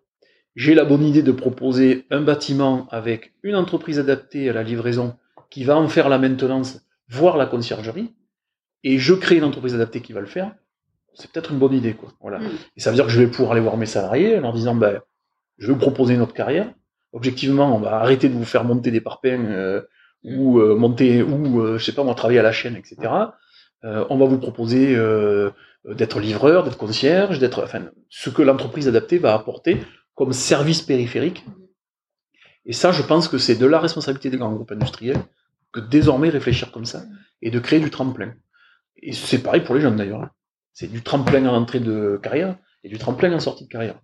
j'ai 0.56 0.76
la 0.76 0.86
bonne 0.86 1.04
idée 1.04 1.24
de 1.24 1.32
proposer 1.32 2.06
un 2.12 2.22
bâtiment 2.22 2.88
avec 2.92 3.34
une 3.44 3.56
entreprise 3.56 4.00
adaptée 4.00 4.50
à 4.50 4.54
la 4.54 4.64
livraison 4.64 5.16
qui 5.50 5.64
va 5.64 5.78
en 5.78 5.88
faire 5.88 6.10
la 6.10 6.18
maintenance, 6.18 6.82
voire 7.10 7.38
la 7.38 7.46
conciergerie, 7.46 8.14
et 8.84 8.98
je 8.98 9.14
crée 9.14 9.38
une 9.38 9.44
entreprise 9.44 9.76
adaptée 9.76 10.02
qui 10.02 10.14
va 10.14 10.20
le 10.20 10.28
faire, 10.28 10.54
c'est 11.16 11.32
peut-être 11.32 11.52
une 11.52 11.60
bonne 11.60 11.74
idée. 11.74 11.94
Quoi. 11.94 12.12
Voilà. 12.22 12.40
Mm. 12.40 12.50
Et 12.78 12.82
ça 12.82 12.90
veut 12.90 12.96
dire 12.96 13.06
que 13.06 13.12
je 13.12 13.20
vais 13.20 13.28
pouvoir 13.28 13.54
aller 13.54 13.62
voir 13.62 13.78
mes 13.78 13.86
salariés 13.86 14.38
en 14.38 14.42
leur 14.42 14.54
disant, 14.54 14.76
ben, 14.76 15.00
je 15.58 15.68
vais 15.68 15.74
vous 15.74 15.80
proposer 15.80 16.16
une 16.16 16.22
autre 16.22 16.34
carrière. 16.34 16.72
Objectivement, 17.14 17.76
on 17.76 17.80
va 17.80 17.96
arrêter 17.96 18.30
de 18.30 18.34
vous 18.34 18.46
faire 18.46 18.64
monter 18.64 18.90
des 18.90 19.02
parpaings 19.02 19.46
euh, 19.46 19.82
ou 20.24 20.60
euh, 20.60 20.76
monter, 20.76 21.22
ou 21.22 21.62
euh, 21.62 21.78
je 21.78 21.86
sais 21.86 21.92
pas 21.94 22.04
moi, 22.04 22.16
travailler 22.16 22.40
à 22.40 22.44
la 22.44 22.52
chaîne, 22.52 22.76
etc. 22.76 22.98
on 23.84 24.18
va 24.18 24.26
vous 24.26 24.38
proposer 24.38 24.96
d'être 25.86 26.20
livreur, 26.20 26.64
d'être 26.64 26.78
concierge, 26.78 27.40
d'être, 27.40 27.64
enfin, 27.64 27.90
ce 28.10 28.30
que 28.30 28.42
l'entreprise 28.42 28.88
adaptée 28.88 29.18
va 29.18 29.34
apporter 29.34 29.80
comme 30.16 30.34
service 30.34 30.82
périphérique. 30.82 31.44
Et 32.66 32.74
ça, 32.74 32.92
je 32.92 33.02
pense 33.02 33.28
que 33.28 33.38
c'est 33.38 33.56
de 33.56 33.66
la 33.66 33.80
responsabilité 33.80 34.30
des 34.30 34.38
grands 34.38 34.54
groupes 34.54 34.72
industriels 34.72 35.22
que 35.72 35.80
désormais 35.80 36.30
réfléchir 36.30 36.72
comme 36.72 36.86
ça 36.86 37.04
et 37.42 37.52
de 37.52 37.60
créer 37.60 37.80
du 37.80 37.90
tremplin. 37.90 38.34
Et 39.02 39.12
c'est 39.12 39.40
pareil 39.40 39.62
pour 39.62 39.76
les 39.76 39.82
jeunes 39.82 39.98
d'ailleurs. 39.98 40.22
Hein. 40.22 40.32
C'est 40.72 40.88
du 40.88 41.02
tremplin 41.02 41.46
en 41.46 41.56
entrée 41.56 41.80
de 41.80 42.20
carrière 42.22 42.58
et 42.84 42.90
du 42.90 42.98
tremplin 42.98 43.34
en 43.34 43.40
sortie 43.40 43.66
de 43.66 43.70
carrière. 43.70 44.00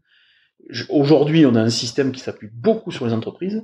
Aujourd'hui, 0.90 1.46
on 1.46 1.56
a 1.56 1.62
un 1.62 1.70
système 1.70 2.12
qui 2.12 2.20
s'appuie 2.20 2.50
beaucoup 2.52 2.92
sur 2.92 3.06
les 3.06 3.14
entreprises. 3.14 3.64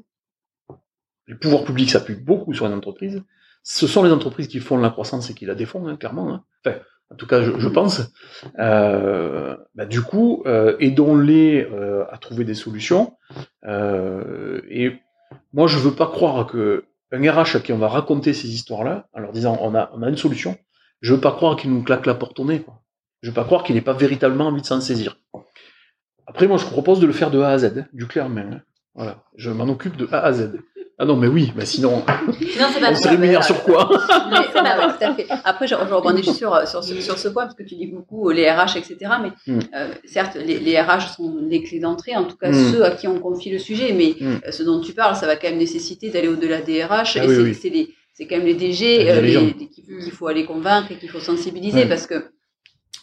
Les 1.27 1.35
pouvoirs 1.35 1.65
publics 1.65 1.89
s'appuient 1.89 2.15
beaucoup 2.15 2.53
sur 2.53 2.67
les 2.67 2.73
entreprises. 2.73 3.21
Ce 3.67 3.87
sont 3.87 4.03
les 4.03 4.11
entreprises 4.11 4.47
qui 4.47 4.59
font 4.59 4.77
la 4.77 4.91
croissance 4.91 5.31
et 5.31 5.33
qui 5.33 5.47
la 5.47 5.55
défendent, 5.55 5.89
hein, 5.89 5.97
clairement. 5.97 6.31
Hein. 6.31 6.43
Enfin, 6.63 6.77
en 7.11 7.15
tout 7.15 7.25
cas 7.25 7.41
je, 7.41 7.67
pense, 7.67 8.01
euh, 8.59 9.57
bah, 9.73 9.85
du 9.85 10.03
coup, 10.03 10.43
euh, 10.45 10.77
aidons-les 10.79 11.67
euh, 11.71 12.05
à 12.11 12.19
trouver 12.19 12.45
des 12.45 12.53
solutions. 12.53 13.17
et 13.67 14.93
moi, 15.51 15.65
je 15.65 15.79
veux 15.79 15.95
pas 15.95 16.05
croire 16.05 16.45
que 16.45 16.85
un 17.11 17.31
RH 17.31 17.55
à 17.55 17.59
qui 17.59 17.73
on 17.73 17.77
va 17.77 17.87
raconter 17.87 18.33
ces 18.33 18.53
histoires-là, 18.53 19.07
en 19.13 19.19
leur 19.19 19.31
disant 19.31 19.57
on 19.61 19.73
a, 19.73 20.09
une 20.09 20.17
solution, 20.17 20.57
je 21.01 21.15
veux 21.15 21.21
pas 21.21 21.31
croire 21.31 21.55
qu'il 21.55 21.71
nous 21.71 21.81
claque 21.81 22.05
la 22.05 22.13
porte 22.13 22.39
au 22.39 22.45
nez. 22.45 22.61
Quoi. 22.61 22.81
Je 23.23 23.29
veux 23.29 23.33
pas 23.33 23.45
croire 23.45 23.63
qu'il 23.63 23.75
n'ait 23.75 23.81
pas 23.81 23.93
véritablement 23.93 24.47
envie 24.47 24.61
de 24.61 24.67
s'en 24.67 24.79
saisir. 24.79 25.17
Après, 26.27 26.47
moi, 26.47 26.57
je 26.57 26.65
propose 26.65 26.99
de 26.99 27.07
le 27.07 27.13
faire 27.13 27.31
de 27.31 27.39
A 27.39 27.49
à 27.49 27.57
Z, 27.57 27.85
du 27.93 28.05
clair 28.05 28.29
même. 28.29 28.61
Voilà, 28.93 29.23
je 29.35 29.49
m'en 29.49 29.65
occupe 29.65 29.97
de 29.97 30.07
A 30.11 30.19
à 30.19 30.33
Z. 30.33 30.59
Ah 30.97 31.03
non, 31.03 31.17
mais 31.17 31.27
oui, 31.27 31.51
mais 31.57 31.65
sinon, 31.65 31.97
Non, 32.07 32.67
c'est 32.73 32.79
pas 32.79 32.91
on 32.91 32.95
se 32.95 33.07
rémunère 33.09 33.43
sur 33.43 33.61
quoi? 33.63 33.89
Tout 33.89 34.59
à 34.59 35.13
fait. 35.13 35.27
Après, 35.43 35.67
je, 35.67 35.75
je 35.75 35.93
rebondis 35.93 36.23
juste 36.23 36.37
sur, 36.37 36.67
sur, 36.67 36.83
ce, 36.83 37.01
sur 37.01 37.17
ce 37.17 37.27
point, 37.27 37.43
parce 37.43 37.55
que 37.55 37.63
tu 37.63 37.75
dis 37.75 37.87
beaucoup 37.87 38.29
euh, 38.29 38.33
les 38.33 38.49
RH, 38.49 38.77
etc. 38.77 38.97
Mais 39.21 39.31
Mm. 39.45 39.59
euh, 39.75 39.87
certes, 40.05 40.35
les, 40.35 40.57
les 40.59 40.79
RH 40.79 41.15
sont 41.17 41.35
les 41.49 41.61
clés 41.63 41.79
d'entrée, 41.79 42.15
en 42.15 42.23
tout 42.23 42.37
cas 42.37 42.49
Mm. 42.49 42.71
ceux 42.71 42.83
à 42.85 42.91
qui 42.91 43.07
on 43.09 43.19
confie 43.19 43.49
le 43.51 43.59
sujet. 43.59 43.91
Mais 43.93 44.15
Mm. 44.19 44.39
euh, 44.47 44.51
ce 44.51 44.63
dont 44.63 44.79
tu 44.79 44.93
parles, 44.93 45.15
ça 45.17 45.27
va 45.27 45.35
quand 45.35 45.49
même 45.49 45.57
nécessiter 45.57 46.09
d'aller 46.11 46.29
au-delà 46.29 46.61
des 46.61 46.83
RH. 46.85 47.17
Ah 47.17 47.25
et 47.25 47.27
oui, 47.27 47.53
c'est 47.53 47.69
oui. 47.71 47.93
quand 48.29 48.37
même 48.37 48.45
les 48.45 48.53
DG 48.53 49.09
euh, 49.11 49.51
qu'il 49.73 50.11
faut 50.13 50.27
aller 50.27 50.45
convaincre 50.45 50.93
et 50.93 50.95
qu'il 50.97 51.09
faut 51.09 51.19
sensibiliser, 51.19 51.85
parce 51.87 52.07
que 52.07 52.29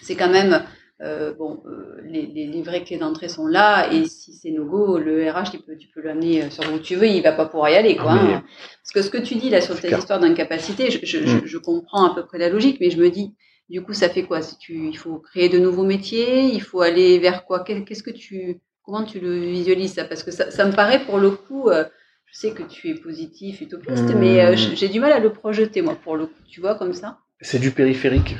c'est 0.01 0.15
quand 0.17 0.31
même... 0.31 0.63
euh, 1.03 1.33
bon, 1.35 1.63
euh, 1.67 2.01
les, 2.05 2.27
les, 2.27 2.47
les 2.47 2.63
vraies 2.63 2.85
clés 2.85 2.99
d'entrée 2.99 3.29
sont 3.29 3.47
là, 3.47 3.93
et 3.93 4.05
si 4.07 4.33
c'est 4.35 4.51
no 4.51 4.65
go, 4.65 4.99
le 4.99 5.31
RH, 5.31 5.51
tu 5.53 5.59
peux, 5.59 5.77
tu 5.77 5.89
peux 5.89 6.01
l'amener 6.03 6.45
euh, 6.45 6.51
sur 6.51 6.65
où 6.73 6.79
tu 6.79 6.95
veux, 6.95 7.07
il 7.07 7.23
va 7.23 7.33
pas 7.33 7.47
pouvoir 7.47 7.71
y 7.71 7.75
aller, 7.75 7.97
quoi. 7.97 8.13
Ah, 8.13 8.37
hein. 8.37 8.45
Parce 8.83 8.93
que 8.95 9.03
ce 9.03 9.11
que 9.11 9.19
tu 9.19 9.35
dis 9.37 9.51
là 9.51 9.61
sur 9.61 9.79
tes 9.81 9.91
histoires 9.97 10.21
d'incapacité, 10.21 10.91
je, 10.91 10.99
je, 11.05 11.27
je, 11.27 11.37
Mm. 11.39 11.47
je 11.47 11.59
comprends 11.59 12.05
à 12.11 12.15
peu 12.15 12.25
près 12.25 12.39
la 12.39 12.49
logique, 12.49 12.79
mais 12.81 12.91
je 12.91 12.99
me 12.99 13.11
dis, 13.11 13.35
du 13.69 13.83
coup, 13.83 13.93
ça 13.95 14.09
fait 14.09 14.23
quoi? 14.25 14.43
Si 14.43 14.59
tu, 14.59 14.89
il 14.89 14.97
faut 14.97 15.19
créer 15.19 15.49
de 15.49 15.59
nouveaux 15.59 15.85
métiers, 15.85 16.45
il 16.45 16.61
faut 16.63 16.81
aller 16.83 17.19
vers 17.19 17.45
quoi? 17.47 17.65
Qu'est- 17.65 17.85
Qu'est-ce 17.85 18.03
que 18.03 18.11
tu, 18.11 18.61
comment 18.83 19.05
tu 19.05 19.19
le 19.21 19.39
visualises 19.41 19.95
ça? 19.95 20.05
Parce 20.05 20.23
que 20.23 20.31
ça, 20.31 20.51
ça 20.51 20.65
me 20.67 20.73
paraît 20.73 21.05
pour 21.05 21.19
le 21.19 21.31
coup, 21.31 21.69
euh, 21.71 21.85
je 22.27 22.37
sais 22.39 22.53
que 22.53 22.63
tu 22.63 22.89
es 22.91 22.95
positif, 22.95 23.61
utopiste, 23.61 24.13
mais 24.15 24.41
euh, 24.45 24.57
j'ai 24.57 24.89
du 24.89 25.01
mal 25.01 25.13
à 25.13 25.19
le 25.21 25.33
projeter 25.33 25.83
moi 25.83 25.97
pour 25.97 26.17
le 26.17 26.27
coup. 26.27 26.43
Tu 26.49 26.61
vois 26.61 26.75
comme 26.77 26.93
ça 26.95 27.19
c'est 27.41 27.59
du 27.59 27.73
périphérique. 27.73 28.37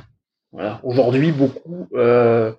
Voilà. 0.53 0.81
Aujourd'hui, 0.83 1.33
beaucoup, 1.33 1.89
euh, 1.95 2.53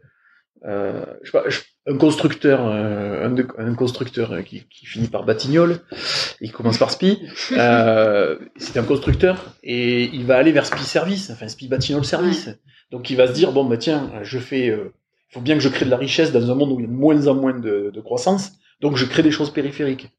euh, 0.66 1.06
je 1.22 1.32
sais 1.32 1.38
pas, 1.38 1.50
je- 1.50 1.60
un 1.86 1.98
constructeur, 1.98 2.66
euh, 2.66 3.26
un, 3.28 3.32
de- 3.32 3.48
un 3.58 3.76
constructeur 3.76 4.32
euh, 4.32 4.42
qui, 4.42 4.64
qui 4.70 4.86
finit 4.86 5.10
par 5.10 5.26
Batignolles, 5.26 5.80
il 6.40 6.52
commence 6.54 6.78
par 6.78 6.92
Spi, 6.92 7.20
euh, 7.52 8.38
c'est 8.58 8.78
un 8.80 8.84
constructeur 8.84 9.54
et 9.64 10.06
il 10.06 10.26
va 10.26 10.38
aller 10.38 10.54
vers 10.54 10.66
Spi 10.66 10.84
Service, 10.84 11.30
enfin 11.30 11.48
Spi 11.50 11.68
Batignolles 11.68 12.06
Service. 12.06 12.50
Donc 12.92 13.10
il 13.10 13.18
va 13.18 13.28
se 13.28 13.34
dire 13.34 13.52
bon 13.52 13.66
bah 13.66 13.78
tiens, 13.78 14.10
je 14.24 14.40
fais, 14.40 14.70
euh, 14.70 14.94
il 15.30 15.34
faut 15.34 15.42
bien 15.42 15.56
que 15.56 15.62
je 15.62 15.70
crée 15.70 15.86
de 15.86 15.90
la 15.92 15.98
richesse 15.98 16.32
dans 16.32 16.50
un 16.50 16.56
monde 16.56 16.72
où 16.72 16.80
il 16.80 16.84
y 16.84 16.88
a 16.88 16.90
de 16.90 16.94
moins 16.96 17.28
en 17.28 17.36
moins 17.36 17.54
de, 17.60 17.92
de 17.94 18.02
croissance, 18.02 18.54
donc 18.80 18.96
je 18.96 19.06
crée 19.06 19.24
des 19.24 19.32
choses 19.32 19.52
périphériques. 19.52 20.10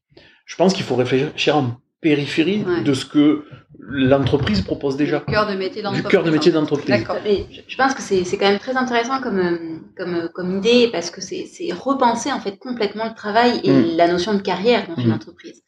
Je 0.45 0.55
pense 0.55 0.73
qu'il 0.73 0.83
faut 0.85 0.95
réfléchir 0.95 1.57
en 1.57 1.77
périphérie 2.01 2.63
Ouais. 2.63 2.81
de 2.83 2.93
ce 2.93 3.05
que 3.05 3.43
l'entreprise 3.79 4.61
propose 4.61 4.95
déjà. 4.97 5.19
Du 5.19 5.25
cœur 5.33 5.47
de 5.47 5.55
métier 5.55 5.81
Du 5.81 5.83
d'entreprise. 5.83 6.11
cœur 6.11 6.23
de 6.23 6.31
métier 6.31 6.51
d'entreprise. 6.51 6.89
D'accord. 6.89 7.17
Et 7.25 7.45
je- 7.67 7.75
pense 7.77 7.93
que 7.93 8.01
c'est 8.01 8.23
c'est 8.23 8.37
quand 8.37 8.49
même 8.49 8.59
très 8.59 8.75
intéressant 8.77 9.19
comme, 9.21 9.39
euh, 9.39 9.57
comme, 9.97 10.15
euh, 10.15 10.27
comme 10.33 10.57
idée 10.57 10.89
parce 10.91 11.09
que 11.09 11.21
c'est 11.21 11.45
c'est 11.45 11.71
repenser 11.73 12.31
en 12.31 12.39
fait 12.39 12.57
complètement 12.57 13.05
le 13.05 13.13
travail 13.13 13.59
et 13.63 13.71
Mm. 13.71 13.97
la 13.97 14.07
notion 14.07 14.33
de 14.33 14.41
carrière 14.41 14.87
dans 14.87 14.95
une 15.01 15.09
Mm. 15.09 15.13
entreprise. 15.13 15.61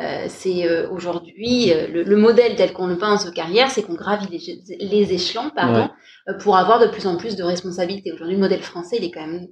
Euh, 0.00 0.24
c'est 0.28 0.66
euh, 0.66 0.88
aujourd'hui 0.90 1.70
euh, 1.72 1.86
le, 1.86 2.02
le 2.02 2.16
modèle 2.16 2.56
tel 2.56 2.72
qu'on 2.72 2.86
le 2.86 2.96
pense 2.96 3.26
de 3.26 3.30
carrière, 3.30 3.70
c'est 3.70 3.82
qu'on 3.82 3.94
gravit 3.94 4.26
les, 4.30 4.40
les 4.86 5.12
échelons 5.12 5.50
pardon, 5.54 5.90
euh, 6.28 6.34
pour 6.38 6.56
avoir 6.56 6.80
de 6.80 6.86
plus 6.86 7.06
en 7.06 7.16
plus 7.16 7.36
de 7.36 7.42
responsabilités. 7.42 8.10
Aujourd'hui, 8.12 8.36
le 8.36 8.40
modèle 8.40 8.62
français, 8.62 8.96
il 8.98 9.04
est 9.04 9.10
quand 9.10 9.26
même 9.26 9.46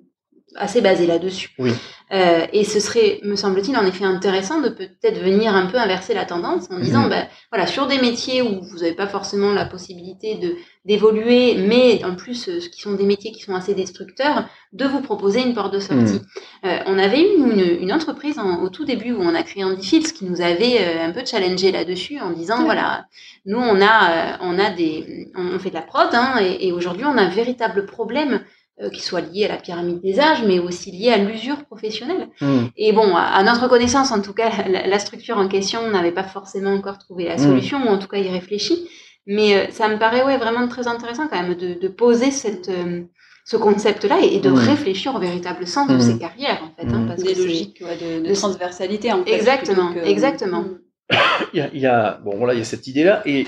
assez 0.57 0.81
basé 0.81 1.07
là-dessus. 1.07 1.51
Oui. 1.59 1.73
Euh, 2.13 2.45
et 2.53 2.65
ce 2.65 2.81
serait, 2.81 3.21
me 3.23 3.37
semble-t-il, 3.37 3.77
en 3.77 3.87
effet 3.87 4.05
intéressant 4.05 4.61
de 4.61 4.69
peut-être 4.69 5.21
venir 5.21 5.55
un 5.55 5.67
peu 5.67 5.79
inverser 5.79 6.13
la 6.13 6.25
tendance 6.25 6.67
en 6.71 6.81
disant, 6.81 7.03
Mhm. 7.05 7.09
ben, 7.11 7.29
voilà, 7.53 7.69
sur 7.69 7.87
des 7.87 7.99
métiers 8.01 8.43
où 8.43 8.61
vous 8.63 8.79
n'avez 8.79 8.95
pas 8.95 9.07
forcément 9.07 9.53
la 9.53 9.65
possibilité 9.65 10.35
de 10.37 10.57
d'évoluer, 10.87 11.57
mais 11.59 12.03
en 12.07 12.15
plus, 12.17 12.49
euh, 12.49 12.59
ce 12.59 12.71
qui 12.71 12.81
sont 12.81 12.95
des 12.95 13.05
métiers 13.05 13.33
qui 13.33 13.43
sont 13.43 13.55
assez 13.55 13.75
destructeurs, 13.75 14.49
de 14.73 14.87
vous 14.87 15.03
proposer 15.03 15.41
une 15.43 15.53
porte 15.53 15.75
de 15.75 15.79
sortie. 15.79 16.21
Euh, 16.65 16.79
on 16.87 16.99
avait 16.99 17.21
eu 17.21 17.37
une, 17.37 17.83
une 17.83 17.93
entreprise 17.93 18.39
en- 18.39 18.63
au 18.63 18.71
tout 18.71 18.87
début 18.87 19.13
où 19.13 19.21
on 19.23 19.35
a 19.35 19.43
créé 19.43 19.63
Andyfields 19.63 20.13
qui 20.15 20.25
nous 20.25 20.41
avait 20.41 20.79
euh, 20.81 21.05
un 21.07 21.11
peu 21.13 21.21
challengé 21.25 21.71
là-dessus 21.71 22.19
en 22.19 22.31
disant, 22.31 22.65
voilà, 22.65 23.05
nous 23.45 23.59
on 23.59 23.79
a, 23.83 24.11
euh, 24.11 24.37
on 24.41 24.59
a 24.59 24.71
des, 24.71 25.29
on, 25.37 25.55
on 25.55 25.59
fait 25.59 25.69
de 25.69 25.75
la 25.75 25.83
prod, 25.83 26.09
hein, 26.15 26.37
et, 26.41 26.69
et 26.69 26.73
aujourd'hui 26.73 27.05
on 27.05 27.17
a 27.19 27.23
un 27.23 27.29
véritable 27.29 27.85
problème 27.85 28.41
qui 28.89 29.03
soit 29.03 29.21
lié 29.21 29.45
à 29.45 29.49
la 29.49 29.57
pyramide 29.59 30.01
des 30.01 30.19
âges, 30.19 30.43
mais 30.47 30.59
aussi 30.59 30.91
lié 30.91 31.11
à 31.11 31.19
l'usure 31.19 31.65
professionnelle. 31.67 32.29
Hmm. 32.41 32.67
Et 32.77 32.93
bon, 32.93 33.15
à, 33.15 33.21
à 33.23 33.43
notre 33.43 33.69
connaissance, 33.69 34.11
en 34.13 34.23
tout 34.23 34.33
cas, 34.33 34.51
la, 34.69 34.87
la 34.87 34.99
structure 34.99 35.37
en 35.37 35.49
question 35.49 35.91
n'avait 35.91 36.13
pas 36.13 36.25
forcément 36.25 36.73
encore 36.73 36.99
trouvé 36.99 37.25
la 37.25 37.35
Mm. 37.37 37.39
solution, 37.39 37.79
ou 37.85 37.89
en 37.89 37.99
tout 37.99 38.09
cas 38.09 38.17
y 38.19 38.29
réfléchit. 38.29 38.89
Mais 39.27 39.55
euh, 39.55 39.67
ça 39.71 39.89
me 39.89 39.99
paraît 39.99 40.25
ouais, 40.25 40.39
vraiment 40.39 40.67
très 40.67 40.89
intéressant 40.89 41.29
quand 41.29 41.41
même 41.43 41.55
de, 41.55 41.75
de 41.75 41.89
poser 41.89 42.31
cette, 42.31 42.71
euh, 42.71 43.03
ce 43.45 43.57
concept-là 43.57 44.19
et, 44.23 44.37
et 44.37 44.41
de 44.41 44.49
Mm. 44.51 44.55
réfléchir 44.55 45.15
au 45.15 45.19
véritable 45.19 45.67
sens 45.67 45.89
de 45.89 45.99
ces 45.99 46.19
carrières, 46.19 46.63
en 46.65 46.71
fait. 46.81 46.89
hein, 46.93 47.05
parce 47.07 47.23
Des 47.23 47.29
que 47.29 47.35
c'est- 47.35 47.43
logiques 47.43 47.83
ouais, 47.85 47.97
de, 47.97 48.23
de 48.25 48.29
de- 48.31 48.35
transversalité 48.35 49.13
en 49.13 49.25
fait. 49.25 49.33
Exactement, 49.35 49.93
que- 49.93 49.99
exactement. 50.01 50.65
Il 51.53 51.59
y 51.59 51.61
a, 51.61 51.69
il 51.75 51.81
y 51.81 51.87
a- 51.87 52.19
bon 52.25 52.37
voilà, 52.37 52.55
il 52.55 52.59
y 52.59 52.63
a 52.63 52.65
cette 52.65 52.87
idée-là 52.87 53.23
et 53.27 53.47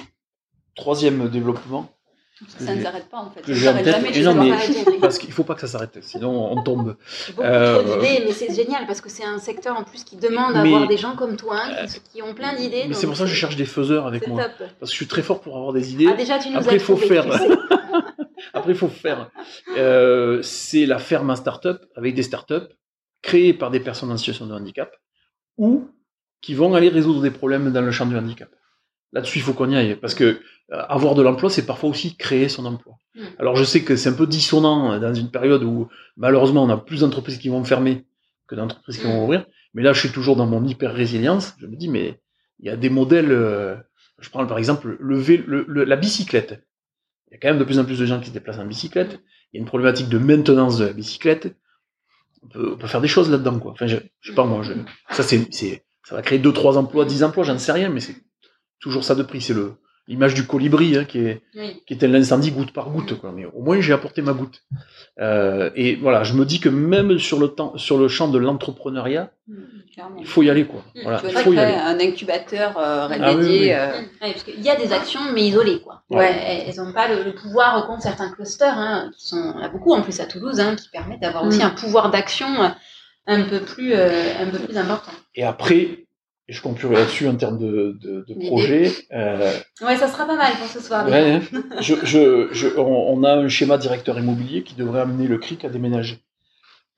troisième 0.74 1.28
développement. 1.28 1.88
Ça 2.58 2.74
ne 2.74 2.82
s'arrête 2.82 3.08
pas 3.08 3.18
en 3.18 3.30
fait. 3.30 3.44
Ça 3.44 3.52
ne 3.52 3.56
s'arrête 3.84 3.84
jamais. 4.14 4.22
non, 4.22 4.34
mais-. 4.34 4.98
Parce 5.00 5.18
qu'il 5.18 5.32
faut 5.32 5.44
pas 5.44 5.54
que 5.54 5.60
ça 5.60 5.66
s'arrête, 5.68 5.98
sinon 6.02 6.52
on 6.52 6.62
tombe. 6.62 6.96
Beaucoup 7.36 7.42
Euh, 7.42 7.82
trop 7.82 8.00
d'idées, 8.00 8.24
mais 8.26 8.32
c'est 8.32 8.52
génial 8.54 8.86
parce 8.86 9.00
que 9.00 9.08
c'est 9.08 9.24
un 9.24 9.38
secteur 9.38 9.76
en 9.78 9.84
plus 9.84 10.04
qui 10.04 10.16
demande 10.16 10.56
à 10.56 10.62
Mais- 10.62 10.68
avoir 10.74 10.88
des 10.88 10.96
gens 10.96 11.14
comme 11.16 11.36
toi 11.36 11.56
hein, 11.64 11.86
qui, 11.86 12.00
qui 12.14 12.22
ont 12.22 12.34
plein 12.34 12.54
d'idées. 12.54 12.84
Mais 12.88 12.94
c'est 12.94 13.06
pour 13.06 13.16
ça 13.16 13.24
que 13.24 13.30
je 13.30 13.34
cherche 13.34 13.56
des 13.56 13.64
faiseurs 13.64 14.06
avec 14.06 14.26
moi. 14.26 14.44
top. 14.44 14.52
Parce 14.80 14.90
que 14.90 14.94
je 14.94 14.96
suis 14.96 15.06
très 15.06 15.22
fort 15.22 15.40
pour 15.40 15.56
avoir 15.56 15.72
des 15.72 15.92
idées. 15.92 16.06
Ah, 16.10 16.14
déjà, 16.16 16.38
tu 16.38 16.50
nous 16.50 16.58
Après, 16.58 16.74
il 16.74 16.80
faut 16.80 16.96
faire. 16.96 17.26
Après, 18.54 18.72
il 18.72 18.78
faut 18.78 18.88
faire. 18.88 19.30
Euh, 19.76 20.42
c'est 20.42 20.86
la 20.86 20.98
ferme 20.98 21.30
à 21.30 21.36
start-up 21.36 21.84
avec 21.96 22.14
des 22.14 22.22
start-up 22.22 22.72
créées 23.22 23.54
par 23.54 23.70
des 23.70 23.80
personnes 23.80 24.10
en 24.10 24.16
situation 24.16 24.46
de 24.46 24.52
handicap 24.52 24.92
ou 25.58 25.88
qui 26.40 26.54
vont 26.54 26.74
aller 26.74 26.88
résoudre 26.88 27.22
des 27.22 27.30
problèmes 27.30 27.72
dans 27.72 27.82
le 27.82 27.92
champ 27.92 28.06
du 28.06 28.16
handicap. 28.16 28.48
Là-dessus, 29.12 29.38
il 29.38 29.42
faut 29.42 29.52
qu'on 29.52 29.70
y 29.70 29.76
aille 29.76 29.94
parce 29.96 30.14
que 30.14 30.24
euh, 30.24 30.40
avoir 30.72 31.14
de 31.14 31.22
l'emploi, 31.22 31.50
c'est 31.50 31.66
parfois 31.66 31.90
aussi 31.90 32.16
créer 32.16 32.48
son 32.48 32.64
emploi. 32.66 32.94
Mm. 33.14 33.20
Alors, 33.38 33.56
je 33.56 33.64
sais 33.64 33.82
que 33.82 33.96
c'est 33.96 34.08
un 34.08 34.14
peu 34.14 34.26
dissonant 34.26 34.98
dans 34.98 35.14
une 35.14 35.30
période 35.30 35.62
où 35.62 35.88
malheureusement 36.16 36.64
on 36.64 36.68
a 36.70 36.76
plus 36.78 37.00
d'entreprises 37.00 37.38
qui 37.38 37.48
vont 37.50 37.62
fermer 37.64 38.04
que 38.46 38.54
d'entreprises 38.54 38.98
qui 38.98 39.04
vont 39.04 39.20
Mm. 39.20 39.24
ouvrir. 39.24 39.46
Mais 39.74 39.82
là, 39.82 39.92
je 39.92 40.00
suis 40.00 40.10
toujours 40.10 40.36
dans 40.36 40.46
mon 40.46 40.64
hyper 40.64 40.92
résilience. 40.94 41.54
Je 41.58 41.66
me 41.66 41.76
dis, 41.76 41.88
mais 41.88 42.20
il 42.60 42.66
y 42.66 42.70
a 42.70 42.76
des 42.76 42.90
modèles. 42.90 43.32
euh, 43.32 43.76
je 44.20 44.28
prends 44.30 44.46
par 44.46 44.58
exemple 44.58 44.96
le, 45.00 45.20
le- 45.20 45.64
le- 45.66 45.84
la 45.84 45.96
bicyclette. 45.96 46.62
Il 47.30 47.34
y 47.34 47.36
a 47.36 47.38
quand 47.40 47.48
même 47.48 47.58
de 47.58 47.64
plus 47.64 47.78
en 47.78 47.84
plus 47.84 47.98
de 47.98 48.06
gens 48.06 48.20
qui 48.20 48.28
se 48.28 48.32
déplacent 48.34 48.58
en 48.58 48.66
bicyclette. 48.66 49.20
Il 49.52 49.56
y 49.56 49.58
a 49.58 49.60
une 49.60 49.66
problématique 49.66 50.08
de 50.08 50.18
maintenance 50.18 50.78
de 50.78 50.84
la 50.84 50.92
bicyclette. 50.92 51.56
On 52.42 52.48
peut, 52.48 52.72
on 52.74 52.76
peut 52.76 52.86
faire 52.86 53.00
des 53.00 53.08
choses 53.08 53.30
là-dedans, 53.30 53.58
quoi. 53.58 53.72
Enfin, 53.72 53.86
je, 53.86 53.96
je 54.20 54.30
sais 54.30 54.34
pas 54.34 54.44
moi. 54.44 54.62
Je, 54.62 54.72
ça, 55.10 55.22
c'est, 55.22 55.46
c'est, 55.52 55.84
ça 56.04 56.14
va 56.14 56.22
créer 56.22 56.38
deux, 56.38 56.52
trois 56.52 56.76
emplois, 56.78 57.04
10 57.04 57.22
emplois, 57.24 57.44
j'en 57.44 57.58
sais 57.58 57.72
rien, 57.72 57.88
mais 57.88 58.00
c'est 58.00 58.16
toujours 58.80 59.04
ça 59.04 59.14
de 59.14 59.22
prix. 59.22 59.40
C'est 59.40 59.54
le 59.54 59.74
l'image 60.08 60.34
du 60.34 60.46
colibri 60.46 60.96
hein, 60.96 61.04
qui 61.04 61.18
est 61.18 61.42
Oui. 61.54 61.80
qui 61.86 61.94
était 61.94 62.08
l'incendie 62.08 62.50
goutte 62.50 62.72
par 62.72 62.90
goutte, 62.90 63.18
quoi. 63.20 63.32
Mais 63.34 63.44
au 63.46 63.62
moins 63.62 63.80
j'ai 63.80 63.92
apporté 63.92 64.20
ma 64.22 64.32
goutte. 64.32 64.62
Euh, 65.20 65.70
et 65.76 65.94
voilà, 65.96 66.24
je 66.24 66.34
me 66.34 66.44
dis 66.44 66.58
que 66.60 66.68
même 66.68 67.18
sur 67.18 67.38
le 67.38 67.48
temps, 67.48 67.76
sur 67.76 67.98
le 67.98 68.08
champ 68.08 68.28
de 68.28 68.38
l'entrepreneuriat, 68.38 69.30
Mm, 69.48 69.54
clairement. 69.94 70.16
il 70.20 70.26
faut 70.26 70.42
y 70.42 70.50
aller, 70.50 70.64
quoi. 70.64 70.82
Mm. 70.94 71.00
Voilà, 71.02 71.18
Tu 71.20 71.26
il 71.28 71.32
faut 71.36 71.52
y 71.52 71.58
aller. 71.58 71.74
un 71.74 72.00
incubateur 72.00 72.76
euh, 72.78 73.08
Ah 73.10 73.34
oui, 73.34 73.36
dédié. 73.36 73.60
oui. 73.60 73.72
euh, 73.72 73.90
Ouais, 74.22 74.32
parce 74.32 74.42
qu'il 74.44 74.60
y 74.60 74.70
a 74.70 74.76
des 74.76 74.92
actions, 74.92 75.20
mais 75.34 75.42
isolées, 75.42 75.80
quoi. 75.80 76.02
Ouais. 76.10 76.30
Elles- 76.46 76.64
Elles 76.68 76.84
n'ont 76.84 76.92
pas 76.92 77.08
le, 77.08 77.22
le 77.22 77.34
pouvoir 77.34 77.86
contre 77.86 78.02
certains 78.02 78.30
clusters, 78.32 78.76
hein, 78.76 79.10
qui 79.16 79.26
sont, 79.28 79.52
il 79.56 79.60
y 79.60 79.62
en 79.62 79.66
a 79.66 79.68
beaucoup 79.68 79.92
en 79.92 80.02
plus 80.02 80.18
à 80.20 80.26
Toulouse, 80.26 80.58
hein, 80.60 80.76
qui 80.76 80.88
permettent 80.90 81.20
d'avoir 81.20 81.44
aussi 81.44 81.62
un 81.62 81.70
pouvoir 81.70 82.10
d'action 82.10 82.46
euh, 82.62 82.68
un 83.26 83.42
peu 83.44 83.60
plus, 83.60 83.92
euh, 83.94 84.32
un 84.40 84.46
peu 84.46 84.58
plus 84.58 84.76
important. 84.78 85.12
Et 85.34 85.44
après, 85.44 86.01
et 86.52 86.54
je 86.54 86.60
conclurai 86.60 86.96
là-dessus 86.96 87.26
en 87.28 87.34
termes 87.34 87.56
de, 87.56 87.96
de, 87.98 88.46
projet. 88.46 88.92
Euh, 89.10 89.50
Ouais, 89.80 89.96
ça 89.96 90.06
sera 90.06 90.26
pas 90.26 90.36
mal 90.36 90.52
pour 90.58 90.66
ce 90.66 90.80
soir. 90.80 91.08
ouais, 91.08 91.40
hein. 91.40 91.40
je, 91.80 91.94
je, 92.04 92.48
je, 92.52 92.68
on, 92.76 92.84
on 92.84 93.24
a 93.24 93.32
un 93.36 93.48
schéma 93.48 93.78
directeur 93.78 94.18
immobilier 94.18 94.62
qui 94.62 94.74
devrait 94.74 95.00
amener 95.00 95.28
le 95.28 95.38
CRIC 95.38 95.64
à 95.64 95.70
déménager. 95.70 96.18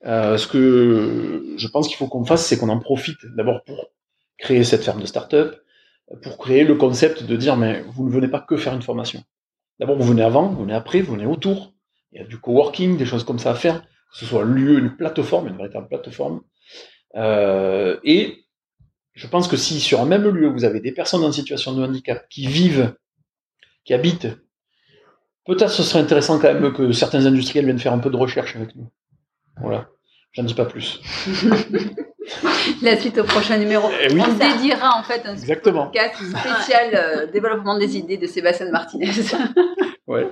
Euh, 0.05 0.37
ce 0.37 0.47
que 0.47 1.53
je 1.55 1.67
pense 1.69 1.87
qu'il 1.87 1.95
faut 1.95 2.07
qu'on 2.07 2.25
fasse, 2.25 2.45
c'est 2.45 2.57
qu'on 2.57 2.67
en 2.67 2.79
profite 2.79 3.19
d'abord 3.37 3.63
pour 3.63 3.91
créer 4.37 4.65
cette 4.65 4.83
ferme 4.83 4.99
de 4.99 5.05
start-up, 5.05 5.55
pour 6.21 6.37
créer 6.37 6.65
le 6.65 6.75
concept 6.75 7.23
de 7.23 7.37
dire, 7.37 7.55
mais 7.55 7.81
vous 7.93 8.09
ne 8.09 8.11
venez 8.11 8.27
pas 8.27 8.41
que 8.41 8.57
faire 8.57 8.73
une 8.73 8.81
formation. 8.81 9.23
D'abord, 9.79 9.95
vous 9.95 10.03
venez 10.09 10.23
avant, 10.23 10.49
vous 10.49 10.63
venez 10.63 10.73
après, 10.73 10.99
vous 10.99 11.13
venez 11.13 11.25
autour. 11.25 11.71
Il 12.11 12.19
y 12.19 12.21
a 12.21 12.27
du 12.27 12.39
coworking, 12.39 12.97
des 12.97 13.05
choses 13.05 13.23
comme 13.23 13.39
ça 13.39 13.51
à 13.51 13.55
faire, 13.55 13.83
que 13.83 14.17
ce 14.19 14.25
soit 14.25 14.41
un 14.41 14.45
lieu, 14.45 14.79
une 14.79 14.97
plateforme, 14.97 15.47
une 15.47 15.55
véritable 15.55 15.87
plateforme. 15.87 16.41
Euh, 17.15 17.95
et 18.03 18.44
je 19.15 19.27
pense 19.27 19.47
que 19.47 19.57
si 19.57 19.79
sur 19.79 20.01
un 20.01 20.05
même 20.05 20.27
lieu, 20.27 20.47
vous 20.47 20.65
avez 20.65 20.79
des 20.81 20.91
personnes 20.91 21.23
en 21.23 21.31
situation 21.31 21.73
de 21.73 21.83
handicap 21.83 22.27
qui 22.29 22.47
vivent, 22.47 22.93
qui 23.85 23.93
habitent, 23.93 24.27
peut-être 25.45 25.71
ce 25.71 25.83
serait 25.83 25.99
intéressant 26.01 26.37
quand 26.39 26.53
même 26.53 26.73
que 26.73 26.91
certains 26.91 27.25
industriels 27.25 27.65
viennent 27.65 27.79
faire 27.79 27.93
un 27.93 27.99
peu 27.99 28.09
de 28.09 28.17
recherche 28.17 28.55
avec 28.55 28.75
nous. 28.75 28.89
Voilà. 29.61 29.87
J'en 30.33 30.43
dis 30.43 30.53
pas 30.53 30.65
plus. 30.65 30.99
La 32.81 32.99
suite 32.99 33.17
au 33.19 33.23
prochain 33.23 33.57
numéro. 33.57 33.89
Eh 34.01 34.11
oui. 34.13 34.21
On 34.27 34.33
dédiera 34.33 34.97
en 34.99 35.03
fait 35.03 35.25
un 35.25 35.33
Exactement. 35.33 35.85
podcast 35.91 36.15
spécial 36.15 36.89
euh, 36.93 37.31
développement 37.31 37.77
des 37.77 37.97
idées 37.97 38.17
de 38.17 38.27
Sébastien 38.27 38.69
Martinez. 38.71 39.11
Ouais. 40.07 40.29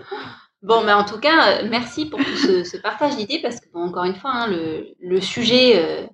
Bon, 0.61 0.84
mais 0.84 0.93
en 0.93 1.03
tout 1.03 1.18
cas, 1.19 1.61
euh, 1.64 1.68
merci 1.68 2.05
pour 2.05 2.19
tout 2.19 2.35
ce, 2.35 2.64
ce 2.64 2.77
partage 2.77 3.15
d'idées 3.15 3.39
parce 3.41 3.60
que, 3.60 3.65
bon, 3.73 3.85
encore 3.85 4.03
une 4.03 4.14
fois, 4.14 4.31
hein, 4.31 4.47
le, 4.47 4.85
le 5.01 5.19
sujet 5.19 5.73
euh, 5.77 6.05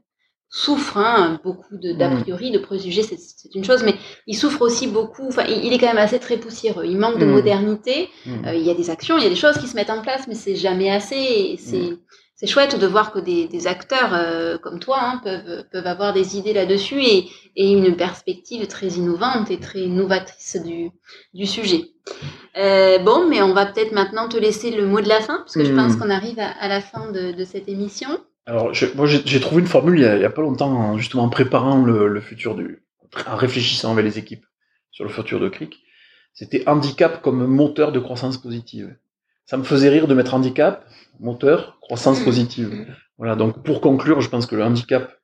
souffre 0.49 0.97
hein, 0.97 1.39
beaucoup 1.43 1.77
de 1.77 1.91
d'a 1.93 2.09
Mm. 2.09 2.21
priori, 2.21 2.51
de 2.51 2.57
préjugés, 2.57 3.03
c'est- 3.03 3.17
une 3.55 3.63
chose, 3.63 3.83
mais 3.83 3.95
il 4.27 4.35
souffre 4.35 4.61
aussi 4.61 4.87
beaucoup. 4.87 5.27
Enfin, 5.27 5.43
il 5.47 5.71
est 5.73 5.77
quand 5.77 5.87
même 5.87 5.97
assez 5.97 6.19
très 6.19 6.37
poussiéreux. 6.37 6.85
Il 6.85 6.97
manque 6.97 7.19
de 7.19 7.25
Mm. 7.25 7.31
modernité. 7.31 8.09
Mm. 8.25 8.45
Euh, 8.47 8.53
il 8.55 8.63
y 8.63 8.69
a 8.71 8.73
des 8.73 8.89
actions, 8.89 9.17
il 9.17 9.23
y 9.23 9.27
a 9.27 9.29
des 9.29 9.35
choses 9.35 9.57
qui 9.57 9.67
se 9.67 9.75
mettent 9.75 9.89
en 9.91 10.01
place, 10.01 10.27
mais 10.27 10.35
c'est 10.35 10.55
jamais 10.55 10.91
assez. 10.91 11.15
Et 11.15 11.57
c'est 11.57 11.97
c'est 12.41 12.47
chouette 12.47 12.79
de 12.79 12.87
voir 12.87 13.11
que 13.11 13.19
des, 13.19 13.49
des 13.49 13.67
acteurs 13.67 14.11
euh, 14.13 14.57
comme 14.57 14.79
toi 14.79 14.97
hein, 15.01 15.19
peuvent, 15.21 15.65
peuvent 15.73 15.85
avoir 15.85 16.13
des 16.13 16.37
idées 16.37 16.53
là-dessus 16.53 17.01
et, 17.03 17.27
et 17.57 17.69
une 17.69 17.97
perspective 17.97 18.65
très 18.67 18.87
innovante 18.87 19.51
et 19.51 19.59
très 19.59 19.87
novatrice 19.87 20.55
du, 20.65 20.89
du 21.33 21.45
sujet. 21.45 21.91
Euh, 22.57 22.97
bon, 22.99 23.27
mais 23.27 23.41
on 23.41 23.53
va 23.53 23.65
peut-être 23.65 23.91
maintenant 23.91 24.29
te 24.29 24.37
laisser 24.37 24.71
le 24.71 24.85
mot 24.85 25.01
de 25.01 25.09
la 25.09 25.19
fin, 25.19 25.39
parce 25.39 25.53
que 25.55 25.65
je 25.65 25.73
pense 25.73 25.97
qu'on 25.97 26.09
arrive 26.09 26.39
à, 26.39 26.47
à 26.47 26.69
la 26.69 26.79
fin 26.79 27.11
de, 27.11 27.33
de 27.33 27.43
cette 27.43 27.67
émission. 27.67 28.07
Alors, 28.49 28.73
je- 28.73 28.87
moi, 28.95 29.05
j'ai 29.05 29.39
trouvé 29.39 29.61
une 29.61 29.67
formule 29.67 29.99
il 29.99 30.01
y, 30.01 30.05
a, 30.05 30.15
il 30.15 30.21
y 30.21 30.25
a 30.25 30.29
pas 30.31 30.41
longtemps, 30.41 30.71
en- 30.71 30.97
justement 30.97 31.23
en 31.23 31.29
préparant 31.29 31.83
le, 31.85 32.07
le 32.07 32.19
futur 32.21 32.55
du, 32.55 32.83
en 33.27 33.35
réfléchissant 33.35 33.91
avec 33.91 34.03
les 34.05 34.17
équipes 34.17 34.45
sur 34.91 35.03
le 35.03 35.09
futur 35.11 35.39
de 35.39 35.49
Cric. 35.49 35.79
C'était 36.33 36.67
handicap 36.67 37.21
comme 37.21 37.45
moteur 37.45 37.91
de 37.91 37.99
croissance 37.99 38.37
positive. 38.41 38.95
Ça 39.45 39.57
me 39.57 39.63
faisait 39.63 39.89
rire 39.89 40.07
de 40.07 40.13
mettre 40.15 40.33
handicap, 40.33 40.85
moteur, 41.19 41.77
croissance 41.81 42.21
Mm. 42.21 42.25
positive. 42.25 42.69
Mm. 42.73 42.95
Voilà. 43.19 43.35
Donc, 43.35 43.63
pour 43.63 43.81
conclure, 43.81 44.21
je 44.21 44.29
pense 44.29 44.45
que 44.47 44.55
le 44.55 44.63
handicap, 44.63 45.15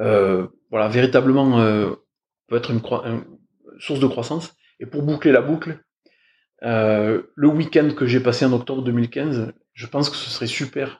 euh, 0.00 0.46
voilà, 0.70 0.88
véritablement 0.88 1.60
euh, 1.60 1.90
peut 2.48 2.56
être 2.56 2.70
une 2.70 2.80
source 3.78 4.00
de 4.00 4.06
croissance. 4.06 4.54
Et 4.80 4.86
pour 4.86 5.02
boucler 5.02 5.32
la 5.32 5.40
boucle, 5.40 5.78
euh, 6.62 7.22
le 7.36 7.48
week-end 7.48 7.88
que 7.96 8.06
j'ai 8.06 8.20
passé 8.20 8.44
en 8.44 8.52
octobre 8.52 8.82
2015, 8.82 9.52
je 9.72 9.86
pense 9.86 10.10
que 10.10 10.16
ce 10.16 10.28
serait 10.28 10.46
super 10.46 10.99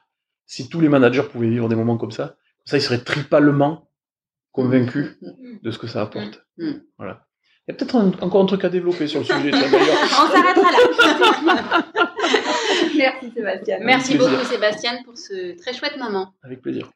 si 0.51 0.68
tous 0.68 0.81
les 0.81 0.89
managers 0.89 1.22
pouvaient 1.22 1.48
vivre 1.48 1.68
des 1.68 1.77
moments 1.77 1.97
comme 1.97 2.10
ça. 2.10 2.24
Comme 2.24 2.66
ça, 2.66 2.77
ils 2.77 2.82
seraient 2.82 3.05
tripalement 3.05 3.89
convaincus 4.51 5.16
de 5.62 5.70
ce 5.70 5.78
que 5.78 5.86
ça 5.86 6.02
apporte. 6.02 6.44
Mm. 6.59 6.72
Voilà. 6.98 7.24
Il 7.68 7.70
y 7.70 7.74
a 7.74 7.77
peut-être 7.77 7.94
encore 7.94 8.43
un 8.43 8.47
truc 8.47 8.64
à 8.64 8.68
développer 8.68 9.06
sur 9.06 9.20
le 9.20 9.27
sujet. 9.27 9.52
tiens. 9.52 9.60
On 9.70 10.28
s'arrêtera 10.28 10.72
là. 10.72 11.85
Merci 12.97 13.32
Sébastien. 13.32 13.78
Merci 13.81 14.16
plaisir. 14.16 14.31
beaucoup 14.31 14.44
Sébastien 14.44 15.02
pour 15.05 15.16
ce 15.16 15.56
très 15.56 15.72
chouette 15.72 15.97
moment. 15.97 16.35
Avec 16.43 16.62
plaisir. 16.62 16.90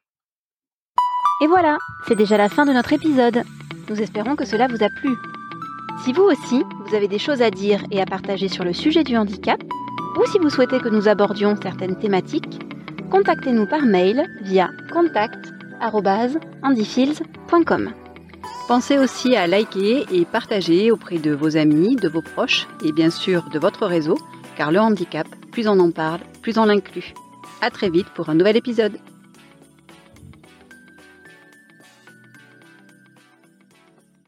Et 1.41 1.47
voilà, 1.47 1.79
c'est 2.09 2.17
déjà 2.17 2.37
la 2.37 2.49
fin 2.49 2.67
de 2.67 2.73
notre 2.73 2.93
épisode. 2.93 3.45
Nous 3.89 4.01
espérons 4.01 4.35
que 4.35 4.45
cela 4.45 4.67
vous 4.67 4.83
a 4.83 4.89
plu. 5.01 5.11
Si 6.05 6.13
vous 6.13 6.25
aussi, 6.25 6.65
vous 6.87 6.95
avez 6.97 7.07
des 7.07 7.21
choses 7.21 7.41
à 7.41 7.51
dire 7.51 7.85
et 7.93 8.03
à 8.03 8.05
partager 8.05 8.49
sur 8.49 8.65
le 8.65 8.73
sujet 8.73 9.05
du 9.05 9.17
handicap, 9.17 9.63
ou 10.19 10.27
si 10.27 10.41
vous 10.41 10.51
souhaitez 10.51 10.81
que 10.81 10.89
nous 10.89 11.07
abordions 11.07 11.55
certaines 11.63 11.97
thématiques, 11.97 12.59
contactez-nous 13.11 13.67
par 13.67 13.83
mail 13.83 14.25
via 14.43 14.71
contact@handyfields.com. 14.93 17.93
Pensez 18.67 18.99
aussi 18.99 19.37
à 19.37 19.47
liker 19.47 20.07
et 20.11 20.25
partager 20.25 20.91
auprès 20.91 21.19
de 21.19 21.33
vos 21.33 21.57
amis, 21.57 21.95
de 21.97 22.09
vos 22.09 22.23
proches 22.23 22.67
et 22.85 22.93
bien 22.93 23.11
sûr 23.11 23.49
de 23.51 23.59
votre 23.59 23.87
réseau, 23.87 24.19
car 24.57 24.73
le 24.73 24.81
handicap, 24.81 25.27
plus 25.53 25.69
on 25.69 25.79
en 25.81 25.91
parle, 25.91 26.21
plus 26.41 26.57
on 26.59 26.65
l'inclut. 26.65 27.13
À 27.61 27.71
très 27.71 27.91
vite 27.91 28.09
pour 28.15 28.31
un 28.31 28.35
nouvel 28.35 28.57
épisode. 28.57 28.99